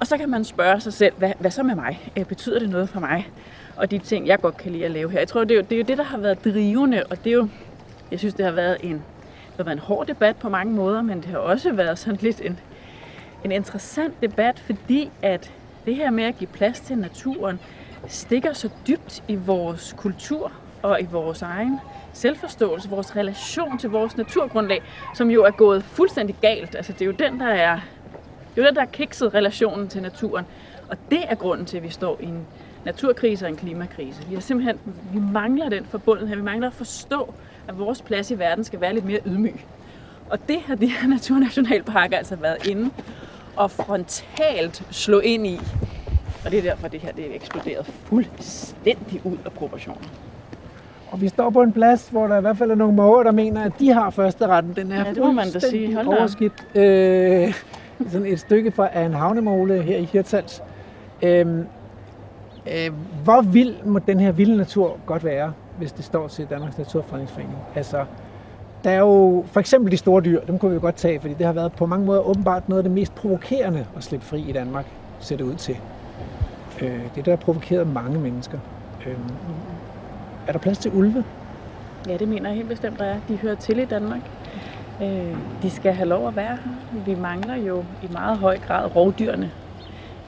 Og 0.00 0.06
så 0.06 0.16
kan 0.16 0.28
man 0.28 0.44
spørge 0.44 0.80
sig 0.80 0.92
selv, 0.92 1.12
hvad, 1.18 1.32
hvad 1.38 1.50
så 1.50 1.62
med 1.62 1.74
mig? 1.74 2.12
Øh, 2.18 2.24
betyder 2.24 2.58
det 2.58 2.70
noget 2.70 2.88
for 2.88 3.00
mig? 3.00 3.28
Og 3.76 3.90
de 3.90 3.98
ting, 3.98 4.26
jeg 4.26 4.40
godt 4.40 4.56
kan 4.56 4.72
lide 4.72 4.84
at 4.84 4.90
lave 4.90 5.10
her. 5.10 5.18
Jeg 5.18 5.28
tror, 5.28 5.44
det 5.44 5.50
er 5.50 5.56
jo 5.56 5.62
det, 5.62 5.72
er 5.72 5.76
jo 5.76 5.84
det 5.88 5.98
der 5.98 6.04
har 6.04 6.18
været 6.18 6.44
drivende, 6.44 7.02
og 7.10 7.24
det 7.24 7.30
er 7.30 7.34
jo, 7.34 7.48
jeg 8.10 8.18
synes, 8.18 8.34
det 8.34 8.44
har 8.44 8.52
været 8.52 8.76
en, 8.82 8.92
det 8.92 9.56
har 9.56 9.64
været 9.64 9.76
en 9.76 9.82
hård 9.82 10.06
debat 10.06 10.36
på 10.36 10.48
mange 10.48 10.72
måder, 10.72 11.02
men 11.02 11.16
det 11.16 11.26
har 11.26 11.38
også 11.38 11.72
været 11.72 11.98
sådan 11.98 12.18
lidt 12.20 12.40
en, 12.44 12.58
en 13.44 13.52
interessant 13.52 14.14
debat, 14.22 14.60
fordi 14.60 15.10
at 15.22 15.52
det 15.86 15.96
her 15.96 16.10
med 16.10 16.24
at 16.24 16.38
give 16.38 16.48
plads 16.48 16.80
til 16.80 16.98
naturen 16.98 17.60
stikker 18.08 18.52
så 18.52 18.68
dybt 18.86 19.22
i 19.28 19.34
vores 19.34 19.94
kultur 19.98 20.52
og 20.82 21.00
i 21.00 21.06
vores 21.10 21.42
egen 21.42 21.80
selvforståelse, 22.12 22.90
vores 22.90 23.16
relation 23.16 23.78
til 23.78 23.90
vores 23.90 24.16
naturgrundlag, 24.16 24.82
som 25.14 25.30
jo 25.30 25.44
er 25.44 25.50
gået 25.50 25.84
fuldstændig 25.84 26.36
galt. 26.40 26.74
Altså 26.74 26.92
det 26.92 27.02
er 27.02 27.06
jo 27.06 27.12
den, 27.12 27.40
der 27.40 27.48
er, 27.48 27.74
det 28.54 28.58
er 28.58 28.62
jo 28.62 28.66
den, 28.66 28.74
der 28.74 28.80
har 28.80 28.90
kikset 28.92 29.34
relationen 29.34 29.88
til 29.88 30.02
naturen. 30.02 30.44
Og 30.90 30.96
det 31.10 31.20
er 31.28 31.34
grunden 31.34 31.66
til, 31.66 31.76
at 31.76 31.82
vi 31.82 31.90
står 31.90 32.18
i 32.20 32.24
en 32.24 32.46
naturkrise 32.84 33.44
og 33.44 33.50
en 33.50 33.56
klimakrise. 33.56 34.28
Vi 34.28 34.34
har 34.34 34.40
simpelthen, 34.40 34.78
vi 35.12 35.20
mangler 35.20 35.68
den 35.68 35.84
forbundethed. 35.84 36.36
Vi 36.36 36.42
mangler 36.42 36.68
at 36.68 36.74
forstå, 36.74 37.34
at 37.68 37.78
vores 37.78 38.02
plads 38.02 38.30
i 38.30 38.38
verden 38.38 38.64
skal 38.64 38.80
være 38.80 38.94
lidt 38.94 39.04
mere 39.04 39.20
ydmyg. 39.26 39.60
Og 40.30 40.48
det 40.48 40.60
har 40.60 40.74
de 40.74 40.86
her 40.86 41.08
naturnationalparker 41.16 42.16
altså 42.16 42.36
været 42.36 42.66
inde 42.66 42.90
og 43.56 43.70
frontalt 43.70 44.82
slå 44.90 45.18
ind 45.18 45.46
i. 45.46 45.60
Og 46.44 46.50
det 46.50 46.58
er 46.58 46.62
derfor, 46.62 46.88
det 46.88 47.00
her 47.00 47.12
det 47.12 47.30
er 47.30 47.34
eksploderet 47.34 47.86
fuldstændig 47.86 49.20
ud 49.24 49.36
af 49.44 49.52
proportioner. 49.52 50.08
Og 51.10 51.20
vi 51.20 51.28
står 51.28 51.50
på 51.50 51.62
en 51.62 51.72
plads, 51.72 52.08
hvor 52.08 52.26
der 52.26 52.38
i 52.38 52.40
hvert 52.40 52.58
fald 52.58 52.70
er 52.70 52.74
nogle 52.74 52.94
måger, 52.94 53.22
der 53.22 53.32
mener, 53.32 53.62
at 53.62 53.72
de 53.78 53.92
har 53.92 54.10
første 54.10 54.46
retten. 54.46 54.72
Den 54.76 54.92
er 54.92 55.04
Ja, 55.04 55.10
det 55.10 55.18
må 55.18 55.32
man 55.32 55.52
da 55.52 55.58
sige. 55.58 55.94
Hold 55.94 56.06
overskidt. 56.06 56.52
Øh, 56.74 57.54
sådan 58.10 58.26
et 58.26 58.40
stykke 58.40 58.72
fra 58.72 58.88
af 58.92 59.02
en 59.06 59.14
havnemåle 59.14 59.82
her 59.82 59.96
i 59.96 60.04
Hirtshals. 60.04 60.62
Øhm, 61.22 61.66
øh, 62.66 62.90
hvor 63.24 63.42
vild 63.42 63.74
må 63.84 63.98
den 63.98 64.20
her 64.20 64.32
vilde 64.32 64.56
natur 64.56 64.96
godt 65.06 65.24
være, 65.24 65.52
hvis 65.78 65.92
det 65.92 66.04
står 66.04 66.28
til 66.28 66.46
Danmarks 66.50 66.78
Naturfredningsforening? 66.78 67.58
Altså, 67.74 68.04
der 68.84 68.90
er 68.90 68.98
jo 68.98 69.44
for 69.52 69.60
eksempel 69.60 69.92
de 69.92 69.96
store 69.96 70.22
dyr, 70.22 70.40
dem 70.40 70.58
kunne 70.58 70.70
vi 70.70 70.74
jo 70.74 70.80
godt 70.80 70.96
tage, 70.96 71.20
fordi 71.20 71.34
det 71.34 71.46
har 71.46 71.52
været 71.52 71.72
på 71.72 71.86
mange 71.86 72.06
måder 72.06 72.20
åbenbart 72.20 72.68
noget 72.68 72.78
af 72.78 72.84
det 72.84 72.92
mest 72.92 73.14
provokerende 73.14 73.86
at 73.96 74.04
slippe 74.04 74.26
fri 74.26 74.44
i 74.48 74.52
Danmark, 74.52 74.86
ser 75.20 75.36
det 75.36 75.44
ud 75.44 75.54
til. 75.54 75.76
Øh, 76.80 77.00
det 77.14 77.18
er 77.18 77.22
der 77.22 77.30
har 77.30 77.36
provokeret 77.36 77.86
mange 77.86 78.18
mennesker. 78.18 78.58
Øh, 79.06 79.16
er 80.46 80.52
der 80.52 80.58
plads 80.58 80.78
til 80.78 80.90
ulve? 80.94 81.24
Ja, 82.08 82.16
det 82.16 82.28
mener 82.28 82.48
jeg 82.48 82.56
helt 82.56 82.68
bestemt, 82.68 82.98
der 82.98 83.04
er. 83.04 83.16
De 83.28 83.36
hører 83.36 83.54
til 83.54 83.78
i 83.78 83.84
Danmark. 83.84 84.20
Øh, 85.02 85.36
de 85.62 85.70
skal 85.70 85.92
have 85.92 86.08
lov 86.08 86.28
at 86.28 86.36
være 86.36 86.58
her. 86.64 87.04
Vi 87.06 87.14
mangler 87.14 87.56
jo 87.56 87.84
i 88.02 88.06
meget 88.12 88.38
høj 88.38 88.58
grad 88.58 88.96
rovdyrene 88.96 89.50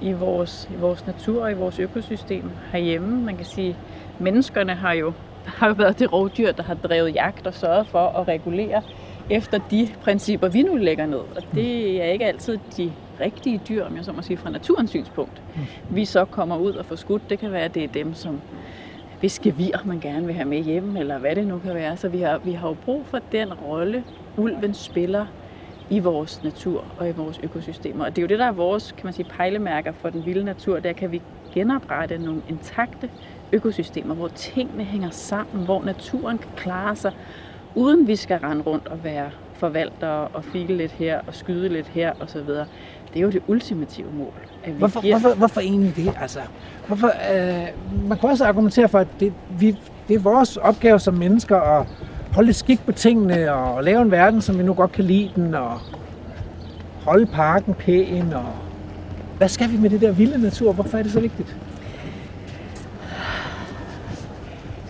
i 0.01 0.13
vores, 0.13 0.69
i 0.73 0.77
vores 0.77 1.07
natur 1.07 1.43
og 1.43 1.51
i 1.51 1.55
vores 1.55 1.79
økosystem 1.79 2.51
herhjemme. 2.73 3.25
Man 3.25 3.37
kan 3.37 3.47
sige, 3.47 3.77
menneskerne 4.19 4.75
har 4.75 4.93
jo, 4.93 5.13
har 5.59 5.67
jo 5.69 5.75
været 5.75 5.99
det 5.99 6.13
rovdyr, 6.13 6.53
der 6.53 6.63
har 6.63 6.75
drevet 6.75 7.15
jagt 7.15 7.47
og 7.47 7.55
sørget 7.55 7.87
for 7.87 8.09
at 8.09 8.29
regulere 8.29 8.83
efter 9.31 9.59
de 9.71 9.89
principper, 10.03 10.49
vi 10.49 10.63
nu 10.63 10.77
lægger 10.77 11.07
ned. 11.07 11.19
Og 11.19 11.43
det 11.55 12.03
er 12.03 12.07
ikke 12.07 12.25
altid 12.25 12.59
de 12.77 12.93
rigtige 13.21 13.61
dyr, 13.69 13.85
om 13.85 13.97
jeg 13.97 14.05
så 14.05 14.13
må 14.13 14.23
sige, 14.23 14.37
fra 14.37 14.51
naturens 14.51 14.91
synspunkt. 14.91 15.43
Vi 15.91 16.05
så 16.05 16.25
kommer 16.25 16.57
ud 16.57 16.73
og 16.73 16.87
får 16.87 16.97
skudt. 16.97 17.31
Det 17.31 17.39
kan 17.39 17.53
være, 17.53 17.63
at 17.63 17.75
det 17.75 17.85
er 17.85 17.89
dem, 17.89 18.15
som 18.15 18.41
hvis 19.21 19.39
gevir 19.39 19.83
man 19.85 20.01
gerne 20.01 20.27
vil 20.27 20.35
have 20.35 20.49
med 20.49 20.63
hjem, 20.63 20.97
eller 20.97 21.19
hvad 21.19 21.37
det 21.37 21.47
nu 21.47 21.59
kan 21.59 21.75
være. 21.75 21.97
Så 21.97 22.09
vi 22.09 22.21
har, 22.21 22.39
vi 22.39 22.53
har 22.53 22.69
jo 22.69 22.75
brug 22.85 23.07
for 23.07 23.21
den 23.33 23.53
rolle, 23.53 24.05
ulven 24.37 24.75
spiller 24.75 25.27
i 25.91 25.99
vores 25.99 26.43
natur 26.43 26.85
og 26.99 27.09
i 27.09 27.13
vores 27.13 27.41
økosystemer. 27.43 28.05
Og 28.05 28.11
det 28.11 28.19
er 28.19 28.23
jo 28.23 28.29
det, 28.29 28.39
der 28.39 28.45
er 28.45 28.53
vores 28.53 28.93
kan 28.93 29.07
man 29.07 29.13
sige, 29.13 29.27
pejlemærker 29.31 29.93
for 29.93 30.11
den 30.11 30.27
vilde 30.27 30.45
natur. 30.45 30.79
Der 30.79 30.93
kan 30.93 31.13
vi 31.13 31.23
genoprette 31.55 32.19
nogle 32.19 32.43
intakte 32.49 33.11
økosystemer, 33.53 34.15
hvor 34.15 34.29
tingene 34.29 34.85
hænger 34.85 35.11
sammen, 35.11 35.65
hvor 35.65 35.85
naturen 35.85 36.39
kan 36.39 36.51
klare 36.57 36.97
sig, 36.97 37.13
uden 37.75 38.07
vi 38.07 38.17
skal 38.17 38.39
rende 38.39 38.63
rundt 38.63 38.89
og 38.89 39.05
være 39.05 39.31
forvaltere 39.55 40.29
og 40.29 40.45
file 40.45 40.77
lidt 40.77 40.93
her 40.93 41.21
og 41.27 41.35
skyde 41.35 41.69
lidt 41.69 41.89
her 41.89 42.13
osv. 42.21 42.51
Det 43.15 43.21
er 43.21 43.25
jo 43.25 43.31
det 43.31 43.43
ultimative 43.47 44.07
mål. 44.19 44.33
At 44.65 44.75
vi 44.75 44.79
Hvorfor, 44.79 45.01
giver... 45.01 45.19
hvorfor, 45.19 45.37
hvorfor 45.37 45.61
egentlig 45.61 45.97
det? 45.97 46.15
Altså, 46.21 46.41
hvorfor, 46.87 47.07
øh, 47.07 47.67
man 48.09 48.19
kan 48.19 48.31
også 48.31 48.45
argumentere 48.45 48.89
for, 48.89 48.99
at 48.99 49.09
det, 49.21 49.33
vi, 49.59 49.79
det 50.09 50.15
er 50.15 50.21
vores 50.21 50.57
opgave 50.57 50.99
som 50.99 51.15
mennesker 51.15 51.57
at 51.57 51.87
holde 52.33 52.47
lidt 52.47 52.57
skik 52.57 52.87
på 52.87 52.93
tingene 52.93 53.53
og 53.53 53.85
lave 53.85 54.03
en 54.03 54.11
verden, 54.11 54.41
som 54.43 54.59
vi 54.59 54.63
nu 54.63 54.75
godt 54.75 54.93
kan 54.93 55.05
lide 55.05 55.31
den, 55.37 55.55
og 55.55 55.79
holde 57.05 57.27
parken 57.27 57.75
pæn. 57.75 58.33
Og 58.33 58.47
hvad 59.39 59.49
skal 59.49 59.73
vi 59.73 59.77
med 59.77 59.91
det 59.91 60.01
der 60.01 60.13
vilde 60.13 60.43
natur? 60.43 60.73
Hvorfor 60.73 60.99
er 60.99 61.03
det 61.03 61.13
så 61.13 61.21
vigtigt? 61.21 61.57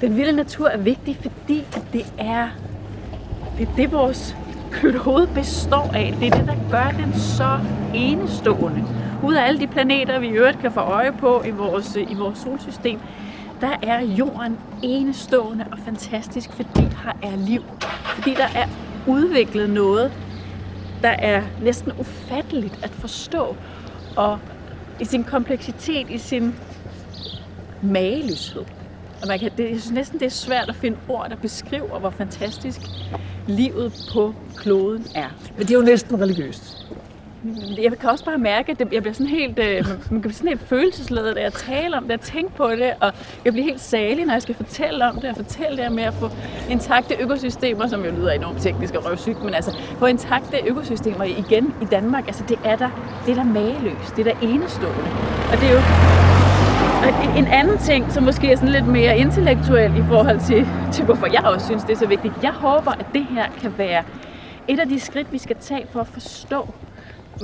Den 0.00 0.16
vilde 0.16 0.32
natur 0.32 0.68
er 0.68 0.78
vigtig, 0.78 1.16
fordi 1.22 1.64
det 1.92 2.06
er 2.18 2.48
det, 3.58 3.66
er 3.66 3.66
det 3.76 3.92
vores 3.92 4.36
klode 4.74 5.28
består 5.34 5.90
af. 5.94 6.14
Det 6.20 6.26
er 6.28 6.36
det, 6.36 6.46
der 6.46 6.70
gør 6.70 7.04
den 7.04 7.14
så 7.14 7.58
enestående. 7.94 8.84
Ud 9.22 9.34
af 9.34 9.46
alle 9.46 9.60
de 9.60 9.66
planeter, 9.66 10.18
vi 10.18 10.26
i 10.26 10.30
øvrigt 10.30 10.58
kan 10.58 10.72
få 10.72 10.80
øje 10.80 11.12
på 11.12 11.42
i 11.46 11.50
vores, 11.50 11.96
øh, 11.96 12.10
i 12.10 12.14
vores 12.14 12.38
solsystem, 12.38 13.00
der 13.60 13.76
er 13.82 14.00
jorden 14.00 14.58
enestående 14.82 15.64
og 15.72 15.78
fantastisk, 15.84 16.52
fordi 16.52 16.80
her 16.80 17.12
er 17.22 17.36
liv. 17.36 17.62
Fordi 18.04 18.34
der 18.34 18.48
er 18.54 18.68
udviklet 19.06 19.70
noget, 19.70 20.12
der 21.02 21.08
er 21.08 21.42
næsten 21.62 21.92
ufatteligt 21.98 22.78
at 22.82 22.90
forstå. 22.90 23.56
Og 24.16 24.38
i 25.00 25.04
sin 25.04 25.24
kompleksitet, 25.24 26.10
i 26.10 26.18
sin 26.18 26.54
mageløshed. 27.82 28.64
Og 29.22 29.28
man 29.28 29.38
kan, 29.38 29.50
det, 29.56 29.70
jeg 29.70 29.80
synes 29.80 29.90
næsten, 29.90 30.18
det 30.18 30.26
er 30.26 30.30
svært 30.30 30.68
at 30.68 30.76
finde 30.76 30.96
ord, 31.08 31.30
der 31.30 31.36
beskriver, 31.36 31.98
hvor 31.98 32.10
fantastisk 32.10 32.80
livet 33.46 33.92
på 34.12 34.34
kloden 34.56 35.06
er. 35.14 35.28
Men 35.56 35.66
det 35.66 35.74
er 35.74 35.78
jo 35.78 35.84
næsten 35.84 36.20
religiøst. 36.20 36.86
Jeg 37.82 37.98
kan 38.00 38.10
også 38.10 38.24
bare 38.24 38.38
mærke, 38.38 38.72
at 38.72 38.80
jeg 38.92 39.02
bliver 39.02 39.12
sådan 39.12 39.26
helt, 39.26 39.58
øh, 39.58 39.74
man 39.74 39.84
man 39.86 39.96
kan 40.10 40.20
blive 40.20 40.32
sådan 40.32 40.48
helt 40.48 40.68
følelsesladet, 40.68 41.36
da 41.36 41.40
jeg 41.42 41.52
taler 41.52 41.96
om 41.98 42.04
det, 42.04 42.12
at 42.12 42.20
tænke 42.20 42.56
på 42.56 42.70
det, 42.70 42.92
og 43.00 43.12
jeg 43.44 43.52
bliver 43.52 43.64
helt 43.64 43.80
salig, 43.80 44.24
når 44.24 44.32
jeg 44.32 44.42
skal 44.42 44.54
fortælle 44.54 45.08
om 45.08 45.20
det, 45.20 45.30
og 45.30 45.36
fortælle 45.36 45.82
det 45.82 45.92
med 45.92 46.02
at 46.02 46.14
få 46.14 46.30
intakte 46.70 47.14
økosystemer, 47.20 47.86
som 47.88 48.04
jo 48.04 48.10
lyder 48.10 48.30
enormt 48.30 48.62
teknisk 48.62 48.94
og 48.94 49.06
røvsygt, 49.06 49.44
men 49.44 49.54
altså 49.54 49.76
få 49.98 50.06
intakte 50.06 50.56
økosystemer 50.66 51.24
igen 51.24 51.74
i 51.82 51.84
Danmark, 51.84 52.26
altså 52.26 52.44
det 52.48 52.58
er 52.64 52.76
der, 52.76 53.20
det 53.26 53.32
er 53.32 53.36
der 53.36 53.44
mageløst, 53.44 54.16
det 54.16 54.26
er 54.26 54.34
der 54.34 54.40
enestående. 54.40 55.10
Og 55.52 55.58
det 55.60 55.68
er 55.68 55.72
jo 55.72 56.33
en 57.36 57.46
anden 57.46 57.78
ting, 57.78 58.12
som 58.12 58.22
måske 58.22 58.52
er 58.52 58.56
sådan 58.56 58.68
lidt 58.68 58.86
mere 58.86 59.18
intellektuel 59.18 59.96
i 59.96 60.02
forhold 60.08 60.40
til, 60.40 60.66
til, 60.92 61.04
hvorfor 61.04 61.26
jeg 61.32 61.44
også 61.44 61.66
synes, 61.66 61.82
det 61.82 61.92
er 61.92 61.96
så 61.96 62.06
vigtigt. 62.06 62.34
Jeg 62.42 62.52
håber, 62.52 62.90
at 62.90 63.06
det 63.12 63.26
her 63.30 63.46
kan 63.60 63.78
være 63.78 64.02
et 64.68 64.80
af 64.80 64.88
de 64.88 65.00
skridt, 65.00 65.32
vi 65.32 65.38
skal 65.38 65.56
tage 65.60 65.86
for 65.90 66.00
at 66.00 66.06
forstå, 66.06 66.68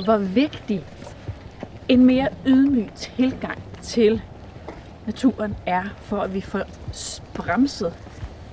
hvor 0.04 0.16
vigtig 0.16 0.84
en 1.88 2.06
mere 2.06 2.28
ydmyg 2.46 2.88
tilgang 2.96 3.58
til 3.82 4.22
naturen 5.06 5.56
er, 5.66 5.82
for 6.02 6.20
at 6.20 6.34
vi 6.34 6.40
får 6.40 6.60
bremset 7.34 7.92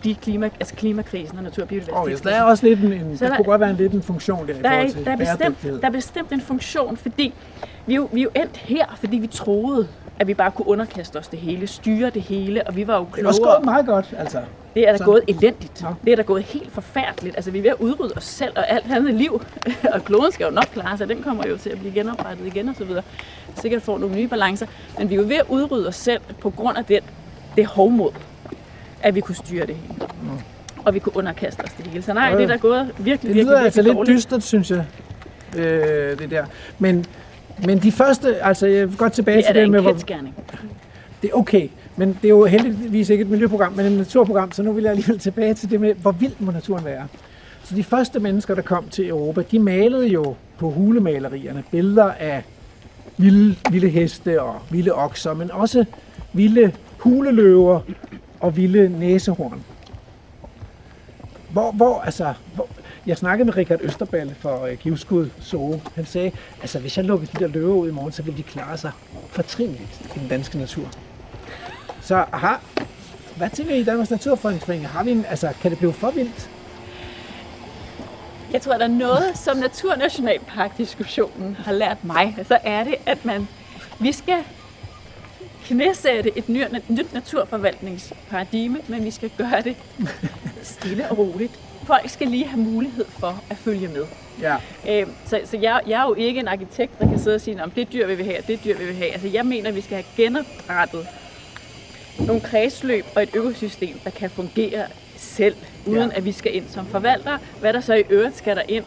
de 0.08 0.16
klima, 0.16 0.50
altså 0.60 0.76
klimakrisen 0.76 1.38
og 1.38 1.44
natur- 1.44 1.64
og 1.64 1.68
Og 1.70 1.74
ja, 1.74 1.80
biodiversitetskrisen. 1.80 2.28
der 2.28 2.36
er 2.36 2.44
også 2.44 2.66
lidt 2.68 2.80
en, 2.80 2.94
en 2.94 3.18
Så 3.18 3.24
der, 3.26 3.30
der- 3.30 3.38
kunne 3.38 3.46
godt 3.46 3.62
være 3.62 3.70
en 3.70 3.76
lidt 3.76 3.94
en 3.94 4.02
funktion 4.04 4.48
der, 4.48 4.54
i 4.54 4.58
Der 4.62 4.70
er, 4.70 4.74
forhold 4.74 4.90
til 4.92 5.06
der, 5.06 5.12
er 5.12 5.16
bestemt, 5.18 5.82
der 5.82 5.88
er 5.88 5.92
bestemt 5.92 6.32
en 6.32 6.42
funktion, 6.42 6.98
fordi 6.98 7.34
vi 7.86 7.96
jo, 7.96 8.10
vi 8.12 8.24
jo 8.24 8.30
endt 8.36 8.58
her, 8.58 8.86
fordi 9.00 9.18
vi 9.18 9.28
troede, 9.28 9.88
at 10.20 10.28
vi 10.28 10.34
bare 10.34 10.52
kunne 10.52 10.68
underkaste 10.68 11.18
os 11.18 11.28
det 11.28 11.40
hele, 11.40 11.68
styre 11.68 12.10
det 12.10 12.22
hele, 12.22 12.68
og 12.68 12.76
vi 12.76 12.88
var 12.88 12.96
jo 12.98 13.02
Det 13.04 13.10
er 13.10 13.14
klogere. 13.14 13.30
også 13.30 13.42
gået 13.42 13.66
meget 13.66 13.86
godt, 13.86 14.14
altså. 14.18 14.40
Det 14.76 14.88
er 14.88 14.92
da 14.92 14.98
Så- 14.98 15.04
gået 15.04 15.22
elendigt. 15.28 15.86
Det 16.06 16.12
er 16.12 16.16
da 16.16 16.22
gået 16.22 16.44
helt 16.44 16.72
forfærdeligt. 16.72 17.36
Altså, 17.36 17.52
vi 17.52 17.58
er 17.58 17.62
ved 17.62 17.70
at 17.70 17.76
udrydde 17.80 18.14
os 18.18 18.24
selv 18.24 18.52
og 18.56 18.70
alt 18.72 18.86
andet 18.92 19.14
liv. 19.14 19.42
og 19.94 20.04
kloden 20.06 20.32
skal 20.32 20.44
jo 20.46 20.52
nok 20.52 20.64
klare 20.74 20.98
sig. 20.98 21.10
Den 21.10 21.24
kommer 21.24 21.48
jo 21.48 21.58
til 21.58 21.70
at 21.70 21.80
blive 21.80 21.94
genoprettet 21.94 22.46
igen 22.48 22.70
og 22.70 22.76
så 22.76 22.84
videre. 22.84 23.04
Sikkert 23.62 23.82
får 23.82 23.98
nogle 23.98 24.16
nye 24.16 24.28
balancer. 24.28 24.66
Men 24.98 25.10
vi 25.10 25.16
er 25.16 25.20
jo 25.22 25.28
ved 25.28 25.36
at 25.36 25.46
udrydde 25.50 25.88
os 25.88 25.96
selv 25.96 26.22
på 26.42 26.50
grund 26.50 26.78
af 26.78 26.86
den, 26.86 27.02
det 27.58 27.66
hovmod, 27.66 28.12
at 29.02 29.16
vi 29.16 29.22
kunne 29.22 29.36
styre 29.36 29.66
det 29.66 29.76
hele. 29.76 30.10
Og 30.86 30.94
vi 30.94 31.00
kunne 31.00 31.18
underkaste 31.18 31.62
os 31.62 31.72
det 31.72 31.88
hele. 31.88 32.04
Så 32.04 32.14
nej, 32.14 32.30
jo. 32.32 32.38
det 32.38 32.44
er 32.44 32.48
da 32.48 32.56
gået 32.56 32.92
virkelig, 32.98 32.98
Det 32.98 33.06
virkelig, 33.06 33.36
lyder 33.36 33.46
virkelig 33.46 33.66
altså 33.66 33.82
lidt 33.82 33.96
dårligt. 33.96 34.18
dystert, 34.18 34.44
synes 34.44 34.72
jeg, 34.72 34.86
øh, 35.58 36.20
det 36.20 36.32
der. 36.32 36.46
Men, 36.80 37.06
men 37.66 37.80
de 37.80 37.92
første, 37.92 38.44
altså 38.44 38.68
jeg 38.68 38.90
vil 38.90 38.98
godt 38.98 39.14
tilbage 39.14 39.38
Det 39.38 39.44
er 39.44 39.48
til 39.48 39.56
da 39.56 39.60
det 39.60 39.66
en 39.66 39.72
med, 39.72 39.82
hvor, 39.82 39.92
det 41.22 41.30
er 41.34 41.34
okay, 41.34 41.70
men 41.96 42.10
det 42.22 42.26
er 42.26 42.30
jo 42.30 42.46
heldigvis 42.46 43.10
ikke 43.10 43.22
et 43.22 43.30
miljøprogram, 43.30 43.74
men 43.74 43.86
et 43.86 43.92
naturprogram, 43.92 44.52
så 44.52 44.64
nu 44.64 44.72
vil 44.72 44.82
jeg 44.82 44.92
alligevel 44.92 45.20
tilbage 45.20 45.54
til 45.54 45.70
det 45.72 45.82
med, 45.82 45.94
hvor 45.94 46.12
vild 46.12 46.34
må 46.40 46.52
naturen 46.52 46.86
være. 46.86 47.08
Så 47.64 47.76
de 47.76 47.84
første 47.84 48.20
mennesker, 48.20 48.56
der 48.56 48.62
kom 48.62 48.90
til 48.90 49.08
Europa, 49.10 49.42
de 49.52 49.60
malede 49.60 50.08
jo 50.08 50.36
på 50.58 50.70
hulemalerierne 50.70 51.64
billeder 51.72 52.12
af 52.20 52.44
vilde, 53.18 53.56
vilde 53.72 53.90
heste 53.90 54.42
og 54.42 54.56
vilde 54.70 54.94
okser, 54.94 55.34
men 55.34 55.52
også 55.52 55.86
vilde 56.34 56.72
huleløver 56.98 57.80
og 58.40 58.58
vilde 58.58 59.00
næsehorn. 59.00 59.64
Hvor, 61.50 61.72
hvor, 61.72 62.00
altså, 62.00 62.34
hvor, 62.56 62.68
jeg 63.06 63.18
snakkede 63.18 63.46
med 63.46 63.58
Richard 63.58 63.80
Østerballe 63.82 64.36
for 64.40 64.66
øh, 64.66 64.78
Givskud 64.78 65.30
Zoo. 65.42 65.82
Han 65.96 66.06
sagde, 66.06 66.32
altså 66.62 66.80
hvis 66.80 66.98
jeg 66.98 67.06
lukkede 67.06 67.32
de 67.34 67.40
der 67.40 67.48
løver 67.48 67.76
ud 67.76 67.90
i 67.90 67.92
morgen, 67.92 68.12
så 68.12 68.24
ville 68.24 68.38
de 68.38 68.44
klare 68.44 68.78
sig 68.78 68.92
fortrinligt 69.30 70.02
i 70.16 70.20
den 70.20 70.28
danske 70.28 70.58
natur. 70.58 70.90
Så 72.02 72.26
har, 72.34 72.62
hvad 73.38 73.50
tænker 73.50 73.76
I 73.76 73.80
i 73.80 73.84
Danmarks 73.84 74.12
Naturfredningsforening? 74.12 74.88
Har 74.88 75.04
vi 75.04 75.12
en, 75.12 75.26
altså, 75.30 75.54
kan 75.62 75.72
det 75.72 75.78
blive 75.78 75.94
for 75.94 76.12
vildt? 76.12 76.50
Jeg 78.54 78.62
tror, 78.62 78.74
der 78.74 78.84
er 78.84 78.88
noget, 78.88 79.38
som 79.38 79.58
Naturnationalpark-diskussionen 79.58 81.56
har 81.56 81.72
lært 81.72 82.04
mig, 82.04 82.38
så 82.48 82.58
er 82.64 82.84
det, 82.84 82.96
at 83.06 83.26
man, 83.26 83.48
vi 84.00 84.12
skal 84.12 84.38
knæsætte 85.66 86.38
et 86.38 86.50
nyt, 86.50 86.62
et 86.62 86.90
nyt 86.90 87.14
naturforvaltningsparadigme, 87.14 88.80
men 88.88 89.06
vi 89.06 89.12
skal 89.12 89.32
gøre 89.38 89.62
det 89.62 89.76
stille 90.64 91.10
og 91.10 91.18
roligt. 91.18 91.60
Folk 91.84 92.10
skal 92.10 92.28
lige 92.28 92.48
have 92.48 92.64
mulighed 92.64 93.06
for 93.10 93.44
at 93.50 93.58
følge 93.58 93.88
med. 93.88 94.06
Ja. 94.42 94.56
Øh, 94.90 95.08
så 95.26 95.42
så 95.46 95.58
jeg, 95.58 95.82
jeg 95.88 96.02
er 96.02 96.08
jo 96.08 96.14
ikke 96.14 96.40
en 96.40 96.48
arkitekt, 96.48 97.00
der 97.00 97.10
kan 97.10 97.20
sidde 97.20 97.36
og 97.36 97.42
sige, 97.42 97.64
om 97.64 97.72
det 97.72 97.94
dyr 97.94 98.08
vil 98.08 98.18
vi 98.18 98.24
have, 98.24 98.38
og 98.38 98.48
det 98.48 98.64
dyr 98.64 98.78
vil 98.78 98.88
vi 98.88 98.94
have. 98.94 99.12
Altså, 99.12 99.28
jeg 99.28 99.46
mener, 99.46 99.70
at 99.70 99.76
vi 99.76 99.82
skal 99.82 99.96
have 99.96 100.06
genoprettet 100.18 101.08
nogle 102.20 102.42
kredsløb 102.42 103.06
og 103.16 103.24
et 103.24 103.30
økosystem, 103.34 104.00
der 104.04 104.10
kan 104.10 104.30
fungere 104.30 104.86
selv, 105.18 105.56
uden 105.86 106.10
ja. 106.10 106.18
at 106.18 106.26
vi 106.26 106.32
skal 106.32 106.56
ind 106.56 106.70
som 106.70 106.86
forvalter. 106.86 107.38
Hvad 107.60 107.74
der 107.74 107.82
så 107.82 107.94
i 107.94 108.04
øvrigt 108.10 108.38
skal 108.38 108.56
der 108.56 108.62
ind, 108.68 108.84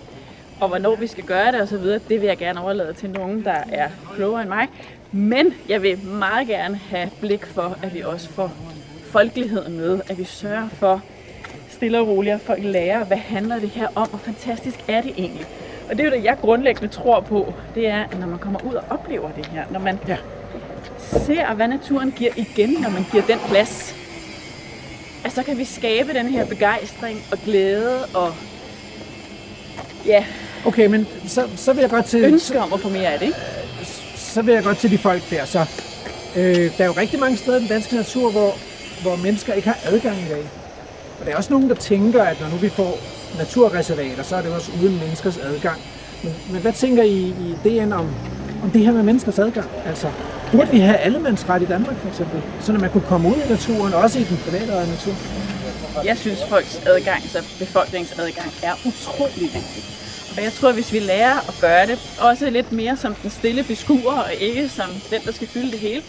og 0.60 0.68
hvornår 0.68 0.96
vi 0.96 1.06
skal 1.06 1.24
gøre 1.24 1.52
det 1.52 1.62
osv., 1.62 1.84
det 1.84 2.20
vil 2.20 2.22
jeg 2.22 2.38
gerne 2.38 2.60
overlade 2.62 2.92
til 2.92 3.10
nogen, 3.10 3.44
der 3.44 3.64
er 3.72 3.88
klogere 4.14 4.40
end 4.40 4.48
mig. 4.48 4.68
Men 5.12 5.54
jeg 5.68 5.82
vil 5.82 5.98
meget 5.98 6.48
gerne 6.48 6.80
have 6.90 7.10
blik 7.20 7.46
for, 7.46 7.78
at 7.82 7.94
vi 7.94 8.00
også 8.00 8.28
får 8.28 8.52
folkeligheden 9.04 9.76
med, 9.76 10.00
at 10.08 10.18
vi 10.18 10.24
sørger 10.24 10.68
for 10.68 11.02
stille 11.68 12.00
og 12.00 12.08
roligt, 12.08 12.34
at 12.34 12.40
folk 12.40 12.62
lærer, 12.62 13.04
hvad 13.04 13.16
handler 13.16 13.58
det 13.58 13.68
her 13.68 13.88
om, 13.94 14.08
og 14.12 14.20
fantastisk 14.20 14.78
er 14.88 15.00
det 15.00 15.14
egentlig. 15.18 15.46
Og 15.90 15.96
det 15.96 16.00
er 16.00 16.04
jo 16.04 16.16
det, 16.16 16.24
jeg 16.24 16.36
grundlæggende 16.40 16.88
tror 16.88 17.20
på, 17.20 17.54
det 17.74 17.86
er, 17.86 18.04
at 18.04 18.20
når 18.20 18.26
man 18.26 18.38
kommer 18.38 18.64
ud 18.64 18.74
og 18.74 18.84
oplever 18.90 19.30
det 19.30 19.46
her, 19.46 19.64
når 19.70 19.80
man 19.80 19.98
ja. 20.08 20.16
ser, 20.98 21.54
hvad 21.54 21.68
naturen 21.68 22.10
giver 22.10 22.32
igen, 22.36 22.70
når 22.70 22.90
man 22.90 23.04
giver 23.12 23.26
den 23.26 23.38
plads, 23.48 23.94
at 25.24 25.32
så 25.32 25.42
kan 25.42 25.58
vi 25.58 25.64
skabe 25.64 26.14
den 26.14 26.26
her 26.26 26.46
begejstring 26.46 27.18
og 27.32 27.38
glæde 27.38 28.04
og 28.14 28.34
ja, 30.06 30.24
Okay, 30.66 30.86
men 30.86 31.06
så, 31.26 31.48
så 31.56 31.72
vil 31.72 31.80
jeg 31.80 31.90
godt 31.90 32.06
til... 32.06 32.24
ønske 32.24 32.60
om 32.60 32.72
at 32.72 32.80
få 32.80 32.88
mere 32.88 33.12
af 33.12 33.18
det. 33.18 33.26
Ikke? 33.26 33.38
Så 34.30 34.42
vil 34.42 34.54
jeg 34.54 34.64
godt 34.64 34.78
til 34.78 34.90
de 34.90 34.98
folk 34.98 35.22
der. 35.30 35.44
Så, 35.44 35.64
øh, 36.36 36.56
der 36.78 36.84
er 36.84 36.86
jo 36.86 36.92
rigtig 36.92 37.20
mange 37.20 37.36
steder 37.36 37.56
i 37.56 37.60
den 37.60 37.68
danske 37.68 37.94
natur, 37.96 38.30
hvor, 38.30 38.54
hvor 39.02 39.16
mennesker 39.16 39.52
ikke 39.52 39.68
har 39.68 39.78
adgang 39.84 40.16
i 40.16 40.28
dag. 40.28 40.44
Og 41.20 41.26
der 41.26 41.32
er 41.32 41.36
også 41.36 41.52
nogen, 41.52 41.68
der 41.68 41.74
tænker, 41.74 42.22
at 42.22 42.40
når 42.40 42.48
nu 42.48 42.56
vi 42.56 42.68
får 42.68 42.98
naturreservater, 43.38 44.22
så 44.22 44.36
er 44.36 44.42
det 44.42 44.52
også 44.52 44.70
uden 44.82 44.98
menneskers 44.98 45.38
adgang. 45.38 45.80
Men, 46.24 46.34
men 46.52 46.60
hvad 46.60 46.72
tænker 46.72 47.02
I 47.02 47.18
i 47.18 47.56
DN 47.64 47.92
om, 47.92 48.08
om 48.62 48.70
det 48.70 48.84
her 48.84 48.92
med 48.92 49.02
menneskers 49.02 49.38
adgang? 49.38 49.70
Altså, 49.86 50.10
burde 50.52 50.70
vi 50.70 50.78
have 50.78 50.96
allemandsret 50.96 51.62
i 51.62 51.66
Danmark 51.66 51.96
for 51.96 52.08
eksempel? 52.08 52.42
Så 52.60 52.72
man 52.72 52.90
kunne 52.90 53.08
komme 53.08 53.28
ud 53.28 53.36
i 53.46 53.48
naturen, 53.48 53.94
også 53.94 54.18
i 54.18 54.24
den 54.24 54.36
private 54.36 54.66
natur? 54.66 55.14
Jeg 56.04 56.18
synes, 56.18 56.38
folks 56.48 56.80
adgang, 56.86 57.22
så 57.22 57.38
altså, 57.38 57.58
befolkningens 57.58 58.12
adgang, 58.12 58.52
er 58.62 58.74
utrolig 58.86 59.48
vigtig. 59.54 59.99
Og 60.36 60.42
jeg 60.42 60.52
tror, 60.52 60.72
hvis 60.72 60.92
vi 60.92 60.98
lærer 60.98 61.48
at 61.48 61.54
gøre 61.60 61.86
det, 61.86 61.98
også 62.20 62.50
lidt 62.50 62.72
mere 62.72 62.96
som 62.96 63.14
den 63.14 63.30
stille 63.30 63.62
beskuer, 63.64 64.12
og 64.12 64.34
ikke 64.34 64.68
som 64.68 64.88
den, 65.10 65.20
der 65.24 65.32
skal 65.32 65.48
fylde 65.48 65.70
det 65.70 65.78
hele, 65.78 66.02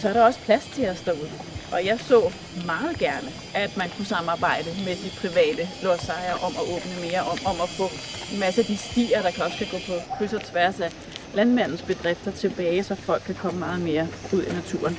så 0.00 0.08
er 0.08 0.12
der 0.12 0.24
også 0.24 0.40
plads 0.40 0.68
til 0.74 0.88
os 0.88 1.00
derude. 1.00 1.30
Og 1.72 1.86
jeg 1.86 1.98
så 2.00 2.30
meget 2.66 2.98
gerne, 2.98 3.28
at 3.54 3.76
man 3.76 3.88
kunne 3.96 4.06
samarbejde 4.06 4.70
med 4.84 4.96
de 4.96 5.10
private 5.20 5.68
lodsejere 5.82 6.34
om 6.42 6.52
at 6.56 6.62
åbne 6.62 7.08
mere, 7.10 7.20
om, 7.22 7.38
om 7.44 7.60
at 7.62 7.68
få 7.68 7.90
en 8.32 8.40
masse 8.40 8.60
af 8.60 8.66
de 8.66 8.76
stier, 8.76 9.22
der 9.22 9.30
kan 9.30 9.44
også 9.44 9.58
kan 9.58 9.66
gå 9.70 9.78
på 9.86 9.92
kryds 10.18 10.32
og 10.32 10.42
tværs 10.44 10.80
af 10.80 10.90
landmandens 11.34 11.82
bedrifter 11.82 12.30
tilbage, 12.30 12.84
så 12.84 12.94
folk 12.94 13.22
kan 13.26 13.34
komme 13.34 13.58
meget 13.58 13.80
mere 13.80 14.08
ud 14.32 14.42
i 14.42 14.52
naturen. 14.52 14.98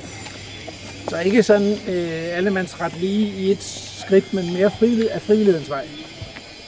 Så 1.08 1.18
ikke 1.18 1.42
sådan 1.42 1.72
øh, 1.88 2.36
allemandsret 2.36 2.92
lige 2.96 3.28
i 3.28 3.50
et 3.50 3.62
skridt, 4.04 4.32
men 4.34 4.52
mere 4.52 4.70
frivillig, 4.78 5.12
af 5.12 5.22
frivillighedens 5.22 5.70
vej. 5.70 5.88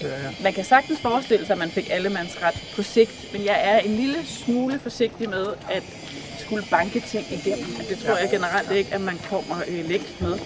Ja, 0.03 0.09
ja. 0.09 0.31
Man 0.43 0.53
kan 0.53 0.65
sagtens 0.65 1.01
forestille 1.01 1.47
sig, 1.47 1.53
at 1.53 1.59
man 1.59 1.71
fik 1.71 1.89
allemandsret 1.91 2.55
på 2.77 2.83
sigt, 2.83 3.33
men 3.33 3.45
jeg 3.45 3.61
er 3.65 3.79
en 3.79 3.97
lille 3.97 4.27
smule 4.27 4.79
forsigtig 4.79 5.29
med 5.31 5.47
at 5.71 5.83
skulle 6.39 6.65
banke 6.71 7.01
ting 7.01 7.27
igennem. 7.31 7.67
Det 7.89 7.99
tror 7.99 8.17
jeg 8.17 8.31
generelt 8.31 8.71
ikke, 8.71 8.95
at 8.95 9.01
man 9.01 9.19
kommer 9.31 9.57
øh, 9.69 9.89
længst 9.89 10.21
med. 10.21 10.39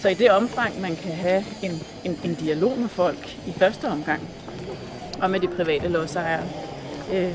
Så 0.00 0.08
i 0.08 0.14
det 0.14 0.30
omfang, 0.30 0.80
man 0.80 0.96
kan 0.96 1.12
have 1.12 1.44
en, 1.62 1.82
en, 2.04 2.20
en 2.24 2.34
dialog 2.34 2.78
med 2.78 2.88
folk 2.88 3.36
i 3.46 3.52
første 3.58 3.84
omgang, 3.84 4.28
og 5.22 5.30
med 5.30 5.40
de 5.40 5.48
private 5.48 5.88
lodsejere, 5.88 6.44
øh, 7.12 7.32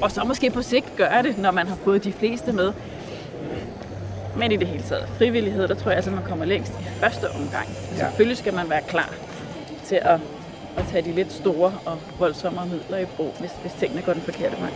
og 0.00 0.10
så 0.10 0.24
måske 0.24 0.50
på 0.50 0.62
sigt 0.62 0.96
gøre 0.96 1.22
det, 1.22 1.38
når 1.38 1.50
man 1.50 1.66
har 1.66 1.76
fået 1.84 2.04
de 2.04 2.12
fleste 2.12 2.52
med. 2.52 2.72
Men 4.36 4.52
i 4.52 4.56
det 4.56 4.68
hele 4.68 4.82
taget, 4.82 5.08
frivillighed, 5.18 5.68
der 5.68 5.74
tror 5.74 5.90
jeg, 5.90 5.98
at 5.98 6.12
man 6.12 6.22
kommer 6.22 6.44
længst 6.44 6.72
i 6.72 6.84
første 6.84 7.30
omgang. 7.30 7.68
Ja. 7.92 7.96
Selvfølgelig 7.96 8.36
skal 8.36 8.54
man 8.54 8.70
være 8.70 8.82
klar 8.88 9.14
til 9.84 9.98
at, 10.02 10.20
at 10.76 10.84
tage 10.90 11.02
de 11.02 11.12
lidt 11.12 11.32
store 11.32 11.72
og 11.84 11.98
voldsommere 12.18 12.66
midler 12.66 12.98
i 12.98 13.04
brug, 13.04 13.34
hvis, 13.40 13.50
hvis 13.62 13.72
tingene 13.72 14.02
går 14.02 14.12
den 14.12 14.22
forkerte 14.22 14.56
vej. 14.60 14.70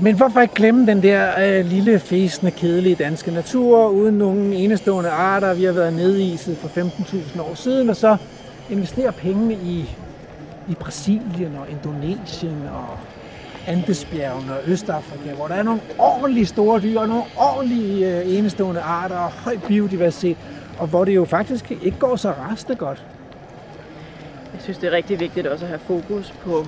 Men 0.00 0.16
hvorfor 0.16 0.40
ikke 0.40 0.54
glemme 0.54 0.86
den 0.86 1.02
der 1.02 1.58
øh, 1.58 1.66
lille, 1.66 1.98
fæsende, 1.98 2.50
kedelige 2.50 2.94
danske 2.94 3.30
natur, 3.30 3.88
uden 3.88 4.14
nogen 4.14 4.52
enestående 4.52 5.10
arter, 5.10 5.54
vi 5.54 5.64
har 5.64 5.72
været 5.72 5.92
nediset 5.92 6.56
for 6.56 6.68
15.000 6.68 7.42
år 7.42 7.54
siden, 7.54 7.90
og 7.90 7.96
så 7.96 8.16
investere 8.70 9.12
pengene 9.12 9.54
i, 9.54 9.96
i 10.68 10.74
Brasilien 10.74 11.56
og 11.56 11.70
Indonesien 11.70 12.62
og 12.72 12.98
Andesbjergene 13.68 14.52
og 14.52 14.60
Østafrika, 14.66 15.34
hvor 15.34 15.48
der 15.48 15.54
er 15.54 15.62
nogle 15.62 15.80
ordentlige 15.98 16.46
store 16.46 16.80
dyr 16.80 17.00
og 17.00 17.08
nogle 17.08 17.24
ordentlige 17.36 18.18
øh, 18.20 18.36
enestående 18.38 18.80
arter 18.80 19.16
og 19.16 19.30
høj 19.30 19.56
biodiversitet, 19.68 20.36
og 20.78 20.86
hvor 20.86 21.04
det 21.04 21.14
jo 21.14 21.24
faktisk 21.24 21.70
ikke 21.70 21.98
går 21.98 22.16
så 22.16 22.30
raste 22.30 22.74
godt. 22.74 23.06
Jeg 24.52 24.62
synes, 24.62 24.78
det 24.78 24.86
er 24.86 24.92
rigtig 24.92 25.20
vigtigt 25.20 25.46
også 25.46 25.64
at 25.64 25.68
have 25.68 25.78
fokus 25.78 26.34
på 26.44 26.66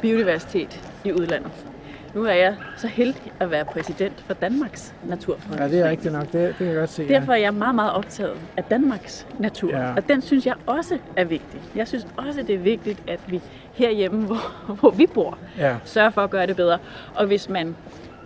biodiversitet 0.00 0.80
i 1.04 1.12
udlandet. 1.12 1.69
Nu 2.14 2.24
er 2.24 2.32
jeg 2.32 2.56
så 2.76 2.86
heldig 2.88 3.32
at 3.40 3.50
være 3.50 3.64
præsident 3.64 4.24
for 4.26 4.34
Danmarks 4.34 4.94
Naturfond. 5.04 5.60
Ja, 5.60 5.68
det 5.68 5.80
er 5.80 5.90
rigtigt 5.90 6.12
nok. 6.12 6.22
Det, 6.22 6.32
det 6.32 6.56
kan 6.56 6.66
jeg 6.66 6.76
godt 6.76 6.90
se. 6.90 7.08
Derfor 7.08 7.32
er 7.32 7.36
jeg 7.36 7.54
meget, 7.54 7.74
meget 7.74 7.92
optaget 7.92 8.32
af 8.56 8.64
Danmarks 8.64 9.26
natur. 9.38 9.70
Ja. 9.76 9.94
Og 9.96 10.08
den 10.08 10.22
synes 10.22 10.46
jeg 10.46 10.54
også 10.66 10.98
er 11.16 11.24
vigtig. 11.24 11.60
Jeg 11.74 11.88
synes 11.88 12.06
også, 12.16 12.42
det 12.42 12.54
er 12.54 12.58
vigtigt, 12.58 13.02
at 13.08 13.20
vi 13.28 13.40
herhjemme, 13.72 14.26
hvor, 14.26 14.74
hvor 14.74 14.90
vi 14.90 15.06
bor, 15.06 15.38
Ja. 15.58 15.76
sørger 15.84 16.10
for 16.10 16.20
at 16.20 16.30
gøre 16.30 16.46
det 16.46 16.56
bedre. 16.56 16.78
Og 17.14 17.26
hvis 17.26 17.48
man 17.48 17.76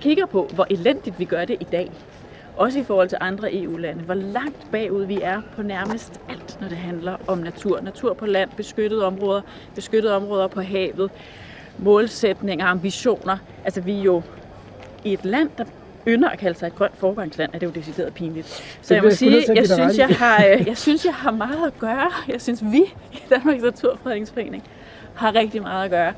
kigger 0.00 0.26
på, 0.26 0.50
hvor 0.54 0.66
elendigt 0.70 1.18
vi 1.18 1.24
gør 1.24 1.44
det 1.44 1.56
i 1.60 1.66
dag, 1.72 1.90
også 2.56 2.78
i 2.78 2.84
forhold 2.84 3.08
til 3.08 3.18
andre 3.20 3.54
EU-lande, 3.62 4.02
hvor 4.02 4.14
langt 4.14 4.66
bagud 4.72 5.04
vi 5.04 5.20
er 5.22 5.40
på 5.56 5.62
nærmest 5.62 6.20
alt, 6.28 6.58
når 6.60 6.68
det 6.68 6.76
handler 6.76 7.16
om 7.26 7.38
natur. 7.38 7.80
Natur 7.80 8.14
på 8.14 8.26
land, 8.26 8.50
beskyttede 8.56 9.06
områder, 9.06 9.40
beskyttede 9.74 10.16
områder 10.16 10.46
på 10.46 10.60
havet, 10.60 11.10
målsætninger, 11.78 12.66
ambitioner. 12.66 13.36
Altså 13.64 13.80
vi 13.80 13.98
er 13.98 14.02
jo 14.02 14.22
i 15.04 15.12
et 15.12 15.24
land, 15.24 15.50
der 15.58 15.64
ynder 16.08 16.28
at 16.28 16.38
kalde 16.38 16.58
sig 16.58 16.66
et 16.66 16.74
grønt 16.74 16.96
forgangsland, 16.96 17.50
er 17.54 17.58
det 17.58 17.66
jo 17.66 17.72
decideret 17.72 18.14
pinligt. 18.14 18.78
Så 18.82 18.94
jeg 18.94 19.02
må 19.02 19.10
sige, 19.10 19.44
jeg 19.54 19.68
synes, 19.68 19.98
jeg 19.98 20.08
har, 20.08 20.44
øh, 20.44 20.66
jeg 20.66 20.78
synes, 20.78 21.04
jeg 21.04 21.14
har 21.14 21.30
meget 21.30 21.66
at 21.66 21.78
gøre. 21.78 22.10
Jeg 22.28 22.40
synes, 22.40 22.64
vi 22.64 22.82
i 23.12 23.18
Danmarks 23.30 23.62
Naturfredningsforening 23.62 24.62
har 25.14 25.34
rigtig 25.34 25.62
meget 25.62 25.84
at 25.84 25.90
gøre. 25.90 26.12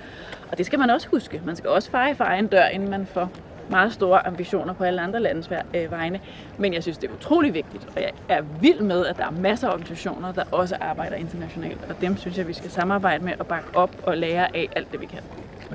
Og 0.50 0.58
det 0.58 0.66
skal 0.66 0.78
man 0.78 0.90
også 0.90 1.08
huske. 1.08 1.40
Man 1.44 1.56
skal 1.56 1.70
også 1.70 1.90
feje 1.90 2.14
for 2.14 2.24
egen 2.24 2.46
dør, 2.46 2.66
inden 2.66 2.90
man 2.90 3.06
får 3.06 3.30
meget 3.70 3.92
store 3.92 4.26
ambitioner 4.26 4.74
på 4.74 4.84
alle 4.84 5.00
andre 5.00 5.20
landes 5.20 5.50
øh, 5.74 5.90
vegne. 5.90 6.20
Men 6.58 6.74
jeg 6.74 6.82
synes, 6.82 6.98
det 6.98 7.10
er 7.10 7.14
utrolig 7.14 7.54
vigtigt, 7.54 7.86
og 7.96 8.02
jeg 8.02 8.10
er 8.28 8.42
vild 8.60 8.80
med, 8.80 9.06
at 9.06 9.16
der 9.16 9.24
er 9.24 9.30
masser 9.30 9.68
af 9.68 9.72
organisationer, 9.72 10.32
der 10.32 10.44
også 10.52 10.76
arbejder 10.80 11.16
internationalt. 11.16 11.80
Og 11.88 11.94
dem 12.00 12.16
synes 12.16 12.38
jeg, 12.38 12.48
vi 12.48 12.52
skal 12.52 12.70
samarbejde 12.70 13.24
med 13.24 13.32
og 13.38 13.46
bakke 13.46 13.68
op 13.74 13.90
og 14.02 14.16
lære 14.16 14.56
af 14.56 14.68
alt 14.76 14.92
det, 14.92 15.00
vi 15.00 15.06
kan. 15.06 15.20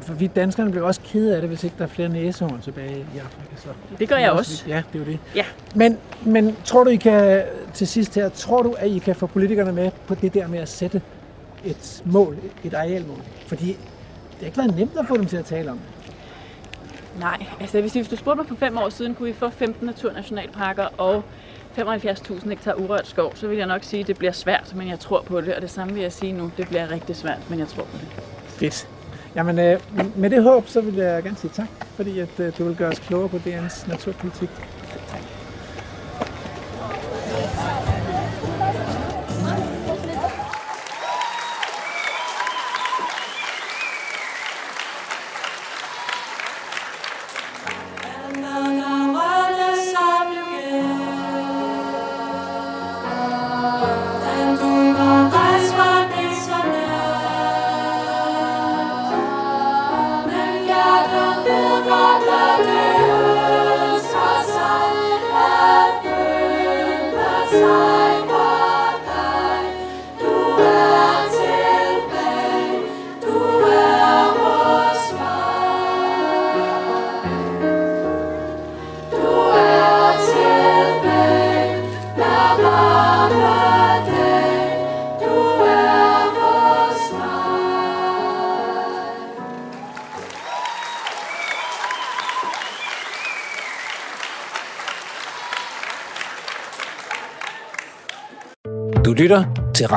For 0.01 0.13
vi 0.13 0.27
danskerne 0.27 0.71
bliver 0.71 0.85
også 0.85 1.01
kede 1.01 1.35
af 1.35 1.41
det, 1.41 1.49
hvis 1.49 1.63
ikke 1.63 1.75
der 1.77 1.83
er 1.83 1.87
flere 1.87 2.09
næsehorn 2.09 2.61
tilbage 2.61 2.97
i 2.97 3.17
Afrika. 3.17 3.55
Så. 3.55 3.67
Det 3.99 4.09
gør 4.09 4.15
jeg 4.15 4.31
også. 4.31 4.63
Ja, 4.67 4.83
det 4.93 5.01
er 5.01 5.05
jo 5.05 5.11
det. 5.11 5.19
Ja. 5.35 5.45
Men, 5.75 5.97
men 6.25 6.55
tror 6.65 6.83
du, 6.83 6.89
I 6.89 6.95
kan, 6.95 7.43
til 7.73 7.87
sidst 7.87 8.15
her, 8.15 8.29
tror 8.29 8.61
du, 8.61 8.75
at 8.77 8.87
I 8.87 8.97
kan 8.97 9.15
få 9.15 9.27
politikerne 9.27 9.71
med 9.71 9.91
på 10.07 10.15
det 10.15 10.33
der 10.33 10.47
med 10.47 10.59
at 10.59 10.69
sætte 10.69 11.01
et 11.65 12.01
mål, 12.05 12.37
et 12.63 12.73
arealmål? 12.73 13.17
Fordi 13.47 13.67
det 13.67 13.77
har 14.39 14.45
ikke 14.45 14.57
været 14.57 14.75
nemt 14.75 14.97
at 14.99 15.05
få 15.07 15.17
dem 15.17 15.25
til 15.25 15.37
at 15.37 15.45
tale 15.45 15.71
om 15.71 15.77
det. 15.77 16.00
Nej, 17.19 17.45
altså 17.59 17.81
hvis, 17.81 17.93
hvis 17.93 18.07
du 18.07 18.15
spurgte 18.15 18.37
mig 18.37 18.47
for 18.47 18.55
fem 18.55 18.77
år 18.77 18.89
siden, 18.89 19.15
kunne 19.15 19.27
vi 19.27 19.33
få 19.33 19.49
15 19.49 19.85
naturnationalparker 19.85 20.87
og 20.97 21.23
75.000 21.77 22.49
hektar 22.49 22.73
urørt 22.73 23.07
skov, 23.07 23.35
så 23.35 23.47
vil 23.47 23.57
jeg 23.57 23.67
nok 23.67 23.83
sige, 23.83 24.01
at 24.01 24.07
det 24.07 24.17
bliver 24.17 24.31
svært, 24.31 24.73
men 24.75 24.87
jeg 24.87 24.99
tror 24.99 25.21
på 25.21 25.41
det. 25.41 25.55
Og 25.55 25.61
det 25.61 25.69
samme 25.69 25.93
vil 25.93 26.01
jeg 26.01 26.13
sige 26.13 26.33
nu, 26.33 26.51
det 26.57 26.67
bliver 26.67 26.91
rigtig 26.91 27.15
svært, 27.15 27.49
men 27.49 27.59
jeg 27.59 27.67
tror 27.67 27.83
på 27.83 27.97
det. 27.97 28.07
Fedt. 28.47 28.87
Jamen, 29.35 29.59
øh, 29.59 29.79
med 30.15 30.29
det 30.29 30.43
håb, 30.43 30.67
så 30.67 30.81
vil 30.81 30.95
jeg 30.95 31.23
gerne 31.23 31.37
sige 31.37 31.51
tak, 31.53 31.67
fordi 31.95 32.19
at, 32.19 32.39
øh, 32.39 32.57
du 32.57 32.63
vil 32.63 32.75
gøre 32.75 32.89
os 32.89 32.99
klogere 32.99 33.29
på 33.29 33.37
DN's 33.37 33.89
naturpolitik. 33.89 34.49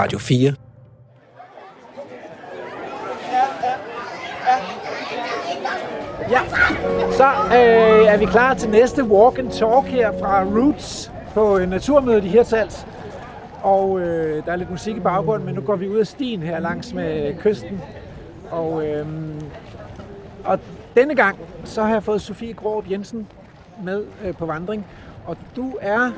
Radio 0.04 0.18
4. 0.18 0.54
Ja, 6.30 6.40
så 7.12 7.24
øh, 7.46 8.06
er 8.06 8.16
vi 8.16 8.24
klar 8.24 8.54
til 8.54 8.70
næste 8.70 9.04
walk 9.04 9.38
and 9.38 9.50
talk 9.50 9.84
her 9.84 10.12
fra 10.18 10.42
Roots 10.42 11.12
på 11.34 11.58
øh, 11.58 11.70
Naturmødet 11.70 12.24
i 12.24 12.28
Hirtshals. 12.28 12.86
Og 13.62 14.00
øh, 14.00 14.46
der 14.46 14.52
er 14.52 14.56
lidt 14.56 14.70
musik 14.70 14.96
i 14.96 15.00
baggrunden, 15.00 15.46
men 15.46 15.54
nu 15.54 15.60
går 15.60 15.76
vi 15.76 15.88
ud 15.88 15.98
af 15.98 16.06
stien 16.06 16.42
her 16.42 16.58
langs 16.58 16.94
med 16.94 17.34
kysten. 17.38 17.80
Og, 18.50 18.86
øh, 18.86 19.06
og 20.44 20.60
denne 20.96 21.14
gang, 21.14 21.38
så 21.64 21.82
har 21.82 21.92
jeg 21.92 22.02
fået 22.02 22.20
Sofie 22.20 22.52
Gråb 22.52 22.90
Jensen 22.90 23.26
med 23.82 24.04
øh, 24.24 24.34
på 24.34 24.46
vandring. 24.46 24.86
Og 25.26 25.36
du 25.56 25.76
er, 25.80 26.10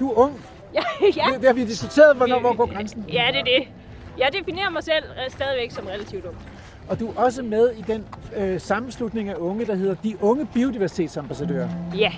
du 0.00 0.10
er 0.10 0.18
ung. 0.18 0.40
Ja, 0.74 0.82
ja. 1.16 1.38
Det, 1.38 1.46
har 1.46 1.52
vi 1.52 1.64
diskuteret, 1.64 2.16
hvornår, 2.16 2.40
hvor 2.40 2.56
går 2.56 2.66
grænsen? 2.74 3.04
Ja, 3.12 3.26
det 3.32 3.40
er 3.40 3.44
det. 3.44 3.68
Jeg 4.18 4.28
definerer 4.32 4.70
mig 4.70 4.84
selv 4.84 5.04
øh, 5.04 5.30
stadigvæk 5.30 5.70
som 5.70 5.86
relativt 5.86 6.24
ung. 6.24 6.36
Og 6.88 7.00
du 7.00 7.08
er 7.08 7.12
også 7.16 7.42
med 7.42 7.70
i 7.76 7.82
den 7.86 8.04
øh, 8.36 8.60
sammenslutning 8.60 9.28
af 9.28 9.34
unge, 9.34 9.66
der 9.66 9.74
hedder 9.74 9.94
De 10.04 10.14
Unge 10.22 10.46
Biodiversitetsambassadører. 10.46 11.68
Ja. 11.98 12.12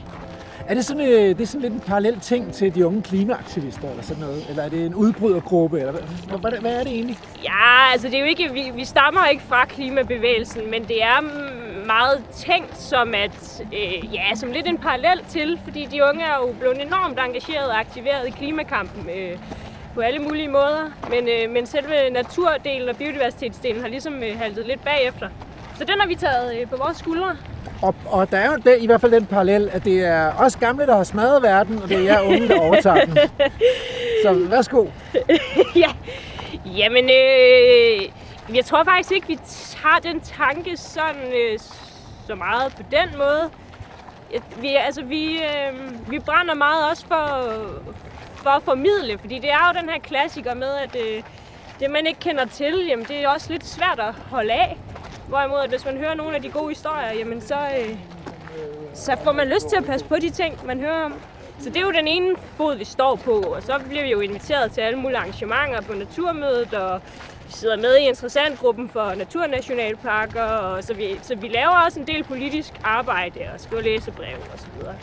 Er 0.68 0.74
det 0.74 0.84
sådan, 0.84 1.02
øh, 1.08 1.28
det 1.28 1.40
er 1.40 1.46
sådan 1.46 1.60
lidt 1.60 1.72
en 1.72 1.80
parallel 1.80 2.20
ting 2.20 2.52
til 2.52 2.74
de 2.74 2.86
unge 2.86 3.02
klimaaktivister 3.02 3.90
eller 3.90 4.02
sådan 4.02 4.22
noget? 4.22 4.46
Eller 4.50 4.62
er 4.62 4.68
det 4.68 4.86
en 4.86 4.94
udbrydergruppe? 4.94 5.78
Eller 5.80 5.92
hvad, 5.92 6.38
hvad, 6.38 6.60
hvad 6.60 6.80
er 6.80 6.82
det 6.82 6.92
egentlig? 6.92 7.18
Ja, 7.44 7.92
altså 7.92 8.08
det 8.08 8.14
er 8.14 8.20
jo 8.20 8.26
ikke, 8.26 8.52
vi, 8.52 8.70
vi 8.74 8.84
stammer 8.84 9.26
ikke 9.26 9.42
fra 9.42 9.64
klimabevægelsen, 9.64 10.70
men 10.70 10.82
det 10.84 11.02
er 11.02 11.20
meget 11.86 12.24
tænkt 12.36 12.76
som 12.78 13.14
at, 13.14 13.62
øh, 13.72 14.14
ja, 14.14 14.34
som 14.34 14.52
lidt 14.52 14.66
en 14.66 14.78
parallel 14.78 15.20
til, 15.28 15.60
fordi 15.64 15.84
de 15.84 16.04
unge 16.04 16.24
er 16.24 16.36
jo 16.40 16.54
blevet 16.60 16.82
enormt 16.82 17.18
engageret 17.18 17.68
og 17.68 17.78
aktiveret 17.78 18.28
i 18.28 18.30
klimakampen 18.30 19.10
øh, 19.10 19.38
på 19.94 20.00
alle 20.00 20.18
mulige 20.18 20.48
måder. 20.48 20.90
Men, 21.10 21.28
øh, 21.28 21.50
men 21.50 21.66
selve 21.66 22.10
naturdelen 22.10 22.88
og 22.88 22.96
biodiversitetsdelen 22.96 23.82
har 23.82 23.88
ligesom 23.88 24.22
øh, 24.22 24.38
haltet 24.38 24.66
lidt 24.66 24.84
bagefter. 24.84 25.28
Så 25.78 25.84
den 25.84 26.00
har 26.00 26.06
vi 26.06 26.14
taget 26.14 26.60
øh, 26.60 26.68
på 26.68 26.76
vores 26.76 26.96
skuldre. 26.96 27.36
Og, 27.82 27.94
og 28.06 28.30
der 28.30 28.38
er 28.38 28.50
jo 28.50 28.56
det, 28.56 28.76
i 28.80 28.86
hvert 28.86 29.00
fald 29.00 29.12
den 29.12 29.26
parallel, 29.26 29.70
at 29.72 29.84
det 29.84 30.04
er 30.04 30.32
os 30.38 30.56
gamle, 30.56 30.86
der 30.86 30.96
har 30.96 31.04
smadret 31.04 31.42
verden, 31.42 31.82
og 31.82 31.88
det 31.88 31.96
er 31.96 32.02
jer 32.02 32.20
unge, 32.20 32.48
der 32.48 32.60
overtager 32.60 33.04
den. 33.04 33.18
Så 34.22 34.34
værsgo. 34.50 34.86
ja, 35.76 35.90
jamen, 36.66 37.04
øh, 37.04 38.02
jeg 38.56 38.64
tror 38.64 38.84
faktisk 38.84 39.12
ikke, 39.12 39.26
vi 39.26 39.38
har 39.86 39.98
den 39.98 40.20
tanke 40.20 40.76
sådan 40.76 41.32
øh, 41.36 41.58
så 42.26 42.34
meget 42.34 42.74
på 42.76 42.82
den 42.90 43.18
måde. 43.18 43.50
Vi, 44.60 44.74
altså, 44.74 45.02
vi, 45.02 45.38
øh, 45.38 46.10
vi 46.10 46.18
brænder 46.18 46.54
meget 46.54 46.90
også 46.90 47.06
for, 47.06 47.52
for 48.34 48.50
at 48.50 48.62
formidle, 48.62 49.18
fordi 49.18 49.38
det 49.38 49.50
er 49.50 49.72
jo 49.72 49.80
den 49.80 49.88
her 49.88 49.98
klassiker 49.98 50.54
med, 50.54 50.68
at 50.68 50.96
øh, 50.96 51.22
det, 51.80 51.90
man 51.90 52.06
ikke 52.06 52.20
kender 52.20 52.44
til, 52.44 52.86
jamen, 52.88 53.04
det 53.04 53.24
er 53.24 53.28
også 53.28 53.52
lidt 53.52 53.66
svært 53.66 54.00
at 54.00 54.14
holde 54.14 54.52
af. 54.52 54.78
Hvorimod, 55.28 55.58
at 55.58 55.68
hvis 55.68 55.84
man 55.84 55.96
hører 55.96 56.14
nogle 56.14 56.36
af 56.36 56.42
de 56.42 56.50
gode 56.50 56.68
historier, 56.68 57.12
jamen 57.12 57.40
så, 57.40 57.54
øh, 57.54 57.96
så 58.94 59.16
får 59.24 59.32
man 59.32 59.48
lyst 59.48 59.68
til 59.68 59.76
at 59.76 59.84
passe 59.84 60.06
på 60.06 60.16
de 60.16 60.30
ting, 60.30 60.66
man 60.66 60.80
hører 60.80 61.04
om. 61.04 61.14
Så 61.58 61.68
det 61.70 61.76
er 61.76 61.80
jo 61.80 61.92
den 61.92 62.08
ene 62.08 62.36
fod, 62.56 62.76
vi 62.76 62.84
står 62.84 63.16
på, 63.16 63.32
og 63.32 63.62
så 63.62 63.80
bliver 63.88 64.02
vi 64.02 64.10
jo 64.10 64.20
inviteret 64.20 64.72
til 64.72 64.80
alle 64.80 64.98
mulige 64.98 65.18
arrangementer 65.18 65.80
på 65.80 65.92
Naturmødet, 65.92 66.74
og 66.74 67.00
vi 67.46 67.52
sidder 67.52 67.76
med 67.76 67.96
i 67.96 68.08
interessantgruppen 68.08 68.88
for 68.88 69.14
Naturnationalparker, 69.18 70.42
og 70.42 70.84
så 70.84 70.94
vi, 70.94 71.04
så 71.22 71.34
vi 71.34 71.48
laver 71.48 71.84
også 71.86 72.00
en 72.00 72.06
del 72.06 72.24
politisk 72.24 72.72
arbejde 72.84 73.40
og 73.54 73.60
skriver 73.60 73.82
læsebrev 73.82 74.36
og 74.52 74.58
så 74.58 74.66
videre. 74.78 74.94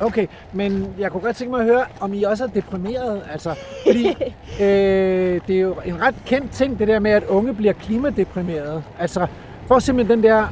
Okay, 0.00 0.26
men 0.52 0.94
jeg 0.98 1.12
kunne 1.12 1.20
godt 1.20 1.36
tænke 1.36 1.50
mig 1.50 1.60
at 1.60 1.66
høre, 1.66 1.84
om 2.00 2.14
I 2.14 2.22
også 2.22 2.44
er 2.44 2.48
deprimeret. 2.48 3.22
Altså, 3.32 3.54
fordi 3.86 4.08
øh, 4.64 5.40
det 5.46 5.56
er 5.56 5.60
jo 5.60 5.76
en 5.84 6.02
ret 6.02 6.14
kendt 6.26 6.52
ting, 6.52 6.78
det 6.78 6.88
der 6.88 6.98
med, 6.98 7.10
at 7.10 7.24
unge 7.24 7.54
bliver 7.54 7.72
klimadeprimeret. 7.72 8.84
Altså, 8.98 9.26
for 9.66 9.78
simpelthen 9.78 10.18
den 10.18 10.24
der 10.24 10.46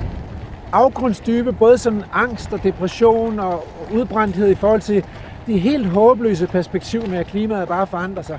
afgrundsdybe, 0.73 1.53
både 1.53 1.79
sådan 1.79 2.03
angst 2.13 2.53
og 2.53 2.63
depression 2.63 3.39
og 3.39 3.67
udbrændthed 3.93 4.51
i 4.51 4.55
forhold 4.55 4.81
til 4.81 5.05
det 5.47 5.61
helt 5.61 5.87
håbløse 5.87 6.47
perspektiv 6.47 7.07
med, 7.09 7.19
at 7.19 7.27
klimaet 7.27 7.69
bare 7.69 7.87
forandrer 7.87 8.23
sig. 8.23 8.39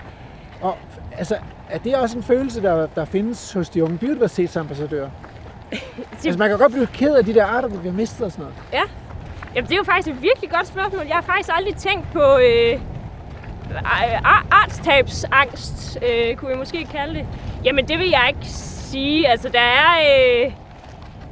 Og 0.62 0.78
altså, 1.18 1.36
er 1.70 1.78
det 1.78 1.96
også 1.96 2.18
en 2.18 2.24
følelse, 2.24 2.62
der, 2.62 2.88
der 2.88 3.06
findes 3.06 3.54
hos 3.54 3.70
de 3.70 3.84
unge 3.84 3.98
biodiversitetsambassadører? 3.98 5.10
altså, 6.26 6.40
man 6.40 6.50
kan 6.50 6.58
godt 6.58 6.72
blive 6.72 6.88
ked 6.88 7.16
af 7.16 7.26
de 7.26 7.34
der 7.34 7.46
arter, 7.46 7.70
der 7.70 7.80
bliver 7.80 7.94
mistet 7.94 8.26
og 8.26 8.32
sådan 8.32 8.44
noget. 8.44 8.58
Ja, 8.74 8.82
Jamen, 9.56 9.68
det 9.68 9.74
er 9.74 9.78
jo 9.78 9.84
faktisk 9.84 10.16
et 10.16 10.22
virkelig 10.22 10.50
godt 10.50 10.68
spørgsmål. 10.68 11.06
Jeg 11.08 11.16
har 11.16 11.22
faktisk 11.22 11.50
aldrig 11.54 11.76
tænkt 11.76 12.12
på 12.12 12.38
øh, 12.38 12.80
artstabsangst, 14.52 15.98
øh, 16.02 16.36
kunne 16.36 16.52
jeg 16.52 16.58
måske 16.58 16.88
kalde 16.92 17.14
det. 17.14 17.26
Jamen, 17.64 17.88
det 17.88 18.00
vil 18.00 18.10
jeg 18.10 18.26
ikke 18.28 18.46
sige. 18.46 19.28
Altså, 19.30 19.50
der 19.50 19.60
er, 19.60 19.92
øh, 20.00 20.52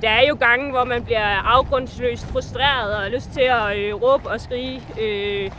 der 0.01 0.09
er 0.09 0.27
jo 0.27 0.37
gange, 0.39 0.71
hvor 0.71 0.83
man 0.83 1.03
bliver 1.03 1.25
afgrundsløst 1.25 2.25
frustreret 2.25 2.95
og 2.95 3.01
har 3.01 3.09
lyst 3.09 3.31
til 3.31 3.41
at 3.41 3.77
øh, 3.77 3.95
råbe 3.95 4.29
og 4.29 4.41
skrige. 4.41 4.81
Øh, 5.01 5.51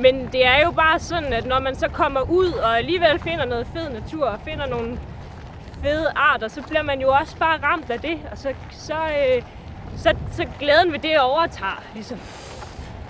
men 0.00 0.28
det 0.32 0.46
er 0.46 0.64
jo 0.64 0.70
bare 0.70 0.98
sådan, 0.98 1.32
at 1.32 1.46
når 1.46 1.60
man 1.60 1.74
så 1.74 1.88
kommer 1.88 2.20
ud 2.20 2.52
og 2.52 2.78
alligevel 2.78 3.20
finder 3.20 3.44
noget 3.44 3.66
fed 3.74 3.90
natur 3.90 4.26
og 4.26 4.38
finder 4.44 4.66
nogle 4.66 4.98
fede 5.82 6.08
arter, 6.16 6.48
så 6.48 6.62
bliver 6.62 6.82
man 6.82 7.00
jo 7.00 7.08
også 7.12 7.36
bare 7.36 7.58
ramt 7.62 7.90
af 7.90 8.00
det. 8.00 8.18
Og 8.30 8.38
så, 8.38 8.54
så 8.70 8.94
øh, 8.94 9.42
så, 9.96 10.14
så 10.32 10.46
glæden 10.60 10.92
ved 10.92 10.98
det 10.98 11.20
overtager, 11.20 11.82
ligesom. 11.94 12.18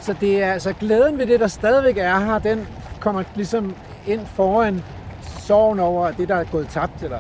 Så 0.00 0.14
det 0.20 0.42
er 0.42 0.52
altså 0.52 0.72
glæden 0.72 1.18
ved 1.18 1.26
det, 1.26 1.40
der 1.40 1.46
stadigvæk 1.46 1.96
er 1.96 2.18
her, 2.18 2.38
den 2.38 2.68
kommer 3.00 3.22
ligesom 3.34 3.76
ind 4.06 4.26
foran 4.26 4.84
sorgen 5.38 5.80
over 5.80 6.10
det, 6.10 6.28
der 6.28 6.34
er 6.34 6.44
gået 6.44 6.68
tabt, 6.68 7.02
eller? 7.02 7.18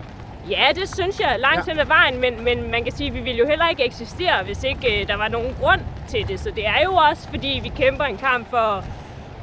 Ja, 0.50 0.66
det 0.74 0.94
synes 0.94 1.20
jeg 1.20 1.36
langt 1.38 1.68
hen 1.68 1.78
ad 1.78 1.86
vejen, 1.86 2.20
men, 2.20 2.44
men 2.44 2.70
man 2.70 2.84
kan 2.84 2.92
sige, 2.92 3.08
at 3.08 3.14
vi 3.14 3.20
ville 3.20 3.38
jo 3.38 3.46
heller 3.46 3.68
ikke 3.68 3.84
eksistere, 3.84 4.44
hvis 4.44 4.64
ikke 4.64 5.00
øh, 5.00 5.08
der 5.08 5.16
var 5.16 5.28
nogen 5.28 5.56
grund 5.60 5.80
til 6.08 6.28
det. 6.28 6.40
Så 6.40 6.50
det 6.50 6.66
er 6.66 6.82
jo 6.84 6.94
også, 6.94 7.28
fordi 7.28 7.60
vi 7.62 7.68
kæmper 7.68 8.04
en 8.04 8.16
kamp 8.16 8.50
for 8.50 8.84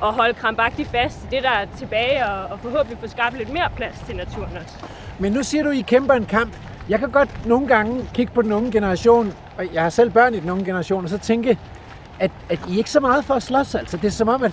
at 0.03 0.14
holde 0.14 0.34
krampagtigt 0.34 0.90
fast 0.90 1.23
i 1.23 1.36
det, 1.36 1.44
der 1.44 1.49
er 1.49 1.65
tilbage, 1.78 2.26
og, 2.26 2.44
og 2.52 2.60
forhåbentlig 2.60 2.98
få 2.99 3.07
skabt 3.07 3.38
lidt 3.38 3.53
mere 3.53 3.69
plads 3.76 4.03
til 4.07 4.15
naturen 4.15 4.57
også. 4.57 4.76
Men 5.19 5.32
nu 5.32 5.44
siger 5.44 5.64
du, 5.64 5.69
at 5.69 5.76
I 5.76 5.82
kæmper 5.82 6.14
en 6.14 6.26
kamp. 6.26 6.53
Jeg 6.90 6.99
kan 6.99 7.10
godt 7.11 7.45
nogle 7.45 7.68
gange 7.68 8.10
kigge 8.14 8.34
på 8.34 8.41
den 8.41 8.52
unge 8.52 8.72
generation, 8.72 9.34
og 9.57 9.65
jeg 9.73 9.82
har 9.82 9.90
selv 9.90 10.11
børn 10.11 10.34
i 10.34 10.40
den 10.40 10.49
unge 10.49 10.65
generation, 10.65 11.03
og 11.03 11.10
så 11.10 11.18
tænke, 11.18 11.57
at, 12.19 12.32
at 12.49 12.60
I 12.69 12.78
ikke 12.78 12.91
så 12.91 12.99
meget 12.99 13.26
for 13.26 13.34
at 13.34 13.44
slås. 13.44 13.76
Altså. 13.76 13.98
Det 13.98 14.07
er 14.07 14.11
som 14.11 14.28
om, 14.28 14.44
at, 14.44 14.52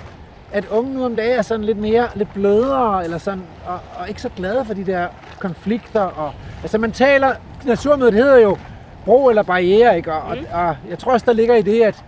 at 0.53 0.66
unge 0.66 0.95
nu 0.95 1.05
om 1.05 1.16
dagen 1.16 1.39
er 1.39 1.43
sådan 1.43 1.65
lidt 1.65 1.79
mere, 1.79 2.09
lidt 2.15 2.33
blødere, 2.35 3.05
eller 3.05 3.19
sådan, 3.19 3.43
og, 3.66 3.81
og 3.99 4.09
ikke 4.09 4.23
så 4.23 4.29
glade 4.37 4.65
for 4.65 4.75
de 4.75 4.87
der 4.87 5.09
konflikter. 5.39 6.01
Og, 6.01 6.33
altså 6.62 6.79
man 6.79 6.93
taler, 6.93 7.35
naturmødet 7.65 8.15
hedder 8.15 8.37
jo 8.37 8.59
bro 9.05 9.29
eller 9.29 9.43
barriere, 9.43 9.97
ikke? 9.97 10.12
Og, 10.12 10.37
mm. 10.37 10.45
og, 10.53 10.66
og 10.66 10.77
jeg 10.91 10.99
tror 10.99 11.12
også, 11.12 11.27
der 11.27 11.33
ligger 11.33 11.55
i 11.55 11.62
det, 11.62 11.83
at, 11.83 12.05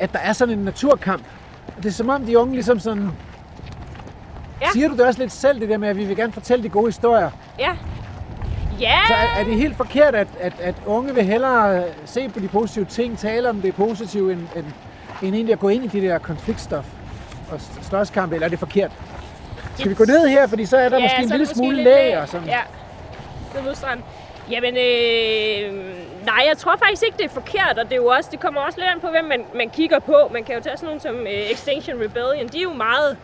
at 0.00 0.12
der 0.12 0.18
er 0.18 0.32
sådan 0.32 0.58
en 0.58 0.64
naturkamp. 0.64 1.22
Det 1.76 1.86
er 1.86 1.90
som 1.90 2.08
om, 2.08 2.24
de 2.24 2.38
unge 2.38 2.54
ligesom 2.54 2.78
sådan... 2.78 3.10
Ja. 4.60 4.66
Siger 4.72 4.88
du 4.88 4.96
det 4.96 5.06
også 5.06 5.20
lidt 5.20 5.32
selv, 5.32 5.60
det 5.60 5.68
der 5.68 5.78
med, 5.78 5.88
at 5.88 5.96
vi 5.96 6.04
vil 6.04 6.16
gerne 6.16 6.32
fortælle 6.32 6.64
de 6.64 6.68
gode 6.68 6.86
historier? 6.86 7.30
Ja, 7.58 7.76
Ja. 8.80 8.98
Så 9.08 9.14
er, 9.14 9.40
er 9.40 9.44
det 9.44 9.56
helt 9.56 9.76
forkert, 9.76 10.14
at, 10.14 10.28
at, 10.40 10.52
at 10.60 10.74
unge 10.86 11.14
vil 11.14 11.24
hellere 11.24 11.84
se 12.04 12.28
på 12.28 12.40
de 12.40 12.48
positive 12.48 12.84
ting, 12.84 13.18
tale 13.18 13.50
om 13.50 13.62
det 13.62 13.74
positive, 13.74 14.32
end, 14.32 14.40
end, 14.56 14.66
end 15.22 15.34
egentlig 15.34 15.52
at 15.52 15.58
gå 15.58 15.68
ind 15.68 15.84
i 15.84 15.86
de 15.86 16.00
der 16.00 16.18
konfliktstof 16.18 16.86
og 17.50 17.60
slåskampe, 17.60 18.34
eller 18.34 18.46
er 18.46 18.50
det 18.50 18.58
forkert? 18.58 18.90
Skal 19.74 19.90
vi 19.90 19.94
gå 19.94 20.04
ned 20.04 20.28
her, 20.28 20.46
fordi 20.46 20.66
så 20.66 20.76
er 20.76 20.88
der 20.88 20.96
ja, 20.96 21.04
måske 21.04 21.22
en 21.22 21.28
lille 21.28 21.38
måske 21.38 21.54
smule 21.54 21.82
læg 21.84 22.18
og 22.18 22.28
sådan. 22.28 22.46
Ja, 22.46 22.60
det 23.52 23.70
er 23.70 23.74
strand. 23.74 24.00
Jamen, 24.50 24.74
øh, 24.76 25.94
nej, 26.26 26.44
jeg 26.48 26.58
tror 26.58 26.76
faktisk 26.76 27.02
ikke, 27.06 27.16
det 27.18 27.24
er 27.24 27.28
forkert, 27.28 27.78
og 27.78 27.84
det, 27.84 27.92
er 27.92 27.96
jo 27.96 28.06
også, 28.06 28.28
det 28.32 28.40
kommer 28.40 28.60
også 28.60 28.78
lidt 28.80 28.90
an 28.90 29.00
på, 29.00 29.08
hvem 29.08 29.24
man, 29.24 29.44
man 29.54 29.70
kigger 29.70 29.98
på. 29.98 30.16
Man 30.32 30.44
kan 30.44 30.54
jo 30.54 30.60
tage 30.60 30.76
sådan 30.76 30.86
nogle 30.86 31.00
som 31.00 31.16
øh, 31.16 31.50
Extinction 31.50 31.96
Rebellion, 32.02 32.48
de 32.48 32.58
er 32.58 32.62
jo 32.62 32.72
meget 32.72 33.16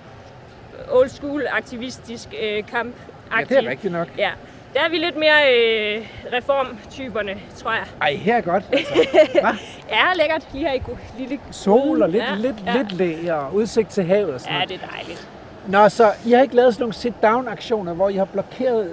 old 0.91 1.09
school 1.09 1.47
aktivistisk 1.51 2.29
øh, 2.43 2.67
kamp. 2.67 2.95
Ja, 3.39 3.45
det 3.45 3.57
er 3.65 3.71
rigtigt 3.71 3.93
nok. 3.93 4.09
Ja, 4.19 4.31
der 4.75 4.81
er 4.81 4.89
vi 4.89 4.97
lidt 4.99 5.17
mere 5.17 5.55
øh, 5.55 6.09
reformtyperne, 6.33 7.35
tror 7.57 7.73
jeg. 7.73 7.85
Ej, 8.01 8.15
her 8.15 8.37
er 8.37 8.41
godt. 8.41 8.65
Altså. 8.73 8.95
ja, 9.91 10.05
lækkert. 10.15 10.49
Lige 10.53 10.69
her 10.69 10.75
i 10.75 10.81
lille 11.19 11.41
Sol 11.51 12.03
og 12.03 12.09
lidt, 12.09 12.25
ja, 12.25 12.35
lidt, 12.35 12.57
ja. 12.67 12.77
lidt 12.77 12.93
læ 12.93 13.33
og 13.33 13.55
udsigt 13.55 13.89
til 13.89 14.05
havet 14.05 14.35
og 14.35 14.41
sådan 14.41 14.53
Ja, 14.53 14.59
noget. 14.65 14.69
det 14.81 14.81
er 14.83 14.97
dejligt. 14.97 15.29
Nå, 15.67 15.89
så 15.89 16.13
I 16.27 16.33
har 16.33 16.43
ikke 16.43 16.55
lavet 16.57 16.75
sådan 16.75 16.83
nogle 16.83 16.95
sit-down-aktioner, 16.95 17.95
hvor 17.95 18.09
I 18.09 18.17
har 18.17 18.25
blokeret 18.25 18.93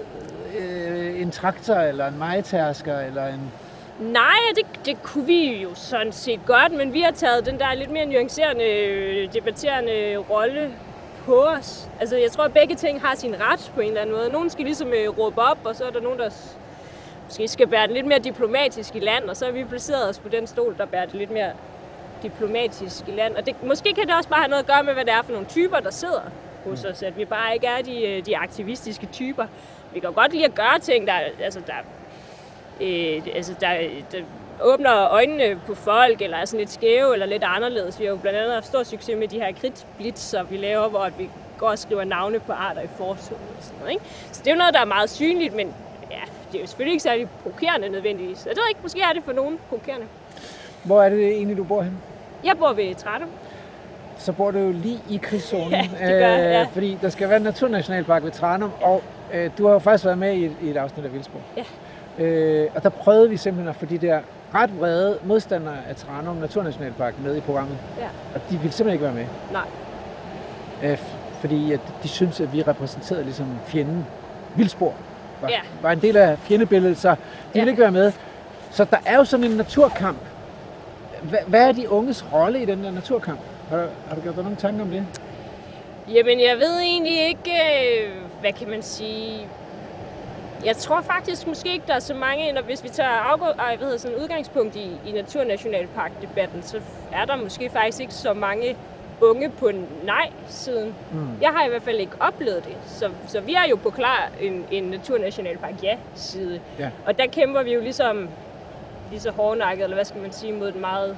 øh, 0.58 1.22
en 1.22 1.32
traktor, 1.32 1.76
eller 1.76 2.08
en 2.08 2.18
majtærsker, 2.20 3.00
eller 3.00 3.28
en... 3.28 3.52
Nej, 4.00 4.40
det, 4.56 4.86
det 4.86 5.04
kunne 5.04 5.26
vi 5.26 5.62
jo 5.62 5.70
sådan 5.76 6.12
set 6.12 6.40
godt, 6.46 6.72
men 6.72 6.94
vi 6.94 7.02
har 7.02 7.12
taget 7.12 7.46
den 7.46 7.60
der 7.60 7.74
lidt 7.74 7.92
mere 7.92 8.06
nuancerende, 8.06 9.30
debatterende 9.34 10.18
rolle 10.18 10.74
på 11.26 11.44
os. 11.44 11.90
Altså, 12.00 12.18
jeg 12.18 12.32
tror, 12.32 12.44
at 12.44 12.54
begge 12.54 12.76
ting 12.76 13.02
har 13.02 13.16
sin 13.16 13.36
ret 13.42 13.72
på 13.76 13.82
en 13.82 13.88
eller 13.88 14.02
anden 14.02 14.16
måde. 14.16 14.30
Nogen 14.30 14.50
skal 14.50 14.66
ligesom 14.66 14.94
øh, 14.94 15.20
råbe 15.20 15.42
op, 15.42 15.58
og 15.64 15.76
så 15.76 15.86
er 15.86 15.92
der 15.92 16.02
nogen, 16.02 16.20
der 16.20 16.30
måske 17.26 17.48
skal 17.48 17.68
bære 17.68 17.88
det 17.88 17.92
lidt 17.92 18.06
mere 18.06 18.20
diplomatisk 18.20 18.96
i 18.96 19.00
land, 19.00 19.24
og 19.24 19.38
så 19.38 19.46
har 19.46 19.52
vi 19.52 19.64
placeret 19.64 20.10
os 20.10 20.20
på 20.20 20.30
den 20.30 20.48
stol, 20.48 20.76
der 20.78 20.86
bærer 20.86 21.06
det 21.06 21.16
lidt 21.16 21.32
mere 21.32 21.52
diplomatisk 22.24 23.08
i 23.08 23.12
land. 23.12 23.36
Og 23.36 23.46
det, 23.46 23.64
måske 23.64 23.94
kan 23.94 24.08
det 24.08 24.16
også 24.16 24.30
bare 24.30 24.40
have 24.40 24.50
noget 24.50 24.64
at 24.64 24.68
gøre 24.68 24.84
med, 24.84 24.94
hvad 24.94 25.06
det 25.06 25.14
er 25.14 25.22
for 25.22 25.32
nogle 25.32 25.48
typer, 25.48 25.80
der 25.80 25.92
sidder 25.92 26.22
hos 26.66 26.86
os, 26.86 27.04
at 27.04 27.18
vi 27.18 27.26
bare 27.26 27.54
ikke 27.54 27.68
er 27.68 27.82
de, 27.82 28.08
øh, 28.08 28.26
de 28.26 28.38
aktivistiske 28.38 29.06
typer. 29.06 29.46
Vi 29.94 30.00
kan 30.00 30.14
godt 30.14 30.34
lide 30.34 30.46
at 30.46 30.56
gøre 30.56 30.80
ting, 30.80 31.08
der, 31.08 31.14
altså, 31.44 31.60
der, 31.68 31.74
øh, 32.82 33.22
altså, 33.36 33.54
der, 33.62 33.74
der 34.12 34.18
åbner 34.64 35.08
øjnene 35.12 35.60
på 35.68 35.76
folk, 35.76 36.22
eller 36.22 36.38
er 36.38 36.46
sådan 36.46 36.60
lidt 36.60 36.72
skæve, 36.72 37.14
eller 37.14 37.26
lidt 37.26 37.44
anderledes. 37.44 38.00
Vi 38.00 38.06
har 38.06 38.12
jo 38.12 38.18
blandt 38.18 38.40
andet 38.40 38.54
haft 38.54 38.66
stor 38.68 38.84
succes 38.84 39.16
med 39.18 39.28
de 39.28 39.40
her 39.40 39.52
kridtblitzer, 39.62 40.44
vi 40.44 40.58
laver, 40.58 40.88
hvor 40.88 41.10
vi 41.18 41.30
går 41.58 41.68
og 41.70 41.80
skriver 41.80 42.04
navne 42.04 42.40
på 42.40 42.52
arter 42.52 42.82
i 42.82 42.88
fortonet 42.98 43.42
og 43.58 43.64
sådan 43.64 43.80
noget. 43.80 43.92
Ikke? 43.92 44.06
Så 44.32 44.42
det 44.44 44.48
er 44.48 44.52
jo 44.56 44.58
noget, 44.58 44.74
der 44.74 44.82
er 44.82 44.86
meget 44.86 45.10
synligt, 45.10 45.56
men 45.56 45.74
ja, 46.12 46.22
det 46.52 46.58
er 46.58 46.62
jo 46.62 46.68
selvfølgelig 46.68 46.94
ikke 46.94 47.04
særlig 47.04 47.28
provokerende 47.44 47.90
nødvendigvis. 47.90 48.46
Jeg 48.46 48.52
ved 48.56 48.64
ikke, 48.70 48.80
måske 48.84 49.02
er 49.02 49.14
det 49.14 49.24
for 49.26 49.32
nogen 49.34 49.60
provokerende. 49.70 50.06
Hvor 50.84 51.04
er 51.04 51.10
det 51.10 51.28
egentlig, 51.28 51.58
du 51.58 51.64
bor 51.64 51.82
hen? 51.82 51.98
Jeg 52.44 52.58
bor 52.58 52.74
ved 52.74 52.96
Trætte. 52.96 53.26
Så 54.18 54.32
bor 54.34 54.52
du 54.52 54.58
jo 54.60 54.72
lige 54.72 55.00
i 55.10 55.20
krigszonen. 55.24 55.72
Ja, 55.72 55.82
det 55.82 56.00
gør 56.00 56.28
jeg, 56.28 56.40
ja. 56.40 56.62
øh, 56.62 56.68
Fordi 56.74 56.98
der 57.02 57.10
skal 57.10 57.28
være 57.30 57.38
en 57.38 57.44
naturnationalpark 57.44 58.24
ved 58.24 58.32
Tranum, 58.32 58.72
og 58.82 59.04
øh, 59.34 59.50
du 59.58 59.66
har 59.66 59.74
jo 59.74 59.80
faktisk 59.80 60.06
været 60.06 60.18
med 60.18 60.34
i 60.34 60.46
et, 60.46 60.56
i 60.62 60.70
et 60.70 60.78
afsnit 60.78 61.06
af 61.06 61.14
Vildsborg. 61.14 61.42
Ja. 61.58 61.64
Øh, 62.20 62.68
og 62.76 62.84
der 62.84 62.90
prøvede 62.90 63.30
vi 63.30 63.38
simpelthen 63.38 63.70
at 63.70 63.76
få 63.76 63.86
de 63.86 63.98
der 63.98 64.20
ret 64.56 64.80
vrede 64.80 65.18
modstandere 65.24 65.76
af 65.90 65.96
Tranum 65.96 66.36
Naturnationalpark 66.36 67.14
med 67.24 67.36
i 67.38 67.40
programmet. 67.40 67.78
Ja. 68.00 68.08
Og 68.36 68.42
de 68.50 68.58
ville 68.58 68.72
simpelthen 68.72 68.94
ikke 68.94 69.04
være 69.06 69.14
med. 69.14 69.26
Nej. 69.52 70.92
Øh, 70.92 70.98
fordi 71.40 71.72
at 71.74 71.80
de 72.04 72.08
synes, 72.08 72.42
at 72.42 72.54
vi 72.54 72.62
repræsenterede 72.62 73.24
ligesom 73.24 73.48
fjenden. 73.68 74.06
Vildsborg 74.56 74.94
var, 75.42 75.50
Ja. 75.50 75.60
var 75.82 75.92
en 75.92 76.00
del 76.02 76.18
af 76.18 76.40
fjendebilledet, 76.40 76.98
så 76.98 77.10
de 77.12 77.16
ville 77.54 77.66
Ja. 77.66 77.70
ikke 77.72 77.82
være 77.82 77.92
med. 77.92 78.12
Så 78.72 78.84
der 78.92 78.98
er 79.06 79.16
jo 79.18 79.26
sådan 79.26 79.44
en 79.44 79.52
naturkamp. 79.58 80.18
Hva, 81.24 81.38
hvad 81.48 81.68
er 81.68 81.72
de 81.72 81.90
unges 81.92 82.26
rolle 82.34 82.62
i 82.62 82.66
den 82.66 82.84
der 82.84 82.92
naturkamp? 82.92 83.40
Har, 83.70 83.78
du- 83.78 83.88
har 84.08 84.16
du 84.16 84.22
gjort 84.22 84.36
dig 84.36 84.44
nogle 84.44 84.58
tanker 84.58 84.82
om 84.82 84.90
det? 84.90 85.04
Jamen, 86.10 86.40
jeg 86.40 86.56
ved 86.60 86.80
egentlig 86.80 87.28
ikke, 87.28 87.52
øh, 87.52 88.12
hvad 88.42 88.54
kan 88.54 88.70
man 88.70 88.82
sige... 88.82 89.48
Jeg 90.66 90.78
tror 90.78 91.02
faktisk 91.02 91.48
måske 91.48 91.74
ikke, 91.74 91.88
der 91.88 91.94
er 91.94 92.00
så 92.00 92.14
mange, 92.14 92.52
når 92.52 92.62
hvis 92.62 92.84
vi 92.84 92.90
tager 92.90 93.10
afgå, 93.10 93.46
ej, 93.46 93.76
hvad 93.76 93.86
hedder, 93.86 94.00
sådan 94.00 94.18
udgangspunkt 94.18 94.76
i, 94.76 95.00
i 95.06 95.12
Naturnationalpark-debatten, 95.12 96.64
så 96.64 96.82
er 97.12 97.26
der 97.26 97.36
måske 97.36 97.70
faktisk 97.70 98.02
ikke 98.02 98.14
så 98.14 98.34
mange 98.34 98.78
unge 99.22 99.50
på 99.50 99.72
nej-siden. 100.04 100.96
Mm. 101.12 101.42
Jeg 101.42 101.50
har 101.50 101.66
i 101.66 101.70
hvert 101.70 101.84
fald 101.84 102.00
ikke 102.00 102.16
oplevet 102.20 102.66
det. 102.66 102.78
Så, 102.86 103.12
så 103.28 103.42
vi 103.42 103.54
er 103.54 103.70
jo 103.70 103.76
på 103.76 103.90
klar 103.90 104.30
en, 104.42 104.66
en 104.72 104.84
Naturnationalpark 104.84 105.84
ja-side. 105.84 106.62
Ja. 106.80 106.90
Og 107.06 107.18
der 107.18 107.28
kæmper 107.28 107.64
vi 107.64 107.74
jo 107.74 107.82
ligesom 107.82 108.30
lige 109.10 109.20
så 109.20 109.32
hårdnakket, 109.32 109.84
eller 109.84 109.96
hvad 109.96 110.06
skal 110.06 110.22
man 110.22 110.32
sige, 110.32 110.54
mod 110.54 110.72
den 110.72 110.82
meget 110.82 111.18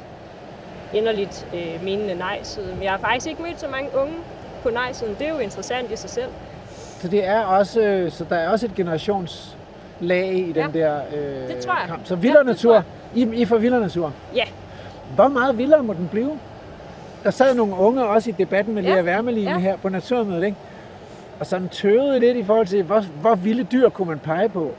inderligt 0.93 1.47
øh, 1.53 1.83
menende 1.83 2.15
nej-side. 2.15 2.73
Men 2.73 2.83
jeg 2.83 2.91
har 2.91 2.99
faktisk 2.99 3.27
ikke 3.27 3.41
mødt 3.41 3.59
så 3.59 3.67
mange 3.67 3.89
unge 3.95 4.13
på 4.63 4.69
nej-siden. 4.69 5.15
Det 5.19 5.27
er 5.27 5.31
jo 5.31 5.39
interessant 5.39 5.91
i 5.91 5.95
sig 5.95 6.09
selv. 6.09 6.29
Så 7.01 7.07
det 7.07 7.27
er 7.27 7.41
også, 7.43 7.81
øh, 7.81 8.11
så 8.11 8.23
der 8.29 8.35
er 8.35 8.49
også 8.49 8.65
et 8.65 8.75
generationslag 8.75 10.33
i 10.33 10.51
den 10.51 10.71
Ja, 10.75 10.79
der 10.79 11.01
øh, 11.15 11.47
det 11.47 11.57
tror 11.57 11.73
jeg. 11.79 11.87
kamp. 11.89 12.01
Så 12.05 12.15
vildere 12.15 12.43
Ja, 12.45 12.51
natur. 12.51 12.83
I, 13.15 13.21
I 13.33 13.45
får 13.45 13.57
vildere 13.57 13.81
natur. 13.81 14.13
Ja. 14.35 14.43
Hvor 15.15 15.27
meget 15.27 15.57
vildere 15.57 15.83
må 15.83 15.93
den 15.93 16.07
blive? 16.11 16.39
Der 17.23 17.31
sad 17.31 17.55
nogle 17.55 17.75
unge 17.75 18.05
også 18.07 18.29
i 18.29 18.33
debatten 18.37 18.75
med 18.75 18.83
Ja, 18.83 18.93
Lea 19.01 19.03
Wermelin 19.03 19.43
ja. 19.43 19.57
her 19.57 19.77
på 19.77 19.89
Naturmødet, 19.89 20.43
ikke? 20.45 20.57
Og 21.39 21.45
sådan 21.45 21.69
tøvede 21.69 22.19
lidt 22.19 22.37
i 22.37 22.43
forhold 22.43 22.67
til, 22.67 22.83
hvor, 22.83 22.99
hvor 23.21 23.35
vilde 23.35 23.63
dyr 23.63 23.89
kunne 23.89 24.07
man 24.07 24.19
pege 24.19 24.49
på? 24.49 24.71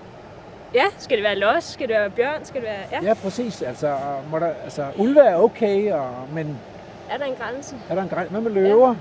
Ja, 0.74 0.82
skal 0.98 1.16
det 1.16 1.24
være 1.24 1.36
los? 1.38 1.64
Skal 1.64 1.88
det 1.88 1.96
være 1.96 2.10
bjørn? 2.10 2.44
Skal 2.44 2.60
det 2.60 2.68
være... 2.68 3.00
Ja. 3.02 3.08
Ja, 3.08 3.14
præcis. 3.14 3.62
Altså, 3.62 3.94
må 4.30 4.38
der, 4.38 4.50
altså 4.64 4.84
ulve 4.96 5.20
er 5.20 5.36
okay, 5.36 5.92
og, 5.92 6.08
men 6.32 6.58
Er 7.10 7.16
der 7.18 7.24
en 7.24 7.34
grænse? 7.40 7.76
er 7.90 7.94
der 7.94 8.02
en 8.02 8.08
grænse? 8.08 8.30
Hvad 8.30 8.40
med 8.40 8.50
løver? 8.50 8.88
ja, 8.88 8.94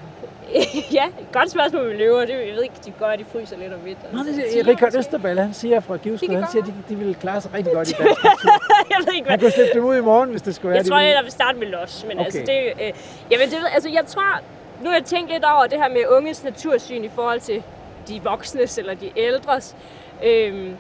et 1.20 1.32
godt 1.34 1.52
spørgsmål 1.52 1.88
med 1.88 1.98
løver. 1.98 2.20
Det, 2.26 2.30
jeg 2.30 2.56
ved 2.56 2.64
ikke, 2.64 2.76
de 2.86 2.92
gør, 3.00 3.06
at 3.06 3.20
de 3.20 3.26
fryser 3.32 3.58
lidt 3.58 3.74
om 3.74 3.86
vinteren. 3.86 4.16
Nå, 4.16 4.24
det 4.24 4.60
er 4.60 4.68
Richard? 4.68 4.96
Østerballe, 4.96 5.42
han 5.42 5.54
siger 5.54 5.80
fra 5.80 5.98
Givskud, 5.98 6.36
han 6.36 6.46
siger, 6.52 6.64
at 6.64 6.68
de, 6.68 6.74
de 6.90 6.96
ville 6.96 7.14
klare 7.14 7.42
sig 7.42 7.54
rigtig 7.54 7.74
godt 7.74 7.90
i 7.90 7.94
dansk 8.00 8.24
jeg 8.92 8.98
ved 9.06 9.14
ikke, 9.16 9.30
Han 9.30 9.40
kunne 9.40 9.52
slippe 9.52 9.74
dem 9.74 9.86
ud 9.86 9.96
i 9.96 10.02
morgen, 10.02 10.30
hvis 10.30 10.42
det 10.42 10.56
skulle 10.56 10.70
være. 10.70 10.78
Jeg 10.78 10.86
tror, 10.86 11.00
jeg 11.00 11.20
vil 11.24 11.32
starte 11.32 11.58
med 11.60 11.68
los, 11.68 12.06
men 12.08 12.18
Okay. 12.18 12.26
altså 12.26 12.40
det, 12.40 12.86
øh, 12.86 12.94
jamen 13.32 13.50
det 13.50 13.58
ved, 13.58 13.68
altså 13.74 13.90
jeg 13.90 14.06
tror, 14.08 14.42
nu 14.82 14.90
har 14.90 14.96
jeg 14.96 15.06
tænkt 15.06 15.32
lidt 15.32 15.46
over 15.46 15.68
det 15.68 15.78
her 15.80 15.90
med 15.90 16.04
unges 16.10 16.44
natursyn 16.44 17.04
i 17.04 17.10
forhold 17.16 17.40
til 17.40 17.64
de 18.08 18.22
voksnes 18.24 18.78
eller 18.78 18.94
de 18.94 19.10
ældres. 19.16 19.76
Øhm, 20.24 20.76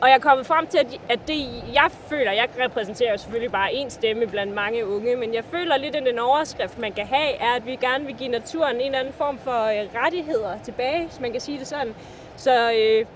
og 0.00 0.08
jeg 0.08 0.14
er 0.14 0.20
kommet 0.20 0.46
frem 0.46 0.66
til, 0.66 0.78
at, 0.78 1.00
at 1.08 1.20
det 1.28 1.62
jeg 1.74 1.88
føler, 2.08 2.32
jeg 2.32 2.48
repræsenterer 2.64 3.16
selvfølgelig 3.16 3.52
bare 3.52 3.70
én 3.70 3.88
stemme 3.88 4.26
blandt 4.26 4.54
mange 4.54 4.86
unge, 4.86 5.16
men 5.16 5.34
jeg 5.34 5.44
føler 5.44 5.76
lidt, 5.76 5.96
at 5.96 6.06
den 6.06 6.18
overskrift, 6.18 6.78
man 6.78 6.92
kan 6.92 7.06
have, 7.06 7.32
er, 7.32 7.52
at 7.56 7.66
vi 7.66 7.76
gerne 7.76 8.06
vil 8.06 8.14
give 8.14 8.28
naturen 8.28 8.76
en 8.76 8.82
eller 8.82 8.98
anden 8.98 9.14
form 9.14 9.38
for 9.38 9.64
øh, 9.64 10.02
rettigheder 10.04 10.58
tilbage, 10.64 11.06
hvis 11.06 11.20
man 11.20 11.32
kan 11.32 11.40
sige 11.40 11.58
det 11.58 11.66
sådan. 11.66 11.94
Så 12.36 12.72
øh, 12.72 13.06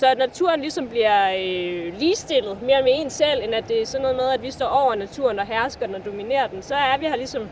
så 0.00 0.14
naturen 0.18 0.60
ligesom 0.60 0.88
bliver 0.88 1.30
øh, 1.30 1.98
ligestillet 1.98 2.62
mere 2.62 2.82
med 2.82 2.92
en 2.94 3.10
selv, 3.10 3.44
end 3.44 3.54
at 3.54 3.68
det 3.68 3.82
er 3.82 3.86
sådan 3.86 4.02
noget 4.02 4.16
med, 4.16 4.28
at 4.28 4.42
vi 4.42 4.50
står 4.50 4.66
over 4.66 4.94
naturen 4.94 5.38
og 5.38 5.46
hersker 5.46 5.86
den 5.86 5.94
og 5.94 6.04
dominerer 6.04 6.46
den, 6.46 6.62
så 6.62 6.74
er 6.74 6.98
vi 6.98 7.06
her 7.06 7.16
ligesom 7.16 7.48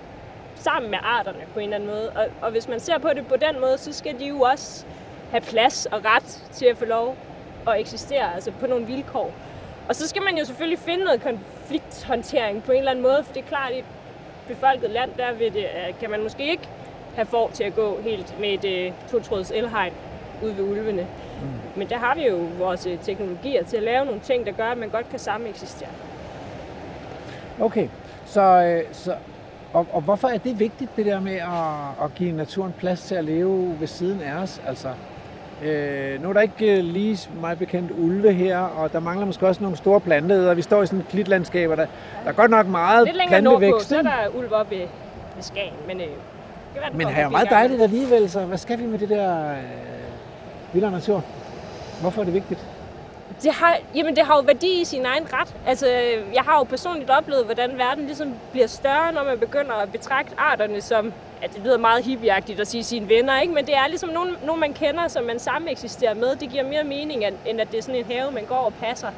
sammen 0.55 0.91
med 0.91 0.99
arterne 1.03 1.39
på 1.55 1.59
en 1.59 1.65
eller 1.65 1.77
anden 1.77 1.91
måde. 1.91 2.11
Og, 2.11 2.27
og 2.43 2.51
hvis 2.51 2.69
man 2.69 2.81
ser 2.81 2.99
på 2.99 3.09
det 3.09 3.27
på 3.27 3.37
den 3.37 3.61
måde, 3.61 3.79
så 3.79 3.93
skal 3.93 4.19
de 4.19 4.27
jo 4.27 4.41
også 4.41 4.85
have 5.31 5.41
plads 5.41 5.87
og 5.87 6.05
ret 6.05 6.43
til 6.53 6.67
at 6.67 6.77
få 6.77 6.85
lov 6.85 7.17
at 7.69 7.81
eksistere, 7.81 8.35
altså 8.35 8.53
på 8.61 8.67
nogle 8.67 8.87
vilkår. 8.87 9.33
Og 9.89 9.97
så 9.97 10.09
skal 10.09 10.23
man 10.23 10.39
jo 10.39 10.45
selvfølgelig 10.45 10.79
finde 10.79 11.05
noget 11.05 11.23
konflikthåndtering 11.23 12.63
på 12.63 12.73
en 12.73 12.79
eller 12.79 12.91
anden 12.91 13.03
måde, 13.03 13.25
for 13.25 13.33
det 13.33 13.43
er 13.43 13.47
klart, 13.47 13.71
at 13.71 13.77
i 13.77 13.79
et 13.79 13.85
befolket 14.49 14.91
land, 14.91 15.11
der 15.17 15.33
vil 15.33 15.53
det, 15.53 15.65
øh, 15.65 15.99
kan 16.01 16.11
man 16.11 16.23
måske 16.23 16.51
ikke 16.51 16.69
have 17.15 17.27
for 17.27 17.51
til 17.55 17.65
at 17.65 17.75
gå 17.75 17.99
helt 18.03 18.41
med 18.41 18.49
et 18.49 18.65
øh, 18.65 18.93
totråds 19.11 19.51
elhegn 19.51 19.93
ude 20.43 20.57
ved 20.57 20.65
ulvene. 20.65 21.03
Mm. 21.03 21.49
Men 21.77 21.89
der 21.89 21.99
har 21.99 22.15
vi 22.15 22.27
jo 22.27 22.37
vores 22.59 22.87
øh, 22.87 22.99
teknologier 23.03 23.65
til 23.65 23.77
at 23.77 23.83
lave 23.83 24.05
nogle 24.05 24.21
ting, 24.21 24.47
der 24.47 24.53
gør, 24.53 24.71
at 24.71 24.79
man 24.79 24.89
godt 24.89 25.11
kan 25.11 25.19
sameksistere. 25.19 25.91
Okay, 27.61 27.89
så, 28.27 28.83
så 28.93 29.15
og, 29.73 29.87
og 29.93 30.01
hvorfor 30.01 30.29
er 30.29 30.39
det 30.39 30.59
vigtigt, 30.59 30.97
det 30.97 31.07
der 31.07 31.21
med 31.21 31.37
at, 31.37 32.05
at 32.05 32.15
give 32.15 32.33
naturen 32.33 32.75
plads 32.79 33.03
til 33.03 33.15
at 33.15 33.25
leve 33.25 33.77
ved 33.81 33.87
siden 33.87 34.21
af 34.21 34.35
os? 34.35 34.63
Altså, 34.67 34.89
øh, 35.65 36.23
nu 36.23 36.29
er 36.29 36.33
der 36.33 36.41
ikke 36.41 36.79
øh, 36.79 36.85
lige 36.85 37.31
meget 37.41 37.59
bekendt 37.59 37.93
ulve 37.99 38.33
her, 38.33 38.59
og 38.59 38.93
der 38.93 39.01
mangler 39.01 39.27
måske 39.27 39.47
også 39.47 39.63
nogle 39.63 39.77
store 39.77 40.01
planteæder. 40.01 40.55
Vi 40.55 40.63
står 40.63 40.83
i 40.83 40.87
sådan 40.87 40.99
et 40.99 41.09
klitlandskab, 41.09 41.71
og 41.71 41.77
der, 41.77 41.87
der 42.25 42.31
er 42.31 42.35
godt 42.35 42.51
nok 42.51 42.67
meget 42.67 43.05
Lidt 43.05 43.17
længere 43.17 43.43
nordpå, 43.43 43.81
så 43.81 43.97
er 43.99 44.03
der 44.03 44.39
ulv 44.39 44.53
oppe 44.53 44.77
ved, 44.77 44.87
ved 45.35 45.43
Skagen, 45.43 45.75
men 45.87 45.97
øh, 45.97 46.07
det 46.07 46.13
kan 46.75 46.83
være, 46.83 46.91
Men 46.95 47.07
her 47.07 47.25
er 47.25 47.29
meget 47.31 47.51
dejligt 47.51 47.83
alligevel, 47.83 48.31
så 48.31 48.41
hvad 48.41 48.59
skal 48.59 48.79
vi 48.79 48.87
med 48.87 48.99
det 48.99 49.09
der 49.09 49.51
øh, 49.51 49.57
vildere 50.73 50.93
natur? 50.93 51.25
Hvorfor 52.01 52.21
er 52.21 52.25
det 52.25 52.35
vigtigt? 52.35 52.67
Det 53.43 53.53
har, 53.53 53.77
jamen, 53.95 54.17
det 54.17 54.25
har 54.27 54.37
jo 54.37 54.43
værdi 54.43 54.81
i 54.81 54.85
sin 54.85 55.07
egen 55.07 55.27
ret. 55.33 55.55
Altså, 55.67 55.87
jeg 56.35 56.43
har 56.43 56.59
jo 56.59 56.65
personligt 56.65 57.11
oplevet, 57.11 57.45
hvordan 57.45 57.79
verden 57.79 58.07
ligesom 58.07 58.35
bliver 58.53 58.67
større, 58.67 59.13
når 59.13 59.25
man 59.25 59.39
begynder 59.39 59.73
at 59.75 59.93
betragte 59.93 60.35
arterne 60.39 60.81
som, 60.81 61.13
at 61.43 61.55
det 61.55 61.63
lyder 61.65 61.79
meget 61.79 62.05
hippieagtigt 62.05 62.61
at 62.61 62.69
sige 62.69 62.85
sine 62.85 63.09
venner, 63.09 63.41
ikke? 63.41 63.55
men 63.55 63.67
det 63.67 63.75
er 63.75 63.89
ligesom 63.89 64.09
nogen, 64.09 64.37
nogen, 64.47 64.61
man 64.61 64.73
kender, 64.73 65.09
som 65.09 65.25
man 65.25 65.39
sammen 65.39 65.71
eksisterer 65.71 66.15
med. 66.15 66.37
Det 66.37 66.51
giver 66.51 66.65
mere 66.65 66.85
mening, 66.85 67.25
end- 67.25 67.61
at 67.61 67.71
det 67.71 67.79
er 67.79 67.83
sådan 67.83 68.01
en 68.01 68.13
have, 68.13 68.31
man 68.31 68.45
går 68.45 68.57
og 68.57 68.73
passer. 68.83 69.09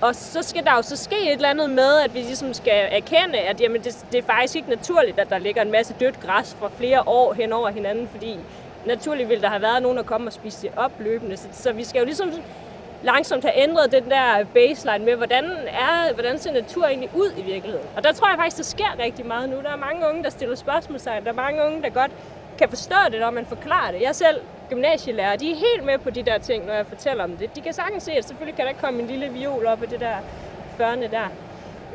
Og 0.00 0.14
så 0.14 0.42
skal 0.42 0.64
der 0.64 0.72
jo 0.76 0.82
så 0.82 0.96
ske 0.96 1.16
et 1.26 1.32
eller 1.32 1.48
andet 1.48 1.70
med, 1.70 1.96
at 2.04 2.14
vi 2.14 2.18
ligesom 2.18 2.54
skal 2.54 2.88
erkende, 2.90 3.38
at 3.38 3.60
jamen, 3.60 3.82
det, 3.82 4.06
det 4.12 4.18
er 4.18 4.22
faktisk 4.22 4.56
ikke 4.56 4.68
naturligt, 4.68 5.18
at 5.18 5.30
der 5.30 5.38
ligger 5.38 5.62
en 5.62 5.70
masse 5.70 5.94
dødt 6.00 6.20
græs 6.20 6.56
for 6.58 6.70
flere 6.78 7.02
år 7.08 7.32
hen 7.32 7.52
over 7.52 7.70
hinanden, 7.70 8.08
fordi 8.08 8.38
naturligt 8.86 9.28
ville 9.28 9.42
der 9.42 9.48
have 9.48 9.62
været 9.62 9.82
nogen, 9.82 9.96
der 9.96 10.02
kom 10.04 10.26
og 10.26 10.32
spiste 10.32 10.62
det 10.62 10.70
op 10.76 10.92
løbende. 10.98 11.36
Så, 11.36 11.48
så 11.52 11.72
vi 11.72 11.84
skal 11.84 11.98
jo 11.98 12.04
ligesom 12.04 12.32
langsomt 13.02 13.44
have 13.44 13.62
ændret 13.62 13.92
den 13.92 14.10
der 14.10 14.44
baseline 14.54 15.04
med, 15.04 15.16
hvordan, 15.16 15.44
er, 15.68 16.14
hvordan 16.14 16.38
ser 16.38 16.52
natur 16.52 16.86
egentlig 16.86 17.10
ud 17.14 17.30
i 17.36 17.42
virkeligheden. 17.42 17.86
Og 17.96 18.04
der 18.04 18.12
tror 18.12 18.28
jeg 18.28 18.36
faktisk, 18.38 18.56
der 18.56 18.62
sker 18.62 19.04
rigtig 19.04 19.26
meget 19.26 19.48
nu. 19.48 19.56
Der 19.56 19.70
er 19.70 19.76
mange 19.76 20.08
unge, 20.08 20.24
der 20.24 20.30
stiller 20.30 20.54
spørgsmålstegn. 20.56 21.24
Der 21.24 21.30
er 21.30 21.34
mange 21.34 21.64
unge, 21.66 21.82
der 21.82 21.88
godt 21.88 22.10
kan 22.58 22.68
forstå 22.68 22.96
det, 23.12 23.20
når 23.20 23.30
man 23.30 23.46
forklarer 23.46 23.90
det. 23.92 24.00
Jeg 24.00 24.08
er 24.08 24.12
selv 24.12 24.40
gymnasielærer, 24.70 25.36
de 25.36 25.50
er 25.50 25.54
helt 25.54 25.84
med 25.84 25.98
på 25.98 26.10
de 26.10 26.22
der 26.22 26.38
ting, 26.38 26.66
når 26.66 26.74
jeg 26.74 26.86
fortæller 26.86 27.24
om 27.24 27.30
det. 27.30 27.56
De 27.56 27.60
kan 27.60 27.72
sagtens 27.72 28.02
se, 28.02 28.12
at 28.12 28.24
selvfølgelig 28.24 28.56
kan 28.56 28.66
der 28.66 28.72
komme 28.72 29.00
en 29.00 29.06
lille 29.06 29.28
viol 29.28 29.66
op 29.66 29.82
af 29.82 29.88
det 29.88 30.00
der 30.00 30.16
førne 30.76 31.08
der. 31.10 31.28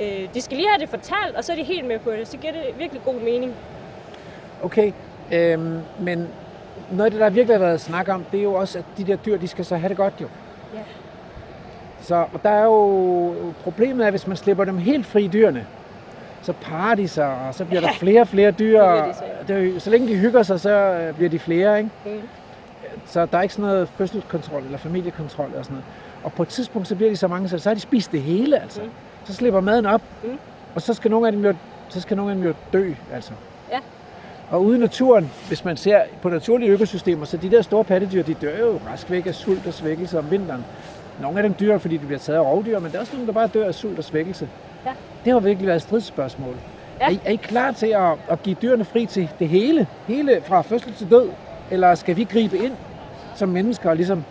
Øh, 0.01 0.33
de 0.33 0.41
skal 0.41 0.57
lige 0.57 0.69
have 0.69 0.81
det 0.81 0.89
fortalt, 0.89 1.35
og 1.35 1.43
så 1.43 1.51
er 1.51 1.55
de 1.55 1.63
helt 1.63 1.85
med 1.85 1.99
på 1.99 2.11
det. 2.11 2.27
Så 2.27 2.37
giver 2.37 2.53
det 2.53 2.61
virkelig 2.77 3.01
god 3.05 3.13
mening. 3.13 3.55
Okay, 4.63 4.91
øhm, 5.31 5.79
men 5.99 6.27
noget 6.91 7.05
af 7.05 7.11
det, 7.11 7.19
der 7.19 7.29
virkelig 7.29 7.55
har 7.57 7.65
været 7.65 7.81
snak 7.81 8.09
om, 8.09 8.25
det 8.31 8.39
er 8.39 8.43
jo 8.43 8.53
også, 8.53 8.79
at 8.79 8.85
de 8.97 9.03
der 9.03 9.15
dyr, 9.15 9.37
de 9.37 9.47
skal 9.47 9.65
så 9.65 9.75
have 9.75 9.89
det 9.89 9.97
godt 9.97 10.13
jo. 10.21 10.27
Så 12.01 12.15
og 12.33 12.43
der 12.43 12.49
er 12.49 12.63
jo 12.63 13.33
problemet 13.63 14.05
er, 14.05 14.09
hvis 14.09 14.27
man 14.27 14.37
slipper 14.37 14.63
dem 14.63 14.77
helt 14.77 15.05
fri 15.05 15.27
dyrene, 15.33 15.65
så 16.41 16.53
parer 16.61 16.95
de 16.95 17.07
sig, 17.07 17.27
og 17.47 17.53
så 17.55 17.65
bliver 17.65 17.81
der 17.81 17.91
flere 18.03 18.21
og 18.21 18.27
flere 18.27 18.51
dyr. 18.51 18.81
Det 18.81 19.47
de 19.47 19.53
det 19.73 19.81
så 19.81 19.89
længe 19.89 20.07
de 20.07 20.15
hygger 20.15 20.43
sig, 20.43 20.59
så 20.59 20.69
øh, 20.69 21.15
bliver 21.15 21.29
de 21.29 21.39
flere, 21.39 21.77
ikke? 21.77 21.89
Mm. 22.05 22.11
Så 23.05 23.25
der 23.25 23.37
er 23.37 23.41
ikke 23.41 23.53
sådan 23.53 23.69
noget 23.69 23.89
fødselskontrol 23.97 24.63
eller 24.65 24.77
familiekontrol 24.77 25.49
og 25.57 25.65
sådan 25.65 25.73
noget. 25.75 25.85
Og 26.23 26.33
på 26.33 26.43
et 26.43 26.47
tidspunkt, 26.49 26.87
så 26.87 26.95
bliver 26.95 27.09
de 27.11 27.17
så 27.17 27.27
mange, 27.27 27.49
så 27.49 27.57
så 27.59 27.69
har 27.69 27.73
de 27.73 27.79
spist 27.79 28.11
det 28.11 28.21
hele, 28.21 28.61
altså. 28.61 28.81
Mm. 28.81 28.89
Så 29.25 29.33
slipper 29.33 29.59
maden 29.59 29.85
op, 29.85 30.01
Mm. 30.23 30.29
og 30.75 30.81
så 30.81 30.93
skal 30.93 31.11
nogle 31.11 31.27
af 31.27 31.33
dem 31.33 31.45
jo, 31.45 31.53
så 31.89 32.01
skal 32.01 32.17
nogle 32.17 32.31
af 32.31 32.37
dem 32.37 32.45
jo 32.45 32.53
dø, 32.73 32.91
altså. 33.13 33.31
Ja. 33.71 33.79
Og 34.49 34.63
ude 34.63 34.77
i 34.77 34.79
naturen, 34.79 35.31
hvis 35.47 35.65
man 35.65 35.77
ser 35.77 36.01
på 36.21 36.29
naturlige 36.29 36.69
økosystemer, 36.71 37.25
så 37.25 37.37
de 37.37 37.51
der 37.51 37.61
store 37.61 37.83
pattedyr, 37.83 38.23
de 38.23 38.33
dør 38.33 38.57
jo 38.59 38.79
rask 38.91 39.09
væk 39.11 39.25
af 39.25 39.35
sult 39.35 39.67
og 39.67 39.73
svækkelse 39.73 40.19
om 40.19 40.31
vinteren. 40.31 40.65
Nogle 41.19 41.38
af 41.38 41.43
dem 41.43 41.53
dør, 41.53 41.77
fordi 41.77 41.97
de 41.97 42.05
bliver 42.05 42.19
taget 42.19 42.39
af 42.39 42.43
rovdyr, 42.43 42.79
men 42.79 42.91
der 42.91 42.97
er 42.97 43.01
også 43.01 43.13
nogle, 43.13 43.27
der 43.27 43.33
bare 43.33 43.47
dør 43.47 43.67
af 43.67 43.75
sult 43.75 43.97
og 43.97 44.03
svækkelse. 44.03 44.49
Ja. 44.85 44.91
Det 45.25 45.33
har 45.33 45.39
virkelig 45.39 45.67
været 45.67 45.75
et 45.75 45.81
stridsspørgsmål. 45.81 46.55
Ja. 46.99 47.05
Er, 47.05 47.09
I, 47.09 47.19
er 47.25 47.31
I 47.31 47.35
klar 47.35 47.71
til 47.71 47.88
at, 47.88 48.11
at 48.29 48.43
give 48.43 48.55
dyrene 48.61 48.85
fri 48.85 49.05
til 49.05 49.29
det 49.39 49.49
hele? 49.49 49.88
Hele 50.07 50.41
fra 50.45 50.61
fødsel 50.61 50.93
til 50.93 51.09
død? 51.09 51.29
Eller 51.71 51.95
skal 51.95 52.15
vi 52.17 52.23
gribe 52.23 52.57
ind 52.57 52.73
som 53.35 53.49
mennesker 53.49 53.89
og 53.89 53.95
ligesom 53.95 54.23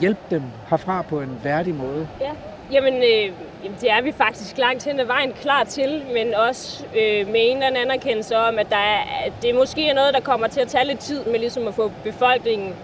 hjælpe 0.00 0.20
dem 0.30 0.42
herfra 0.70 1.02
på 1.02 1.20
en 1.20 1.40
værdig 1.44 1.74
måde? 1.74 2.08
Ja, 2.20 2.30
jamen, 2.72 2.94
øh, 2.94 3.32
jamen 3.64 3.76
det 3.80 3.90
er 3.90 4.02
vi 4.02 4.12
faktisk 4.12 4.58
langt 4.58 4.84
hen 4.84 5.00
ad 5.00 5.04
vejen 5.04 5.32
klar 5.32 5.64
til, 5.64 6.02
men 6.14 6.34
også 6.48 6.84
øh, 6.84 7.26
med 7.26 7.40
en 7.40 7.56
eller 7.56 7.66
anden 7.66 7.82
anerkendelse 7.82 8.36
om, 8.36 8.58
at, 8.58 8.70
der 8.70 8.76
er, 8.76 9.00
at 9.26 9.32
det 9.42 9.54
måske 9.54 9.88
er 9.88 9.94
noget, 9.94 10.14
der 10.14 10.20
kommer 10.20 10.46
til 10.46 10.60
at 10.60 10.68
tage 10.68 10.86
lidt 10.86 10.98
tid 10.98 11.24
med 11.24 11.38
ligesom 11.38 11.68
at 11.68 11.74
få 11.74 11.92
befolkningen 12.04 12.74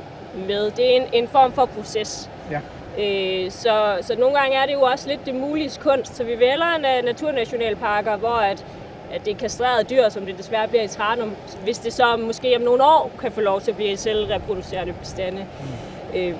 med. 0.49 0.71
Det 0.71 0.97
er 0.97 1.01
en, 1.01 1.07
en 1.13 1.29
form 1.29 1.53
for 1.53 1.65
proces. 1.65 2.31
Ja. 2.51 2.61
Øh, 2.99 3.51
så, 3.51 3.99
så 4.01 4.15
nogle 4.19 4.39
gange 4.39 4.57
er 4.57 4.67
det 4.67 4.73
jo 4.73 4.81
også 4.81 5.09
lidt 5.09 5.27
det 5.27 5.35
mulige 5.35 5.71
kunst, 5.81 6.17
så 6.17 6.25
vi 6.25 6.39
vælger 6.39 6.79
na- 6.79 7.05
naturnationalparker, 7.05 8.17
hvor 8.17 8.29
at, 8.29 8.65
at 9.13 9.25
det 9.25 9.33
er 9.35 9.39
kastrerede 9.39 9.85
dyr, 9.85 10.09
som 10.09 10.27
det 10.27 10.39
desværre 10.39 10.69
bliver 10.69 10.83
i 10.83 10.89
Tranum, 10.89 11.33
hvis 11.65 11.79
det 11.79 11.93
så 11.93 12.17
måske 12.17 12.57
om 12.57 12.63
nogle 12.63 12.85
år 12.85 13.11
kan 13.21 13.33
få 13.33 13.41
lov 13.41 13.61
til 13.61 13.71
at 13.71 13.77
blive 13.77 13.97
selvreproducerende 13.97 14.93
bestande. 14.93 15.47
Mm. 16.13 16.19
Øh, 16.19 16.35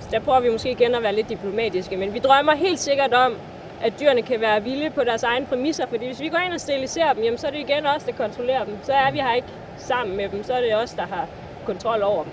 så 0.00 0.08
der 0.10 0.20
prøver 0.20 0.40
vi 0.40 0.50
måske 0.50 0.70
igen 0.70 0.94
at 0.94 1.02
være 1.02 1.14
lidt 1.14 1.28
diplomatiske, 1.28 1.96
men 1.96 2.14
vi 2.14 2.18
drømmer 2.18 2.54
helt 2.54 2.78
sikkert 2.78 3.14
om, 3.14 3.34
at 3.82 3.92
dyrene 4.00 4.22
kan 4.22 4.40
være 4.40 4.62
vilde 4.62 4.90
på 4.90 5.04
deres 5.04 5.22
egne 5.22 5.46
præmisser, 5.46 5.86
fordi 5.86 6.06
hvis 6.06 6.20
vi 6.20 6.28
går 6.28 6.38
ind 6.38 6.52
og 6.52 6.60
steriliserer 6.60 7.12
dem, 7.12 7.24
jamen, 7.24 7.38
så 7.38 7.46
er 7.46 7.50
det 7.50 7.58
igen 7.58 7.86
os, 7.86 8.02
der 8.02 8.12
kontrollerer 8.12 8.64
dem. 8.64 8.78
Så 8.82 8.92
er 8.92 9.10
vi 9.10 9.18
her 9.18 9.34
ikke 9.34 9.48
sammen 9.76 10.16
med 10.16 10.28
dem, 10.28 10.44
så 10.44 10.52
er 10.52 10.60
det 10.60 10.76
os, 10.76 10.90
der 10.90 11.02
har 11.06 11.26
kontrol 11.66 12.02
over 12.02 12.22
dem. 12.22 12.32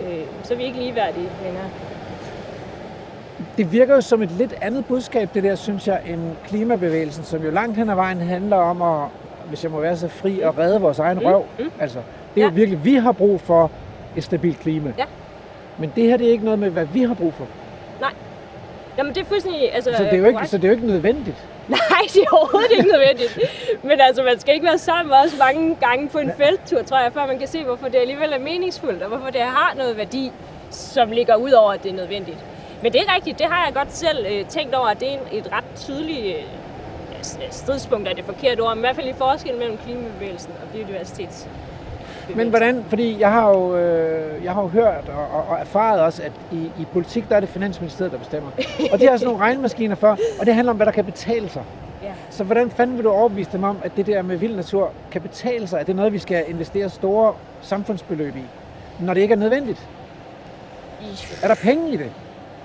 Mm. 0.00 0.06
Øh, 0.06 0.24
så 0.42 0.54
er 0.54 0.58
vi 0.58 0.64
ikke 0.64 0.78
ligeværdige 0.78 1.30
længere. 1.42 1.70
Det 3.56 3.72
virker 3.72 3.94
jo 3.94 4.00
som 4.00 4.22
et 4.22 4.30
lidt 4.30 4.54
andet 4.60 4.86
budskab, 4.86 5.28
det 5.34 5.42
der, 5.42 5.54
synes 5.54 5.86
jeg, 5.86 6.00
end 6.06 6.20
klimabevægelsen, 6.46 7.24
som 7.24 7.42
jo 7.42 7.50
langt 7.50 7.76
hen 7.76 7.90
ad 7.90 7.94
vejen 7.94 8.20
handler 8.20 8.56
om 8.56 8.82
at, 8.82 9.08
hvis 9.48 9.62
jeg 9.64 9.70
må 9.72 9.80
være 9.80 9.96
så 9.96 10.08
fri, 10.08 10.40
at 10.40 10.58
redde 10.58 10.80
vores 10.80 10.98
egen 10.98 11.24
røv. 11.24 11.44
Mm. 11.58 11.70
Altså, 11.80 11.98
det 12.34 12.40
er 12.40 12.44
jo 12.44 12.52
virkelig, 12.54 12.84
vi 12.84 12.94
har 12.94 13.12
brug 13.12 13.40
for 13.40 13.70
et 14.16 14.24
stabilt 14.24 14.60
klima. 14.60 14.92
Ja. 14.98 15.04
Men 15.78 15.92
det 15.96 16.04
her, 16.04 16.16
det 16.16 16.26
er 16.26 16.30
ikke 16.30 16.44
noget 16.44 16.58
med, 16.58 16.70
hvad 16.70 16.84
vi 16.84 17.02
har 17.02 17.14
brug 17.14 17.34
for. 17.34 17.46
Nej. 18.00 18.10
Jamen, 18.98 19.14
det 19.14 19.20
er 19.20 19.24
fuldstændig... 19.24 19.74
Altså, 19.74 19.90
Så 19.96 20.02
det 20.02 20.12
er 20.12 20.18
jo 20.18 20.26
ikke, 20.26 20.46
så 20.46 20.56
det 20.56 20.64
er 20.64 20.68
jo 20.68 20.74
ikke 20.74 20.86
nødvendigt. 20.86 21.36
Nej, 21.68 21.78
det 22.06 22.22
er 22.22 22.36
overhovedet 22.36 22.70
ikke 22.70 22.90
nødvendigt. 22.92 23.38
Men 23.82 24.00
altså, 24.00 24.22
man 24.22 24.40
skal 24.40 24.54
ikke 24.54 24.66
være 24.66 24.78
sammen 24.78 25.14
os 25.24 25.38
mange 25.38 25.76
gange 25.80 26.08
på 26.08 26.18
en 26.18 26.32
felttur, 26.36 26.82
tror 26.82 26.98
jeg, 26.98 27.12
før 27.12 27.26
man 27.26 27.38
kan 27.38 27.48
se, 27.48 27.64
hvorfor 27.64 27.88
det 27.88 27.98
alligevel 27.98 28.32
er 28.32 28.38
meningsfuldt, 28.38 29.02
og 29.02 29.08
hvorfor 29.08 29.30
det 29.30 29.40
har 29.40 29.74
noget 29.76 29.96
værdi, 29.96 30.32
som 30.70 31.10
ligger 31.10 31.34
ud 31.34 31.50
over, 31.50 31.72
at 31.72 31.82
det 31.82 31.92
er 31.92 31.96
nødvendigt. 31.96 32.38
Men 32.82 32.92
det 32.92 33.00
er 33.00 33.14
rigtigt, 33.14 33.38
det 33.38 33.46
har 33.46 33.64
jeg 33.64 33.74
godt 33.74 33.92
selv 33.92 34.26
øh, 34.30 34.44
tænkt 34.46 34.74
over, 34.74 34.86
at 34.86 35.00
det 35.00 35.08
er 35.08 35.12
en, 35.12 35.38
et 35.38 35.52
ret 35.52 35.64
tydeligt 35.76 36.36
øh, 36.36 36.42
stridspunkt, 37.50 38.08
er 38.08 38.12
det 38.14 38.24
forkerte 38.24 38.60
ord, 38.60 38.76
men 38.76 38.78
i 38.78 38.80
hvert 38.86 38.96
fald 38.96 39.08
i 39.08 39.12
forskel 39.12 39.56
mellem 39.58 39.78
klimabevægelsen 39.78 40.52
og 40.62 40.68
biodiversitets. 40.72 41.48
Men 42.34 42.48
hvordan, 42.48 42.84
fordi 42.88 43.20
jeg 43.20 43.32
har 43.32 43.48
jo, 43.48 43.76
øh, 43.76 44.44
jeg 44.44 44.52
har 44.52 44.62
jo 44.62 44.68
hørt 44.68 45.08
og, 45.08 45.38
og, 45.38 45.44
og 45.48 45.58
erfaret 45.58 46.00
også, 46.00 46.22
at 46.22 46.32
i, 46.52 46.56
i 46.56 46.86
politik, 46.92 47.28
der 47.28 47.36
er 47.36 47.40
det 47.40 47.48
Finansministeriet, 47.48 48.12
der 48.12 48.18
bestemmer. 48.18 48.50
Og 48.92 49.00
de 49.00 49.06
har 49.06 49.16
sådan 49.16 49.26
nogle 49.26 49.44
regnmaskiner 49.44 49.94
for, 49.94 50.18
og 50.40 50.46
det 50.46 50.54
handler 50.54 50.70
om, 50.70 50.76
hvad 50.76 50.86
der 50.86 50.92
kan 50.92 51.04
betale 51.04 51.48
sig. 51.48 51.62
Ja. 52.02 52.12
Så 52.30 52.44
hvordan 52.44 52.70
fanden 52.70 52.96
vil 52.96 53.04
du 53.04 53.10
overbevise 53.10 53.50
dem 53.52 53.64
om, 53.64 53.78
at 53.84 53.92
det 53.96 54.06
der 54.06 54.22
med 54.22 54.36
vild 54.36 54.56
natur 54.56 54.92
kan 55.10 55.20
betale 55.20 55.66
sig? 55.66 55.80
At 55.80 55.86
det 55.86 55.92
er 55.92 55.96
noget, 55.96 56.12
vi 56.12 56.18
skal 56.18 56.44
investere 56.48 56.90
store 56.90 57.34
samfundsbeløb 57.60 58.36
i, 58.36 58.44
når 59.00 59.14
det 59.14 59.20
ikke 59.20 59.32
er 59.32 59.38
nødvendigt? 59.38 59.88
Er 61.42 61.48
der 61.48 61.54
penge 61.54 61.92
i 61.92 61.96
det? 61.96 62.10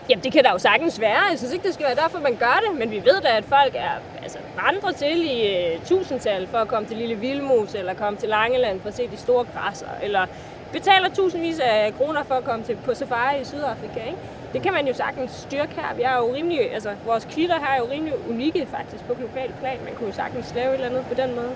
Jamen, 0.10 0.24
det 0.24 0.32
kan 0.32 0.44
der 0.44 0.52
jo 0.52 0.58
sagtens 0.58 1.00
være. 1.00 1.22
Jeg 1.32 1.38
synes 1.38 1.54
ikke, 1.54 1.66
det 1.68 1.74
skal 1.74 1.86
være 1.86 1.96
derfor, 1.96 2.20
man 2.20 2.36
gør 2.36 2.60
det. 2.68 2.80
Men 2.80 2.92
vi 2.92 2.96
ved 2.96 3.22
da, 3.24 3.38
at 3.38 3.46
folk 3.46 3.76
er 3.76 3.92
altså, 4.24 4.38
vandrer 4.56 4.92
til 4.92 5.32
i 5.32 5.76
uh, 5.76 5.86
tusindtal 5.86 6.48
for 6.48 6.58
at 6.58 6.68
komme 6.68 6.88
til 6.88 6.98
Lille 6.98 7.16
Vilmos, 7.16 7.76
eller 7.76 7.94
komme 7.94 8.20
til 8.20 8.30
Langeland 8.30 8.82
for 8.82 8.88
at 8.88 8.96
se 8.96 9.08
de 9.08 9.18
store 9.18 9.46
græsser, 9.56 9.88
eller 10.04 10.26
betaler 10.72 11.10
tusindvis 11.10 11.60
af 11.60 11.94
kroner 11.98 12.24
for 12.24 12.36
at 12.36 12.44
komme 12.44 12.66
til, 12.66 12.76
på 12.86 12.94
safari 12.94 13.42
i 13.42 13.46
Sydafrika. 13.46 14.00
Ikke? 14.00 14.18
Det 14.54 14.62
kan 14.62 14.74
man 14.74 14.88
jo 14.88 14.94
sagtens 14.94 15.32
styrke 15.32 15.76
her. 15.76 15.96
Vi 15.96 16.02
er 16.02 16.18
jo 16.18 16.34
rimelig, 16.36 16.74
altså, 16.74 16.92
vores 17.06 17.26
klitter 17.32 17.60
her 17.60 17.68
er 17.68 17.78
jo 17.78 17.88
rimelig 17.92 18.14
unikke 18.30 18.68
faktisk 18.72 19.04
på 19.08 19.14
global 19.14 19.54
plan. 19.60 19.78
Man 19.86 19.96
kunne 19.96 20.08
jo 20.08 20.14
sagtens 20.14 20.54
lave 20.56 20.70
et 20.70 20.74
eller 20.74 20.88
andet 20.88 21.06
på 21.06 21.14
den 21.14 21.36
måde 21.36 21.52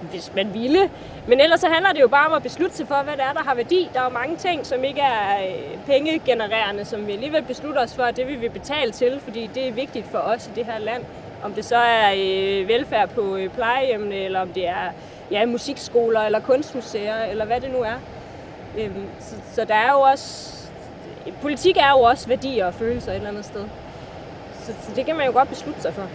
hvis 0.00 0.32
man 0.34 0.54
ville. 0.54 0.90
Men 1.28 1.40
ellers 1.40 1.60
så 1.60 1.68
handler 1.68 1.92
det 1.92 2.00
jo 2.00 2.08
bare 2.08 2.26
om 2.26 2.32
at 2.32 2.42
beslutte 2.42 2.76
sig 2.76 2.88
for, 2.88 3.02
hvad 3.02 3.12
det 3.12 3.24
er, 3.24 3.32
der 3.32 3.42
har 3.42 3.54
værdi. 3.54 3.90
Der 3.94 4.00
er 4.00 4.04
jo 4.04 4.10
mange 4.10 4.36
ting, 4.36 4.66
som 4.66 4.84
ikke 4.84 5.00
er 5.00 5.46
øh, 5.46 5.78
pengegenererende, 5.86 6.84
som 6.84 7.06
vi 7.06 7.12
alligevel 7.12 7.42
beslutter 7.42 7.82
os 7.82 7.94
for, 7.94 8.02
at 8.02 8.16
det 8.16 8.26
vil 8.26 8.40
vi 8.40 8.48
betale 8.48 8.92
til, 8.92 9.20
fordi 9.20 9.50
det 9.54 9.68
er 9.68 9.72
vigtigt 9.72 10.06
for 10.10 10.18
os 10.18 10.46
i 10.46 10.50
det 10.54 10.64
her 10.64 10.78
land. 10.78 11.04
Om 11.42 11.52
det 11.52 11.64
så 11.64 11.76
er 11.76 12.12
øh, 12.16 12.68
velfærd 12.68 13.08
på 13.08 13.36
øh, 13.36 13.48
plejehjemmene, 13.48 14.16
eller 14.16 14.40
om 14.40 14.48
det 14.48 14.68
er 14.68 14.92
ja, 15.30 15.46
musikskoler, 15.46 16.20
eller 16.20 16.40
kunstmuseer, 16.40 17.24
eller 17.24 17.44
hvad 17.44 17.60
det 17.60 17.70
nu 17.70 17.78
er. 17.78 17.94
Øhm, 18.78 19.06
så, 19.20 19.34
så 19.52 19.64
der 19.64 19.74
er 19.74 19.92
jo 19.92 20.00
også... 20.00 20.54
Politik 21.42 21.76
er 21.76 21.90
jo 21.90 22.00
også 22.00 22.28
værdier 22.28 22.66
og 22.66 22.74
følelser 22.74 23.12
et 23.12 23.16
eller 23.16 23.28
andet 23.28 23.44
sted. 23.44 23.64
Så, 24.60 24.72
så 24.82 24.92
det 24.96 25.06
kan 25.06 25.16
man 25.16 25.26
jo 25.26 25.32
godt 25.32 25.48
beslutte 25.48 25.82
sig 25.82 25.94
for. 25.94 26.08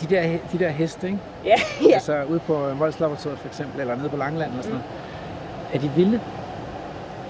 De 0.00 0.06
der, 0.14 0.22
de 0.52 0.58
der 0.58 0.68
heste, 0.68 1.06
ikke? 1.06 1.18
Ja, 1.44 1.54
ja. 1.88 1.94
Altså 1.94 2.22
ude 2.28 2.38
på 2.38 2.54
Voldslaboratoriet 2.78 3.38
for 3.38 3.48
eksempel, 3.48 3.80
eller 3.80 3.96
nede 3.96 4.08
på 4.08 4.16
Langeland 4.16 4.50
eller 4.50 4.62
sådan 4.62 4.78
noget. 4.78 5.74
Er 5.74 5.78
de 5.78 5.90
vilde? 5.96 6.20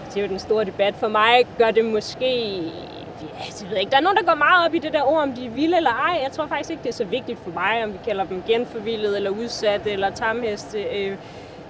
Det 0.09 0.17
er 0.17 0.23
jo 0.23 0.29
den 0.29 0.39
store 0.39 0.65
debat. 0.65 0.95
For 0.95 1.09
mig 1.09 1.47
gør 1.59 1.71
det 1.71 1.85
måske... 1.85 2.55
Ja, 3.23 3.45
det 3.49 3.63
ved 3.63 3.71
jeg 3.71 3.81
ikke. 3.81 3.91
Der 3.91 3.97
er 3.97 4.01
nogen, 4.01 4.17
der 4.17 4.25
går 4.25 4.35
meget 4.35 4.67
op 4.69 4.75
i 4.75 4.79
det 4.79 4.93
der 4.93 5.03
ord, 5.03 5.23
om 5.23 5.33
de 5.33 5.47
er 5.47 5.51
vilde 5.51 5.77
eller 5.77 5.91
ej. 5.91 6.21
Jeg 6.23 6.33
tror 6.33 6.47
faktisk 6.47 6.71
ikke, 6.71 6.83
det 6.83 6.89
er 6.89 6.93
så 6.95 7.05
vigtigt 7.05 7.39
for 7.45 7.51
mig, 7.51 7.85
om 7.85 7.93
vi 7.93 7.99
kalder 8.05 8.25
dem 8.25 8.43
genforvildet, 8.47 9.17
eller 9.17 9.31
udsatte, 9.31 9.91
eller 9.91 10.11
tamheste. 10.11 10.79
Øh, 10.83 11.17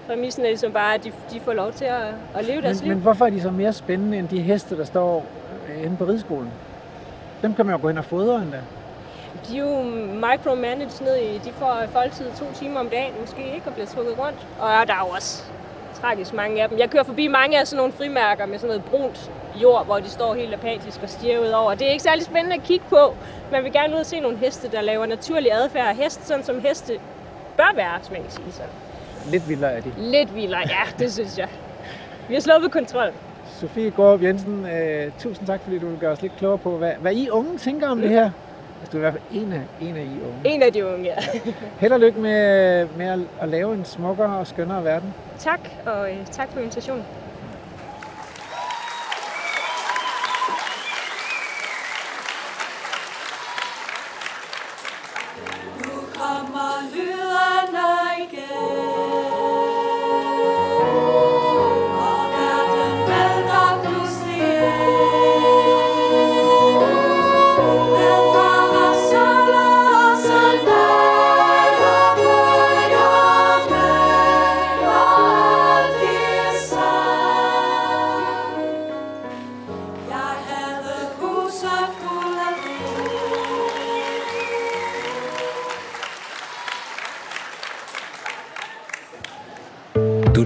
præmissen 0.07 0.43
er 0.45 0.49
ligesom 0.49 0.73
bare, 0.73 0.95
at 0.95 1.05
de, 1.05 1.13
de 1.33 1.41
får 1.41 1.53
lov 1.53 1.73
til 1.73 1.85
at, 1.85 2.03
at 2.35 2.45
leve 2.45 2.63
deres 2.63 2.81
Men, 2.81 2.89
liv. 2.89 2.95
men 2.95 3.03
hvorfor 3.03 3.27
er 3.27 3.31
de 3.31 3.41
så 3.43 3.51
mere 3.51 3.73
spændende 3.73 4.19
end 4.19 4.29
de 4.29 4.41
heste, 4.41 4.77
der 4.79 4.85
står 4.85 5.25
øh, 5.69 5.85
inde 5.85 5.97
på 5.97 6.05
rideskolen? 6.05 6.51
Dem 7.43 7.55
kan 7.55 7.67
man 7.67 7.75
jo 7.75 7.81
gå 7.83 7.89
hen 7.89 7.99
og 7.99 8.05
fodre 8.05 8.37
endda. 8.43 8.59
De 9.49 9.59
er 9.59 9.61
jo 9.61 9.83
micromanaged 10.27 11.01
ned 11.05 11.17
i, 11.17 11.39
de 11.45 11.53
får 11.53 11.83
foldtid 11.93 12.27
to 12.39 12.45
timer 12.55 12.81
om 12.81 12.89
dagen 12.89 13.13
måske 13.21 13.55
ikke, 13.55 13.67
og 13.67 13.73
bliver 13.73 13.87
trukket 13.87 14.19
rundt. 14.19 14.47
Og 14.61 14.69
der 14.87 14.95
er 14.95 15.07
jo 15.07 15.13
også 15.17 15.43
tragisk 16.01 16.33
mange 16.35 16.63
af 16.63 16.69
dem. 16.69 16.79
Jeg 16.79 16.91
kører 16.91 17.03
forbi 17.03 17.27
mange 17.29 17.61
af 17.61 17.67
sådan 17.67 17.77
nogle 17.77 17.93
frimærker 17.93 18.47
med 18.47 18.59
sådan 18.59 18.69
noget 18.69 18.85
brunt 18.85 19.31
jord, 19.63 19.85
hvor 19.87 19.99
de 19.99 20.09
står 20.09 20.35
helt 20.35 20.55
apatisk 20.55 21.03
og 21.03 21.09
stiger 21.09 21.39
ud 21.39 21.49
over. 21.49 21.75
Det 21.75 21.87
er 21.87 21.91
ikke 21.91 22.03
særlig 22.03 22.25
spændende 22.25 22.57
at 22.57 22.63
kigge 22.63 22.85
på. 22.89 23.17
Man 23.53 23.65
vil 23.65 23.73
gerne 23.73 23.95
ud 23.95 24.01
og 24.01 24.07
se 24.07 24.21
nogle 24.21 24.37
heste, 24.39 24.71
der 24.71 24.81
laver 24.81 25.07
naturlig 25.07 25.53
adfærd 25.53 25.89
af 25.89 25.97
hest, 25.97 26.27
sådan 26.27 26.45
som 26.45 26.61
heste 26.61 26.93
bør 27.57 27.73
være, 27.77 27.99
som 28.03 28.13
man 28.13 28.23
kan 28.23 28.31
sige 28.31 28.53
sådan. 28.53 28.71
Lidt 29.31 29.49
vildere 29.49 29.73
er 29.73 29.81
de. 29.81 29.93
Lidt 29.99 30.35
vildere, 30.35 30.61
ja, 30.61 31.05
det 31.05 31.13
synes 31.13 31.39
jeg. 31.39 31.49
Vi 32.29 32.35
har 32.35 32.41
sluppet 32.41 32.71
kontrol. 32.73 33.13
Sofie 33.61 33.91
Gård 33.91 34.21
Jensen, 34.21 34.67
øh, 34.67 35.13
tusind 35.19 35.47
tak, 35.47 35.61
fordi 35.63 35.79
du 35.79 35.89
vil 35.89 35.99
gøre 35.99 36.13
os 36.13 36.23
lidt 36.23 36.37
klogere 36.37 36.59
på, 36.59 36.77
hvad, 36.79 36.93
hvad 37.01 37.13
I 37.15 37.31
unge 37.31 37.59
tænker 37.59 37.89
om 37.89 38.01
det 38.01 38.11
her. 38.11 38.31
Altså, 38.85 38.99
du 38.99 39.05
er 39.05 39.09
i 39.09 39.11
hvert 39.11 39.23
fald 39.23 39.43
en 39.43 39.53
af, 39.53 39.61
en 39.81 39.97
af 39.97 40.03
I 40.03 40.21
unge. 40.21 40.41
En 40.45 40.63
af 40.63 40.73
de 40.73 40.87
unge, 40.87 41.05
ja. 41.05 41.15
Held 41.81 41.93
og 41.93 42.01
lykke 42.01 42.21
med, 42.21 42.87
med 42.97 43.07
at, 43.07 43.19
at 43.41 43.49
lave 43.49 43.75
en 43.75 43.85
smukkere 43.85 44.39
og 44.39 44.47
skønnere 44.47 44.85
verden. 44.85 45.15
tak, 45.39 45.61
og 45.87 46.11
øh, 46.11 46.27
tak 46.27 46.53
for 46.53 46.61
invitationen. 46.61 47.05
Nu 55.79 55.91
kommer 56.15 56.91
lyderne 56.95 57.89
igen 58.29 59.14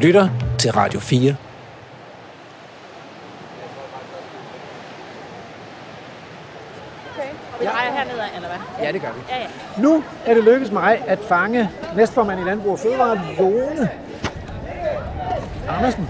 lytter 0.08 0.28
til 0.58 0.72
Radio 0.72 1.00
4. 1.00 1.36
Vi 7.60 7.66
drejer 7.66 7.92
hernede, 7.92 8.22
eller 8.36 8.48
hvad? 8.48 8.86
Ja, 8.86 8.92
det 8.92 9.00
gør 9.00 9.08
vi. 9.12 9.20
Ja, 9.28 9.38
ja. 9.38 9.46
Nu 9.82 10.04
er 10.26 10.34
det 10.34 10.44
lykkedes 10.44 10.72
mig 10.72 11.02
at 11.06 11.18
fange 11.18 11.70
næstformand 11.96 12.40
i 12.40 12.44
Landbrug 12.44 12.72
og 12.72 12.78
Fødevare, 12.78 13.20
Lone. 13.38 13.90
Andersen 15.68 16.08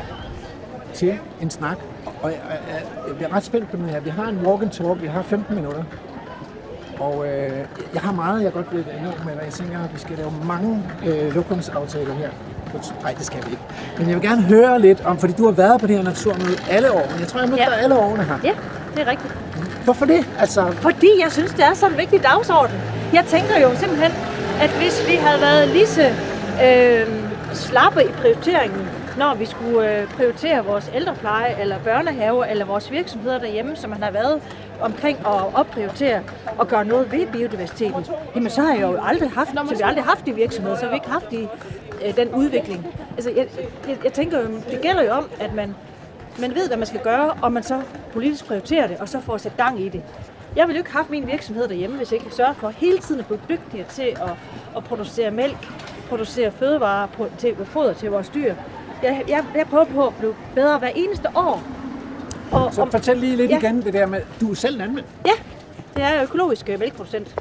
til 0.94 1.18
en 1.42 1.50
snak. 1.50 1.78
Og 2.22 2.30
jeg, 2.30 2.40
jeg, 2.48 2.82
jeg 3.08 3.16
bliver 3.16 3.32
ret 3.32 3.44
spændt 3.44 3.70
på 3.70 3.76
den 3.76 3.88
her. 3.88 4.00
Vi 4.00 4.10
har 4.10 4.24
en 4.24 4.46
walk 4.46 4.62
and 4.62 4.70
talk, 4.70 5.02
vi 5.02 5.06
har 5.06 5.22
15 5.22 5.54
minutter. 5.54 5.84
Og 7.00 7.28
øh, 7.28 7.66
jeg 7.94 8.02
har 8.02 8.12
meget, 8.12 8.44
jeg 8.44 8.52
godt 8.52 8.72
vil 8.72 8.80
ende 8.98 9.14
med, 9.24 9.34
og 9.36 9.44
jeg 9.44 9.52
tænker, 9.52 9.84
at 9.84 9.94
vi 9.94 9.98
skal 9.98 10.16
lave 10.16 10.32
mange 10.44 10.82
øh, 11.06 11.34
lokumsaftaler 11.34 12.14
her. 12.14 12.30
Nej, 13.02 13.12
det 13.18 13.26
skal 13.26 13.38
vi 13.46 13.50
ikke. 13.50 13.62
Men 13.98 14.08
jeg 14.08 14.14
vil 14.16 14.28
gerne 14.28 14.42
høre 14.42 14.80
lidt 14.80 15.00
om, 15.04 15.18
fordi 15.18 15.32
du 15.32 15.44
har 15.44 15.52
været 15.52 15.80
på 15.80 15.86
det 15.86 15.96
her 15.96 16.02
naturmøde 16.04 16.56
alle 16.70 16.92
årene. 16.92 17.14
Jeg 17.20 17.28
tror, 17.28 17.40
jeg 17.40 17.48
mødte 17.48 17.62
Ja. 17.64 17.68
dig 17.70 17.82
alle 17.82 17.98
årene 17.98 18.22
her. 18.24 18.34
Ja, 18.44 18.52
det 18.94 19.02
er 19.02 19.10
rigtigt. 19.10 19.34
Hvorfor 19.84 20.04
det? 20.06 20.24
Altså, 20.38 20.66
Fordi 20.72 21.08
jeg 21.24 21.32
synes, 21.32 21.50
det 21.50 21.64
er 21.64 21.74
sådan 21.74 21.92
en 21.94 21.98
vigtig 21.98 22.22
dagsorden. 22.22 22.76
Jeg 23.12 23.24
tænker 23.26 23.58
jo 23.60 23.68
simpelthen, 23.76 24.12
at 24.60 24.70
hvis 24.70 25.04
vi 25.08 25.14
havde 25.14 25.40
været 25.40 25.68
lige 25.68 25.86
så 25.86 26.10
øh, 26.66 27.06
slappe 27.54 28.04
i 28.04 28.08
prioriteringen, 28.08 28.88
når 29.18 29.34
vi 29.34 29.44
skulle 29.46 29.98
øh, 29.98 30.06
prioritere 30.08 30.64
vores 30.64 30.90
ældrepleje, 30.94 31.54
eller 31.60 31.76
børnehaver, 31.84 32.44
eller 32.44 32.64
vores 32.64 32.90
virksomheder 32.90 33.38
derhjemme, 33.38 33.76
som 33.76 33.90
man 33.90 34.02
har 34.02 34.10
været 34.10 34.40
omkring 34.80 35.18
at 35.18 35.42
opprioritere 35.54 36.20
og 36.58 36.68
gøre 36.68 36.84
noget 36.84 37.12
ved 37.12 37.26
biodiversiteten, 37.26 38.06
jamen 38.34 38.50
så 38.50 38.60
har 38.62 38.72
jeg 38.72 38.82
jo 38.82 38.98
aldrig 39.08 39.30
haft, 39.30 39.48
så 39.68 39.74
vi 39.74 39.80
har 39.82 39.88
aldrig 39.88 40.04
haft 40.04 40.26
de 40.26 40.32
virksomheder, 40.34 40.76
så 40.76 40.82
har 40.82 40.90
vi 40.90 40.94
ikke 40.96 41.10
haft 41.10 41.30
de, 41.30 41.48
øh, 42.06 42.16
den 42.16 42.28
udvikling. 42.34 42.86
Altså, 43.16 43.30
jeg, 43.30 43.46
jeg, 43.88 43.96
jeg 44.04 44.12
tænker 44.12 44.40
jo, 44.40 44.46
det 44.70 44.78
gælder 44.82 45.02
jo 45.02 45.10
om, 45.10 45.28
at 45.40 45.54
man 45.54 45.74
man 46.40 46.54
ved, 46.54 46.66
hvad 46.68 46.76
man 46.76 46.86
skal 46.86 47.00
gøre, 47.00 47.30
og 47.42 47.52
man 47.52 47.62
så 47.62 47.80
politisk 48.12 48.46
prioriterer 48.46 48.86
det, 48.86 48.96
og 48.96 49.08
så 49.08 49.20
får 49.20 49.36
sat 49.36 49.56
gang 49.56 49.80
i 49.80 49.88
det. 49.88 50.02
Jeg 50.56 50.66
ville 50.66 50.76
jo 50.76 50.80
ikke 50.80 50.90
have 50.90 50.98
haft 50.98 51.10
min 51.10 51.26
virksomhed 51.26 51.68
derhjemme, 51.68 51.96
hvis 51.96 52.12
jeg 52.12 52.20
ikke 52.24 52.34
sørger 52.36 52.52
for 52.52 52.68
hele 52.68 52.98
tiden 52.98 53.20
at 53.20 53.26
blive 53.26 53.40
dygtigere 53.48 53.86
til 53.88 54.02
at, 54.02 54.30
at 54.76 54.84
producere 54.84 55.30
mælk, 55.30 55.56
producere 56.08 56.50
fødevarer, 56.52 57.06
til 57.38 57.54
foder 57.64 57.92
til 57.92 58.10
vores 58.10 58.28
dyr. 58.28 58.54
Jeg, 59.02 59.22
jeg, 59.28 59.44
jeg 59.56 59.66
prøver 59.70 59.84
på 59.84 60.06
at 60.06 60.14
blive 60.18 60.34
bedre 60.54 60.78
hver 60.78 60.88
eneste 60.94 61.28
år. 61.34 61.62
Og, 62.52 62.74
så 62.74 62.86
fortæl 62.90 63.16
lige 63.16 63.36
lidt 63.36 63.50
Ja. 63.50 63.58
igen 63.58 63.82
det 63.82 63.92
der 63.92 64.06
med, 64.06 64.20
du 64.40 64.50
er 64.50 64.54
selv 64.54 64.78
landmand 64.78 65.06
Ja, 65.26 65.32
det 65.96 66.04
er 66.04 66.22
økologisk 66.22 66.68
øh, 66.68 66.78
mælkeproducent 66.78 67.34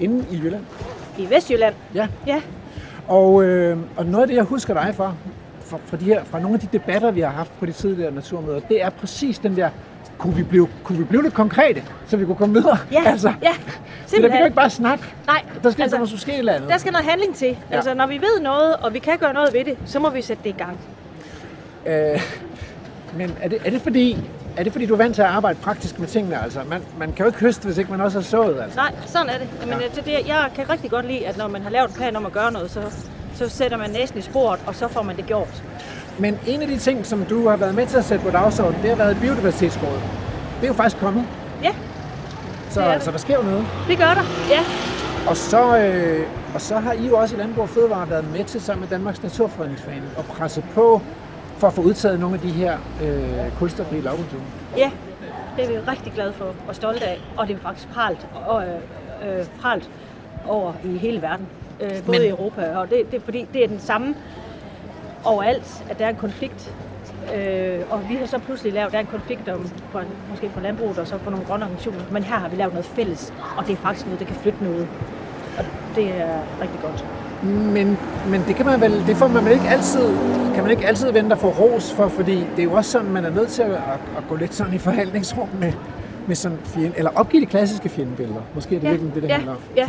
inde 0.00 0.26
i 0.30 0.36
Jylland. 0.36 0.64
i 1.18 1.30
Vestjylland. 1.30 1.74
Ja. 1.94 2.08
Ja, 2.26 2.42
Og, 3.08 3.44
øh, 3.44 3.76
og 3.96 4.06
noget 4.06 4.22
af 4.22 4.28
det, 4.28 4.34
jeg 4.36 4.44
husker 4.44 4.74
dig 4.74 4.94
for, 4.94 5.16
fra, 5.60 5.78
fra, 5.86 5.96
de 5.96 6.04
her, 6.04 6.24
fra 6.24 6.40
nogle 6.40 6.54
af 6.54 6.60
de 6.60 6.68
debatter, 6.72 7.10
vi 7.10 7.20
har 7.20 7.30
haft 7.30 7.50
på 7.58 7.66
de 7.66 7.72
tidligere 7.72 8.12
naturmøder, 8.14 8.60
det 8.60 8.82
er 8.82 8.90
præcis 8.90 9.38
den 9.38 9.56
der, 9.56 9.70
kunne 10.18 10.34
vi 10.34 10.42
blive, 10.42 10.68
kunne 10.84 10.98
vi 10.98 11.04
blive 11.04 11.22
lidt 11.22 11.34
konkrete, 11.34 11.82
så 12.06 12.16
vi 12.16 12.24
kunne 12.24 12.36
komme 12.36 12.54
videre? 12.54 12.78
ja, 12.92 13.02
altså, 13.12 13.28
ja. 13.28 13.34
det 13.34 13.42
der, 13.42 13.52
vi 13.52 14.08
Simpelthen. 14.08 14.30
kan 14.30 14.40
jo 14.40 14.44
ikke 14.44 14.56
bare 14.56 14.70
snakke. 14.70 15.04
Nej, 15.26 15.42
Der 15.62 15.70
skal 15.70 15.82
altså, 15.82 15.98
måske 15.98 16.32
et 16.32 16.38
eller 16.38 16.52
andet. 16.52 16.70
der 16.70 16.78
skal 16.78 16.92
noget 16.92 17.06
handling 17.06 17.34
til. 17.34 17.56
Ja. 17.70 17.76
Altså, 17.76 17.94
når 17.94 18.06
vi 18.06 18.14
ved 18.14 18.40
noget, 18.42 18.76
og 18.76 18.94
vi 18.94 18.98
kan 18.98 19.18
gøre 19.18 19.32
noget 19.34 19.54
ved 19.54 19.64
det, 19.64 19.78
så 19.86 19.98
må 19.98 20.10
vi 20.10 20.22
sætte 20.22 20.42
det 20.44 20.50
i 20.50 20.58
gang. 20.58 20.78
Øh, 21.86 22.20
men 23.16 23.36
er 23.40 23.48
det, 23.48 23.58
er, 23.64 23.70
det 23.70 23.80
fordi, 23.80 24.18
er 24.58 24.62
det 24.64 24.72
fordi, 24.72 24.86
du 24.86 24.92
er 24.94 24.98
vant 24.98 25.14
til 25.14 25.22
at 25.22 25.28
arbejde 25.28 25.58
praktisk 25.62 25.98
med 25.98 26.08
tingene? 26.08 26.42
Altså, 26.42 26.60
man, 26.70 26.82
man 26.98 27.12
kan 27.12 27.18
jo 27.24 27.26
ikke 27.26 27.38
høste, 27.40 27.64
hvis 27.66 27.78
ikke 27.78 27.90
man 27.90 28.00
også 28.00 28.18
har 28.18 28.24
sået. 28.24 28.60
Altså. 28.62 28.76
Nej, 28.76 28.92
sådan 29.06 29.28
er 29.28 29.38
det. 29.38 29.48
Jamen, 29.60 29.74
Ja. 29.78 29.84
ja. 29.84 29.88
det, 29.94 30.04
det, 30.04 30.28
jeg 30.28 30.48
kan 30.54 30.70
rigtig 30.70 30.90
godt 30.90 31.06
lide, 31.06 31.26
at 31.26 31.36
når 31.36 31.48
man 31.48 31.62
har 31.62 31.70
lavet 31.70 31.88
en 31.88 31.94
plan 31.94 32.16
om 32.16 32.26
at 32.26 32.32
gøre 32.32 32.52
noget, 32.52 32.70
så, 32.70 32.80
så 33.34 33.48
sætter 33.48 33.76
man 33.76 33.90
næsten 33.90 34.18
i 34.18 34.22
sporet, 34.22 34.60
og 34.66 34.74
så 34.74 34.88
får 34.88 35.02
man 35.02 35.16
det 35.16 35.26
gjort. 35.26 35.62
Men 36.18 36.38
en 36.46 36.62
af 36.62 36.68
de 36.68 36.78
ting, 36.78 37.06
som 37.06 37.24
du 37.24 37.48
har 37.48 37.56
været 37.56 37.74
med 37.74 37.86
til 37.86 37.96
at 37.96 38.04
sætte 38.04 38.24
på 38.24 38.30
dagsordenen, 38.30 38.82
det 38.82 38.90
har 38.90 38.96
været 38.96 39.20
biodiversitetsrådet. 39.20 40.00
Det 40.60 40.62
er 40.64 40.68
jo 40.68 40.74
faktisk 40.74 41.00
kommet. 41.02 41.24
Ja. 41.62 41.70
Så 42.70 42.80
Det 42.80 42.88
er 42.88 42.92
altså, 42.92 43.10
der 43.10 43.18
sker 43.18 43.36
jo 43.36 43.42
noget. 43.42 43.66
Det 43.88 43.98
gør 43.98 44.14
der, 44.14 44.22
ja. 44.50 44.60
Og 45.30 45.36
så, 45.36 45.78
øh, 45.78 46.26
og 46.54 46.60
så 46.60 46.78
har 46.78 46.92
I 46.92 47.06
jo 47.06 47.18
også 47.18 47.36
i 47.36 47.38
Landbrug 47.38 47.62
og 47.62 47.68
Fødevare 47.68 48.10
været 48.10 48.32
med 48.32 48.44
til 48.44 48.60
sammen 48.60 48.80
med 48.80 48.88
Danmarks 48.88 49.22
Naturfredningsforening 49.22 50.08
og 50.16 50.24
presse 50.24 50.64
på 50.74 51.02
for 51.58 51.66
at 51.66 51.72
få 51.72 51.82
udtaget 51.82 52.20
nogle 52.20 52.34
af 52.34 52.40
de 52.40 52.50
her 52.50 52.78
øh, 53.02 53.58
kulstofrige 53.58 54.02
lavbundsjord. 54.02 54.42
Ja, 54.76 54.90
det 55.56 55.64
er 55.64 55.68
vi 55.68 55.78
rigtig 55.90 56.12
glade 56.12 56.32
for 56.32 56.54
og 56.68 56.74
stolte 56.74 57.04
af, 57.04 57.20
og 57.36 57.48
det 57.48 57.56
er 57.56 57.60
faktisk 57.60 57.88
pralt, 57.88 58.26
og, 58.46 58.64
øh, 58.64 59.38
øh, 59.38 59.44
pralt 59.60 59.90
over 60.48 60.72
i 60.84 60.98
hele 60.98 61.22
verden, 61.22 61.46
øh, 61.80 61.90
både 61.90 62.18
Men- 62.18 62.26
i 62.26 62.28
Europa, 62.28 62.76
og 62.76 62.90
det, 62.90 63.10
det 63.10 63.16
er 63.16 63.24
fordi, 63.24 63.46
det 63.54 63.64
er 63.64 63.68
den 63.68 63.80
samme 63.80 64.14
overalt, 65.24 65.84
at 65.90 65.98
der 65.98 66.04
er 66.04 66.10
en 66.10 66.16
konflikt. 66.16 66.74
Øh, 67.36 67.80
og 67.90 68.08
vi 68.08 68.14
har 68.14 68.26
så 68.26 68.38
pludselig 68.38 68.72
lavet, 68.72 68.92
der 68.92 68.98
er 68.98 69.02
en 69.02 69.06
konflikt 69.06 69.48
om, 69.48 69.70
for, 69.90 70.02
måske 70.30 70.50
for 70.50 70.60
landbruget 70.60 70.98
og 70.98 71.06
så 71.06 71.18
for 71.18 71.30
nogle 71.30 71.46
grønne 71.46 71.64
organisationer, 71.64 72.00
men 72.10 72.22
her 72.22 72.36
har 72.36 72.48
vi 72.48 72.56
lavet 72.56 72.72
noget 72.72 72.86
fælles, 72.86 73.32
og 73.56 73.66
det 73.66 73.72
er 73.72 73.76
faktisk 73.76 74.06
noget, 74.06 74.20
der 74.20 74.26
kan 74.26 74.36
flytte 74.36 74.64
noget. 74.64 74.88
Og 75.58 75.64
det 75.96 76.08
er 76.20 76.40
rigtig 76.60 76.80
godt. 76.82 77.04
Men, 77.42 77.98
men 78.28 78.44
det 78.48 78.56
kan 78.56 78.66
man 78.66 78.80
vel, 78.80 79.06
det 79.06 79.16
får 79.16 79.26
man 79.28 79.44
vel 79.44 79.52
ikke 79.52 79.68
altid, 79.68 80.08
kan 80.54 80.62
man 80.62 80.70
ikke 80.70 80.86
altid 80.86 81.12
vente 81.12 81.32
at 81.34 81.38
få 81.40 81.48
ros 81.48 81.92
for, 81.92 82.08
fordi 82.08 82.34
det 82.36 82.58
er 82.58 82.62
jo 82.62 82.72
også 82.72 82.90
sådan, 82.90 83.10
man 83.10 83.24
er 83.24 83.30
nødt 83.30 83.48
til 83.48 83.62
at, 83.62 83.70
at, 84.16 84.24
gå 84.28 84.36
lidt 84.36 84.54
sådan 84.54 84.74
i 84.74 84.78
forhandlingsrum 84.78 85.48
med, 85.60 85.72
med 86.26 86.36
sådan 86.36 86.58
fjende, 86.64 86.92
eller 86.96 87.10
opgive 87.14 87.40
de 87.40 87.46
klassiske 87.46 87.88
fjendebilleder. 87.88 88.40
Måske 88.54 88.76
er 88.76 88.80
det 88.80 88.86
Ja, 88.86 88.90
virkelig 88.90 89.14
det, 89.14 89.22
det 89.22 89.28
ja, 89.28 89.34
handler 89.34 89.52
om. 89.52 89.58
ja. 89.76 89.88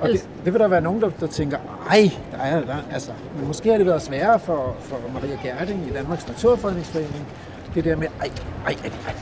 Og 0.00 0.08
det, 0.08 0.28
det 0.44 0.52
vil 0.52 0.60
der 0.60 0.68
være 0.68 0.80
nogen, 0.80 1.00
der, 1.00 1.10
der 1.20 1.26
tænker, 1.26 1.58
ej, 1.90 2.10
der 2.32 2.38
er, 2.38 2.60
der, 2.60 2.76
altså, 2.92 3.10
men 3.38 3.46
måske 3.46 3.70
har 3.70 3.76
det 3.76 3.86
været 3.86 4.02
sværere 4.02 4.38
for, 4.38 4.76
for 4.80 4.96
Maria 5.14 5.36
Gerding 5.42 5.86
i 5.90 5.92
Danmarks 5.94 6.28
Naturfredningsforening, 6.28 7.26
det 7.74 7.84
der 7.84 7.96
med, 7.96 8.06
ej, 8.20 8.30
ej, 8.66 8.72
ej, 8.84 8.90
ej, 9.06 9.14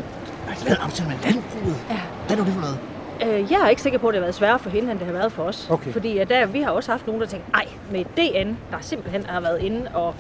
ej, 0.48 0.54
lad 0.68 0.76
op 0.84 0.90
til 0.94 1.04
med 1.06 1.14
landbruget. 1.24 1.76
Ja. 1.90 1.96
Hvad 2.26 2.36
er 2.36 2.40
nu 2.40 2.46
det 2.46 2.52
for 2.54 2.60
noget? 2.60 2.78
Øh, 3.22 3.52
jeg 3.52 3.58
er 3.64 3.68
ikke 3.68 3.82
sikker 3.82 3.98
på, 3.98 4.08
at 4.08 4.12
det 4.12 4.18
har 4.20 4.24
været 4.24 4.34
sværere 4.34 4.58
for 4.58 4.70
hende, 4.70 4.90
end 4.90 4.98
det 4.98 5.06
har 5.06 5.12
været 5.14 5.32
for 5.32 5.42
os. 5.42 5.66
Okay. 5.70 5.92
Fordi 5.92 6.18
at 6.18 6.28
der, 6.28 6.46
vi 6.46 6.60
har 6.60 6.70
også 6.70 6.90
haft 6.90 7.06
nogen, 7.06 7.20
der 7.22 7.28
tænkt, 7.28 7.44
ej, 7.54 7.64
med 7.90 8.04
DN, 8.04 8.48
der 8.70 8.76
simpelthen 8.80 9.26
har 9.26 9.40
været 9.40 9.62
inde 9.62 9.88
og, 9.94 10.14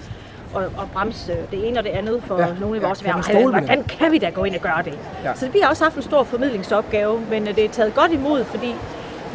og, 0.54 0.62
og 0.62 0.88
bremse 0.92 1.32
det 1.50 1.68
ene 1.68 1.78
og 1.78 1.84
det 1.84 1.90
andet 1.90 2.22
for 2.26 2.38
Ja, 2.40 2.46
ja. 2.46 2.52
nogle 2.60 2.80
ja, 2.80 2.86
vores 2.86 3.04
man 3.04 3.14
erhverv. 3.14 3.50
Hvordan 3.50 3.84
kan 3.84 4.12
vi 4.12 4.18
da 4.18 4.28
gå 4.30 4.44
ind 4.44 4.54
og 4.54 4.60
gøre 4.60 4.82
det? 4.84 4.98
Ja. 5.24 5.28
Ja. 5.28 5.34
Så 5.34 5.48
vi 5.48 5.58
har 5.62 5.68
også 5.70 5.84
haft 5.84 5.96
en 5.96 6.02
stor 6.02 6.24
formidlingsopgave, 6.24 7.20
men 7.30 7.48
øh, 7.48 7.54
det 7.56 7.64
er 7.64 7.68
taget 7.68 7.94
godt 7.94 8.12
imod, 8.12 8.44
fordi 8.44 8.74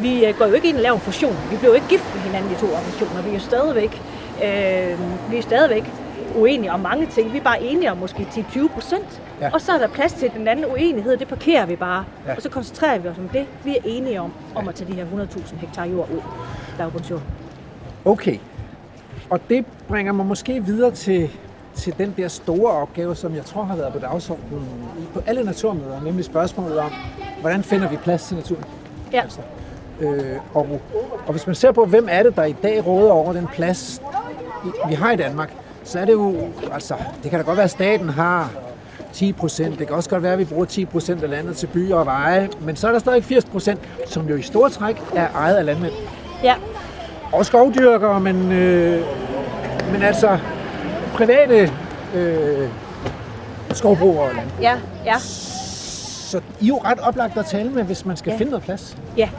vi 0.01 0.25
øh, 0.25 0.37
går 0.37 0.45
jo 0.45 0.53
ikke 0.53 0.67
ind 0.69 0.75
og 0.77 0.81
laver 0.83 0.95
en 0.95 1.01
fusion. 1.01 1.35
Vi 1.51 1.55
bliver 1.57 1.69
jo 1.71 1.75
ikke 1.75 1.87
gift 1.87 2.05
med 2.15 2.21
hinanden, 2.21 2.51
de 2.51 2.59
to 2.59 2.65
organisationer. 2.67 3.21
Vi 3.21 3.29
er 3.29 3.33
jo 3.33 3.39
stadigvæk, 3.39 4.01
øh, 4.43 5.31
vi 5.31 5.37
er 5.37 5.41
stadigvæk 5.41 5.83
uenige 6.35 6.71
om 6.71 6.79
mange 6.79 7.05
ting. 7.05 7.33
Vi 7.33 7.37
er 7.37 7.41
bare 7.43 7.61
enige 7.61 7.91
om 7.91 7.97
måske 7.97 8.27
10-20 8.31 8.67
procent. 8.73 9.21
Ja. 9.41 9.49
Og 9.53 9.61
så 9.61 9.71
er 9.71 9.77
der 9.77 9.87
plads 9.87 10.13
til 10.13 10.31
den 10.37 10.47
anden 10.47 10.65
uenighed, 10.65 11.17
det 11.17 11.27
parkerer 11.27 11.65
vi 11.65 11.75
bare. 11.75 12.05
Ja. 12.27 12.35
Og 12.35 12.41
så 12.41 12.49
koncentrerer 12.49 12.99
vi 12.99 13.07
os 13.07 13.17
om 13.17 13.29
det, 13.29 13.45
vi 13.63 13.77
er 13.77 13.81
enige 13.85 14.21
om, 14.21 14.33
om 14.55 14.67
at 14.67 14.75
tage 14.75 14.91
de 14.91 14.95
her 14.95 15.05
100.000 15.05 15.55
hektar 15.55 15.85
jord 15.85 16.09
ud. 16.09 16.21
Lavbundsjord. 16.77 17.21
Okay. 18.05 18.37
Og 19.29 19.39
det 19.49 19.65
bringer 19.87 20.13
mig 20.13 20.25
måske 20.25 20.65
videre 20.65 20.91
til, 20.91 21.29
til 21.75 21.97
den 21.97 22.13
der 22.17 22.27
store 22.27 22.71
opgave, 22.71 23.15
som 23.15 23.35
jeg 23.35 23.45
tror 23.45 23.63
har 23.63 23.75
været 23.75 23.93
på 23.93 23.99
dagsordenen 23.99 24.67
på 25.13 25.21
alle 25.27 25.43
naturmøder, 25.43 26.01
nemlig 26.01 26.25
spørgsmålet 26.25 26.79
om, 26.79 26.91
hvordan 27.41 27.63
finder 27.63 27.89
vi 27.89 27.97
plads 27.97 28.23
til 28.23 28.35
naturen? 28.35 28.63
Ja. 29.13 29.21
Altså, 29.21 29.39
øh, 29.99 30.37
og, 30.53 30.81
og 31.25 31.31
hvis 31.31 31.47
man 31.47 31.55
ser 31.55 31.71
på, 31.71 31.85
hvem 31.85 32.07
er 32.11 32.23
det, 32.23 32.35
der 32.35 32.43
i 32.43 32.55
dag 32.63 32.87
råder 32.87 33.11
over 33.11 33.33
den 33.33 33.47
plads, 33.47 34.01
vi 34.87 34.93
har 34.93 35.11
i 35.11 35.15
Danmark, 35.15 35.53
så 35.91 35.99
er 35.99 36.05
det 36.05 36.13
jo, 36.13 36.35
altså, 36.73 36.95
det 37.23 37.29
kan 37.31 37.39
da 37.39 37.45
godt 37.45 37.57
være, 37.57 37.63
at 37.63 37.71
staten 37.71 38.09
har 38.09 38.49
10 39.13 39.33
procent. 39.33 39.79
Det 39.79 39.87
kan 39.87 39.95
også 39.95 40.09
godt 40.09 40.23
være, 40.23 40.33
at 40.33 40.39
vi 40.39 40.45
bruger 40.45 40.65
10 40.65 40.85
procent 40.85 41.23
af 41.23 41.29
landet 41.29 41.57
til 41.57 41.67
byer 41.67 41.95
og 41.95 42.05
veje, 42.05 42.49
men 42.61 42.75
så 42.75 42.87
er 42.87 42.91
der 42.91 42.99
stadig 42.99 43.23
80 43.23 43.45
procent, 43.45 43.79
som 44.07 44.27
jo 44.27 44.35
i 44.35 44.41
store 44.41 44.69
træk 44.69 45.01
er 45.15 45.27
ejet 45.35 45.55
af 45.55 45.65
landmænd. 45.65 45.93
Ja. 46.43 46.53
Og 47.31 47.45
skovdyrkere, 47.45 48.19
men, 48.19 48.51
øh, 48.51 49.01
men 49.91 50.01
altså 50.01 50.37
private 51.13 51.71
øh, 52.15 52.67
skovbrugere. 53.73 54.29
og 54.29 54.35
landbrug. 54.35 54.61
Ja, 54.61 54.75
ja. 55.05 55.15
Så 55.19 56.37
I 56.59 56.63
er 56.65 56.67
jo 56.67 56.77
ret 56.85 56.99
oplagt 56.99 57.37
at 57.37 57.45
tale 57.45 57.69
med, 57.69 57.83
hvis 57.83 58.05
man 58.05 58.17
skal 58.17 58.31
Ja. 58.31 58.37
finde 58.37 58.49
noget 58.51 58.63
plads. 58.63 58.97
Ja. 59.17 59.29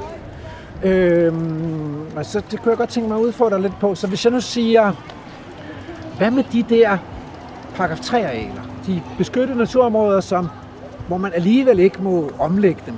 Øhm, 0.82 2.06
altså, 2.16 2.42
det 2.50 2.60
kunne 2.62 2.70
jeg 2.70 2.78
godt 2.78 2.90
tænke 2.90 3.08
mig 3.08 3.18
at 3.18 3.22
udfordre 3.22 3.62
lidt 3.62 3.78
på. 3.80 3.94
Så 3.94 4.06
hvis 4.06 4.24
jeg 4.24 4.32
nu 4.32 4.40
siger, 4.40 4.92
hvad 6.18 6.30
med 6.30 6.44
de 6.52 6.62
der 6.62 6.98
paragraf 7.74 8.00
3 8.00 8.26
arealer, 8.26 8.62
de 8.86 9.02
beskyttede 9.18 9.58
naturområder, 9.58 10.20
som, 10.20 10.48
hvor 11.08 11.16
man 11.16 11.32
alligevel 11.32 11.78
ikke 11.78 12.02
må 12.02 12.30
omlægge 12.38 12.82
dem. 12.86 12.94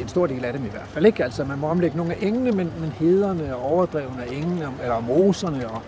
En 0.00 0.08
stor 0.08 0.26
del 0.26 0.44
af 0.44 0.52
dem 0.52 0.64
i 0.64 0.68
hvert 0.68 0.86
fald 0.86 1.06
ikke. 1.06 1.24
Altså, 1.24 1.44
man 1.44 1.58
må 1.58 1.66
omlægge 1.68 1.96
nogle 1.96 2.12
af 2.12 2.18
engene, 2.20 2.52
men, 2.52 2.72
men 2.80 2.92
hederne 2.98 3.56
og 3.56 3.72
overdrevene 3.72 4.22
af 4.22 4.32
engene, 4.32 4.68
eller 4.82 5.00
moserne 5.00 5.68
og, 5.68 5.82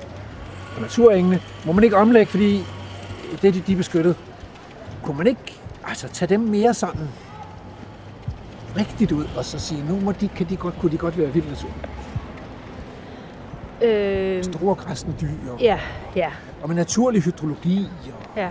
og 0.76 0.82
naturengene, 0.82 1.40
må 1.66 1.72
man 1.72 1.84
ikke 1.84 1.96
omlægge, 1.96 2.30
fordi 2.30 2.64
det 3.42 3.48
er 3.48 3.52
de, 3.52 3.60
de 3.66 3.72
er 3.72 3.76
beskyttet. 3.76 4.16
Kunne 5.02 5.18
man 5.18 5.26
ikke 5.26 5.60
altså, 5.88 6.08
tage 6.08 6.28
dem 6.28 6.40
mere 6.40 6.74
sådan 6.74 7.08
rigtigt 8.76 9.12
ud, 9.12 9.24
og 9.36 9.44
så 9.44 9.58
sige, 9.58 9.84
nu 9.88 10.00
må 10.00 10.12
de, 10.12 10.28
kan 10.28 10.46
de 10.48 10.56
godt, 10.56 10.78
kunne 10.80 10.92
de 10.92 10.98
godt 10.98 11.18
være 11.18 11.32
vild 11.32 11.48
natur. 11.48 11.68
Øh, 13.82 14.44
Store 14.44 14.74
græsne 14.74 15.14
dyr, 15.20 15.52
og, 15.52 15.60
ja, 15.60 15.78
ja, 16.16 16.30
og 16.62 16.68
med 16.68 16.76
naturlig 16.76 17.22
hydrologi. 17.22 17.88
Og, 18.06 18.36
ja. 18.36 18.48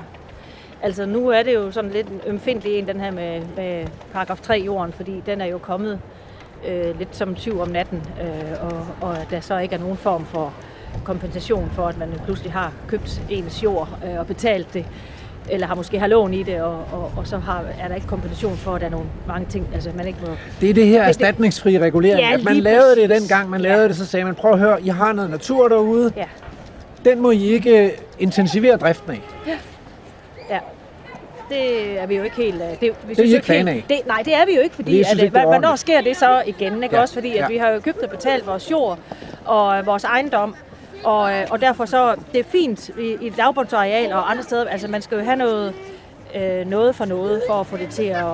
Altså 0.81 1.05
nu 1.05 1.29
er 1.29 1.43
det 1.43 1.53
jo 1.53 1.71
sådan 1.71 1.91
lidt 1.91 2.07
ømfindelig 2.27 2.79
en, 2.79 2.87
den 2.87 2.99
her 2.99 3.11
med, 3.11 3.41
med 3.57 3.87
paragraf 4.13 4.39
3 4.39 4.61
jorden, 4.65 4.93
fordi 4.93 5.23
den 5.25 5.41
er 5.41 5.45
jo 5.45 5.57
kommet 5.57 5.99
øh, 6.67 6.99
lidt 6.99 7.15
som 7.15 7.35
tyv 7.35 7.59
om 7.59 7.69
natten, 7.69 8.03
øh, 8.21 8.51
og, 8.61 8.87
og 9.09 9.17
der 9.31 9.39
så 9.39 9.57
ikke 9.57 9.75
er 9.75 9.79
nogen 9.79 9.97
form 9.97 10.25
for 10.25 10.53
kompensation 11.03 11.69
for, 11.73 11.87
at 11.87 11.97
man 11.97 12.09
pludselig 12.25 12.51
har 12.51 12.73
købt 12.87 13.21
ens 13.29 13.63
jord 13.63 13.89
øh, 14.05 14.19
og 14.19 14.27
betalt 14.27 14.73
det 14.73 14.85
eller 15.51 15.67
har 15.67 15.75
måske 15.75 15.99
har 15.99 16.07
lån 16.07 16.33
i 16.33 16.43
det, 16.43 16.61
og, 16.61 16.73
og, 16.91 17.11
og 17.17 17.27
så 17.27 17.37
har, 17.37 17.63
er 17.79 17.87
der 17.87 17.95
ikke 17.95 18.07
kompensation 18.07 18.57
for, 18.57 18.75
at 18.75 18.81
der 18.81 18.87
er 18.87 18.91
nogle 18.91 19.05
mange 19.27 19.47
ting, 19.49 19.67
altså 19.73 19.89
man 19.95 20.07
ikke 20.07 20.19
må... 20.27 20.27
Det 20.61 20.69
er 20.69 20.73
det 20.73 20.87
her 20.87 21.03
erstatningsfri 21.03 21.79
regulering. 21.79 22.19
Ja, 22.19 22.33
at 22.33 22.43
man 22.43 22.55
lavede 22.55 22.95
det 22.95 23.09
præcis. 23.09 23.27
dengang, 23.29 23.49
man 23.49 23.61
lavede 23.61 23.87
det, 23.87 23.95
så 23.95 24.05
sagde 24.05 24.25
man, 24.25 24.35
prøv 24.35 24.51
at 24.53 24.59
høre, 24.59 24.81
I 24.83 24.87
har 24.87 25.13
noget 25.13 25.29
natur 25.31 25.67
derude. 25.67 26.13
Ja. 26.17 26.25
Den 27.05 27.19
må 27.21 27.31
I 27.31 27.43
ikke 27.43 27.91
intensivere 28.19 28.77
driften 28.77 29.11
af. 29.11 29.21
Ja. 29.47 29.57
Det 31.49 31.99
er 31.99 32.05
vi 32.05 32.15
jo 32.15 32.23
ikke 32.23 32.35
helt... 32.35 32.55
øh, 32.55 32.69
Det, 32.69 32.81
vi 33.07 33.13
Det 33.13 33.19
er 33.19 33.23
I 33.23 33.33
ikke 33.33 33.45
fan 33.45 33.67
af. 33.67 33.85
Det, 33.89 33.97
nej, 34.07 34.21
det 34.25 34.35
er 34.35 34.45
vi 34.45 34.55
jo 34.55 34.61
ikke, 34.61 34.75
fordi... 34.75 34.99
At, 35.01 35.07
ikke, 35.13 35.21
det 35.35 35.41
øh, 35.41 35.47
hvornår 35.47 35.75
sker 35.75 36.01
det 36.01 36.17
så 36.17 36.43
igen? 36.45 36.83
Ikke? 36.83 36.95
Ja. 36.95 37.01
Også 37.01 37.13
fordi, 37.13 37.29
at 37.29 37.35
Ja. 37.35 37.47
vi 37.47 37.57
har 37.57 37.69
jo 37.69 37.79
købt 37.79 37.97
og 38.03 38.09
betalt 38.09 38.47
vores 38.47 38.71
jord 38.71 38.99
og 39.45 39.77
øh, 39.79 39.85
vores 39.85 40.03
ejendom, 40.03 40.55
og, 41.03 41.33
øh, 41.33 41.47
og 41.49 41.61
derfor 41.61 41.85
så... 41.85 42.15
Det 42.31 42.39
er 42.39 42.43
fint 42.43 42.89
i, 42.89 43.17
i 43.21 43.27
et 43.27 43.37
lavbundsareal 43.37 44.13
og 44.13 44.31
andre 44.31 44.43
steder. 44.43 44.69
Altså, 44.69 44.87
man 44.87 45.01
skal 45.01 45.17
jo 45.17 45.23
have 45.23 45.35
noget, 45.35 45.73
øh, 46.35 46.67
noget 46.67 46.95
for 46.95 47.05
noget, 47.05 47.41
for 47.47 47.53
at 47.53 47.67
få 47.67 47.77
det 47.77 47.89
til 47.89 48.03
at, 48.03 48.25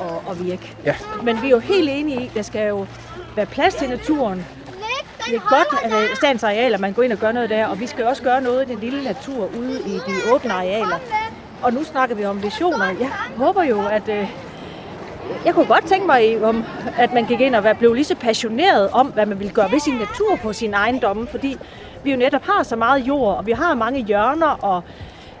at, 0.00 0.30
at 0.30 0.44
virke. 0.46 0.76
Ja. 0.84 0.94
Men 1.22 1.42
vi 1.42 1.46
er 1.46 1.50
jo 1.50 1.58
helt 1.58 1.88
enige 1.90 2.22
i, 2.22 2.26
at 2.26 2.34
der 2.34 2.42
skal 2.42 2.68
jo 2.68 2.86
være 3.36 3.46
plads 3.46 3.74
til 3.74 3.88
naturen. 3.88 4.46
Det 5.26 5.36
er 5.36 5.48
godt, 5.48 5.84
at 5.84 5.92
er 5.92 6.16
statens 6.16 6.44
arealer, 6.44 6.78
man 6.78 6.92
går 6.92 7.02
ind 7.02 7.12
og 7.12 7.18
gør 7.18 7.32
noget 7.32 7.50
der, 7.50 7.66
og 7.66 7.80
vi 7.80 7.86
skal 7.86 8.04
også 8.04 8.22
gøre 8.22 8.40
noget 8.40 8.68
i 8.68 8.72
den 8.72 8.80
lille 8.80 9.04
natur 9.04 9.48
ude 9.58 9.80
i 9.86 9.92
de 9.92 10.32
åbne 10.34 10.52
arealer. 10.52 10.98
Og 11.62 11.72
nu 11.72 11.84
snakker 11.84 12.16
vi 12.16 12.24
om 12.24 12.42
visioner. 12.42 12.86
Jeg 12.86 13.10
håber 13.36 13.62
jo, 13.62 13.86
at... 13.86 14.08
Øh, 14.08 14.28
jeg 15.44 15.54
kunne 15.54 15.66
godt 15.66 15.84
tænke 15.86 16.06
mig, 16.06 16.44
om, 16.44 16.64
at 16.98 17.12
man 17.12 17.24
gik 17.24 17.40
ind 17.40 17.54
og 17.54 17.76
blev 17.78 17.94
lige 17.94 18.04
så 18.04 18.14
passioneret 18.14 18.88
om, 18.92 19.06
hvad 19.06 19.26
man 19.26 19.38
ville 19.38 19.52
gøre 19.52 19.72
ved 19.72 19.80
sin 19.80 19.94
natur 19.94 20.36
på 20.36 20.52
sin 20.52 20.74
ejendomme, 20.74 21.26
fordi 21.26 21.58
vi 22.04 22.10
jo 22.10 22.16
netop 22.16 22.42
har 22.44 22.62
så 22.62 22.76
meget 22.76 23.08
jord, 23.08 23.36
og 23.36 23.46
vi 23.46 23.52
har 23.52 23.74
mange 23.74 24.04
hjørner 24.04 24.58
og 24.62 24.82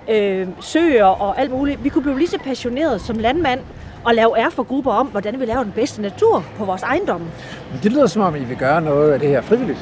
øh, 0.08 0.48
søer 0.60 1.04
og 1.04 1.40
alt 1.40 1.50
muligt. 1.50 1.84
Vi 1.84 1.88
kunne 1.88 2.02
blive 2.02 2.18
lige 2.18 2.28
så 2.28 2.38
passioneret 2.38 3.00
som 3.00 3.18
landmand 3.18 3.60
og 4.04 4.14
lave 4.14 4.38
erfagrupper 4.38 4.92
om, 4.92 5.06
hvordan 5.06 5.40
vi 5.40 5.44
laver 5.44 5.62
den 5.62 5.72
bedste 5.72 6.02
natur 6.02 6.44
på 6.56 6.64
vores 6.64 6.82
ejendomme. 6.82 7.26
Men 7.72 7.80
det 7.82 7.92
lyder 7.92 8.06
som 8.06 8.22
om, 8.22 8.36
I 8.36 8.44
vil 8.44 8.56
gøre 8.56 8.80
noget 8.80 9.12
af 9.12 9.20
det 9.20 9.28
her 9.28 9.40
frivilligt. 9.40 9.78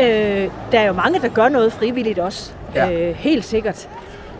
Øh, 0.00 0.50
der 0.72 0.80
er 0.80 0.86
jo 0.86 0.92
mange, 0.92 1.20
der 1.20 1.28
gør 1.28 1.48
noget 1.48 1.72
frivilligt 1.72 2.18
også. 2.18 2.52
Ja. 2.74 2.92
Øh, 2.92 3.14
helt 3.14 3.44
sikkert. 3.44 3.88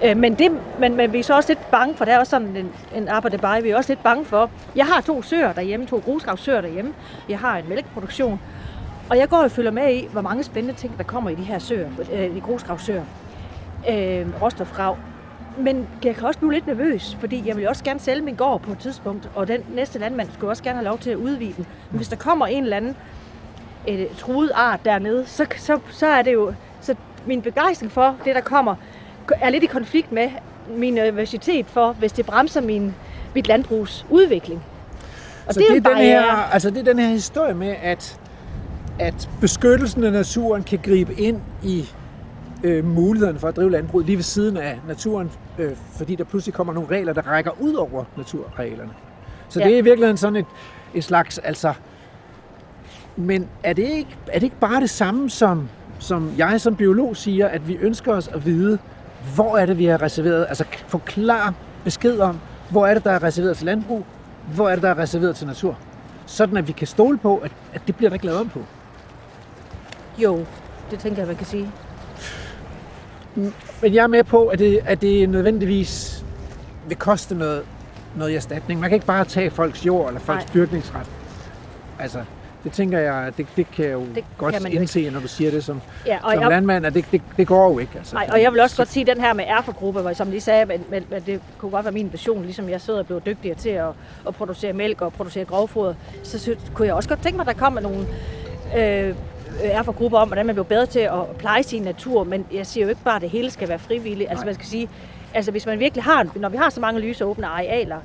Øh, 0.05 0.16
men, 0.16 0.35
det, 0.35 0.51
men, 0.79 0.97
men 0.97 1.12
vi 1.12 1.19
er 1.19 1.23
så 1.23 1.37
også 1.37 1.51
lidt 1.51 1.70
bange 1.70 1.95
for, 1.95 2.05
der 2.05 2.12
er 2.12 2.19
også 2.19 2.31
sådan 2.31 2.57
en, 2.57 2.70
en 2.95 3.09
arbejde 3.09 3.39
bare, 3.39 3.62
vi 3.62 3.70
er 3.70 3.77
også 3.77 3.91
lidt 3.91 4.03
bange 4.03 4.25
for. 4.25 4.51
Jeg 4.77 4.87
har 4.87 5.01
to 5.01 5.23
søer 5.23 5.53
derhjemme, 5.53 5.87
to 5.87 6.03
grusgravsøer 6.05 6.61
derhjemme. 6.61 6.93
Jeg 7.29 7.39
har 7.39 7.57
en 7.57 7.65
mælkeproduktion. 7.69 8.41
Og 9.10 9.18
jeg 9.18 9.28
går 9.28 9.36
og 9.36 9.51
følger 9.51 9.70
med 9.70 9.94
i, 9.94 10.09
hvor 10.12 10.20
mange 10.20 10.44
spændende 10.44 10.78
ting, 10.80 10.98
der 10.98 11.05
kommer 11.05 11.30
i 11.30 11.35
de 11.35 11.43
her 11.43 11.59
søer, 11.59 11.89
øh, 12.12 12.35
de 12.35 12.40
grusgravsøer. 12.40 13.05
Øh, 13.90 14.26
råstofgrav. 14.43 14.97
Men 15.59 15.89
jeg 16.05 16.14
kan 16.14 16.24
også 16.26 16.39
blive 16.39 16.52
lidt 16.52 16.66
nervøs, 16.66 17.16
fordi 17.20 17.43
jeg 17.47 17.56
vil 17.56 17.68
også 17.68 17.85
gerne 17.85 18.01
sælge 18.01 18.22
min 18.22 18.35
gård 18.35 18.60
på 18.60 18.72
et 18.72 18.78
tidspunkt, 18.78 19.30
og 19.35 19.48
den 19.48 19.60
næste 19.74 19.98
landmand 19.98 20.28
skulle 20.32 20.51
også 20.51 20.62
gerne 20.62 20.76
have 20.76 20.85
lov 20.85 20.98
til 20.98 21.10
at 21.10 21.16
udvide 21.16 21.52
den. 21.56 21.66
Men 21.90 21.97
hvis 21.97 22.09
der 22.09 22.16
kommer 22.16 22.47
en 22.47 22.62
eller 22.62 22.76
anden 22.76 22.97
et 23.86 24.09
truet 24.18 24.51
art 24.55 24.80
dernede, 24.85 25.26
så, 25.26 25.47
så, 25.56 25.78
så 25.90 26.06
er 26.06 26.22
det 26.22 26.32
jo... 26.32 26.55
Så 26.80 26.94
min 27.26 27.43
begejstring 27.43 27.93
for 27.93 28.16
det, 28.24 28.35
der 28.35 28.40
kommer, 28.40 28.74
er 29.40 29.51
lidt 29.51 29.64
i 29.64 29.66
konflikt 29.66 30.12
med 30.12 30.30
min 30.68 30.94
nervøsitet 30.94 31.66
for, 31.66 31.93
hvis 31.93 32.12
det 32.12 32.26
bremser 32.26 32.60
min, 32.60 32.94
mit 33.35 33.48
landbrugs 33.48 34.06
udvikling. 34.10 34.62
Og 35.47 35.55
så 35.55 35.60
det 35.60 35.68
er 35.68 35.74
det, 35.74 35.86
er 35.86 35.90
den 35.90 35.98
her, 35.98 36.52
altså 36.52 36.70
det 36.70 36.78
er 36.78 36.85
den 36.85 36.98
her 36.98 37.09
historie 37.09 37.55
med, 37.55 37.74
at, 37.82 38.20
at 38.99 39.31
beskyttelsen 39.41 40.05
af 40.05 40.12
naturen 40.12 40.62
kan 40.62 40.79
gribe 40.83 41.15
ind 41.15 41.41
i 41.62 41.89
øh, 42.65 42.85
mulighederne 42.85 43.39
for 43.39 43.49
at 43.49 43.57
drive 43.57 43.70
landbrug 43.70 44.01
lige 44.01 44.16
ved 44.16 44.23
siden 44.23 44.57
af 44.57 44.81
naturen, 44.89 45.31
øh, 45.59 45.70
fordi 45.97 46.15
der 46.15 46.25
pludselig 46.25 46.55
kommer 46.55 46.73
nogle 46.73 46.89
regler, 46.89 47.12
der 47.12 47.23
rækker 47.23 47.51
ud 47.61 47.75
over 47.75 48.05
naturarealerne. 48.16 48.91
Så 49.49 49.59
Ja. 49.59 49.65
ja. 49.65 49.69
det 49.69 49.75
er 49.75 49.79
i 49.79 49.85
virkeligheden 49.85 50.16
sådan 50.16 50.37
et, 50.37 50.47
et 50.95 51.05
slags, 51.05 51.39
altså... 51.39 51.73
Men 53.16 53.49
er 53.62 53.73
det 53.73 53.83
ikke, 53.83 54.16
er 54.27 54.39
det 54.39 54.43
ikke 54.43 54.61
bare 54.61 54.81
det 54.81 54.91
samme, 54.91 55.31
som, 55.31 55.69
som 55.99 56.33
jeg 56.39 56.61
som 56.61 56.77
biolog 56.77 57.16
siger, 57.16 57.49
at 57.49 57.69
vi 57.69 57.77
ønsker 57.77 58.12
os 58.12 58.29
at 58.29 58.47
vide, 58.47 58.79
hvor 59.35 59.57
er 59.59 59.66
det, 59.66 59.79
vi 59.79 59.85
har 59.85 60.03
reserveret, 60.03 60.47
altså 60.49 60.65
få 60.89 60.99
klar 60.99 61.55
besked 61.85 62.19
om, 62.19 62.39
hvor 62.70 62.87
er 62.87 62.95
det, 62.95 63.05
der 63.05 63.11
er 63.11 63.23
reserveret 63.23 63.57
til 63.57 63.66
landbrug, 63.66 64.05
hvor 64.55 64.69
er 64.69 64.75
det, 64.75 64.83
der 64.83 64.91
er 64.91 64.99
reserveret 64.99 65.37
til 65.37 65.47
natur. 65.47 65.79
Sådan 66.27 66.57
at 66.57 66.69
vi 66.69 66.73
kan 66.73 66.87
stole 66.87 67.19
på, 67.19 67.37
at, 67.37 67.53
at 67.75 67.83
det 67.87 67.97
bliver 67.97 68.11
der 68.11 68.15
ikke 68.15 68.27
lavet 68.27 68.41
om 68.41 68.49
på. 68.49 68.61
Jo, 70.19 70.45
det 70.90 70.99
tænker 70.99 71.19
jeg, 71.19 71.27
man 71.27 71.36
kan 71.36 71.47
sige. 71.47 71.70
Men 73.82 73.95
jeg 73.95 74.03
er 74.03 74.07
med 74.07 74.24
på, 74.24 74.47
at 74.47 74.59
det, 74.59 74.81
at 74.86 75.01
det 75.01 75.28
nødvendigvis 75.28 76.24
vil 76.89 76.97
koste 76.97 77.35
noget, 77.35 77.62
noget 78.16 78.31
i 78.31 78.35
erstatning. 78.35 78.81
Man 78.81 78.90
kan 78.90 78.95
ikke 78.97 79.07
bare 79.07 79.24
tage 79.24 79.51
folks 79.51 79.86
jord 79.86 80.09
eller 80.09 80.20
folks 80.20 80.45
Nej. 80.45 80.55
dyrkningsret. 80.55 81.07
Altså, 82.01 82.19
det 82.65 82.73
tænker 82.73 82.99
jeg, 82.99 83.32
det, 83.36 83.47
det 83.57 83.70
kan 83.70 83.85
jeg 83.85 83.93
jo 83.93 84.01
Det 84.01 84.15
kan 84.15 84.24
godt 84.39 84.62
man 84.62 84.73
jo 84.73 84.78
indse, 84.81 85.11
når 85.11 85.20
du 85.20 85.28
siger 85.28 85.51
det 85.51 85.65
som, 85.65 85.81
Ja, 86.07 86.19
og 86.23 86.32
som 86.32 86.40
jeg- 86.43 86.51
landmand, 86.51 86.86
at 86.86 86.95
det, 86.95 87.05
det, 87.12 87.23
det 87.36 87.47
går 87.47 87.70
jo 87.73 87.78
ikke. 87.78 87.93
Altså, 87.99 88.15
Nej, 88.15 88.28
og 88.32 88.43
jeg 88.43 88.53
vil 88.53 88.61
også 88.61 88.77
godt 88.77 88.89
sige 88.93 89.07
den 89.07 89.20
her 89.20 89.32
med 89.32 89.45
erfagrupper, 89.49 90.01
hvor 90.03 90.12
som 90.12 90.31
de 90.31 90.40
sagde, 90.40 90.66
men, 90.66 90.85
men, 90.90 91.05
men 91.11 91.23
det 91.27 91.40
kunne 91.59 91.70
godt 91.70 91.85
være 91.85 91.93
min 91.93 92.12
vision, 92.12 92.43
ligesom 92.43 92.69
jeg 92.69 92.81
sidder 92.81 92.99
og 93.01 93.07
bliver 93.07 93.20
dygtigere 93.20 93.57
til 93.57 93.69
at, 93.69 93.89
at 94.28 94.35
producere 94.35 94.73
mælk 94.73 95.01
og 95.03 95.12
producere 95.12 95.45
grovfoder, 95.45 95.95
så 96.23 96.39
synes, 96.39 96.59
kunne 96.74 96.86
jeg 96.86 96.95
også 96.95 97.09
godt 97.09 97.23
tænke 97.23 97.36
mig, 97.36 97.49
at 97.49 97.55
der 97.55 97.61
kommer 97.65 97.81
nogle 97.81 98.07
øh, 98.77 99.15
erfagrupper 99.62 100.19
om, 100.19 100.29
hvordan 100.29 100.47
man 100.47 100.55
bliver 100.55 100.65
bedre 100.65 100.87
til 100.87 101.01
at 101.01 101.27
pleje 101.39 101.62
sin 101.62 101.83
natur, 101.83 102.25
men 102.25 102.47
jeg 102.53 102.66
siger 102.66 102.85
jo 102.85 102.89
ikke 102.89 103.03
bare, 103.05 103.16
at 103.16 103.23
det 103.23 103.31
hele 103.31 103.51
skal 103.51 103.69
være 103.69 103.79
frivilligt. 103.79 104.31
Altså 104.31 104.45
man 104.45 104.55
skal 104.55 104.66
sige, 104.66 104.89
altså 105.35 105.51
hvis 105.51 105.66
man 105.66 105.79
virkelig 105.79 106.05
har, 106.05 106.27
når 106.37 106.49
vi 106.49 106.57
har 106.57 106.70
så 106.70 106.81
mange 106.81 107.01
lyse 107.01 107.25
åbne 107.25 107.47
arealer, 107.47 108.01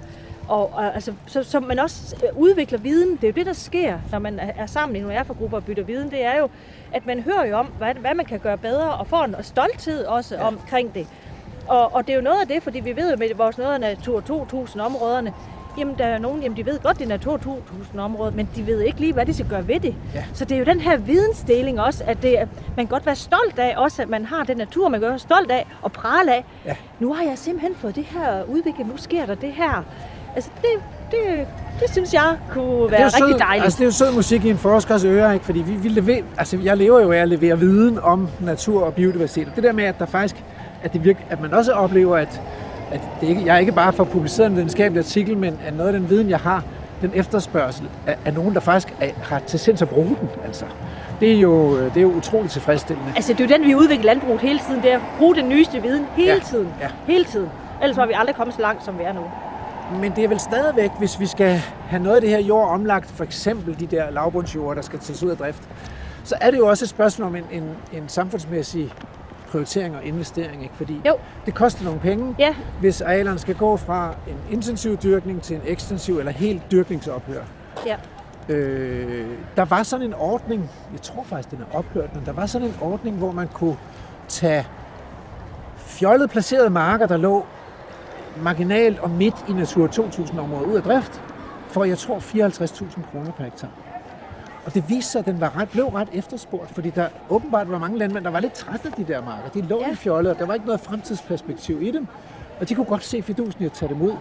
og, 0.47 0.73
og 0.73 0.95
altså, 0.95 1.13
så, 1.25 1.43
så 1.43 1.59
man 1.59 1.79
også 1.79 2.15
øh, 2.23 2.37
udvikler 2.37 2.79
viden. 2.79 3.11
Det 3.15 3.23
er 3.23 3.27
jo 3.27 3.33
det, 3.33 3.45
der 3.45 3.53
sker, 3.53 3.99
når 4.11 4.19
man 4.19 4.39
er 4.39 4.51
er 4.57 4.65
sammen 4.65 4.95
i 4.95 4.99
nogle 4.99 5.15
erfagrupper 5.15 5.57
og 5.57 5.65
bytter 5.65 5.83
viden. 5.83 6.11
Det 6.11 6.23
er 6.23 6.37
jo, 6.37 6.49
at 6.93 7.05
man 7.05 7.19
hører 7.19 7.45
jo 7.45 7.57
om, 7.57 7.65
hvad, 7.77 7.93
hvad 7.93 8.13
man 8.13 8.25
kan 8.25 8.39
gøre 8.39 8.57
bedre, 8.57 8.93
og 8.93 9.07
får 9.07 9.23
en 9.23 9.35
stolthed 9.41 10.05
også 10.05 10.35
ja. 10.35 10.47
omkring 10.47 10.93
det. 10.93 11.07
Og, 11.67 11.93
og 11.93 12.07
det 12.07 12.13
er 12.13 12.15
jo 12.15 12.21
noget 12.21 12.41
af 12.41 12.47
det, 12.47 12.63
fordi 12.63 12.79
vi 12.79 12.95
ved 12.95 13.11
jo 13.11 13.17
med 13.17 13.35
vores 13.35 13.57
noget 13.57 13.73
af 13.73 13.79
Natur 13.79 14.19
2000-områderne, 14.19 15.33
jamen 15.77 15.95
der 15.97 16.05
er 16.05 16.17
nogen, 16.19 16.41
jamen 16.41 16.57
de 16.57 16.65
ved 16.65 16.79
godt, 16.83 16.97
det 16.97 17.03
er 17.05 17.09
Natur 17.09 17.37
2000-områder, 17.37 18.31
men 18.31 18.49
de 18.55 18.67
ved 18.67 18.81
ikke 18.81 18.99
lige, 18.99 19.13
hvad 19.13 19.25
de 19.25 19.33
skal 19.33 19.45
gøre 19.49 19.67
ved 19.67 19.79
det. 19.79 19.95
Ja. 20.15 20.23
Så 20.33 20.45
det 20.45 20.55
er 20.55 20.59
jo 20.59 20.65
den 20.65 20.79
her 20.79 20.97
vidensdeling 20.97 21.81
også, 21.81 22.03
at 22.07 22.21
det, 22.21 22.39
er- 22.39 22.45
man 22.77 22.85
godt 22.85 23.05
være 23.05 23.15
stolt 23.15 23.59
af 23.59 23.73
også, 23.77 24.01
at 24.01 24.09
man 24.09 24.25
har 24.25 24.43
den 24.43 24.57
natur, 24.57 24.89
man 24.89 24.99
kan 24.99 25.09
være 25.09 25.19
stolt 25.19 25.51
af 25.51 25.65
og 25.81 25.91
prale 25.91 26.33
af. 26.35 26.45
Ja. 26.65 26.75
Nu 26.99 27.13
har 27.13 27.23
jeg 27.23 27.37
simpelthen 27.37 27.75
fået 27.75 27.95
det 27.95 28.03
her 28.05 28.43
udviklet, 28.47 28.87
nu 28.87 28.97
sker 28.97 29.25
der 29.25 29.35
det 29.35 29.51
her. 29.53 29.83
Altså 30.35 30.49
det, 30.61 30.69
det, 31.11 31.47
det 31.79 31.91
synes 31.91 32.13
jeg 32.13 32.37
kunne 32.51 32.91
være 32.91 33.01
jo 33.01 33.05
rigtig 33.07 33.19
sød, 33.19 33.39
dejligt. 33.39 33.63
Altså, 33.63 33.77
det 33.77 33.83
er 33.83 33.87
jo 33.87 33.91
sød 33.91 34.11
musik 34.15 34.45
i 34.45 34.49
en 34.49 34.57
forskers 34.57 35.03
øre, 35.05 35.33
ikke? 35.33 35.45
fordi 35.45 35.59
vi, 35.59 35.73
vi 35.73 35.89
lever, 35.89 36.21
altså, 36.37 36.57
jeg 36.63 36.77
lever 36.77 37.01
jo 37.01 37.11
af 37.11 37.17
at 37.17 37.27
levere 37.27 37.59
viden 37.59 37.99
om 37.99 38.27
natur 38.39 38.83
og 38.85 38.93
biodiversitet. 38.93 39.47
Og 39.47 39.55
det 39.55 39.63
der 39.63 39.71
med, 39.71 39.83
at 39.83 39.99
der 39.99 40.05
faktisk, 40.05 40.43
at, 40.83 40.93
det 40.93 41.03
virker, 41.03 41.19
at 41.29 41.41
man 41.41 41.53
også 41.53 41.71
oplever, 41.71 42.17
at, 42.17 42.41
at 42.93 43.01
det 43.21 43.27
ikke, 43.29 43.45
jeg 43.45 43.59
ikke 43.59 43.71
bare 43.71 43.93
får 43.93 44.03
publiceret 44.03 44.47
en 44.49 44.55
videnskabelig 44.55 44.99
artikel, 44.99 45.37
men 45.37 45.59
at 45.65 45.73
noget 45.73 45.93
af 45.93 45.99
den 45.99 46.09
viden, 46.09 46.29
jeg 46.29 46.39
har, 46.39 46.63
den 47.01 47.11
efterspørgsel 47.13 47.89
af, 48.07 48.17
af 48.25 48.33
nogen, 48.33 48.53
der 48.53 48.59
faktisk 48.59 48.93
er, 49.01 49.09
har 49.23 49.39
til 49.39 49.59
sinds 49.59 49.81
at 49.81 49.89
bruge 49.89 50.15
den. 50.21 50.29
Altså. 50.45 50.65
Det, 51.19 51.31
er 51.33 51.39
jo, 51.39 51.79
det 51.83 51.97
er 51.97 52.01
jo 52.01 52.11
utroligt 52.11 52.53
tilfredsstillende. 52.53 53.11
Altså, 53.15 53.33
det 53.33 53.41
er 53.41 53.47
jo 53.47 53.57
den, 53.57 53.67
vi 53.67 53.75
udvikler 53.75 54.05
landbruget 54.05 54.41
hele 54.41 54.59
tiden, 54.67 54.81
det 54.81 54.91
er 54.91 54.95
at 54.95 55.01
bruge 55.17 55.35
den 55.35 55.49
nyeste 55.49 55.81
viden 55.81 56.05
hele 56.15 56.31
Ja, 56.31 56.39
tiden. 56.39 56.67
ja. 56.81 56.87
Hele 57.07 57.25
tiden. 57.25 57.49
Ellers 57.81 57.97
var 57.97 58.05
vi 58.05 58.13
aldrig 58.15 58.35
kommet 58.35 58.55
så 58.55 58.61
langt, 58.61 58.85
som 58.85 58.97
vi 58.99 59.03
er 59.03 59.13
nu. 59.13 59.21
Men 60.01 60.11
det 60.15 60.23
er 60.23 60.27
vel 60.27 60.39
stadigvæk, 60.39 60.91
hvis 60.99 61.19
vi 61.19 61.25
skal 61.25 61.61
have 61.87 62.03
noget 62.03 62.15
af 62.15 62.21
det 62.21 62.29
her 62.29 62.39
jord 62.39 62.67
omlagt, 62.69 63.11
for 63.11 63.23
eksempel 63.23 63.79
de 63.79 63.85
der 63.85 64.11
lavbundsjord, 64.11 64.75
der 64.75 64.81
skal 64.81 64.99
tages 64.99 65.23
ud 65.23 65.29
af 65.29 65.37
drift, 65.37 65.63
så 66.23 66.35
er 66.41 66.51
det 66.51 66.57
jo 66.57 66.67
også 66.67 66.85
et 66.85 66.89
spørgsmål 66.89 67.27
om 67.27 67.35
en, 67.35 67.43
en, 67.51 67.63
en 67.93 68.03
samfundsmæssig 68.07 68.93
prioritering 69.53 69.95
og 69.95 70.03
investering, 70.03 70.63
ikke? 70.63 70.75
fordi 70.75 71.01
jo. 71.07 71.15
det 71.45 71.53
koster 71.53 71.83
nogle 71.83 71.99
penge, 71.99 72.35
ja. 72.39 72.55
hvis 72.79 73.01
arealerne 73.01 73.39
skal 73.39 73.55
gå 73.55 73.77
fra 73.77 74.13
en 74.27 74.37
intensiv 74.51 74.97
dyrkning 74.97 75.41
til 75.41 75.55
en 75.55 75.61
ekstensiv 75.65 76.19
eller 76.19 76.31
helt 76.31 76.71
dyrkningsophør. 76.71 77.43
Ja. 77.85 77.95
Øh, 78.49 79.27
der 79.55 79.65
var 79.65 79.83
sådan 79.83 80.05
en 80.05 80.13
ordning, 80.13 80.69
jeg 80.91 81.01
tror 81.01 81.23
faktisk, 81.23 81.51
den 81.51 81.59
er 81.61 81.77
ophørt, 81.77 82.15
men 82.15 82.25
der 82.25 82.31
var 82.31 82.45
sådan 82.45 82.67
en 82.67 82.75
ordning, 82.81 83.17
hvor 83.17 83.31
man 83.31 83.47
kunne 83.47 83.77
tage 84.27 84.67
fjollet 85.77 86.29
placerede 86.29 86.69
marker, 86.69 87.05
der 87.05 87.17
lå 87.17 87.45
marginalt 88.43 88.99
og 88.99 89.09
midt 89.09 89.35
i 89.49 89.53
Natur 89.53 89.87
2000-området 89.87 90.65
ud 90.65 90.75
af 90.75 90.83
drift, 90.83 91.21
for 91.67 91.83
jeg 91.83 91.97
tror 91.97 92.17
54.000 92.17 93.11
kroner 93.11 93.31
per 93.31 93.43
hektar. 93.43 93.69
Og 94.65 94.73
det 94.73 94.89
viste 94.89 95.11
sig, 95.11 95.19
at 95.19 95.25
den 95.25 95.41
var 95.41 95.57
ret, 95.57 95.69
blev 95.69 95.85
ret 95.85 96.07
efterspurgt, 96.13 96.69
fordi 96.69 96.89
der 96.89 97.07
åbenbart 97.29 97.71
var 97.71 97.77
mange 97.77 97.97
landmænd, 97.97 98.23
der 98.23 98.31
var 98.31 98.39
lidt 98.39 98.53
trætte 98.53 98.87
af 98.87 98.93
de 98.93 99.13
der 99.13 99.21
marker. 99.21 99.49
De 99.49 99.61
lå 99.61 99.79
ja. 99.79 99.91
i 99.91 99.95
fjollet, 99.95 100.31
og 100.31 100.39
der 100.39 100.45
var 100.45 100.53
ikke 100.53 100.65
noget 100.65 100.81
fremtidsperspektiv 100.81 101.81
i 101.81 101.91
dem. 101.91 102.07
Og 102.59 102.69
de 102.69 102.75
kunne 102.75 102.85
godt 102.85 103.03
se 103.03 103.21
fidusen 103.21 103.63
i 103.63 103.65
at 103.65 103.71
tage 103.71 103.89
dem 103.89 104.01
ud. 104.01 104.13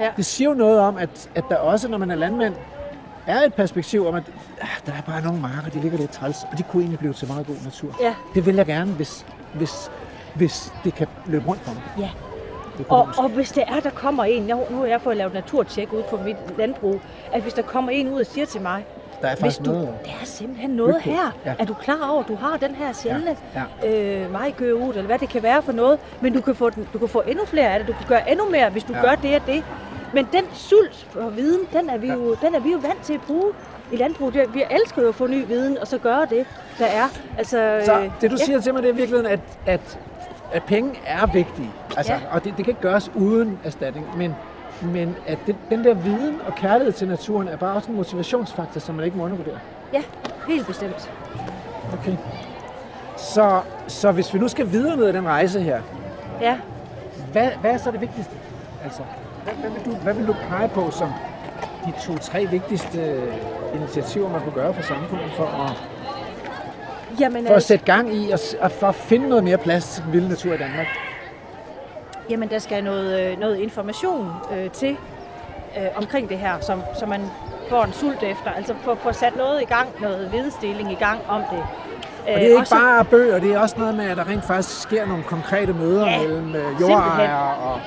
Ja. 0.00 0.10
Det 0.16 0.26
siger 0.26 0.48
jo 0.50 0.54
noget 0.54 0.80
om, 0.80 0.96
at, 0.96 1.30
at 1.34 1.44
der 1.48 1.56
også, 1.56 1.88
når 1.88 1.98
man 1.98 2.10
er 2.10 2.14
landmand, 2.14 2.54
er 3.26 3.40
et 3.40 3.54
perspektiv 3.54 4.06
om, 4.06 4.14
at 4.14 4.22
ah, 4.60 4.68
der 4.86 4.92
er 4.92 5.02
bare 5.02 5.22
nogle 5.22 5.40
marker, 5.40 5.70
de 5.70 5.80
ligger 5.80 5.98
lidt 5.98 6.10
træls, 6.10 6.36
og 6.52 6.58
de 6.58 6.62
kunne 6.62 6.82
egentlig 6.82 6.98
blive 6.98 7.12
til 7.12 7.28
meget 7.28 7.46
god 7.46 7.56
natur. 7.64 7.96
Ja. 8.00 8.14
Det 8.34 8.46
vil 8.46 8.54
jeg 8.54 8.66
gerne, 8.66 8.92
hvis, 8.92 9.26
hvis, 9.54 9.90
hvis 10.34 10.72
det 10.84 10.94
kan 10.94 11.06
løbe 11.26 11.48
rundt 11.48 11.62
for 11.62 11.74
mig. 11.74 11.82
Ja. 11.98 12.10
Og, 12.88 13.08
og 13.18 13.28
hvis 13.28 13.52
det 13.52 13.64
er, 13.66 13.80
der 13.80 13.90
kommer 13.90 14.24
en, 14.24 14.42
nu 14.42 14.76
har 14.78 14.86
jeg 14.86 15.00
fået 15.00 15.16
lavet 15.16 15.34
naturtjek 15.34 15.92
ude 15.92 16.04
på 16.10 16.16
mit 16.16 16.36
landbrug, 16.58 17.00
at 17.32 17.42
hvis 17.42 17.52
der 17.52 17.62
kommer 17.62 17.90
en 17.90 18.08
ud 18.08 18.20
og 18.20 18.26
siger 18.26 18.46
til 18.46 18.60
mig, 18.60 18.84
Der 19.22 19.28
er 19.28 19.34
faktisk 19.34 19.58
du, 19.64 19.70
noget. 19.72 19.88
der 20.04 20.10
er 20.10 20.24
simpelthen 20.24 20.70
noget 20.70 20.94
på. 20.94 21.00
her. 21.10 21.30
Ja. 21.46 21.54
Er 21.58 21.64
du 21.64 21.74
klar 21.74 22.08
over, 22.10 22.22
at 22.22 22.28
du 22.28 22.34
har 22.34 22.56
den 22.56 22.74
her 22.74 22.92
sjældne 22.92 23.36
Ja. 23.82 23.88
øh, 24.24 24.32
majgøre 24.32 24.74
ud, 24.76 24.88
eller 24.88 25.02
hvad 25.02 25.18
det 25.18 25.28
kan 25.28 25.42
være 25.42 25.62
for 25.62 25.72
noget, 25.72 25.98
men 26.20 26.32
du 26.32 26.40
kan, 26.40 26.54
få 26.54 26.70
den, 26.70 26.88
du 26.92 26.98
kan 26.98 27.08
få 27.08 27.20
endnu 27.26 27.44
flere 27.44 27.66
af 27.74 27.78
det, 27.78 27.88
du 27.88 27.92
kan 27.92 28.06
gøre 28.08 28.30
endnu 28.30 28.50
mere, 28.50 28.70
hvis 28.70 28.84
du 28.84 28.92
Ja. 28.92 28.98
ja. 28.98 29.04
gør 29.08 29.14
det 29.14 29.34
og 29.40 29.46
det. 29.46 29.64
Men 30.14 30.28
den 30.32 30.44
sult 30.52 31.06
for 31.10 31.28
viden, 31.30 31.60
den 31.72 31.90
er 31.90 31.98
vi, 31.98 32.08
jo, 32.12 32.34
den 32.34 32.54
er 32.54 32.60
vi 32.60 32.72
jo 32.72 32.78
vant 32.78 33.02
til 33.02 33.14
at 33.14 33.20
bruge 33.26 33.52
i 33.92 33.96
landbruget. 33.96 34.34
Vi 34.54 34.64
elsker 34.70 35.02
jo 35.02 35.08
at 35.08 35.14
få 35.14 35.26
ny 35.26 35.46
viden, 35.46 35.78
og 35.78 35.86
så 35.86 35.98
gøre 35.98 36.26
det, 36.30 36.46
der 36.78 36.86
er. 36.86 37.08
Altså, 37.38 37.80
Så 37.84 37.98
øh, 38.00 38.10
det 38.20 38.30
du 38.30 38.36
ja. 38.40 38.44
siger 38.44 38.60
til 38.60 38.74
mig, 38.74 38.82
det 38.82 38.88
er 38.88 38.92
i 38.92 38.96
virkeligheden, 38.96 39.32
at, 39.32 39.40
at, 39.66 39.98
at 40.52 40.62
penge 40.62 40.94
er 41.06 41.26
vigtige. 41.26 41.70
Altså, 41.96 42.12
Ja. 42.12 42.18
Og 42.30 42.44
det, 42.44 42.54
det 42.56 42.64
kan 42.64 42.68
ikke 42.72 42.80
gøres 42.80 43.10
uden 43.14 43.58
erstatning. 43.64 44.06
Men, 44.16 44.34
men 44.82 45.16
at 45.26 45.38
det, 45.46 45.56
den 45.70 45.84
der 45.84 45.94
viden 45.94 46.40
og 46.46 46.54
kærlighed 46.54 46.92
til 46.92 47.08
naturen 47.08 47.48
er 47.48 47.56
bare 47.56 47.76
også 47.76 47.90
en 47.90 47.96
motivationsfaktor, 47.96 48.80
som 48.80 48.94
man 48.94 49.04
ikke 49.04 49.16
må 49.16 49.24
undervurdere. 49.24 49.58
Ja, 49.92 50.02
helt 50.48 50.66
bestemt. 50.66 51.10
Okay. 51.92 52.16
Så, 53.16 53.60
så 53.86 54.12
hvis 54.12 54.34
vi 54.34 54.38
nu 54.38 54.48
skal 54.48 54.72
videre 54.72 54.96
ned 54.96 55.06
ad 55.06 55.12
den 55.12 55.26
rejse 55.28 55.60
her, 55.60 55.80
Ja. 56.40 56.58
hvad, 57.32 57.48
hvad 57.60 57.70
er 57.70 57.76
så 57.78 57.90
det 57.90 58.00
vigtigste? 58.00 58.32
Altså, 58.84 59.02
hvad, 59.44 59.54
hvad, 59.54 59.70
vil 59.70 59.84
du, 59.84 59.90
hvad 59.98 60.14
vil 60.14 60.26
du 60.26 60.34
pege 60.48 60.68
på 60.68 60.90
som 60.90 61.08
de 61.86 61.92
to-tre 62.02 62.46
vigtigste 62.46 62.98
øh, 63.00 63.34
initiativer, 63.74 64.28
man 64.28 64.40
kunne 64.40 64.54
gøre 64.54 64.74
for 64.74 64.82
samfundet 64.82 65.30
for 65.36 65.44
at, 65.44 65.82
Jamen, 67.20 67.42
for 67.44 67.48
at 67.50 67.54
altså- 67.54 67.68
sætte 67.68 67.84
gang 67.84 68.14
i 68.14 68.30
og, 68.60 68.70
for 68.70 68.86
at 68.88 68.94
finde 68.94 69.28
noget 69.28 69.44
mere 69.44 69.58
plads 69.58 69.88
til 69.94 70.04
den 70.04 70.12
vilde 70.12 70.28
natur 70.28 70.54
i 70.54 70.58
Danmark? 70.58 70.86
Jamen, 72.32 72.50
der 72.50 72.58
skal 72.58 72.84
noget, 72.84 73.20
øh, 73.32 73.38
noget 73.40 73.58
information 73.58 74.32
øh, 74.56 74.70
til 74.70 74.96
øh, 75.78 75.86
omkring 75.96 76.28
det 76.28 76.38
her, 76.38 76.60
som, 76.60 76.82
som 76.98 77.08
man 77.08 77.20
får 77.68 77.84
en 77.84 77.92
sult 77.92 78.22
efter. 78.22 78.50
Altså 78.56 78.74
få, 78.84 78.94
få 78.94 79.12
sat 79.12 79.36
noget 79.36 79.62
i 79.62 79.64
gang, 79.64 79.88
noget 80.00 80.32
vidensdeling 80.32 80.92
i 80.92 80.94
gang 80.94 81.20
om 81.28 81.42
det. 81.50 81.58
Og 81.58 82.26
det 82.26 82.34
er 82.36 82.38
ikke 82.40 82.58
også- 82.58 82.74
bare 82.74 83.04
bøger, 83.04 83.38
det 83.38 83.52
er 83.54 83.58
også 83.58 83.74
noget 83.78 83.94
med, 83.94 84.04
at 84.10 84.16
der 84.16 84.28
rent 84.28 84.44
faktisk 84.44 84.82
sker 84.82 85.06
nogle 85.06 85.22
konkrete 85.22 85.72
møder 85.72 86.06
Ja, 86.06 86.18
mellem 86.18 86.54
øh, 86.54 86.80
jordejere 86.80 87.54
og, 87.56 87.80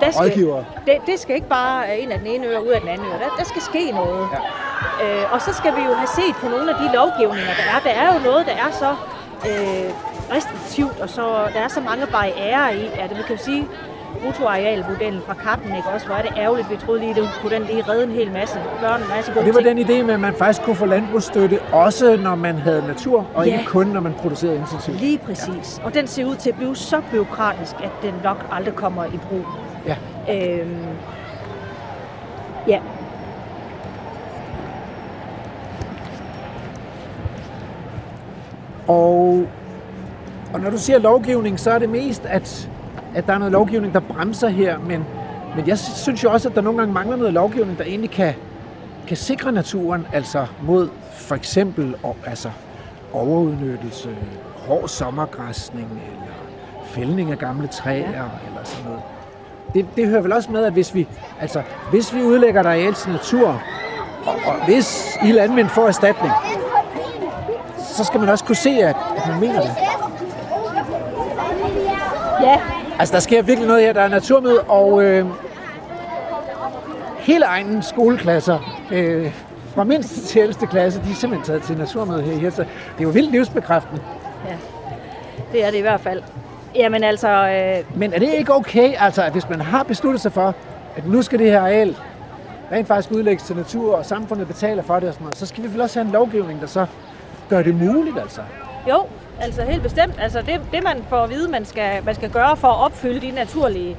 Der 0.00 0.06
og 0.06 0.12
rådgivere. 0.20 0.64
Det, 0.86 0.96
det 1.06 1.20
skal 1.20 1.34
ikke 1.34 1.48
bare 1.48 1.98
ind 1.98 2.12
af 2.12 2.18
den 2.18 2.26
ene 2.28 2.46
øre 2.46 2.62
ud 2.62 2.68
af 2.68 2.80
den 2.80 2.88
anden 2.88 3.06
øre. 3.06 3.18
Der, 3.18 3.34
der 3.38 3.44
skal 3.44 3.62
ske 3.62 3.90
noget. 3.92 4.28
Ja. 5.00 5.22
Øh, 5.22 5.32
og 5.34 5.42
så 5.42 5.52
skal 5.52 5.76
vi 5.76 5.80
jo 5.80 5.92
have 5.94 6.08
set 6.08 6.34
på 6.42 6.48
nogle 6.48 6.70
af 6.70 6.76
de 6.82 6.94
lovgivninger, 6.96 7.52
der 7.60 7.66
er. 7.76 7.80
Der 7.84 7.90
er 8.02 8.14
jo 8.14 8.24
noget, 8.30 8.46
der 8.46 8.52
er 8.52 8.70
så 8.70 8.90
øh, 9.50 9.90
restriktivt, 10.36 11.00
og 11.00 11.08
så, 11.08 11.22
der 11.54 11.60
er 11.60 11.68
så 11.68 11.80
mange 11.80 12.06
barriere 12.06 12.76
i, 12.76 12.86
at 12.86 13.10
vi 13.18 13.22
kan 13.26 13.36
jo 13.36 13.42
sige, 13.42 13.68
bruttoarealmodellen 14.22 15.20
fra 15.26 15.34
kappen, 15.34 15.76
ikke 15.76 15.88
også? 15.94 16.06
Hvor 16.06 16.14
er 16.16 16.22
det 16.22 16.32
ærgerligt, 16.36 16.70
vi 16.70 16.76
troede 16.76 17.00
lige, 17.00 17.14
det 17.14 17.28
kunne 17.42 17.54
den 17.54 17.62
lige 17.62 17.82
redde 17.88 18.04
en 18.04 18.10
hel 18.10 18.32
masse, 18.32 18.58
gøre 18.80 18.96
en 18.96 19.08
masse 19.16 19.32
gode 19.32 19.46
det 19.46 19.54
var 19.54 19.60
ting. 19.60 19.78
den 19.78 19.86
idé 19.90 20.02
med, 20.06 20.14
at 20.14 20.20
man 20.20 20.34
faktisk 20.34 20.62
kunne 20.62 20.76
få 20.76 20.86
landbrugsstøtte, 20.86 21.58
også 21.72 22.16
når 22.22 22.34
man 22.34 22.54
havde 22.58 22.82
natur, 22.86 23.26
og 23.34 23.46
Ja. 23.46 23.52
ikke 23.52 23.70
kun 23.70 23.86
når 23.86 24.00
man 24.00 24.14
producerede 24.14 24.56
intensivt. 24.56 25.00
Lige 25.00 25.18
præcis. 25.18 25.78
Ja. 25.78 25.84
Og 25.84 25.94
den 25.94 26.06
ser 26.06 26.24
ud 26.24 26.34
til 26.36 26.50
at 26.50 26.56
blive 26.56 26.76
så 26.76 27.02
byråkratisk, 27.10 27.74
at 27.82 27.90
den 28.02 28.14
nok 28.24 28.46
aldrig 28.52 28.74
kommer 28.74 29.04
i 29.04 29.18
brug. 29.28 29.44
Ja. 29.86 29.96
Øhm, 30.60 30.86
ja. 32.68 32.80
Og, 38.88 39.46
og 40.52 40.60
når 40.60 40.70
du 40.70 40.78
siger 40.78 40.98
lovgivning, 40.98 41.60
så 41.60 41.70
er 41.70 41.78
det 41.78 41.88
mest, 41.88 42.26
at, 42.26 42.70
at 43.14 43.26
der 43.26 43.32
er 43.32 43.38
noget 43.38 43.52
lovgivning, 43.52 43.94
der 43.94 44.00
bremser 44.00 44.48
her, 44.48 44.78
men, 44.78 45.04
men 45.56 45.66
jeg 45.66 45.78
synes 45.78 46.24
jo 46.24 46.32
også, 46.32 46.48
at 46.48 46.54
der 46.54 46.60
nogle 46.60 46.78
gange 46.78 46.94
mangler 46.94 47.16
noget 47.16 47.32
lovgivning, 47.32 47.78
der 47.78 47.84
egentlig 47.84 48.10
kan, 48.10 48.34
kan 49.08 49.16
sikre 49.16 49.52
naturen, 49.52 50.06
altså 50.12 50.46
mod 50.62 50.88
for 51.12 51.34
eksempel 51.34 51.96
altså, 52.26 52.50
overudnyttelse, 53.12 54.08
hård 54.56 54.88
sommergræsning, 54.88 55.86
eller 55.90 56.34
fældning 56.84 57.30
af 57.30 57.38
gamle 57.38 57.66
træer, 57.66 58.10
ja. 58.10 58.24
eller 58.46 58.64
sådan 58.64 58.84
noget. 58.84 59.00
Det, 59.74 59.86
det 59.96 60.08
hører 60.08 60.22
vel 60.22 60.32
også 60.32 60.50
med, 60.50 60.64
at 60.64 60.72
hvis 60.72 60.94
vi, 60.94 61.08
altså, 61.40 61.62
hvis 61.90 62.14
vi 62.14 62.22
udlægger 62.22 62.60
et 62.60 62.66
areal 62.66 62.94
til 62.94 63.12
natur, 63.12 63.62
og, 64.26 64.34
og 64.46 64.64
hvis 64.64 65.18
I 65.24 65.32
landmænd 65.32 65.68
får 65.68 65.86
erstatning, 65.88 66.32
så 67.78 68.04
skal 68.04 68.20
man 68.20 68.28
også 68.28 68.44
kunne 68.44 68.56
se, 68.56 68.70
at, 68.70 68.96
at 69.16 69.28
man 69.28 69.40
mener 69.40 69.60
det. 69.60 69.76
Ja. 72.42 72.79
Altså, 73.00 73.12
der 73.12 73.20
sker 73.20 73.42
virkelig 73.42 73.68
noget 73.68 73.82
her. 73.82 73.92
Der 73.92 74.00
er 74.00 74.08
naturmøde, 74.08 74.60
og 74.60 75.04
øh, 75.04 75.26
hele 77.18 77.44
egens 77.44 77.86
skoleklasser, 77.86 78.86
øh, 78.92 79.34
fra 79.74 79.84
mindste 79.84 80.20
til 80.20 80.38
ældste 80.40 80.66
klasse, 80.66 81.02
de 81.04 81.10
er 81.10 81.14
simpelthen 81.14 81.46
taget 81.46 81.62
til 81.62 81.78
naturmøde 81.78 82.22
her 82.22 82.32
i 82.32 82.38
Hirtshals. 82.38 82.68
Det 82.68 82.98
er 82.98 83.02
jo 83.02 83.08
vildt 83.08 83.30
livsbekræftende. 83.30 84.02
Ja, 84.48 84.56
det 85.52 85.64
er 85.64 85.70
det 85.70 85.78
i 85.78 85.80
hvert 85.80 86.00
fald. 86.00 86.22
Jamen 86.74 87.04
altså... 87.04 87.28
Øh... 87.28 87.98
Men 87.98 88.12
er 88.12 88.18
det 88.18 88.34
ikke 88.34 88.54
okay, 88.54 88.92
altså, 88.98 89.22
at 89.22 89.32
hvis 89.32 89.48
man 89.48 89.60
har 89.60 89.82
besluttet 89.82 90.20
sig 90.20 90.32
for, 90.32 90.54
at 90.96 91.06
nu 91.06 91.22
skal 91.22 91.38
det 91.38 91.50
her 91.50 91.60
areal 91.60 91.96
rent 92.72 92.88
faktisk 92.88 93.10
udlægges 93.14 93.42
til 93.42 93.56
natur, 93.56 93.96
og 93.96 94.06
samfundet 94.06 94.46
betaler 94.46 94.82
for 94.82 95.00
det 95.00 95.08
og 95.08 95.14
sådan 95.14 95.24
noget, 95.24 95.36
så 95.36 95.46
skal 95.46 95.62
vi 95.62 95.72
vel 95.72 95.80
også 95.80 95.98
have 95.98 96.06
en 96.06 96.12
lovgivning, 96.12 96.60
der 96.60 96.66
så 96.66 96.86
gør 97.48 97.62
det 97.62 97.74
muligt, 97.74 98.18
altså. 98.18 98.40
Jo, 98.88 99.04
altså 99.40 99.62
helt 99.62 99.82
bestemt. 99.82 100.14
Altså 100.18 100.38
det, 100.42 100.60
det 100.72 100.82
man 100.84 101.04
får 101.08 101.16
at 101.24 101.30
vide, 101.30 101.48
man 101.50 101.64
skal, 101.64 102.04
man 102.04 102.14
skal 102.14 102.30
gøre 102.30 102.56
for 102.56 102.68
at 102.68 102.84
opfylde 102.84 103.20
de 103.20 103.30
naturlige 103.30 103.96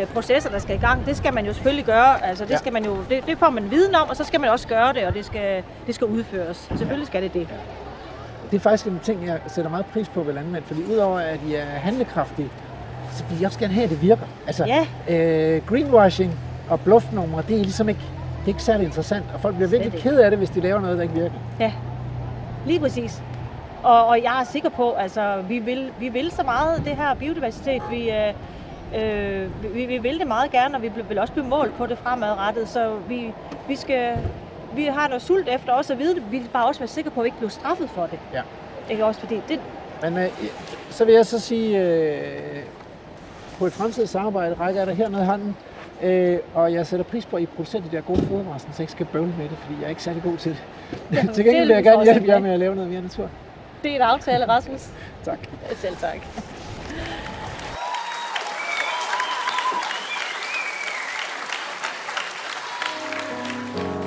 øh, 0.00 0.06
processer, 0.06 0.50
der 0.50 0.58
skal 0.58 0.76
i 0.76 0.78
gang, 0.78 1.06
det 1.06 1.16
skal 1.16 1.34
man 1.34 1.46
jo 1.46 1.52
selvfølgelig 1.52 1.84
gøre. 1.84 2.26
Altså 2.26 2.44
det, 2.44 2.50
Ja. 2.50 2.56
skal 2.56 2.72
man 2.72 2.84
jo, 2.84 2.96
det, 3.10 3.26
det 3.26 3.38
får 3.38 3.50
man 3.50 3.70
viden 3.70 3.94
om, 3.94 4.08
og 4.10 4.16
så 4.16 4.24
skal 4.24 4.40
man 4.40 4.50
også 4.50 4.68
gøre 4.68 4.92
det, 4.92 5.04
og 5.06 5.14
det 5.14 5.24
skal, 5.24 5.62
det 5.86 5.94
skal 5.94 6.06
udføres. 6.06 6.56
Selvfølgelig 6.56 7.06
skal 7.06 7.22
det 7.22 7.34
det. 7.34 7.48
Det 8.50 8.56
er 8.56 8.60
faktisk 8.60 8.86
en 8.86 9.00
ting, 9.02 9.26
jeg 9.26 9.38
sætter 9.46 9.70
meget 9.70 9.86
pris 9.86 10.08
på 10.08 10.22
ved 10.22 10.34
landmænd, 10.34 10.64
fordi 10.64 10.80
udover 10.92 11.18
at 11.18 11.40
de 11.48 11.56
er 11.56 11.64
handlekraftige, 11.64 12.48
så 13.12 13.24
vil 13.30 13.38
jeg 13.38 13.46
også 13.46 13.58
gerne 13.58 13.74
have, 13.74 13.84
at 13.84 13.90
det 13.90 14.02
virker. 14.02 14.26
Altså, 14.46 14.64
Ja. 14.66 14.86
øh, 15.14 15.66
greenwashing 15.66 16.38
og 16.70 16.80
bluffnumre, 16.80 17.42
det 17.48 17.54
er 17.58 17.62
ligesom 17.62 17.88
ikke, 17.88 18.00
det 18.38 18.44
er 18.44 18.48
ikke 18.48 18.62
særlig 18.62 18.86
interessant, 18.86 19.24
og 19.34 19.40
folk 19.40 19.54
bliver 19.54 19.68
virkelig 19.68 19.92
ked 20.00 20.18
af 20.18 20.30
det, 20.30 20.38
hvis 20.38 20.50
de 20.50 20.60
laver 20.60 20.80
noget, 20.80 20.96
der 20.96 21.02
ikke 21.02 21.14
virker. 21.14 21.34
Ja, 21.60 21.72
lige 22.66 22.80
præcis. 22.80 23.22
Og, 23.82 24.06
og 24.06 24.22
jeg 24.22 24.40
er 24.40 24.44
sikker 24.44 24.68
på, 24.68 24.92
altså 24.92 25.42
vi 25.48 25.58
vil, 25.58 25.92
vi 26.00 26.08
vil 26.08 26.30
så 26.30 26.42
meget 26.42 26.84
det 26.84 26.96
her 26.96 27.14
biodiversitet. 27.14 27.82
Vi, 27.90 28.10
øh, 28.10 28.34
øh, 28.94 29.74
vi, 29.74 29.86
vi 29.86 29.98
vil 29.98 30.18
det 30.18 30.26
meget 30.26 30.50
gerne, 30.50 30.76
og 30.76 30.82
vi 30.82 30.90
vil 31.08 31.18
også 31.18 31.32
blive 31.32 31.46
målt 31.46 31.76
på 31.76 31.86
det 31.86 31.98
fremadrettet. 31.98 32.68
Så 32.68 32.96
vi, 33.08 33.32
vi 33.68 33.76
skal 33.76 34.18
vi 34.74 34.84
har 34.84 35.08
noget 35.08 35.22
sult 35.22 35.48
efter 35.48 35.72
også 35.72 35.92
at 35.92 35.98
vide 35.98 36.14
det. 36.14 36.22
Vi 36.30 36.38
vil 36.38 36.48
bare 36.52 36.66
også 36.66 36.80
være 36.80 36.88
sikre 36.88 37.10
på, 37.10 37.20
at 37.20 37.24
vi 37.24 37.26
ikke 37.26 37.36
bliver 37.36 37.50
straffet 37.50 37.90
for 37.90 38.06
det. 38.06 38.18
Ja. 38.32 38.42
Ikke 38.90 39.04
også 39.04 39.20
fordi 39.20 39.40
det, 39.48 39.60
Men 40.02 40.18
øh, 40.18 40.28
så 40.90 41.04
vil 41.04 41.14
jeg 41.14 41.26
så 41.26 41.38
sige, 41.38 41.80
øh, 41.80 42.62
på 43.58 43.66
et 43.66 43.72
fremtidigt 43.72 44.10
samarbejde 44.10 44.54
rækker 44.54 44.80
jeg 44.80 44.86
dig 44.86 44.96
hernede 44.96 45.22
i 45.22 45.26
hånden, 45.26 45.56
øh, 46.02 46.38
og 46.54 46.72
jeg 46.72 46.86
sætter 46.86 47.04
pris 47.04 47.26
på, 47.26 47.36
at 47.36 47.42
I 47.42 47.46
producerer 47.46 47.82
de 47.82 47.96
der 47.96 48.00
gode 48.00 48.20
fødevarer, 48.20 48.58
så 48.58 48.66
jeg 48.68 48.80
ikke 48.80 48.92
skal 48.92 49.06
bøvle 49.06 49.34
med 49.38 49.48
det, 49.48 49.58
fordi 49.58 49.74
jeg 49.80 49.84
er 49.84 49.88
ikke 49.90 50.02
særlig 50.02 50.22
god 50.22 50.36
til 50.36 50.52
det. 50.52 50.62
Jamen, 51.12 51.32
til 51.34 51.44
gengæld 51.44 51.66
vil 51.66 51.74
jeg 51.74 51.84
gerne 51.84 52.04
hjælpe 52.04 52.28
jer 52.28 52.38
med 52.38 52.50
at 52.50 52.58
lave 52.58 52.74
noget 52.74 52.90
mere 52.90 53.02
natur. 53.02 53.30
Det 53.82 53.90
er 53.90 53.96
en 53.96 54.02
aftale, 54.02 54.48
Rasmus. 54.48 54.86
Tak. 55.24 55.38
Selv 55.76 55.96
tak. 55.96 56.18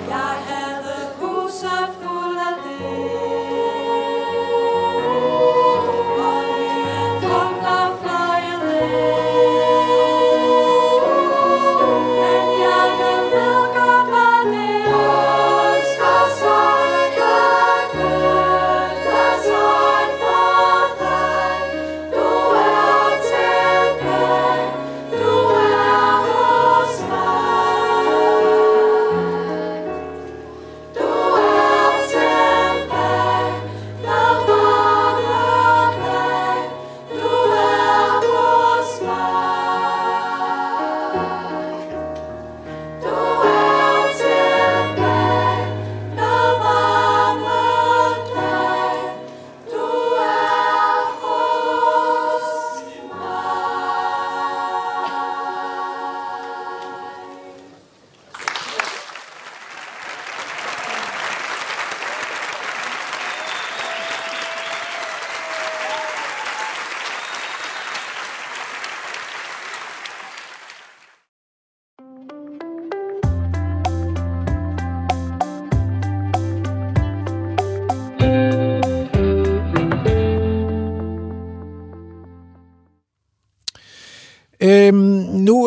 Jeg 0.10 0.36
havde 0.48 0.82
Og 1.20 2.11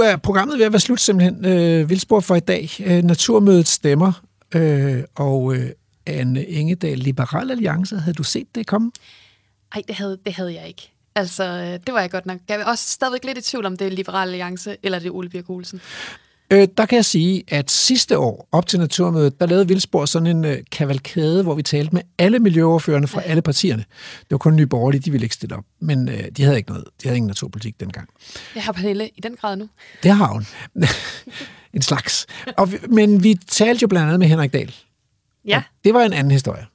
er 0.05 0.16
programmet 0.16 0.59
ved 0.59 0.66
at 0.66 0.72
være 0.72 0.81
slut 0.81 1.01
simpelthen. 1.01 1.44
Øh, 1.44 1.90
Vildspor 1.90 2.20
for 2.20 2.35
i 2.35 2.40
dag. 2.40 2.70
Øh, 2.86 3.02
Naturmødet 3.02 3.68
stemmer. 3.68 4.12
Øh, 4.55 5.02
og 5.14 5.56
øh, 5.56 5.70
Anne 6.06 6.48
Engedal, 6.48 6.98
Liberal 6.98 7.51
Alliance, 7.51 7.97
havde 7.98 8.14
du 8.14 8.22
set 8.22 8.55
det 8.55 8.66
komme? 8.66 8.90
Nej, 9.74 9.82
det 9.89 9.94
havde, 9.97 10.18
det 10.24 10.35
havde 10.35 10.55
jeg 10.55 10.68
ikke. 10.68 10.90
Altså, 11.14 11.44
øh, 11.44 11.86
det 11.86 11.94
var 11.94 12.01
jeg 12.01 12.10
godt 12.10 12.26
nok. 12.26 12.39
Jeg 12.48 12.60
er 12.60 12.64
også 12.64 12.89
stadigvæk 12.89 13.24
lidt 13.24 13.39
i 13.39 13.43
tvivl 13.43 13.66
om 13.66 13.76
det 13.76 13.86
er 13.86 13.90
Liberal 13.90 14.28
Alliance, 14.28 14.76
eller 14.82 14.98
det 14.98 15.09
er 15.09 15.12
Ole 15.12 15.28
Birk 15.28 15.51
Olsen. 15.51 15.81
Øh, 16.51 16.69
der 16.77 16.87
kan 16.87 16.97
jeg 16.97 17.05
sige, 17.05 17.45
at 17.49 17.71
sidste 17.71 18.19
år, 18.19 18.49
op 18.53 18.66
til 18.66 18.79
Naturmødet, 18.81 19.41
der 19.41 19.47
lavede 19.47 19.69
Vildsborg 19.69 20.09
sådan 20.09 20.37
en 20.37 20.45
øh, 20.45 20.59
kavalkade, 20.73 21.43
hvor 21.43 21.55
vi 21.55 21.62
talte 21.62 21.95
med 21.95 22.03
alle 22.19 22.39
miljøoverførende 22.39 23.09
fra 23.09 23.23
alle 23.23 23.43
partierne. 23.43 23.85
Det 24.21 24.31
var 24.31 24.39
kun 24.39 24.57
Nye 24.57 24.66
Borgerlige, 24.66 25.01
de 25.01 25.11
ville 25.11 25.25
ikke 25.25 25.35
stille 25.35 25.57
op. 25.57 25.65
Men 25.81 26.09
øh, 26.09 26.25
de 26.37 26.43
havde 26.43 26.57
ikke 26.57 26.71
noget. 26.71 26.85
De 27.03 27.09
havde 27.09 27.16
ingen 27.16 27.29
naturpolitik 27.29 27.81
dengang. 27.81 28.09
Jeg 28.55 28.62
har 28.62 28.73
Pernille 28.73 29.09
i 29.16 29.21
den 29.21 29.37
grad 29.37 29.57
nu. 29.57 29.69
Det 30.03 30.11
har 30.11 30.33
hun. 30.33 30.47
en 31.75 31.83
slags. 31.83 32.27
Og 32.57 32.73
vi, 32.73 32.79
men 32.89 33.23
vi 33.23 33.35
talte 33.49 33.83
jo 33.83 33.89
blandt 33.89 34.07
andet 34.07 34.19
med 34.19 34.29
Henrik 34.29 34.53
Dahl. 34.53 34.75
Ja. 35.45 35.57
Og 35.57 35.62
det 35.85 35.95
var 35.95 36.03
en 36.03 36.12
anden 36.12 36.31
historie. 36.31 36.66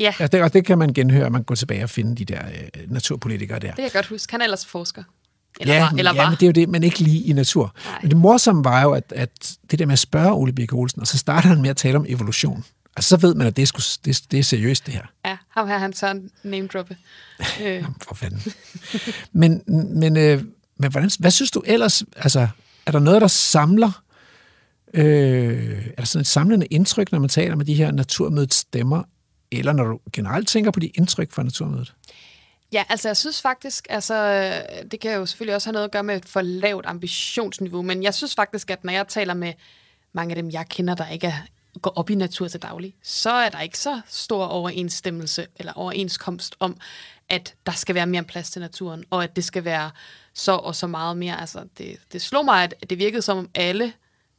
Ja, 0.00 0.14
Ja, 0.20 0.26
det, 0.26 0.42
og 0.42 0.52
det 0.52 0.66
kan 0.66 0.78
man 0.78 0.94
genhøre, 0.94 1.30
man 1.30 1.42
går 1.42 1.54
tilbage 1.54 1.84
og 1.84 1.90
finde 1.90 2.16
de 2.16 2.24
der 2.24 2.42
øh, 2.46 2.90
naturpolitikere 2.92 3.58
der. 3.58 3.66
det 3.66 3.74
kan 3.74 3.84
jeg 3.84 3.92
godt 3.92 4.06
huske. 4.06 4.30
Han 4.30 4.40
er 4.40 4.44
ellers 4.44 4.66
forsker. 4.66 5.02
Eller 5.60 5.74
ja, 5.74 5.80
var. 5.80 5.90
Eller 5.98 6.14
ja, 6.14 6.22
var. 6.22 6.30
men 6.30 6.36
det 6.36 6.42
er 6.42 6.46
jo 6.46 6.52
det, 6.52 6.68
men 6.68 6.82
ikke 6.82 6.98
lige 6.98 7.24
i 7.24 7.32
natur. 7.32 7.74
Nej. 7.84 7.98
Men 8.02 8.10
det 8.10 8.18
morsomme 8.18 8.64
var 8.64 8.82
jo, 8.82 8.92
at, 8.92 9.12
at 9.16 9.56
det 9.70 9.78
der 9.78 9.86
med 9.86 9.92
at 9.92 9.98
spørge 9.98 10.32
Ole 10.32 10.52
Birk 10.52 10.72
Olsen, 10.72 11.00
og 11.00 11.06
så 11.06 11.18
starter 11.18 11.48
han 11.48 11.62
med 11.62 11.70
at 11.70 11.76
tale 11.76 11.98
om 11.98 12.06
evolution. 12.08 12.64
Altså, 12.96 13.08
så 13.08 13.16
ved 13.16 13.34
man, 13.34 13.46
at 13.46 13.56
det 13.56 13.62
er, 13.62 13.66
sgu, 13.66 13.80
det, 14.04 14.22
det 14.30 14.38
er 14.38 14.42
seriøst, 14.42 14.86
det 14.86 14.94
her. 14.94 15.02
Ja, 15.24 15.36
ham 15.50 15.68
her, 15.68 15.78
han 15.78 15.92
tør 15.92 16.14
name 16.42 16.66
droppe. 16.66 16.96
Øh, 17.62 17.84
For 18.02 18.14
fanden. 18.14 18.42
men 19.32 19.62
men, 20.00 20.16
øh, 20.16 20.42
men 20.76 20.90
hvordan, 20.90 21.10
hvad 21.18 21.30
synes 21.30 21.50
du 21.50 21.62
ellers, 21.66 22.02
altså, 22.16 22.48
er 22.86 22.92
der 22.92 22.98
noget, 22.98 23.20
der 23.20 23.28
samler, 23.28 24.02
øh, 24.94 25.86
er 25.86 25.94
der 25.98 26.04
sådan 26.04 26.20
et 26.20 26.26
samlende 26.26 26.66
indtryk, 26.66 27.12
når 27.12 27.18
man 27.18 27.28
taler 27.28 27.56
med 27.56 27.64
de 27.64 27.74
her 27.74 27.90
naturmødets 27.90 28.56
stemmer, 28.56 29.02
eller 29.52 29.72
når 29.72 29.84
du 29.84 29.98
generelt 30.12 30.48
tænker 30.48 30.70
på 30.70 30.80
de 30.80 30.86
indtryk 30.86 31.32
fra 31.32 31.42
naturmødet? 31.42 31.94
Ja, 32.74 32.84
altså 32.88 33.08
jeg 33.08 33.16
synes 33.16 33.42
faktisk, 33.42 33.86
altså 33.90 34.52
det 34.90 35.00
kan 35.00 35.14
jo 35.14 35.26
selvfølgelig 35.26 35.54
også 35.54 35.68
have 35.68 35.72
noget 35.72 35.84
at 35.84 35.90
gøre 35.90 36.02
med 36.02 36.16
et 36.16 36.24
for 36.28 36.40
lavt 36.40 36.86
ambitionsniveau, 36.86 37.82
men 37.82 38.02
jeg 38.02 38.14
synes 38.14 38.34
faktisk, 38.34 38.70
at 38.70 38.84
når 38.84 38.92
jeg 38.92 39.08
taler 39.08 39.34
med 39.34 39.52
mange 40.12 40.36
af 40.36 40.42
dem, 40.42 40.50
jeg 40.50 40.66
kender, 40.68 40.94
der 40.94 41.08
ikke 41.08 41.26
er, 41.26 41.38
går 41.82 41.92
op 41.96 42.10
i 42.10 42.14
natur 42.14 42.48
til 42.48 42.62
daglig, 42.62 42.94
så 43.02 43.30
er 43.30 43.48
der 43.48 43.60
ikke 43.60 43.78
så 43.78 44.00
stor 44.08 44.44
overensstemmelse 44.44 45.46
eller 45.56 45.72
overenskomst 45.72 46.56
om, 46.60 46.76
at 47.28 47.54
der 47.66 47.72
skal 47.72 47.94
være 47.94 48.06
mere 48.06 48.22
plads 48.24 48.50
til 48.50 48.60
naturen, 48.60 49.04
og 49.10 49.24
at 49.24 49.36
det 49.36 49.44
skal 49.44 49.64
være 49.64 49.90
så 50.34 50.52
og 50.52 50.74
så 50.74 50.86
meget 50.86 51.16
mere. 51.16 51.40
Altså 51.40 51.64
det, 51.78 51.96
det 52.12 52.22
slog 52.22 52.44
mig, 52.44 52.62
at 52.62 52.90
det 52.90 52.98
virkede 52.98 53.22
som 53.22 53.38
om 53.38 53.50
alle 53.54 53.92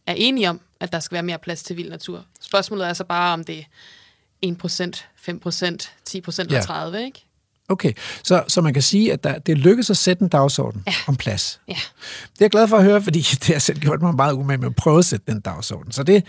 er 0.08 0.14
enige 0.14 0.50
om, 0.50 0.62
at 0.80 0.92
der 0.92 1.00
skal 1.00 1.16
være 1.16 1.24
mere 1.24 1.40
plads 1.40 1.64
til 1.64 1.78
vild 1.78 1.90
natur. 1.90 2.26
Spørgsmålet 2.42 2.88
er 2.88 2.94
så 2.94 3.04
bare, 3.04 3.34
om 3.34 3.44
det 3.44 3.60
er 4.44 4.48
1%, 4.48 4.50
5%, 4.52 5.90
10% 6.10 6.42
eller 6.42 6.56
Ja. 6.70 6.90
30%, 6.90 6.96
ikke? 6.98 7.26
Okay, 7.70 7.94
så, 8.24 8.44
så 8.48 8.62
man 8.62 8.74
kan 8.74 8.84
sige, 8.84 9.14
at 9.14 9.24
der, 9.24 9.40
det 9.40 9.58
lykkedes 9.58 9.90
at 9.90 9.98
sætte 9.98 10.24
en 10.24 10.30
dagsorden 10.30 10.84
ja. 10.88 10.94
om 11.08 11.16
plads. 11.16 11.60
Ja. 11.68 11.74
Det 11.74 12.42
er 12.42 12.46
jeg 12.46 12.50
glad 12.50 12.68
for 12.68 12.78
at 12.78 12.84
høre, 12.84 13.02
fordi 13.02 13.20
det 13.48 13.48
har 13.48 13.60
selv 13.60 13.80
gjort 13.80 14.02
mig 14.02 14.16
meget 14.16 14.34
umage 14.34 14.58
med 14.58 14.68
at 14.68 14.76
prøve 14.76 15.00
at 15.00 15.06
sætte 15.06 15.32
den 15.32 15.42
dagsorden. 15.42 15.92
Så 15.92 16.04
det, 16.04 16.24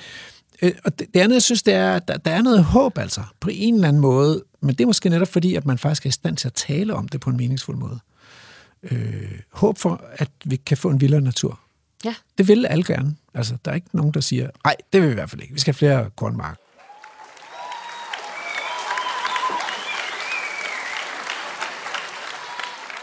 øh, 0.63 0.73
og 0.85 0.99
det, 0.99 1.15
det 1.15 1.21
andet, 1.21 1.35
jeg 1.35 1.43
synes, 1.43 1.63
det 1.63 1.75
er, 1.75 1.95
at 1.95 2.09
der, 2.09 2.17
der 2.17 2.31
er 2.31 2.43
noget 2.43 2.65
håb 2.65 2.99
altså, 2.99 3.21
på 3.41 3.51
en 3.53 3.75
eller 3.75 3.89
anden 3.89 4.03
måde, 4.03 4.43
men 4.61 4.75
det 4.75 4.81
er 4.81 4.87
måske 4.87 5.09
netop 5.09 5.29
fordi, 5.29 5.55
at 5.55 5.67
man 5.67 5.79
faktisk 5.79 6.07
er 6.07 6.09
i 6.09 6.13
stand 6.13 6.37
til 6.37 6.49
at 6.49 6.55
tale 6.55 6.95
om 6.95 7.09
det 7.09 7.21
på 7.21 7.31
en 7.31 7.37
meningsfuld 7.37 7.77
måde. 7.77 7.99
Øh, 8.83 9.41
håb 9.53 9.79
for, 9.79 10.05
at 10.13 10.31
vi 10.45 10.57
kan 10.57 10.77
få 10.77 10.91
en 10.91 11.01
vildere 11.01 11.21
natur. 11.21 11.61
Ja. 12.05 12.15
Det 12.39 12.49
vil 12.49 12.67
alle 12.67 12.85
gerne. 12.85 13.17
Altså, 13.35 13.57
der 13.65 13.71
er 13.71 13.75
ikke 13.75 13.89
nogen, 13.93 14.13
der 14.13 14.21
siger, 14.21 14.51
nej, 14.65 14.77
det 14.93 15.01
vil 15.01 15.09
vi 15.09 15.13
i 15.13 15.15
hvert 15.15 15.31
fald 15.31 15.43
ikke. 15.43 15.55
Vi 15.55 15.61
skal 15.61 15.75
have 15.75 15.79
flere 15.79 16.11
kornmark. 16.17 16.59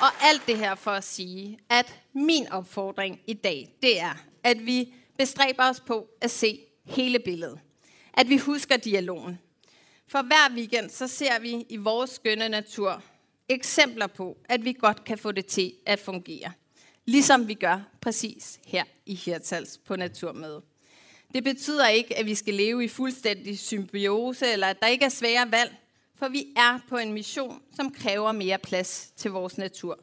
Og 0.03 0.09
alt 0.21 0.47
det 0.47 0.57
her 0.57 0.75
for 0.75 0.91
at 0.91 1.03
sige, 1.03 1.59
at 1.69 1.99
min 2.13 2.47
opfordring 2.47 3.19
i 3.27 3.33
dag, 3.33 3.75
det 3.81 3.99
er, 3.99 4.13
at 4.43 4.65
vi 4.65 4.93
bestræber 5.17 5.69
os 5.69 5.79
på 5.79 6.07
at 6.21 6.31
se 6.31 6.59
hele 6.85 7.19
billedet. 7.19 7.59
At 8.13 8.29
vi 8.29 8.37
husker 8.37 8.77
dialogen. 8.77 9.39
For 10.07 10.21
hver 10.21 10.55
weekend, 10.55 10.89
så 10.89 11.07
ser 11.07 11.39
vi 11.39 11.65
i 11.69 11.77
vores 11.77 12.09
skønne 12.09 12.49
natur 12.49 13.03
eksempler 13.49 14.07
på, 14.07 14.37
at 14.49 14.65
vi 14.65 14.73
godt 14.73 15.03
kan 15.03 15.17
få 15.17 15.31
det 15.31 15.45
til 15.45 15.73
at 15.85 15.99
fungere. 15.99 16.51
Ligesom 17.05 17.47
vi 17.47 17.53
gør 17.53 17.79
præcis 18.01 18.59
her 18.65 18.83
i 19.05 19.15
Hirtals 19.15 19.77
på 19.77 19.95
Naturmødet. 19.95 20.63
Det 21.33 21.43
betyder 21.43 21.87
ikke, 21.87 22.17
at 22.17 22.25
vi 22.25 22.35
skal 22.35 22.53
leve 22.53 22.83
i 22.83 22.87
fuldstændig 22.87 23.59
symbiose, 23.59 24.51
eller 24.51 24.67
at 24.67 24.79
der 24.81 24.87
ikke 24.87 25.05
er 25.05 25.09
svære 25.09 25.51
valg, 25.51 25.75
for 26.15 26.27
vi 26.27 26.53
er 26.55 26.79
på 26.89 26.97
en 26.97 27.13
mission, 27.13 27.61
som 27.75 27.91
kræver 27.91 28.31
mere 28.31 28.57
plads 28.57 29.11
til 29.17 29.31
vores 29.31 29.57
natur. 29.57 29.99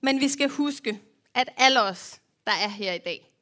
Men 0.00 0.20
vi 0.20 0.28
skal 0.28 0.48
huske, 0.48 1.00
at 1.34 1.48
alle 1.56 1.82
os, 1.82 2.20
der 2.46 2.52
er 2.52 2.68
her 2.68 2.92
i 2.92 2.98
dag, 2.98 3.32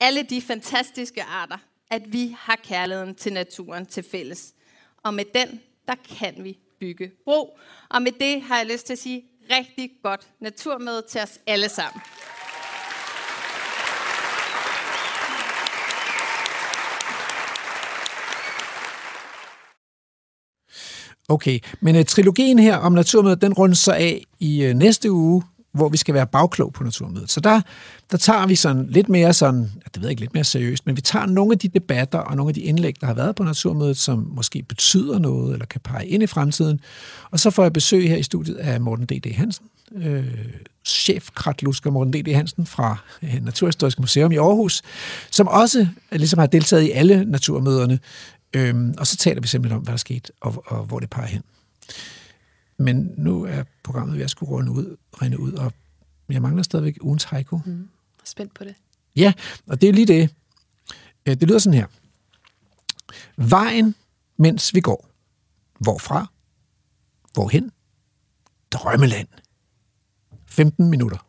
alle 0.00 0.22
de 0.22 0.42
fantastiske 0.42 1.22
arter, 1.22 1.58
at 1.90 2.12
vi 2.12 2.36
har 2.38 2.56
kærligheden 2.56 3.14
til 3.14 3.32
naturen 3.32 3.86
til 3.86 4.02
fælles. 4.02 4.54
Og 5.02 5.14
med 5.14 5.24
den, 5.24 5.60
der 5.88 5.94
kan 6.18 6.44
vi 6.44 6.58
bygge 6.80 7.12
bro. 7.24 7.58
Og 7.88 8.02
med 8.02 8.12
det 8.12 8.42
har 8.42 8.56
jeg 8.56 8.66
lyst 8.66 8.86
til 8.86 8.92
at 8.92 8.98
sige 8.98 9.24
rigtig 9.50 9.90
godt 10.02 10.28
naturmøde 10.40 11.02
til 11.08 11.20
os 11.20 11.38
alle 11.46 11.68
sammen. 11.68 12.02
Okay, 21.30 21.58
men 21.80 21.96
uh, 21.96 22.02
trilogien 22.02 22.58
her 22.58 22.76
om 22.76 22.92
Naturmødet, 22.92 23.42
den 23.42 23.52
rundes 23.52 23.78
så 23.78 23.92
af 23.92 24.24
i 24.40 24.68
uh, 24.68 24.72
næste 24.72 25.12
uge, 25.12 25.42
hvor 25.72 25.88
vi 25.88 25.96
skal 25.96 26.14
være 26.14 26.26
bagklog 26.26 26.72
på 26.72 26.84
Naturmødet. 26.84 27.30
Så 27.30 27.40
der, 27.40 27.60
der 28.10 28.16
tager 28.16 28.46
vi 28.46 28.54
sådan 28.54 28.86
lidt 28.88 29.08
mere 29.08 29.32
sådan, 29.32 29.60
det 29.84 29.96
ved 29.96 30.02
jeg 30.02 30.10
ikke, 30.10 30.20
lidt 30.20 30.34
mere 30.34 30.44
seriøst, 30.44 30.86
men 30.86 30.96
vi 30.96 31.00
tager 31.00 31.26
nogle 31.26 31.52
af 31.52 31.58
de 31.58 31.68
debatter 31.68 32.18
og 32.18 32.36
nogle 32.36 32.50
af 32.50 32.54
de 32.54 32.60
indlæg, 32.60 33.00
der 33.00 33.06
har 33.06 33.14
været 33.14 33.34
på 33.34 33.42
Naturmødet, 33.42 33.96
som 33.96 34.30
måske 34.36 34.62
betyder 34.62 35.18
noget, 35.18 35.52
eller 35.52 35.66
kan 35.66 35.80
pege 35.84 36.06
ind 36.06 36.22
i 36.22 36.26
fremtiden. 36.26 36.80
Og 37.30 37.40
så 37.40 37.50
får 37.50 37.62
jeg 37.62 37.72
besøg 37.72 38.08
her 38.08 38.16
i 38.16 38.22
studiet 38.22 38.56
af 38.56 38.80
Morten 38.80 39.06
D.D. 39.06 39.34
Hansen, 39.34 39.66
øh, 39.96 40.24
chefkratlusker 40.84 41.90
Morten 41.90 42.12
D.D. 42.12 42.34
Hansen 42.34 42.66
fra 42.66 42.96
øh, 43.22 43.44
Naturhistorisk 43.44 44.00
Museum 44.00 44.32
i 44.32 44.36
Aarhus, 44.36 44.82
som 45.30 45.48
også 45.48 45.80
øh, 45.80 46.18
ligesom 46.18 46.38
har 46.38 46.46
deltaget 46.46 46.82
i 46.82 46.90
alle 46.90 47.24
naturmøderne. 47.24 47.98
Øhm, 48.52 48.94
og 48.98 49.06
så 49.06 49.16
taler 49.16 49.40
vi 49.40 49.48
simpelthen 49.48 49.76
om, 49.76 49.82
hvad 49.82 49.86
der 49.86 49.92
er 49.92 49.96
sket, 49.98 50.30
og, 50.40 50.62
og 50.66 50.84
hvor 50.84 51.00
det 51.00 51.10
peger 51.10 51.26
hen. 51.26 51.42
Men 52.78 53.14
nu 53.16 53.44
er 53.44 53.64
programmet 53.82 54.16
ved 54.16 54.24
at 54.24 54.30
skulle 54.30 54.50
runde 54.52 54.70
ud, 54.70 54.96
rende 55.22 55.40
ud, 55.40 55.52
og 55.52 55.72
jeg 56.28 56.42
mangler 56.42 56.62
stadigvæk 56.62 56.98
ugens 57.00 57.24
haiku. 57.24 57.60
Mm. 57.64 57.88
Spændt 58.24 58.54
på 58.54 58.64
det. 58.64 58.74
Ja, 59.16 59.32
og 59.66 59.80
det 59.80 59.88
er 59.88 59.92
lige 59.92 60.06
det. 60.06 60.34
Øh, 61.26 61.34
Det 61.40 61.48
lyder 61.48 61.58
sådan 61.58 61.78
her. 61.78 61.86
Vejen, 63.36 63.94
mens 64.36 64.74
vi 64.74 64.80
går. 64.80 65.08
Hvorfra? 65.78 66.26
Hvorhen? 67.32 67.70
Drømmeland. 68.70 69.28
15 70.46 70.90
minutter. 70.90 71.26